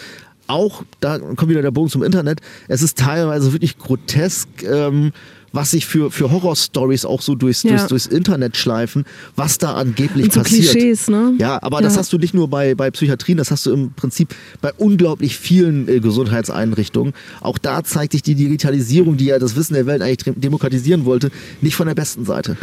auch, 0.47 0.83
da 1.01 1.19
kommt 1.19 1.49
wieder 1.49 1.61
der 1.61 1.71
Bogen 1.71 1.89
zum 1.89 2.03
Internet, 2.03 2.39
es 2.69 2.81
ist 2.81 2.97
teilweise 2.97 3.51
wirklich 3.51 3.77
grotesk. 3.77 4.47
Ähm, 4.63 5.11
was 5.57 5.71
sich 5.71 5.87
für, 5.87 6.11
für 6.11 6.29
Horror-Stories 6.31 7.03
auch 7.03 7.19
so 7.19 7.33
durchs, 7.33 7.63
ja. 7.63 7.71
durchs, 7.71 7.87
durchs, 7.87 8.05
Internet 8.05 8.55
schleifen, 8.55 9.05
was 9.35 9.57
da 9.57 9.73
angeblich 9.73 10.25
Und 10.25 10.33
so 10.33 10.41
passiert. 10.41 10.71
Klischees, 10.71 11.09
ne? 11.09 11.33
Ja, 11.39 11.57
aber 11.63 11.77
ja. 11.77 11.81
das 11.81 11.97
hast 11.97 12.13
du 12.13 12.19
nicht 12.19 12.35
nur 12.35 12.47
bei, 12.47 12.75
bei 12.75 12.91
Psychiatrien, 12.91 13.39
das 13.39 13.49
hast 13.49 13.65
du 13.65 13.73
im 13.73 13.91
Prinzip 13.91 14.35
bei 14.61 14.71
unglaublich 14.77 15.35
vielen 15.35 15.89
äh, 15.89 15.99
Gesundheitseinrichtungen. 15.99 17.13
Auch 17.41 17.57
da 17.57 17.83
zeigt 17.83 18.11
sich 18.11 18.21
die 18.21 18.35
Digitalisierung, 18.35 19.17
die 19.17 19.25
ja 19.25 19.39
das 19.39 19.55
Wissen 19.55 19.73
der 19.73 19.87
Welt 19.87 20.03
eigentlich 20.03 20.35
demokratisieren 20.35 21.05
wollte, 21.05 21.31
nicht 21.61 21.75
von 21.75 21.87
der 21.87 21.95
besten 21.95 22.23
Seite. 22.23 22.55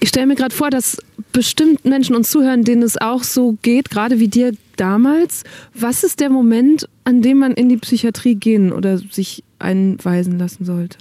Ich 0.00 0.10
stelle 0.10 0.26
mir 0.26 0.34
gerade 0.34 0.54
vor, 0.54 0.68
dass 0.68 0.98
bestimmt 1.32 1.86
Menschen 1.86 2.14
uns 2.14 2.30
zuhören, 2.30 2.64
denen 2.64 2.82
es 2.82 3.00
auch 3.00 3.22
so 3.22 3.56
geht, 3.62 3.88
gerade 3.88 4.20
wie 4.20 4.28
dir 4.28 4.52
damals. 4.76 5.44
Was 5.72 6.04
ist 6.04 6.20
der 6.20 6.28
Moment, 6.28 6.86
an 7.04 7.22
dem 7.22 7.38
man 7.38 7.52
in 7.52 7.70
die 7.70 7.78
Psychiatrie 7.78 8.34
gehen 8.34 8.72
oder 8.74 8.98
sich 8.98 9.42
einweisen 9.58 10.38
lassen 10.38 10.66
sollte? 10.66 10.98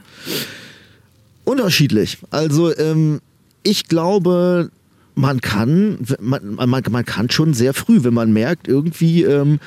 Unterschiedlich. 1.50 2.20
Also 2.30 2.78
ähm, 2.78 3.22
ich 3.64 3.88
glaube, 3.88 4.70
man 5.16 5.42
kann, 5.42 5.98
man, 6.20 6.54
man, 6.54 6.84
man 6.92 7.06
kann 7.06 7.32
schon 7.32 7.56
sehr 7.56 7.74
früh, 7.74 8.04
wenn 8.04 8.14
man 8.14 8.32
merkt, 8.32 8.68
irgendwie 8.68 9.24
ähm, 9.24 9.60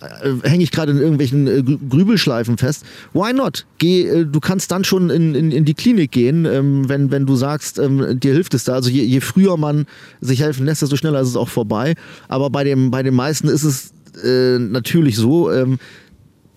äh, 0.00 0.48
hänge 0.48 0.64
ich 0.64 0.70
gerade 0.70 0.92
in 0.92 0.98
irgendwelchen 0.98 1.46
äh, 1.46 1.62
Grübelschleifen 1.62 2.56
fest. 2.56 2.86
Why 3.12 3.34
not? 3.34 3.66
Geh, 3.76 4.06
äh, 4.06 4.24
du 4.24 4.40
kannst 4.40 4.70
dann 4.70 4.84
schon 4.84 5.10
in, 5.10 5.34
in, 5.34 5.52
in 5.52 5.66
die 5.66 5.74
Klinik 5.74 6.12
gehen, 6.12 6.46
ähm, 6.46 6.88
wenn, 6.88 7.10
wenn 7.10 7.26
du 7.26 7.36
sagst, 7.36 7.78
ähm, 7.78 8.18
dir 8.18 8.32
hilft 8.32 8.54
es 8.54 8.64
da. 8.64 8.72
Also 8.72 8.88
je, 8.88 9.02
je 9.02 9.20
früher 9.20 9.58
man 9.58 9.84
sich 10.22 10.40
helfen 10.40 10.64
lässt, 10.64 10.80
desto 10.80 10.96
schneller 10.96 11.20
ist 11.20 11.28
es 11.28 11.36
auch 11.36 11.50
vorbei. 11.50 11.94
Aber 12.28 12.48
bei, 12.48 12.64
dem, 12.64 12.90
bei 12.90 13.02
den 13.02 13.14
meisten 13.14 13.48
ist 13.48 13.64
es 13.64 13.92
äh, 14.24 14.58
natürlich 14.58 15.16
so, 15.16 15.52
ähm, 15.52 15.78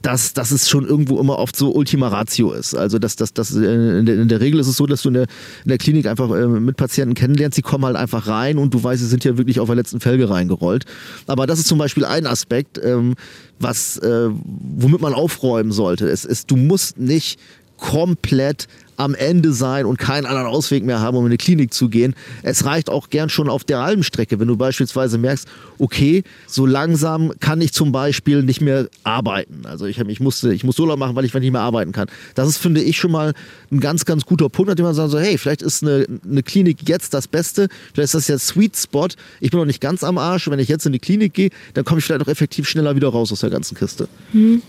dass, 0.06 0.34
dass 0.34 0.52
es 0.52 0.70
schon 0.70 0.86
irgendwo 0.86 1.20
immer 1.20 1.40
oft 1.40 1.56
so 1.56 1.74
Ultima 1.74 2.10
Ratio 2.10 2.52
ist. 2.52 2.76
Also 2.76 3.00
dass, 3.00 3.16
dass, 3.16 3.34
dass 3.34 3.56
äh, 3.56 4.00
in, 4.00 4.06
der, 4.06 4.22
in 4.22 4.28
der 4.28 4.40
Regel 4.40 4.60
ist 4.60 4.68
es 4.68 4.78
so, 4.78 4.86
dass 4.86 5.02
du 5.02 5.08
in 5.08 5.16
der, 5.16 5.24
in 5.64 5.70
der 5.70 5.80
Klinik 5.80 6.06
einfach 6.06 6.30
äh, 6.30 6.46
mit 6.46 6.78
Patienten 6.78 7.16
kennenlernst, 7.16 7.58
die 7.58 7.64
kommen 7.64 7.86
halt 7.86 7.96
einfach 7.96 8.28
rein 8.28 8.60
und 8.60 8.72
du 8.72 8.84
weißt, 8.84 9.02
sie 9.02 9.08
sind 9.08 9.24
ja 9.24 9.36
wirklich 9.40 9.60
auf 9.60 9.66
der 9.66 9.76
letzten 9.76 10.00
Felge 10.00 10.30
reingerollt. 10.30 10.86
Aber 11.26 11.48
das 11.48 11.58
ist 11.58 11.68
zum 11.68 11.80
Beispiel 11.80 12.06
ein 12.06 12.28
Aspekt, 12.28 12.80
ähm, 12.84 13.16
was, 13.60 13.98
äh, 13.98 14.30
womit 14.30 15.02
man 15.02 15.16
aufräumen 15.16 15.72
sollte. 15.72 16.08
Es 16.08 16.24
ist, 16.24 16.52
du 16.52 16.56
musst 16.56 17.00
nicht 17.00 17.40
komplett 17.78 18.68
am 18.98 19.16
Ende 19.16 19.54
sein 19.54 19.86
und 19.86 19.98
keinen 19.98 20.26
anderen 20.26 20.48
Ausweg 20.48 20.84
mehr 20.84 21.02
haben, 21.02 21.18
um 21.18 21.26
in 21.26 21.30
eine 21.30 21.38
Klinik 21.38 21.74
zu 21.74 21.90
gehen. 21.90 22.16
Es 22.44 22.66
reicht 22.66 22.90
auch 22.90 23.10
gern 23.10 23.30
schon 23.30 23.50
auf 23.50 23.64
der 23.64 23.82
halben 23.82 24.04
Strecke, 24.04 24.40
wenn 24.40 24.48
du 24.48 24.58
beispielsweise 24.58 25.18
merkst, 25.18 25.48
okay, 25.80 26.24
so 26.48 26.66
langsam 26.66 27.34
kann 27.40 27.62
ich 27.62 27.74
zum 27.74 27.92
Beispiel 27.92 28.44
nicht 28.44 28.62
mehr 28.62 28.88
arbeiten. 29.04 29.66
Also 29.66 29.86
ich, 29.86 30.00
ich, 30.00 30.20
musste, 30.20 30.54
ich 30.54 30.64
muss 30.64 30.80
Urlaub 30.80 31.00
machen, 31.00 31.16
weil 31.16 31.26
ich 31.26 31.34
nicht 31.34 31.52
mehr 31.52 31.62
arbeiten 31.62 31.92
kann. 31.92 32.08
Das 32.34 32.48
ist, 32.48 32.58
finde 32.58 32.82
ich, 32.82 32.98
schon 32.98 33.12
mal 33.12 33.34
ein 33.72 33.80
ganz, 33.80 34.06
ganz 34.06 34.26
guter 34.26 34.50
Punkt, 34.50 34.70
an 34.70 34.78
dem 34.78 34.86
man 34.86 34.96
sagt, 34.96 35.12
so, 35.12 35.20
hey, 35.20 35.38
vielleicht 35.38 35.62
ist 35.62 35.84
eine, 35.84 36.06
eine 36.30 36.44
Klinik 36.44 36.88
jetzt 36.88 37.14
das 37.14 37.28
Beste, 37.28 37.68
vielleicht 37.94 38.14
ist 38.14 38.16
das 38.16 38.28
ja 38.28 38.38
Sweet 38.38 38.78
Spot. 38.78 39.08
Ich 39.40 39.52
bin 39.52 39.60
noch 39.60 39.66
nicht 39.66 39.82
ganz 39.82 40.04
am 40.04 40.18
Arsch. 40.18 40.50
Wenn 40.50 40.60
ich 40.60 40.70
jetzt 40.70 40.86
in 40.86 40.94
die 40.94 41.00
Klinik 41.00 41.34
gehe, 41.34 41.50
dann 41.74 41.84
komme 41.84 42.00
ich 42.00 42.06
vielleicht 42.06 42.22
auch 42.22 42.28
effektiv 42.28 42.68
schneller 42.68 42.96
wieder 42.96 43.10
raus 43.10 43.32
aus 43.32 43.42
der 43.42 43.50
ganzen 43.50 43.76
Kiste. 43.76 44.08
Mhm. 44.34 44.62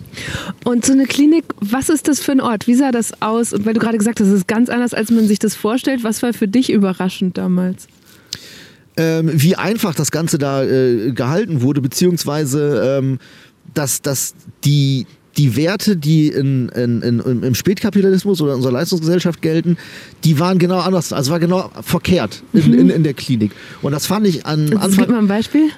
Und 0.64 0.84
so 0.84 0.92
eine 0.92 1.06
Klinik, 1.06 1.44
was 1.60 1.88
ist 1.88 2.08
das 2.08 2.20
für 2.20 2.32
ein 2.32 2.40
Ort? 2.40 2.66
Wie 2.66 2.74
sah 2.74 2.90
das 2.90 3.22
aus? 3.22 3.52
Und 3.52 3.66
weil 3.66 3.74
du 3.74 3.80
gerade 3.80 3.98
gesagt 3.98 4.15
hast, 4.20 4.28
es 4.28 4.32
ist 4.34 4.48
ganz 4.48 4.68
anders, 4.68 4.94
als 4.94 5.10
man 5.10 5.26
sich 5.26 5.38
das 5.38 5.54
vorstellt. 5.54 6.04
Was 6.04 6.22
war 6.22 6.32
für 6.32 6.48
dich 6.48 6.70
überraschend 6.70 7.38
damals? 7.38 7.86
Ähm, 8.96 9.30
wie 9.34 9.56
einfach 9.56 9.94
das 9.94 10.10
Ganze 10.10 10.38
da 10.38 10.64
äh, 10.64 11.12
gehalten 11.12 11.60
wurde, 11.60 11.82
beziehungsweise 11.82 12.98
ähm, 12.98 13.18
dass, 13.74 14.00
dass 14.00 14.34
die, 14.64 15.06
die 15.36 15.54
Werte, 15.54 15.96
die 15.96 16.28
in, 16.28 16.70
in, 16.70 17.02
in, 17.02 17.42
im 17.42 17.54
Spätkapitalismus 17.54 18.40
oder 18.40 18.52
in 18.52 18.56
unserer 18.56 18.72
Leistungsgesellschaft 18.72 19.42
gelten, 19.42 19.76
die 20.24 20.38
waren 20.38 20.58
genau 20.58 20.78
anders, 20.78 21.12
also 21.12 21.30
war 21.30 21.40
genau 21.40 21.70
verkehrt 21.82 22.42
in, 22.54 22.68
mhm. 22.68 22.78
in, 22.78 22.90
in 22.90 23.02
der 23.02 23.12
Klinik. 23.12 23.52
Und 23.82 23.92
das 23.92 24.06
fand 24.06 24.26
ich 24.26 24.46
an 24.46 24.72
Anfang... 24.78 25.04
Gib 25.04 25.08
mal 25.10 25.18
ein 25.18 25.28
Beispiel. 25.28 25.70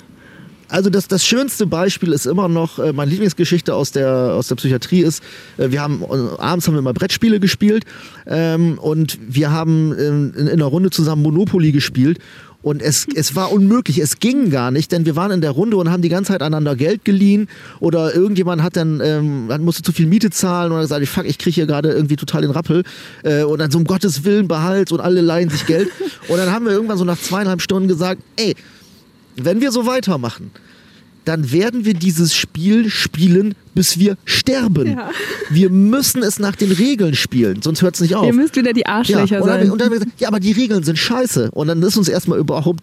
Also 0.69 0.91
das, 0.91 1.09
das 1.09 1.25
schönste 1.25 1.67
Beispiel 1.67 2.13
ist 2.13 2.27
immer 2.27 2.49
noch, 2.49 2.79
äh, 2.79 2.93
meine 2.93 3.11
Lieblingsgeschichte 3.11 3.75
aus 3.75 3.91
der, 3.93 4.35
aus 4.35 4.49
der 4.49 4.57
Psychiatrie 4.57 5.01
ist, 5.01 5.23
äh, 5.57 5.71
wir 5.71 5.81
haben, 5.81 6.03
äh, 6.03 6.41
abends 6.41 6.67
haben 6.67 6.75
wir 6.75 6.81
immer 6.81 6.93
Brettspiele 6.93 7.41
gespielt 7.41 7.85
ähm, 8.27 8.79
und 8.79 9.19
wir 9.21 9.51
haben 9.51 9.93
in, 9.93 10.35
in 10.35 10.49
einer 10.49 10.67
Runde 10.67 10.91
zusammen 10.91 11.23
Monopoly 11.23 11.73
gespielt. 11.73 12.19
Und 12.61 12.83
es, 12.83 13.07
es 13.15 13.35
war 13.35 13.53
unmöglich, 13.53 13.99
es 13.99 14.19
ging 14.19 14.51
gar 14.51 14.71
nicht, 14.71 14.93
denn 14.93 15.07
wir 15.07 15.17
waren 15.17 15.31
in 15.31 15.41
der 15.41 15.53
Runde 15.53 15.77
und 15.77 15.91
haben 15.91 16.03
die 16.03 16.09
ganze 16.09 16.33
Zeit 16.33 16.43
einander 16.43 16.77
Geld 16.77 17.05
geliehen 17.05 17.49
oder 17.81 18.15
irgendjemand 18.15 18.63
hat 18.63 18.77
dann, 18.77 19.01
ähm, 19.03 19.47
musste 19.65 19.83
zu 19.83 19.93
viel 19.93 20.07
Miete 20.07 20.31
zahlen 20.31 20.73
und 20.73 20.79
hat 20.79 20.85
gesagt, 20.85 21.07
fuck, 21.09 21.25
ich 21.25 21.39
kriege 21.39 21.55
hier 21.55 21.67
gerade 21.67 21.91
irgendwie 21.91 22.17
total 22.17 22.43
den 22.43 22.51
Rappel 22.51 22.83
äh, 23.23 23.43
und 23.43 23.59
dann 23.59 23.71
so 23.71 23.79
um 23.79 23.85
Gottes 23.85 24.25
Willen 24.25 24.49
behalt 24.49 24.93
und 24.93 25.01
alle 25.01 25.21
leihen 25.23 25.49
sich 25.49 25.67
Geld. 25.67 25.89
Und 26.29 26.37
dann 26.37 26.53
haben 26.53 26.67
wir 26.67 26.73
irgendwann 26.73 26.99
so 26.99 27.05
nach 27.05 27.19
zweieinhalb 27.19 27.63
Stunden 27.63 27.89
gesagt, 27.89 28.21
ey, 28.37 28.55
wenn 29.45 29.61
wir 29.61 29.73
so 29.73 29.87
weitermachen, 29.87 30.51
dann 31.29 31.53
werden 31.53 31.85
wir 31.85 31.93
dieses 31.93 32.35
Spiel 32.35 32.89
spielen, 32.89 33.55
bis 33.75 33.99
wir 33.99 34.17
sterben. 34.25 34.93
Ja. 34.93 35.11
Wir 35.51 35.71
müssen 35.71 36.23
es 36.23 36.39
nach 36.39 36.57
den 36.57 36.73
Regeln 36.73 37.15
spielen, 37.15 37.63
sonst 37.63 37.83
hört 37.83 37.95
es 37.95 38.01
nicht 38.01 38.15
auf. 38.15 38.27
Ihr 38.27 38.33
müsst 38.33 38.57
wieder 38.57 38.73
die 38.73 38.87
Arschlöcher 38.87 39.37
ja, 39.37 39.41
und 39.41 39.49
sein. 39.49 39.71
und 39.71 39.81
dann 39.81 39.91
gesagt, 39.91 40.11
ja, 40.19 40.29
aber 40.29 40.41
die 40.41 40.53
Regeln 40.53 40.83
sind 40.83 40.99
scheiße. 40.99 41.51
Und 41.53 41.69
dann 41.69 41.83
ist 41.83 41.97
uns 41.97 42.09
erstmal 42.09 42.39
überhaupt 42.39 42.83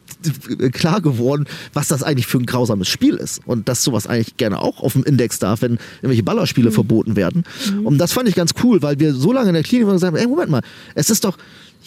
klar 0.74 1.02
geworden, 1.02 1.46
was 1.74 1.88
das 1.88 2.02
eigentlich 2.02 2.28
für 2.28 2.38
ein 2.38 2.46
grausames 2.46 2.88
Spiel 2.88 3.16
ist. 3.16 3.42
Und 3.46 3.68
dass 3.68 3.84
sowas 3.84 4.08
eigentlich 4.08 4.38
gerne 4.38 4.60
auch 4.60 4.82
auf 4.82 4.94
dem 4.94 5.04
Index 5.04 5.40
darf, 5.40 5.62
wenn 5.64 5.80
irgendwelche 5.98 6.24
Ballerspiele 6.24 6.70
mhm. 6.70 6.74
verboten 6.74 7.16
werden. 7.16 7.44
Mhm. 7.72 7.86
Und 7.86 7.98
das 7.98 8.14
fand 8.14 8.30
ich 8.30 8.36
ganz 8.36 8.54
cool, 8.64 8.82
weil 8.82 9.00
wir 9.00 9.14
so 9.14 9.32
lange 9.34 9.50
in 9.50 9.56
der 9.56 9.64
Klinik 9.64 9.88
waren 9.88 9.94
und 9.94 9.98
gesagt 9.98 10.14
haben, 10.14 10.22
ey, 10.22 10.28
Moment 10.28 10.50
mal, 10.50 10.62
es 10.94 11.10
ist 11.10 11.26
doch, 11.26 11.38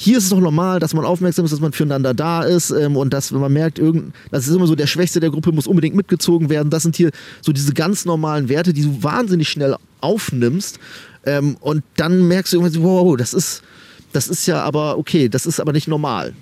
hier 0.00 0.18
ist 0.18 0.24
es 0.24 0.30
doch 0.30 0.38
normal, 0.38 0.78
dass 0.78 0.94
man 0.94 1.04
aufmerksam 1.04 1.44
ist, 1.44 1.50
dass 1.50 1.58
man 1.58 1.72
füreinander 1.72 2.14
da 2.14 2.44
ist 2.44 2.70
ähm, 2.70 2.96
und 2.96 3.12
dass, 3.12 3.32
wenn 3.32 3.40
man 3.40 3.52
merkt, 3.52 3.80
irgend, 3.80 4.14
das 4.30 4.46
ist 4.46 4.54
immer 4.54 4.68
so, 4.68 4.76
der 4.76 4.86
Schwächste 4.86 5.18
der 5.18 5.30
Gruppe 5.30 5.50
muss 5.50 5.66
unbedingt 5.66 5.96
mitgezogen 5.96 6.50
werden. 6.50 6.70
Das 6.70 6.84
sind 6.84 6.94
hier 6.94 7.10
so 7.42 7.50
diese 7.50 7.74
ganz 7.74 8.04
normalen 8.04 8.48
Werte, 8.48 8.72
die 8.72 8.82
du 8.82 9.02
wahnsinnig 9.02 9.48
schnell 9.48 9.74
aufnimmst. 10.00 10.78
Ähm, 11.26 11.56
und 11.58 11.82
dann 11.96 12.28
merkst 12.28 12.52
du 12.52 12.58
irgendwie 12.58 12.74
so, 12.76 12.84
wow, 12.84 13.16
das 13.16 13.34
ist, 13.34 13.64
das 14.12 14.28
ist 14.28 14.46
ja 14.46 14.62
aber 14.62 14.98
okay, 14.98 15.28
das 15.28 15.46
ist 15.46 15.58
aber 15.58 15.72
nicht 15.72 15.88
normal. 15.88 16.32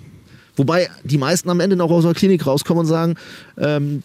Wobei 0.55 0.91
die 1.03 1.17
meisten 1.17 1.49
am 1.49 1.59
Ende 1.59 1.75
noch 1.75 1.89
aus 1.89 2.03
der 2.03 2.13
Klinik 2.13 2.45
rauskommen 2.45 2.81
und 2.81 2.85
sagen, 2.85 3.15
ähm, 3.57 4.03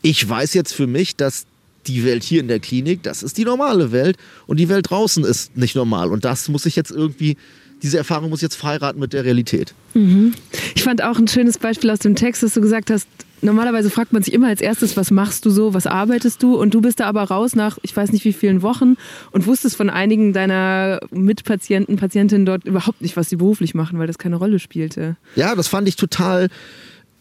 ich 0.00 0.28
weiß 0.28 0.54
jetzt 0.54 0.74
für 0.74 0.86
mich, 0.86 1.16
dass 1.16 1.46
die 1.88 2.04
Welt 2.04 2.22
hier 2.22 2.38
in 2.38 2.46
der 2.46 2.60
Klinik, 2.60 3.02
das 3.02 3.24
ist 3.24 3.36
die 3.36 3.44
normale 3.44 3.90
Welt 3.90 4.16
und 4.46 4.60
die 4.60 4.68
Welt 4.68 4.90
draußen 4.90 5.24
ist 5.24 5.56
nicht 5.56 5.74
normal. 5.74 6.12
Und 6.12 6.24
das 6.24 6.48
muss 6.48 6.66
ich 6.66 6.76
jetzt 6.76 6.92
irgendwie 6.92 7.36
diese 7.82 7.98
Erfahrung 7.98 8.30
muss 8.30 8.40
jetzt 8.40 8.54
verheiraten 8.54 9.00
mit 9.00 9.12
der 9.12 9.24
Realität. 9.24 9.74
Mhm. 9.94 10.34
Ich 10.74 10.82
fand 10.82 11.02
auch 11.02 11.18
ein 11.18 11.28
schönes 11.28 11.58
Beispiel 11.58 11.90
aus 11.90 11.98
dem 11.98 12.14
Text, 12.14 12.42
dass 12.42 12.54
du 12.54 12.60
gesagt 12.60 12.90
hast, 12.90 13.06
normalerweise 13.42 13.90
fragt 13.90 14.12
man 14.12 14.22
sich 14.22 14.32
immer 14.32 14.48
als 14.48 14.60
erstes, 14.60 14.96
was 14.96 15.10
machst 15.10 15.44
du 15.44 15.50
so, 15.50 15.74
was 15.74 15.86
arbeitest 15.86 16.42
du? 16.42 16.56
Und 16.56 16.74
du 16.74 16.80
bist 16.80 17.00
da 17.00 17.06
aber 17.06 17.24
raus 17.24 17.54
nach, 17.54 17.78
ich 17.82 17.94
weiß 17.96 18.12
nicht 18.12 18.24
wie 18.24 18.32
vielen 18.32 18.62
Wochen 18.62 18.96
und 19.32 19.46
wusstest 19.46 19.76
von 19.76 19.90
einigen 19.90 20.32
deiner 20.32 21.00
Mitpatienten, 21.10 21.96
Patientinnen 21.96 22.46
dort 22.46 22.64
überhaupt 22.64 23.02
nicht, 23.02 23.16
was 23.16 23.28
sie 23.28 23.36
beruflich 23.36 23.74
machen, 23.74 23.98
weil 23.98 24.06
das 24.06 24.18
keine 24.18 24.36
Rolle 24.36 24.58
spielte. 24.58 25.16
Ja, 25.36 25.54
das 25.54 25.68
fand 25.68 25.88
ich 25.88 25.96
total 25.96 26.48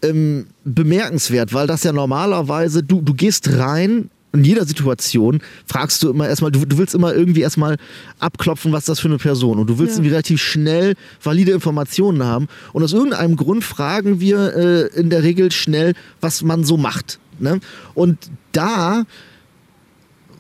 ähm, 0.04 0.48
bemerkenswert, 0.64 1.54
weil 1.54 1.68
das 1.68 1.84
ja 1.84 1.92
normalerweise, 1.92 2.84
du, 2.84 3.02
du 3.02 3.14
gehst 3.14 3.58
rein 3.58 4.10
in 4.34 4.44
jeder 4.44 4.66
Situation 4.66 5.40
fragst 5.66 6.02
du 6.04 6.10
immer 6.10 6.28
erstmal, 6.28 6.52
du, 6.52 6.66
du 6.66 6.78
willst 6.78 6.96
immer 6.96 7.14
irgendwie 7.14 7.42
erstmal 7.42 7.78
abklopfen, 8.20 8.72
was 8.72 8.86
das 8.86 9.00
für 9.00 9.08
eine 9.08 9.18
Person 9.18 9.60
und 9.60 9.68
du 9.68 9.78
willst 9.78 9.98
ja. 9.98 10.04
relativ 10.04 10.42
schnell 10.42 10.96
valide 11.22 11.52
Informationen 11.52 12.24
haben 12.24 12.48
und 12.74 12.84
aus 12.84 12.94
irgendeinem 12.94 13.36
Grund 13.36 13.64
fragen 13.64 14.20
wir 14.20 14.56
äh, 14.56 15.00
in 15.00 15.10
der 15.10 15.24
Regel 15.24 15.52
schnell, 15.52 15.94
was 16.22 16.44
man 16.44 16.64
so 16.64 16.78
macht. 16.78 17.20
Ne? 17.40 17.60
Und 17.94 18.18
da 18.52 19.04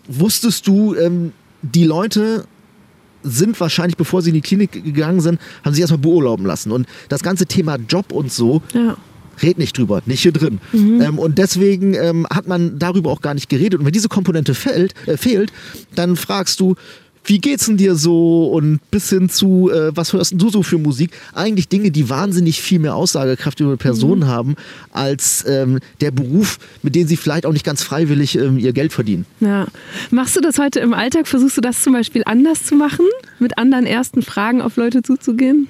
wusstest 0.07 0.67
du, 0.67 0.95
ähm, 0.95 1.33
die 1.61 1.83
Leute 1.83 2.45
sind 3.23 3.59
wahrscheinlich, 3.59 3.97
bevor 3.97 4.21
sie 4.21 4.29
in 4.29 4.35
die 4.35 4.41
Klinik 4.41 4.71
gegangen 4.71 5.21
sind, 5.21 5.39
haben 5.63 5.73
sich 5.73 5.81
erstmal 5.81 5.99
beurlauben 5.99 6.45
lassen. 6.45 6.71
Und 6.71 6.87
das 7.07 7.21
ganze 7.21 7.45
Thema 7.45 7.77
Job 7.87 8.11
und 8.11 8.31
so 8.31 8.63
ja 8.73 8.97
red 9.41 9.57
nicht 9.57 9.77
drüber, 9.77 10.01
nicht 10.05 10.21
hier 10.21 10.31
drin. 10.31 10.59
Mhm. 10.73 11.01
Ähm, 11.01 11.19
und 11.19 11.37
deswegen 11.37 11.93
ähm, 11.93 12.27
hat 12.29 12.47
man 12.47 12.79
darüber 12.79 13.11
auch 13.11 13.21
gar 13.21 13.33
nicht 13.33 13.49
geredet. 13.49 13.79
Und 13.79 13.85
wenn 13.85 13.93
diese 13.93 14.09
Komponente 14.09 14.53
fällt, 14.53 14.93
äh, 15.07 15.17
fehlt, 15.17 15.51
dann 15.95 16.15
fragst 16.15 16.59
du, 16.59 16.75
wie 17.23 17.39
geht's 17.39 17.65
denn 17.67 17.77
dir 17.77 17.95
so 17.95 18.47
und 18.47 18.79
bis 18.89 19.09
hin 19.09 19.29
zu, 19.29 19.69
äh, 19.71 19.95
was 19.95 20.13
hörst 20.13 20.33
du 20.35 20.49
so 20.49 20.63
für 20.63 20.77
Musik? 20.77 21.11
Eigentlich 21.33 21.67
Dinge, 21.67 21.91
die 21.91 22.09
wahnsinnig 22.09 22.61
viel 22.61 22.79
mehr 22.79 22.95
Aussagekraft 22.95 23.59
über 23.59 23.69
eine 23.69 23.77
Person 23.77 24.19
mhm. 24.19 24.27
haben, 24.27 24.55
als 24.91 25.45
ähm, 25.47 25.79
der 26.01 26.11
Beruf, 26.11 26.57
mit 26.81 26.95
dem 26.95 27.07
sie 27.07 27.17
vielleicht 27.17 27.45
auch 27.45 27.53
nicht 27.53 27.65
ganz 27.65 27.83
freiwillig 27.83 28.37
ähm, 28.37 28.57
ihr 28.57 28.73
Geld 28.73 28.91
verdienen. 28.91 29.25
Ja. 29.39 29.67
Machst 30.09 30.35
du 30.35 30.41
das 30.41 30.57
heute 30.57 30.79
im 30.79 30.93
Alltag? 30.93 31.27
Versuchst 31.27 31.57
du 31.57 31.61
das 31.61 31.83
zum 31.83 31.93
Beispiel 31.93 32.23
anders 32.25 32.63
zu 32.63 32.75
machen? 32.75 33.05
Mit 33.39 33.57
anderen 33.57 33.85
ersten 33.85 34.23
Fragen 34.23 34.61
auf 34.61 34.75
Leute 34.77 35.03
zuzugehen? 35.03 35.67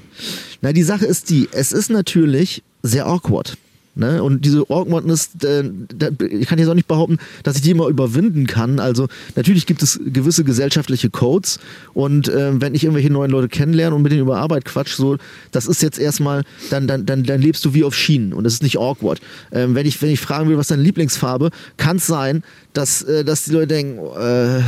Na, 0.61 0.73
die 0.73 0.83
Sache 0.83 1.05
ist 1.05 1.29
die, 1.29 1.49
es 1.51 1.71
ist 1.71 1.89
natürlich 1.89 2.63
sehr 2.83 3.07
awkward. 3.07 3.57
Ne? 3.93 4.23
Und 4.23 4.45
diese 4.45 4.61
Awkwardness, 4.69 5.31
äh, 5.43 5.63
ich 6.29 6.47
kann 6.47 6.57
jetzt 6.59 6.69
auch 6.69 6.75
nicht 6.75 6.87
behaupten, 6.87 7.17
dass 7.43 7.57
ich 7.57 7.61
die 7.61 7.71
immer 7.71 7.87
überwinden 7.87 8.47
kann. 8.47 8.79
Also 8.79 9.07
natürlich 9.35 9.65
gibt 9.65 9.83
es 9.83 9.99
gewisse 10.05 10.45
gesellschaftliche 10.45 11.09
Codes 11.09 11.59
und 11.93 12.29
äh, 12.29 12.61
wenn 12.61 12.73
ich 12.73 12.85
irgendwelche 12.85 13.09
neuen 13.09 13.31
Leute 13.31 13.49
kennenlerne 13.49 13.93
und 13.93 14.01
mit 14.01 14.13
denen 14.13 14.21
über 14.21 14.37
Arbeit 14.37 14.63
quatsch, 14.63 14.95
so, 14.95 15.17
das 15.51 15.67
ist 15.67 15.81
jetzt 15.81 15.99
erstmal, 15.99 16.43
dann, 16.69 16.87
dann, 16.87 17.05
dann, 17.05 17.23
dann 17.23 17.41
lebst 17.41 17.65
du 17.65 17.73
wie 17.73 17.83
auf 17.83 17.93
Schienen 17.93 18.31
und 18.31 18.45
das 18.45 18.53
ist 18.53 18.63
nicht 18.63 18.79
awkward. 18.79 19.19
Ähm, 19.51 19.75
wenn, 19.75 19.85
ich, 19.85 20.01
wenn 20.01 20.09
ich 20.09 20.21
fragen 20.21 20.47
will, 20.47 20.57
was 20.57 20.67
deine 20.69 20.83
Lieblingsfarbe, 20.83 21.49
kann 21.75 21.97
es 21.97 22.07
sein, 22.07 22.43
dass, 22.71 23.01
äh, 23.01 23.25
dass 23.25 23.43
die 23.43 23.51
Leute 23.51 23.67
denken, 23.67 23.99
äh, 24.17 24.61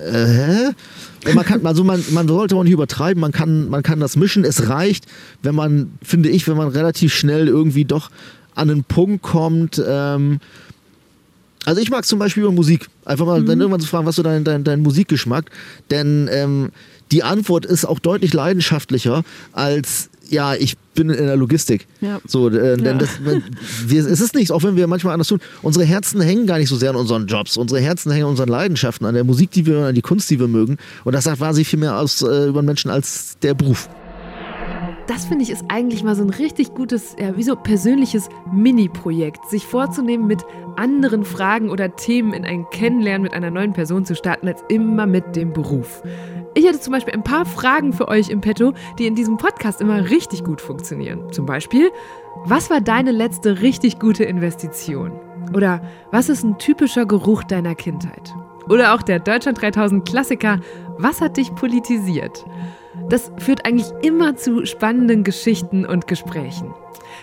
äh, 0.00 0.26
hä? 0.26 1.34
man, 1.34 1.44
kann, 1.44 1.66
also 1.66 1.84
man, 1.84 2.02
man 2.10 2.28
sollte 2.28 2.56
auch 2.56 2.62
nicht 2.62 2.72
übertreiben, 2.72 3.20
man 3.20 3.32
kann, 3.32 3.68
man 3.68 3.82
kann 3.82 4.00
das 4.00 4.16
mischen. 4.16 4.44
Es 4.44 4.68
reicht, 4.68 5.06
wenn 5.42 5.54
man, 5.54 5.92
finde 6.02 6.28
ich, 6.28 6.46
wenn 6.48 6.56
man 6.56 6.68
relativ 6.68 7.14
schnell 7.14 7.48
irgendwie 7.48 7.84
doch 7.84 8.10
an 8.54 8.70
einen 8.70 8.84
Punkt 8.84 9.22
kommt. 9.22 9.82
Ähm, 9.84 10.40
also 11.64 11.80
ich 11.80 11.90
mag 11.90 12.04
zum 12.04 12.18
Beispiel 12.18 12.44
über 12.44 12.52
Musik. 12.52 12.88
Einfach 13.04 13.26
mal 13.26 13.40
mhm. 13.40 13.46
dann 13.46 13.60
irgendwann 13.60 13.80
zu 13.80 13.88
fragen, 13.88 14.06
was 14.06 14.16
so 14.16 14.22
dein, 14.22 14.44
dein, 14.44 14.64
dein 14.64 14.80
Musikgeschmack. 14.80 15.50
Denn 15.90 16.28
ähm, 16.32 16.70
die 17.12 17.22
Antwort 17.22 17.66
ist 17.66 17.84
auch 17.84 17.98
deutlich 17.98 18.32
leidenschaftlicher 18.32 19.22
als 19.52 20.10
ja, 20.28 20.54
ich 20.54 20.76
bin 20.94 21.10
in 21.10 21.26
der 21.26 21.36
Logistik. 21.36 21.86
Ja. 22.00 22.20
So, 22.26 22.48
äh, 22.48 22.76
denn 22.76 22.84
ja. 22.84 22.94
das, 22.94 23.10
wir, 23.86 24.06
es 24.06 24.20
ist 24.20 24.34
nichts, 24.34 24.50
auch 24.50 24.62
wenn 24.62 24.76
wir 24.76 24.86
manchmal 24.86 25.14
anders 25.14 25.28
tun. 25.28 25.40
Unsere 25.62 25.84
Herzen 25.84 26.20
hängen 26.20 26.46
gar 26.46 26.58
nicht 26.58 26.68
so 26.68 26.76
sehr 26.76 26.90
an 26.90 26.96
unseren 26.96 27.26
Jobs. 27.26 27.56
Unsere 27.56 27.80
Herzen 27.80 28.10
hängen 28.10 28.24
an 28.24 28.30
unseren 28.30 28.48
Leidenschaften, 28.48 29.06
an 29.06 29.14
der 29.14 29.24
Musik, 29.24 29.50
die 29.50 29.66
wir 29.66 29.74
hören, 29.74 29.84
an 29.86 29.94
die 29.94 30.02
Kunst, 30.02 30.30
die 30.30 30.40
wir 30.40 30.48
mögen. 30.48 30.76
Und 31.04 31.14
das 31.14 31.24
sagt 31.24 31.40
wahnsinnig 31.40 31.68
viel 31.68 31.78
mehr 31.78 31.98
aus, 31.98 32.22
äh, 32.22 32.46
über 32.46 32.60
einen 32.60 32.66
Menschen 32.66 32.90
als 32.90 33.38
der 33.42 33.54
Beruf. 33.54 33.88
Das 35.08 35.24
finde 35.24 35.42
ich 35.42 35.50
ist 35.50 35.64
eigentlich 35.68 36.04
mal 36.04 36.14
so 36.14 36.22
ein 36.22 36.28
richtig 36.28 36.74
gutes, 36.74 37.16
ja, 37.18 37.34
wie 37.34 37.42
so 37.42 37.56
persönliches 37.56 38.28
Mini-Projekt, 38.52 39.48
sich 39.48 39.66
vorzunehmen, 39.66 40.26
mit 40.26 40.44
anderen 40.76 41.24
Fragen 41.24 41.70
oder 41.70 41.96
Themen 41.96 42.34
in 42.34 42.44
ein 42.44 42.68
Kennenlernen 42.68 43.22
mit 43.22 43.32
einer 43.32 43.50
neuen 43.50 43.72
Person 43.72 44.04
zu 44.04 44.14
starten, 44.14 44.46
als 44.46 44.62
immer 44.68 45.06
mit 45.06 45.34
dem 45.34 45.54
Beruf. 45.54 46.02
Ich 46.52 46.66
hätte 46.66 46.78
zum 46.80 46.92
Beispiel 46.92 47.14
ein 47.14 47.24
paar 47.24 47.46
Fragen 47.46 47.94
für 47.94 48.06
euch 48.08 48.28
im 48.28 48.42
Petto, 48.42 48.74
die 48.98 49.06
in 49.06 49.14
diesem 49.14 49.38
Podcast 49.38 49.80
immer 49.80 50.10
richtig 50.10 50.44
gut 50.44 50.60
funktionieren. 50.60 51.32
Zum 51.32 51.46
Beispiel, 51.46 51.90
was 52.44 52.68
war 52.68 52.82
deine 52.82 53.10
letzte 53.10 53.62
richtig 53.62 53.98
gute 53.98 54.24
Investition? 54.24 55.12
Oder 55.54 55.80
was 56.10 56.28
ist 56.28 56.44
ein 56.44 56.58
typischer 56.58 57.06
Geruch 57.06 57.44
deiner 57.44 57.74
Kindheit? 57.74 58.34
Oder 58.68 58.94
auch 58.94 59.00
der 59.00 59.20
Deutschland 59.20 59.58
3000 59.58 60.06
Klassiker 60.06 60.60
Was 60.98 61.22
hat 61.22 61.38
dich 61.38 61.54
politisiert? 61.54 62.44
Das 63.08 63.30
führt 63.38 63.64
eigentlich 63.64 63.86
immer 64.02 64.36
zu 64.36 64.66
spannenden 64.66 65.24
Geschichten 65.24 65.86
und 65.86 66.06
Gesprächen. 66.06 66.74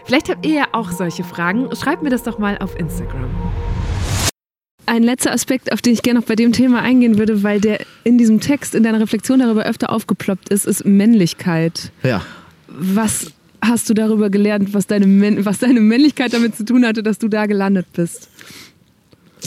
Vielleicht 0.05 0.29
habt 0.29 0.45
ihr 0.45 0.53
ja 0.53 0.67
auch 0.71 0.91
solche 0.91 1.23
Fragen. 1.23 1.69
Schreibt 1.75 2.01
mir 2.01 2.09
das 2.09 2.23
doch 2.23 2.39
mal 2.39 2.57
auf 2.57 2.77
Instagram. 2.79 3.29
Ein 4.88 5.03
letzter 5.03 5.31
Aspekt, 5.31 5.71
auf 5.71 5.81
den 5.81 5.93
ich 5.93 6.01
gerne 6.01 6.19
noch 6.19 6.27
bei 6.27 6.36
dem 6.36 6.53
Thema 6.53 6.81
eingehen 6.81 7.17
würde, 7.17 7.43
weil 7.43 7.59
der 7.59 7.79
in 8.03 8.17
diesem 8.17 8.39
Text, 8.39 8.73
in 8.75 8.83
deiner 8.83 8.99
Reflexion 8.99 9.39
darüber 9.39 9.65
öfter 9.65 9.91
aufgeploppt 9.91 10.49
ist, 10.49 10.65
ist 10.65 10.86
Männlichkeit. 10.86 11.91
Ja. 12.03 12.23
Was 12.67 13.31
hast 13.61 13.89
du 13.89 13.93
darüber 13.93 14.29
gelernt, 14.29 14.73
was 14.73 14.88
deine, 14.88 15.45
was 15.45 15.59
deine 15.59 15.81
Männlichkeit 15.81 16.33
damit 16.33 16.55
zu 16.55 16.65
tun 16.65 16.86
hatte, 16.86 17.03
dass 17.03 17.19
du 17.19 17.27
da 17.27 17.45
gelandet 17.45 17.88
bist? 17.93 18.29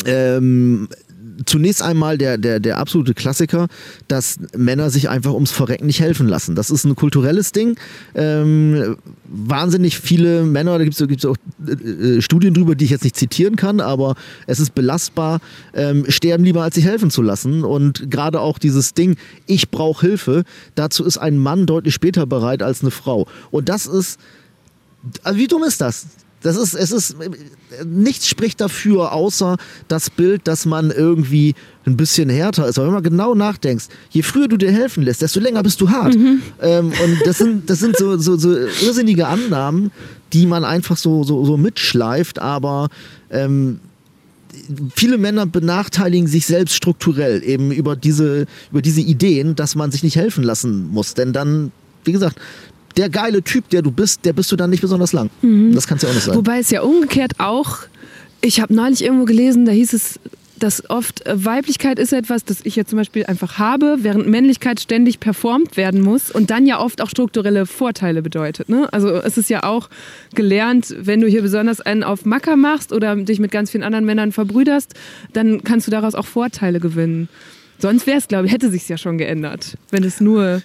Ähm, 0.06 0.88
zunächst 1.46 1.82
einmal 1.82 2.18
der, 2.18 2.38
der, 2.38 2.60
der 2.60 2.78
absolute 2.78 3.14
Klassiker, 3.14 3.68
dass 4.08 4.38
Männer 4.56 4.90
sich 4.90 5.08
einfach 5.08 5.32
ums 5.32 5.50
Verrecken 5.50 5.86
nicht 5.86 6.00
helfen 6.00 6.28
lassen. 6.28 6.54
Das 6.54 6.70
ist 6.70 6.84
ein 6.84 6.96
kulturelles 6.96 7.52
Ding. 7.52 7.78
Ähm, 8.14 8.96
wahnsinnig 9.24 9.98
viele 9.98 10.42
Männer, 10.44 10.78
da 10.78 10.84
gibt 10.84 10.96
es 10.96 11.24
auch 11.24 11.36
äh, 11.66 11.72
äh, 11.72 12.22
Studien 12.22 12.54
drüber, 12.54 12.74
die 12.74 12.84
ich 12.84 12.90
jetzt 12.90 13.04
nicht 13.04 13.16
zitieren 13.16 13.56
kann, 13.56 13.80
aber 13.80 14.14
es 14.46 14.60
ist 14.60 14.74
belastbar, 14.74 15.40
ähm, 15.74 16.04
sterben 16.08 16.44
lieber, 16.44 16.62
als 16.62 16.74
sich 16.74 16.84
helfen 16.84 17.10
zu 17.10 17.22
lassen. 17.22 17.64
Und 17.64 18.10
gerade 18.10 18.40
auch 18.40 18.58
dieses 18.58 18.94
Ding, 18.94 19.16
ich 19.46 19.70
brauche 19.70 20.06
Hilfe, 20.06 20.44
dazu 20.74 21.04
ist 21.04 21.18
ein 21.18 21.38
Mann 21.38 21.66
deutlich 21.66 21.94
später 21.94 22.26
bereit 22.26 22.62
als 22.62 22.82
eine 22.82 22.90
Frau. 22.90 23.26
Und 23.50 23.68
das 23.68 23.86
ist, 23.86 24.18
also 25.22 25.38
wie 25.38 25.46
dumm 25.46 25.62
ist 25.64 25.80
das? 25.80 26.06
Das 26.42 26.56
ist, 26.56 26.74
es 26.74 26.92
ist, 26.92 27.16
nichts 27.84 28.28
spricht 28.28 28.60
dafür, 28.60 29.12
außer 29.12 29.56
das 29.88 30.08
Bild, 30.08 30.46
dass 30.46 30.66
man 30.66 30.90
irgendwie 30.90 31.54
ein 31.84 31.96
bisschen 31.96 32.28
härter 32.28 32.68
ist. 32.68 32.78
Aber 32.78 32.86
wenn 32.86 32.94
man 32.94 33.02
genau 33.02 33.34
nachdenkst, 33.34 33.86
je 34.10 34.22
früher 34.22 34.46
du 34.46 34.56
dir 34.56 34.70
helfen 34.70 35.02
lässt, 35.02 35.22
desto 35.22 35.40
länger 35.40 35.62
bist 35.62 35.80
du 35.80 35.90
hart. 35.90 36.14
Mhm. 36.14 36.42
Ähm, 36.62 36.86
und 36.86 37.26
das 37.26 37.38
sind, 37.38 37.68
das 37.68 37.80
sind 37.80 37.96
so, 37.96 38.16
so, 38.18 38.36
so 38.36 38.56
irrsinnige 38.56 39.26
Annahmen, 39.26 39.90
die 40.32 40.46
man 40.46 40.64
einfach 40.64 40.96
so, 40.96 41.24
so, 41.24 41.44
so 41.44 41.56
mitschleift, 41.56 42.38
aber 42.38 42.88
ähm, 43.30 43.80
viele 44.94 45.18
Männer 45.18 45.46
benachteiligen 45.46 46.26
sich 46.26 46.46
selbst 46.46 46.74
strukturell 46.74 47.42
eben 47.44 47.72
über 47.72 47.96
diese, 47.96 48.46
über 48.70 48.82
diese 48.82 49.00
Ideen, 49.00 49.54
dass 49.56 49.74
man 49.74 49.90
sich 49.90 50.02
nicht 50.02 50.16
helfen 50.16 50.44
lassen 50.44 50.88
muss. 50.88 51.14
Denn 51.14 51.32
dann, 51.32 51.72
wie 52.04 52.12
gesagt, 52.12 52.38
der 52.98 53.08
geile 53.08 53.42
Typ, 53.42 53.70
der 53.70 53.82
du 53.82 53.90
bist, 53.90 54.24
der 54.24 54.32
bist 54.32 54.50
du 54.52 54.56
dann 54.56 54.70
nicht 54.70 54.82
besonders 54.82 55.12
lang. 55.12 55.30
Mhm. 55.40 55.74
Das 55.74 55.86
kann 55.86 55.96
es 55.96 56.02
ja 56.02 56.10
auch 56.10 56.14
nicht 56.14 56.24
sein. 56.24 56.36
Wobei 56.36 56.58
es 56.58 56.70
ja 56.70 56.82
umgekehrt 56.82 57.34
auch, 57.38 57.78
ich 58.40 58.60
habe 58.60 58.74
neulich 58.74 59.02
irgendwo 59.02 59.24
gelesen, 59.24 59.64
da 59.64 59.72
hieß 59.72 59.92
es, 59.92 60.20
dass 60.58 60.90
oft 60.90 61.24
äh, 61.24 61.44
Weiblichkeit 61.44 62.00
ist 62.00 62.12
etwas, 62.12 62.44
das 62.44 62.58
ich 62.64 62.74
jetzt 62.74 62.90
zum 62.90 62.98
Beispiel 62.98 63.24
einfach 63.26 63.58
habe, 63.58 63.98
während 64.00 64.26
Männlichkeit 64.26 64.80
ständig 64.80 65.20
performt 65.20 65.76
werden 65.76 66.00
muss 66.00 66.32
und 66.32 66.50
dann 66.50 66.66
ja 66.66 66.80
oft 66.80 67.00
auch 67.00 67.08
strukturelle 67.08 67.66
Vorteile 67.66 68.22
bedeutet. 68.22 68.68
Ne? 68.68 68.92
Also 68.92 69.08
es 69.10 69.38
ist 69.38 69.48
ja 69.50 69.62
auch 69.62 69.88
gelernt, 70.34 70.94
wenn 70.98 71.20
du 71.20 71.28
hier 71.28 71.42
besonders 71.42 71.80
einen 71.80 72.02
auf 72.02 72.24
Macker 72.24 72.56
machst 72.56 72.92
oder 72.92 73.14
dich 73.14 73.38
mit 73.38 73.52
ganz 73.52 73.70
vielen 73.70 73.84
anderen 73.84 74.04
Männern 74.04 74.32
verbrüderst, 74.32 74.94
dann 75.32 75.62
kannst 75.62 75.86
du 75.86 75.92
daraus 75.92 76.16
auch 76.16 76.26
Vorteile 76.26 76.80
gewinnen. 76.80 77.28
Sonst 77.78 78.08
wäre 78.08 78.18
es, 78.18 78.26
glaube 78.26 78.46
ich, 78.46 78.52
hätte 78.52 78.70
sich 78.70 78.88
ja 78.88 78.98
schon 78.98 79.18
geändert, 79.18 79.76
wenn 79.90 80.02
es 80.02 80.20
nur 80.20 80.62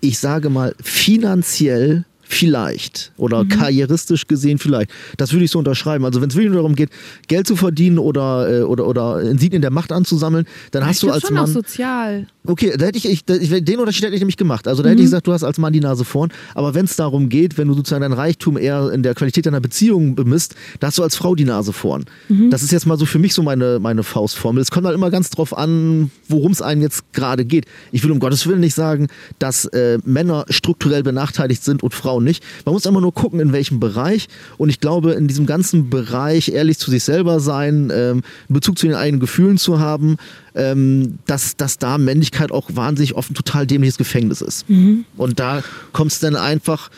ich 0.00 0.18
sage 0.18 0.50
mal, 0.50 0.74
finanziell 0.82 2.04
Vielleicht. 2.32 3.10
Oder 3.16 3.42
mhm. 3.42 3.48
karrieristisch 3.48 4.28
gesehen 4.28 4.58
vielleicht. 4.58 4.92
Das 5.16 5.32
würde 5.32 5.44
ich 5.44 5.50
so 5.50 5.58
unterschreiben. 5.58 6.04
Also 6.04 6.22
wenn 6.22 6.28
es 6.28 6.36
wirklich 6.36 6.52
nur 6.52 6.62
darum 6.62 6.76
geht, 6.76 6.90
Geld 7.26 7.44
zu 7.44 7.56
verdienen 7.56 7.98
oder, 7.98 8.60
äh, 8.60 8.62
oder, 8.62 8.86
oder 8.86 9.20
Insignien 9.20 9.62
der 9.62 9.72
Macht 9.72 9.90
anzusammeln, 9.90 10.46
dann 10.70 10.86
hast 10.86 10.98
ich 10.98 11.00
du 11.00 11.10
als 11.10 11.22
schon 11.22 11.34
Mann. 11.34 11.44
Auch 11.44 11.48
sozial. 11.48 12.28
Okay, 12.46 12.72
da 12.78 12.86
hätte 12.86 12.98
ich, 12.98 13.08
ich, 13.08 13.24
den 13.24 13.80
Unterschied 13.80 14.04
hätte 14.04 14.14
ich 14.14 14.20
nämlich 14.20 14.36
gemacht. 14.36 14.68
Also 14.68 14.84
da 14.84 14.88
mhm. 14.88 14.92
hätte 14.92 15.02
ich 15.02 15.06
mhm. 15.06 15.10
gesagt, 15.10 15.26
du 15.26 15.32
hast 15.32 15.42
als 15.42 15.58
Mann 15.58 15.72
die 15.72 15.80
Nase 15.80 16.04
vorn. 16.04 16.30
Aber 16.54 16.72
wenn 16.74 16.84
es 16.84 16.94
darum 16.94 17.28
geht, 17.28 17.58
wenn 17.58 17.66
du 17.66 17.74
sozusagen 17.74 18.02
dein 18.02 18.12
Reichtum 18.12 18.56
eher 18.56 18.92
in 18.92 19.02
der 19.02 19.16
Qualität 19.16 19.46
deiner 19.46 19.60
Beziehung 19.60 20.14
bemisst, 20.14 20.54
da 20.78 20.86
hast 20.86 20.98
du 20.98 21.02
als 21.02 21.16
Frau 21.16 21.34
die 21.34 21.44
Nase 21.44 21.72
vorn. 21.72 22.04
Mhm. 22.28 22.50
Das 22.50 22.62
ist 22.62 22.70
jetzt 22.70 22.86
mal 22.86 22.96
so 22.96 23.06
für 23.06 23.18
mich 23.18 23.34
so 23.34 23.42
meine, 23.42 23.80
meine 23.80 24.04
Faustformel. 24.04 24.62
Es 24.62 24.70
kommt 24.70 24.86
halt 24.86 24.94
immer 24.94 25.10
ganz 25.10 25.30
drauf 25.30 25.58
an, 25.58 26.12
worum 26.28 26.52
es 26.52 26.62
einem 26.62 26.80
jetzt 26.80 27.12
gerade 27.12 27.44
geht. 27.44 27.66
Ich 27.90 28.04
will 28.04 28.12
um 28.12 28.20
Gottes 28.20 28.46
Willen 28.46 28.60
nicht 28.60 28.74
sagen, 28.74 29.08
dass 29.40 29.64
äh, 29.64 29.98
Männer 30.04 30.44
strukturell 30.48 31.02
benachteiligt 31.02 31.64
sind 31.64 31.82
und 31.82 31.92
Frauen 31.92 32.19
nicht. 32.20 32.44
Man 32.64 32.74
muss 32.74 32.86
immer 32.86 33.00
nur 33.00 33.14
gucken, 33.14 33.40
in 33.40 33.52
welchem 33.52 33.80
Bereich. 33.80 34.28
Und 34.58 34.68
ich 34.68 34.80
glaube, 34.80 35.12
in 35.12 35.28
diesem 35.28 35.46
ganzen 35.46 35.90
Bereich 35.90 36.48
ehrlich 36.48 36.78
zu 36.78 36.90
sich 36.90 37.04
selber 37.04 37.40
sein, 37.40 37.90
ähm, 37.92 38.22
Bezug 38.48 38.78
zu 38.78 38.86
den 38.86 38.96
eigenen 38.96 39.20
Gefühlen 39.20 39.58
zu 39.58 39.80
haben, 39.80 40.16
ähm, 40.54 41.18
dass, 41.26 41.56
dass 41.56 41.78
da 41.78 41.98
Männlichkeit 41.98 42.52
auch 42.52 42.70
wahnsinnig 42.74 43.14
oft 43.14 43.30
ein 43.30 43.34
total 43.34 43.66
dämliches 43.66 43.98
Gefängnis 43.98 44.40
ist. 44.40 44.68
Mhm. 44.68 45.04
Und 45.16 45.38
da 45.40 45.62
kommt 45.92 46.12
es 46.12 46.20
dann 46.20 46.36
einfach 46.36 46.90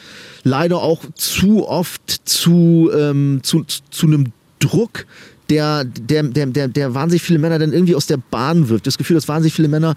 leider 0.45 0.79
auch 0.79 1.05
zu 1.15 1.69
oft 1.69 2.23
zu, 2.25 2.91
ähm, 2.97 3.41
zu, 3.43 3.65
zu 3.91 4.07
einem 4.07 4.33
Druck, 4.59 5.07
der, 5.51 5.85
der, 5.85 6.23
der, 6.23 6.47
der, 6.47 6.69
der 6.69 6.95
wahnsinnig 6.95 7.23
viele 7.23 7.39
Männer 7.39 7.59
dann 7.59 7.73
irgendwie 7.73 7.95
aus 7.95 8.07
der 8.07 8.17
Bahn 8.17 8.69
wirft. 8.69 8.87
Das 8.87 8.97
Gefühl, 8.97 9.15
dass 9.15 9.29
wahnsinnig 9.29 9.55
viele 9.55 9.69
Männer 9.69 9.95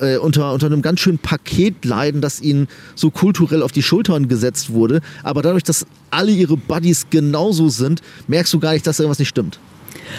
äh, 0.00 0.16
unter, 0.16 0.52
unter 0.52 0.66
einem 0.66 0.82
ganz 0.82 1.00
schönen 1.00 1.18
Paket 1.18 1.84
leiden, 1.84 2.20
das 2.20 2.40
ihnen 2.40 2.68
so 2.94 3.10
kulturell 3.10 3.62
auf 3.62 3.72
die 3.72 3.82
Schultern 3.82 4.28
gesetzt 4.28 4.70
wurde. 4.70 5.00
Aber 5.22 5.42
dadurch, 5.42 5.64
dass 5.64 5.86
alle 6.10 6.32
ihre 6.32 6.56
Buddies 6.56 7.06
genauso 7.10 7.68
sind, 7.68 8.02
merkst 8.26 8.52
du 8.52 8.60
gar 8.60 8.72
nicht, 8.72 8.86
dass 8.86 8.98
irgendwas 8.98 9.18
nicht 9.18 9.28
stimmt. 9.28 9.58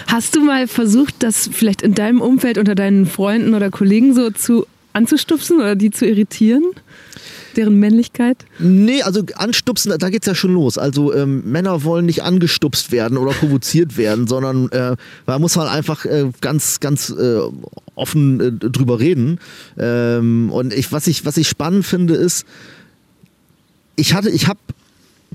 Hast 0.07 0.35
du 0.35 0.41
mal 0.41 0.67
versucht, 0.67 1.15
das 1.19 1.49
vielleicht 1.51 1.81
in 1.81 1.95
deinem 1.95 2.21
Umfeld 2.21 2.57
unter 2.57 2.75
deinen 2.75 3.05
Freunden 3.05 3.53
oder 3.53 3.69
Kollegen 3.69 4.13
so 4.13 4.29
zu 4.29 4.65
anzustupsen 4.93 5.57
oder 5.57 5.75
die 5.75 5.91
zu 5.91 6.05
irritieren? 6.05 6.63
Deren 7.55 7.79
Männlichkeit? 7.79 8.45
Nee, 8.59 9.01
also 9.01 9.23
anstupsen, 9.35 9.93
da 9.97 10.09
geht 10.09 10.23
es 10.23 10.27
ja 10.27 10.35
schon 10.35 10.53
los. 10.53 10.77
Also 10.77 11.13
ähm, 11.13 11.43
Männer 11.49 11.83
wollen 11.83 12.05
nicht 12.05 12.23
angestupst 12.23 12.91
werden 12.91 13.17
oder 13.17 13.31
provoziert 13.31 13.97
werden, 13.97 14.27
sondern 14.27 14.69
äh, 14.69 14.95
da 15.25 15.39
muss 15.39 15.55
man 15.55 15.67
einfach 15.67 16.05
äh, 16.05 16.31
ganz, 16.41 16.79
ganz 16.79 17.09
äh, 17.09 17.39
offen 17.95 18.39
äh, 18.39 18.51
drüber 18.51 18.99
reden. 18.99 19.39
Ähm, 19.77 20.51
und 20.51 20.73
ich, 20.73 20.91
was, 20.91 21.07
ich, 21.07 21.25
was 21.25 21.37
ich 21.37 21.47
spannend 21.47 21.85
finde, 21.85 22.15
ist, 22.15 22.45
ich 23.95 24.13
hatte, 24.13 24.29
ich 24.29 24.47
habe 24.47 24.59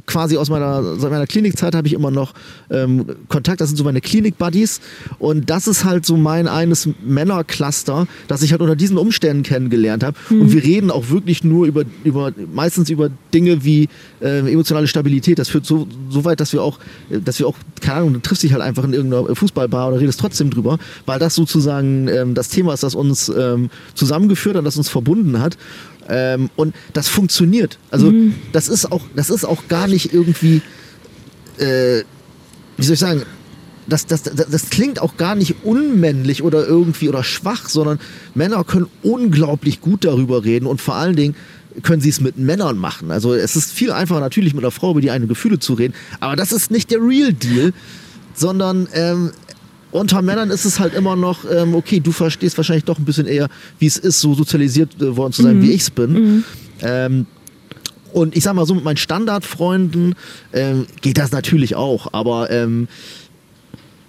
quasi 0.06 0.36
aus 0.36 0.50
meiner, 0.50 0.96
seit 0.98 1.10
meiner 1.10 1.26
Klinikzeit 1.26 1.74
habe 1.74 1.86
ich 1.86 1.94
immer 1.94 2.10
noch 2.10 2.34
ähm, 2.70 3.06
Kontakt, 3.28 3.60
das 3.60 3.68
sind 3.68 3.76
so 3.76 3.84
meine 3.84 4.00
Klinik-Buddies. 4.00 4.80
Und 5.18 5.50
das 5.50 5.66
ist 5.66 5.84
halt 5.84 6.04
so 6.04 6.16
mein 6.16 6.48
eines 6.48 6.88
Männercluster, 7.04 8.06
das 8.28 8.42
ich 8.42 8.52
halt 8.52 8.60
unter 8.60 8.76
diesen 8.76 8.98
Umständen 8.98 9.42
kennengelernt 9.42 10.04
habe. 10.04 10.16
Mhm. 10.28 10.42
und 10.42 10.52
wir 10.52 10.62
reden 10.62 10.90
auch 10.90 11.10
wirklich 11.10 11.44
nur 11.44 11.66
über, 11.66 11.84
über 12.04 12.32
meistens 12.52 12.90
über 12.90 13.10
Dinge 13.32 13.64
wie 13.64 13.88
äh, 14.20 14.38
emotionale 14.40 14.86
Stabilität, 14.86 15.38
das 15.38 15.48
führt 15.48 15.66
so, 15.66 15.86
so 16.08 16.24
weit, 16.24 16.40
dass 16.40 16.52
wir 16.52 16.62
auch, 16.62 16.78
dass 17.10 17.38
wir 17.38 17.46
auch, 17.46 17.56
keine 17.80 17.98
Ahnung, 17.98 18.14
du 18.14 18.20
triffst 18.20 18.42
dich 18.42 18.52
halt 18.52 18.62
einfach 18.62 18.84
in 18.84 18.92
irgendeiner 18.92 19.34
Fußballbar 19.34 19.88
oder 19.88 20.00
redest 20.00 20.20
trotzdem 20.20 20.50
drüber, 20.50 20.78
weil 21.06 21.18
das 21.18 21.34
sozusagen 21.34 22.08
ähm, 22.08 22.34
das 22.34 22.48
Thema 22.48 22.74
ist, 22.74 22.82
das 22.82 22.94
uns 22.94 23.28
ähm, 23.28 23.70
zusammengeführt 23.94 24.56
hat, 24.56 24.66
das 24.66 24.76
uns 24.76 24.88
verbunden 24.88 25.40
hat 25.40 25.56
ähm, 26.08 26.50
und 26.56 26.74
das 26.92 27.08
funktioniert. 27.08 27.78
Also 27.90 28.10
mhm. 28.10 28.34
das 28.52 28.68
ist 28.68 28.90
auch, 28.90 29.02
das 29.14 29.30
ist 29.30 29.44
auch 29.44 29.68
gar 29.68 29.88
nicht 29.88 30.12
irgendwie, 30.12 30.62
äh, 31.58 32.02
wie 32.76 32.84
soll 32.84 32.94
ich 32.94 33.00
sagen, 33.00 33.22
das, 33.86 34.06
das, 34.06 34.22
das, 34.22 34.48
das, 34.50 34.70
klingt 34.70 35.00
auch 35.00 35.16
gar 35.16 35.34
nicht 35.34 35.56
unmännlich 35.62 36.42
oder 36.42 36.66
irgendwie 36.66 37.08
oder 37.08 37.22
schwach, 37.22 37.68
sondern 37.68 37.98
Männer 38.34 38.64
können 38.64 38.86
unglaublich 39.02 39.80
gut 39.80 40.04
darüber 40.04 40.44
reden 40.44 40.66
und 40.66 40.80
vor 40.80 40.94
allen 40.94 41.16
Dingen 41.16 41.36
können 41.82 42.00
sie 42.00 42.08
es 42.08 42.20
mit 42.20 42.38
Männern 42.38 42.78
machen. 42.78 43.10
Also 43.10 43.34
es 43.34 43.56
ist 43.56 43.72
viel 43.72 43.90
einfacher 43.90 44.20
natürlich 44.20 44.54
mit 44.54 44.64
einer 44.64 44.70
Frau 44.70 44.92
über 44.92 45.00
die 45.00 45.10
eigenen 45.10 45.28
Gefühle 45.28 45.58
zu 45.58 45.74
reden, 45.74 45.94
aber 46.20 46.36
das 46.36 46.52
ist 46.52 46.70
nicht 46.70 46.90
der 46.90 47.00
Real 47.00 47.32
Deal, 47.32 47.72
sondern 48.34 48.88
ähm, 48.94 49.32
unter 49.94 50.22
Männern 50.22 50.50
ist 50.50 50.64
es 50.64 50.80
halt 50.80 50.92
immer 50.92 51.14
noch, 51.14 51.44
ähm, 51.48 51.74
okay, 51.74 52.00
du 52.00 52.10
verstehst 52.10 52.56
wahrscheinlich 52.56 52.84
doch 52.84 52.98
ein 52.98 53.04
bisschen 53.04 53.26
eher, 53.26 53.48
wie 53.78 53.86
es 53.86 53.96
ist, 53.96 54.20
so 54.20 54.34
sozialisiert 54.34 55.00
äh, 55.00 55.16
worden 55.16 55.32
zu 55.32 55.42
sein, 55.42 55.58
mhm. 55.58 55.62
wie 55.62 55.70
ich 55.70 55.82
es 55.82 55.90
bin. 55.90 56.12
Mhm. 56.12 56.44
Ähm, 56.82 57.26
und 58.12 58.36
ich 58.36 58.42
sag 58.42 58.54
mal 58.54 58.66
so, 58.66 58.74
mit 58.74 58.82
meinen 58.82 58.96
Standardfreunden 58.96 60.16
ähm, 60.52 60.86
geht 61.00 61.18
das 61.18 61.30
natürlich 61.30 61.76
auch, 61.76 62.12
aber 62.12 62.50
ähm, 62.50 62.88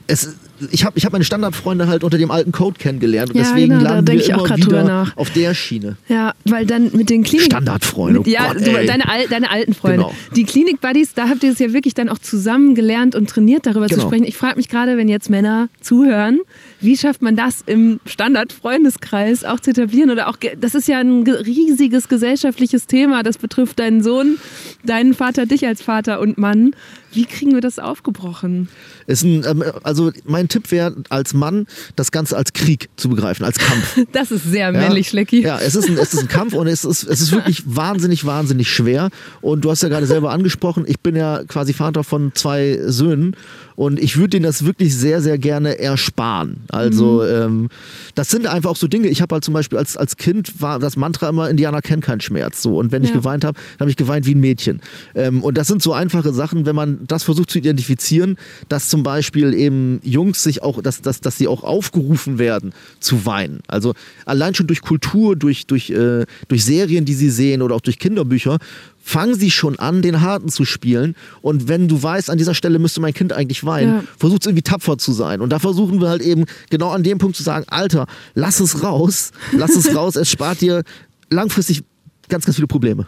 es, 0.07 0.35
ich 0.71 0.85
habe 0.85 0.97
ich 0.97 1.05
hab 1.05 1.11
meine 1.11 1.25
Standardfreunde 1.25 1.87
halt 1.87 2.03
unter 2.03 2.17
dem 2.17 2.31
alten 2.31 2.51
Code 2.51 2.77
kennengelernt 2.79 3.31
und 3.31 3.37
ja, 3.37 3.43
deswegen 3.43 3.77
genau, 3.77 3.83
landen 3.83 4.07
wir 4.07 4.29
immer 4.29 4.55
wieder 4.55 5.13
auf 5.15 5.29
der 5.31 5.53
Schiene. 5.53 5.97
Ja, 6.07 6.33
weil 6.45 6.65
dann 6.65 6.91
mit 6.93 7.09
den 7.09 7.23
Klinik... 7.23 7.47
Standardfreunde, 7.47 8.21
oh 8.21 8.23
ja, 8.25 8.53
Gott, 8.53 8.63
so, 8.63 8.71
deine, 8.71 9.03
deine 9.29 9.49
alten 9.49 9.73
Freunde. 9.73 9.97
Genau. 9.97 10.13
Die 10.35 10.43
Klinik-Buddies, 10.43 11.13
da 11.13 11.29
habt 11.29 11.43
ihr 11.43 11.51
es 11.51 11.59
ja 11.59 11.73
wirklich 11.73 11.93
dann 11.93 12.09
auch 12.09 12.19
zusammen 12.19 12.75
gelernt 12.75 13.15
und 13.15 13.29
trainiert, 13.29 13.65
darüber 13.65 13.87
genau. 13.87 14.01
zu 14.01 14.07
sprechen. 14.07 14.25
Ich 14.25 14.37
frage 14.37 14.57
mich 14.57 14.69
gerade, 14.69 14.97
wenn 14.97 15.09
jetzt 15.09 15.29
Männer 15.29 15.69
zuhören, 15.81 16.39
wie 16.79 16.97
schafft 16.97 17.21
man 17.21 17.35
das 17.35 17.63
im 17.65 17.99
Standardfreundeskreis 18.05 19.43
auch 19.43 19.59
zu 19.59 19.71
etablieren? 19.71 20.09
Oder 20.09 20.29
auch, 20.29 20.37
das 20.59 20.75
ist 20.75 20.87
ja 20.87 20.99
ein 20.99 21.23
riesiges 21.23 22.07
gesellschaftliches 22.07 22.87
Thema, 22.87 23.23
das 23.23 23.37
betrifft 23.37 23.79
deinen 23.79 24.03
Sohn, 24.03 24.37
deinen 24.83 25.13
Vater, 25.13 25.45
dich 25.45 25.65
als 25.65 25.81
Vater 25.81 26.19
und 26.19 26.37
Mann. 26.37 26.71
Wie 27.15 27.25
kriegen 27.25 27.53
wir 27.53 27.61
das 27.61 27.79
aufgebrochen? 27.79 28.69
Ein, 29.07 29.43
ähm, 29.47 29.63
also 29.83 30.11
mein 30.25 30.49
Tipp 30.49 30.71
wäre 30.71 30.95
als 31.09 31.33
Mann, 31.33 31.67
das 31.95 32.11
Ganze 32.11 32.37
als 32.37 32.53
Krieg 32.53 32.89
zu 32.97 33.09
begreifen, 33.09 33.45
als 33.45 33.57
Kampf. 33.57 33.99
Das 34.11 34.31
ist 34.31 34.45
sehr 34.45 34.71
männlich, 34.71 35.09
Schlecki. 35.09 35.41
Ja, 35.41 35.59
es 35.59 35.75
ist, 35.75 35.89
ein, 35.89 35.97
es 35.97 36.13
ist 36.13 36.19
ein 36.21 36.27
Kampf 36.27 36.53
und 36.53 36.67
es 36.67 36.85
ist, 36.85 37.03
es 37.03 37.21
ist 37.21 37.31
wirklich 37.31 37.63
wahnsinnig, 37.65 38.25
wahnsinnig 38.25 38.69
schwer. 38.69 39.09
Und 39.41 39.65
du 39.65 39.71
hast 39.71 39.83
ja 39.83 39.89
gerade 39.89 40.05
selber 40.05 40.31
angesprochen, 40.31 40.85
ich 40.87 40.99
bin 40.99 41.15
ja 41.15 41.43
quasi 41.47 41.73
Vater 41.73 42.03
von 42.03 42.31
zwei 42.33 42.79
Söhnen 42.85 43.35
und 43.75 43.99
ich 43.99 44.17
würde 44.17 44.29
denen 44.29 44.43
das 44.43 44.65
wirklich 44.65 44.95
sehr, 44.95 45.21
sehr 45.21 45.37
gerne 45.37 45.79
ersparen. 45.79 46.63
Also 46.69 47.23
mhm. 47.23 47.29
ähm, 47.29 47.69
das 48.15 48.29
sind 48.29 48.47
einfach 48.47 48.71
auch 48.71 48.75
so 48.75 48.87
Dinge. 48.87 49.07
Ich 49.07 49.21
habe 49.21 49.35
halt 49.35 49.43
zum 49.43 49.53
Beispiel 49.53 49.77
als, 49.77 49.97
als 49.97 50.17
Kind 50.17 50.61
war 50.61 50.79
das 50.79 50.95
Mantra 50.95 51.29
immer, 51.29 51.49
Indianer 51.49 51.81
kennen 51.81 52.01
keinen 52.01 52.21
Schmerz. 52.21 52.61
So. 52.61 52.77
Und 52.77 52.91
wenn 52.91 53.03
ich 53.03 53.11
geweint 53.13 53.43
habe, 53.43 53.57
dann 53.77 53.85
habe 53.85 53.89
ich 53.89 53.97
geweint 53.97 54.25
wie 54.25 54.33
ein 54.35 54.39
Mädchen. 54.39 54.81
Ähm, 55.13 55.43
und 55.43 55.57
das 55.57 55.67
sind 55.67 55.81
so 55.81 55.93
einfache 55.93 56.33
Sachen, 56.33 56.65
wenn 56.65 56.75
man 56.75 56.99
das 57.07 57.23
versucht 57.23 57.49
zu 57.49 57.57
identifizieren, 57.57 58.37
dass 58.69 58.89
zum 58.89 59.03
Beispiel 59.03 59.53
eben 59.53 59.99
Jungs 60.03 60.43
sich 60.43 60.63
auch, 60.63 60.81
dass, 60.81 61.01
dass, 61.01 61.19
dass 61.21 61.37
sie 61.37 61.47
auch 61.47 61.63
aufgerufen 61.63 62.39
werden 62.39 62.73
zu 62.99 63.25
weinen. 63.25 63.59
Also 63.67 63.93
allein 64.25 64.55
schon 64.55 64.67
durch 64.67 64.81
Kultur, 64.81 65.35
durch, 65.35 65.67
durch, 65.67 65.89
äh, 65.89 66.25
durch 66.47 66.63
Serien, 66.63 67.05
die 67.05 67.13
sie 67.13 67.29
sehen 67.29 67.61
oder 67.61 67.75
auch 67.75 67.81
durch 67.81 67.99
Kinderbücher, 67.99 68.57
fangen 69.05 69.35
sie 69.35 69.51
schon 69.51 69.77
an, 69.77 70.01
den 70.01 70.21
Harten 70.21 70.49
zu 70.49 70.65
spielen. 70.65 71.15
Und 71.43 71.67
wenn 71.67 71.87
du 71.87 72.01
weißt, 72.01 72.31
an 72.31 72.39
dieser 72.39 72.55
Stelle 72.55 72.79
müsste 72.79 73.01
mein 73.01 73.13
Kind 73.13 73.33
eigentlich 73.33 73.63
weinen, 73.63 73.93
ja. 73.97 74.03
versucht 74.17 74.47
irgendwie 74.47 74.63
tapfer 74.63 74.97
zu 74.97 75.13
sein. 75.13 75.41
Und 75.41 75.51
da 75.51 75.59
versuchen 75.59 76.01
wir 76.01 76.09
halt 76.09 76.23
eben 76.23 76.45
genau 76.71 76.89
an 76.89 77.03
dem 77.03 77.19
Punkt 77.19 77.35
zu 77.37 77.43
sagen, 77.43 77.65
Alter, 77.67 78.07
lass 78.33 78.59
es 78.59 78.81
raus, 78.81 79.31
lass 79.51 79.75
es 79.75 79.95
raus, 79.95 80.15
es 80.15 80.31
spart 80.31 80.59
dir 80.59 80.83
langfristig 81.29 81.83
ganz, 82.29 82.45
ganz 82.45 82.55
viele 82.55 82.65
Probleme. 82.65 83.05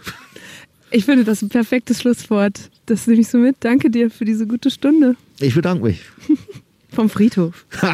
Ich 0.91 1.06
finde 1.06 1.24
das 1.24 1.41
ein 1.41 1.49
perfektes 1.49 2.02
Schlusswort. 2.02 2.69
Das 2.86 3.07
nehme 3.07 3.22
ich 3.22 3.28
so 3.28 3.40
mit. 3.40 3.56
Danke 3.61 3.90
dir 3.90 4.11
für 4.11 4.24
diese 4.24 4.45
gute 4.45 4.69
Stunde. 4.69 5.15
Ich 5.40 5.56
bedanke 5.56 5.84
mich. 5.84 6.02
Vom 6.94 7.10
Friedhof. 7.10 7.65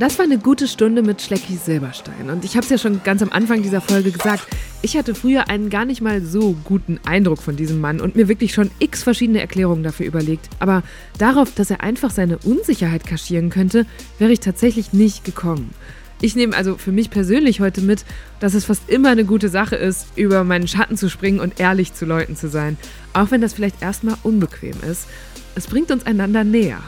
Das 0.00 0.18
war 0.18 0.24
eine 0.24 0.38
gute 0.38 0.66
Stunde 0.66 1.02
mit 1.02 1.22
Schlecki 1.22 1.54
Silberstein. 1.54 2.28
Und 2.28 2.44
ich 2.44 2.56
habe 2.56 2.64
es 2.64 2.70
ja 2.70 2.78
schon 2.78 3.04
ganz 3.04 3.22
am 3.22 3.30
Anfang 3.30 3.62
dieser 3.62 3.80
Folge 3.80 4.10
gesagt, 4.10 4.44
ich 4.82 4.96
hatte 4.96 5.14
früher 5.14 5.48
einen 5.48 5.70
gar 5.70 5.84
nicht 5.84 6.00
mal 6.00 6.20
so 6.20 6.56
guten 6.64 6.98
Eindruck 7.06 7.40
von 7.40 7.54
diesem 7.54 7.80
Mann 7.80 8.00
und 8.00 8.16
mir 8.16 8.26
wirklich 8.26 8.52
schon 8.52 8.72
x 8.80 9.04
verschiedene 9.04 9.40
Erklärungen 9.40 9.84
dafür 9.84 10.06
überlegt. 10.06 10.48
Aber 10.58 10.82
darauf, 11.18 11.54
dass 11.54 11.70
er 11.70 11.80
einfach 11.80 12.10
seine 12.10 12.38
Unsicherheit 12.38 13.06
kaschieren 13.06 13.50
könnte, 13.50 13.86
wäre 14.18 14.32
ich 14.32 14.40
tatsächlich 14.40 14.92
nicht 14.92 15.24
gekommen. 15.24 15.70
Ich 16.20 16.34
nehme 16.34 16.56
also 16.56 16.76
für 16.76 16.92
mich 16.92 17.10
persönlich 17.10 17.60
heute 17.60 17.80
mit, 17.80 18.04
dass 18.40 18.54
es 18.54 18.64
fast 18.64 18.90
immer 18.90 19.10
eine 19.10 19.24
gute 19.24 19.48
Sache 19.48 19.76
ist, 19.76 20.08
über 20.16 20.42
meinen 20.42 20.66
Schatten 20.66 20.96
zu 20.96 21.08
springen 21.08 21.38
und 21.38 21.60
ehrlich 21.60 21.94
zu 21.94 22.04
Leuten 22.04 22.34
zu 22.34 22.48
sein. 22.48 22.78
Auch 23.12 23.30
wenn 23.30 23.40
das 23.40 23.54
vielleicht 23.54 23.80
erstmal 23.80 24.16
unbequem 24.24 24.74
ist. 24.90 25.06
Es 25.54 25.68
bringt 25.68 25.92
uns 25.92 26.04
einander 26.04 26.42
näher. 26.42 26.82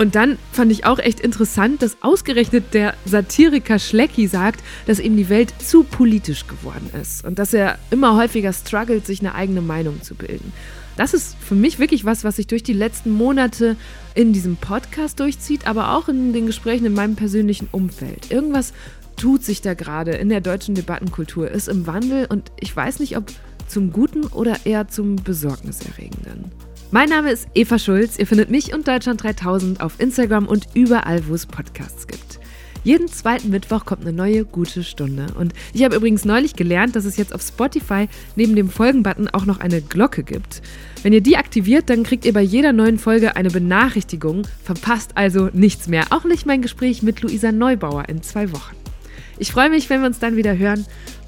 Und 0.00 0.14
dann 0.14 0.38
fand 0.50 0.72
ich 0.72 0.86
auch 0.86 0.98
echt 0.98 1.20
interessant, 1.20 1.82
dass 1.82 1.98
ausgerechnet 2.00 2.72
der 2.72 2.94
Satiriker 3.04 3.78
Schlecki 3.78 4.28
sagt, 4.28 4.64
dass 4.86 4.98
ihm 4.98 5.14
die 5.14 5.28
Welt 5.28 5.52
zu 5.58 5.84
politisch 5.84 6.46
geworden 6.46 6.88
ist 6.98 7.22
und 7.22 7.38
dass 7.38 7.52
er 7.52 7.78
immer 7.90 8.16
häufiger 8.16 8.54
struggelt, 8.54 9.04
sich 9.04 9.20
eine 9.20 9.34
eigene 9.34 9.60
Meinung 9.60 10.00
zu 10.00 10.14
bilden. 10.14 10.54
Das 10.96 11.12
ist 11.12 11.36
für 11.38 11.54
mich 11.54 11.78
wirklich 11.78 12.06
was, 12.06 12.24
was 12.24 12.36
sich 12.36 12.46
durch 12.46 12.62
die 12.62 12.72
letzten 12.72 13.10
Monate 13.10 13.76
in 14.14 14.32
diesem 14.32 14.56
Podcast 14.56 15.20
durchzieht, 15.20 15.66
aber 15.66 15.94
auch 15.94 16.08
in 16.08 16.32
den 16.32 16.46
Gesprächen 16.46 16.86
in 16.86 16.94
meinem 16.94 17.14
persönlichen 17.14 17.68
Umfeld. 17.70 18.30
Irgendwas 18.30 18.72
tut 19.18 19.44
sich 19.44 19.60
da 19.60 19.74
gerade 19.74 20.12
in 20.12 20.30
der 20.30 20.40
deutschen 20.40 20.74
Debattenkultur, 20.74 21.50
ist 21.50 21.68
im 21.68 21.86
Wandel 21.86 22.24
und 22.24 22.52
ich 22.58 22.74
weiß 22.74 23.00
nicht, 23.00 23.18
ob 23.18 23.24
zum 23.68 23.92
Guten 23.92 24.24
oder 24.28 24.64
eher 24.64 24.88
zum 24.88 25.16
Besorgniserregenden. 25.16 26.69
Mein 26.92 27.08
Name 27.08 27.30
ist 27.30 27.46
Eva 27.54 27.78
Schulz. 27.78 28.18
Ihr 28.18 28.26
findet 28.26 28.50
mich 28.50 28.74
und 28.74 28.88
Deutschland 28.88 29.22
3000 29.22 29.80
auf 29.80 30.00
Instagram 30.00 30.48
und 30.48 30.66
überall, 30.74 31.28
wo 31.28 31.34
es 31.34 31.46
Podcasts 31.46 32.08
gibt. 32.08 32.40
Jeden 32.82 33.06
zweiten 33.06 33.50
Mittwoch 33.50 33.84
kommt 33.84 34.00
eine 34.00 34.12
neue 34.12 34.44
gute 34.44 34.82
Stunde. 34.82 35.26
Und 35.38 35.52
ich 35.72 35.84
habe 35.84 35.94
übrigens 35.94 36.24
neulich 36.24 36.56
gelernt, 36.56 36.96
dass 36.96 37.04
es 37.04 37.16
jetzt 37.16 37.32
auf 37.32 37.42
Spotify 37.42 38.08
neben 38.34 38.56
dem 38.56 38.68
Folgen-Button 38.68 39.28
auch 39.28 39.46
noch 39.46 39.60
eine 39.60 39.82
Glocke 39.82 40.24
gibt. 40.24 40.62
Wenn 41.04 41.12
ihr 41.12 41.20
die 41.20 41.36
aktiviert, 41.36 41.88
dann 41.90 42.02
kriegt 42.02 42.24
ihr 42.24 42.32
bei 42.32 42.42
jeder 42.42 42.72
neuen 42.72 42.98
Folge 42.98 43.36
eine 43.36 43.50
Benachrichtigung, 43.50 44.42
verpasst 44.64 45.12
also 45.14 45.48
nichts 45.52 45.86
mehr. 45.86 46.06
Auch 46.10 46.24
nicht 46.24 46.44
mein 46.44 46.60
Gespräch 46.60 47.04
mit 47.04 47.20
Luisa 47.20 47.52
Neubauer 47.52 48.08
in 48.08 48.24
zwei 48.24 48.50
Wochen. 48.50 48.74
Ich 49.38 49.52
freue 49.52 49.70
mich, 49.70 49.88
wenn 49.88 50.00
wir 50.00 50.06
uns 50.06 50.18
dann 50.18 50.36
wieder 50.36 50.58
hören. 50.58 50.84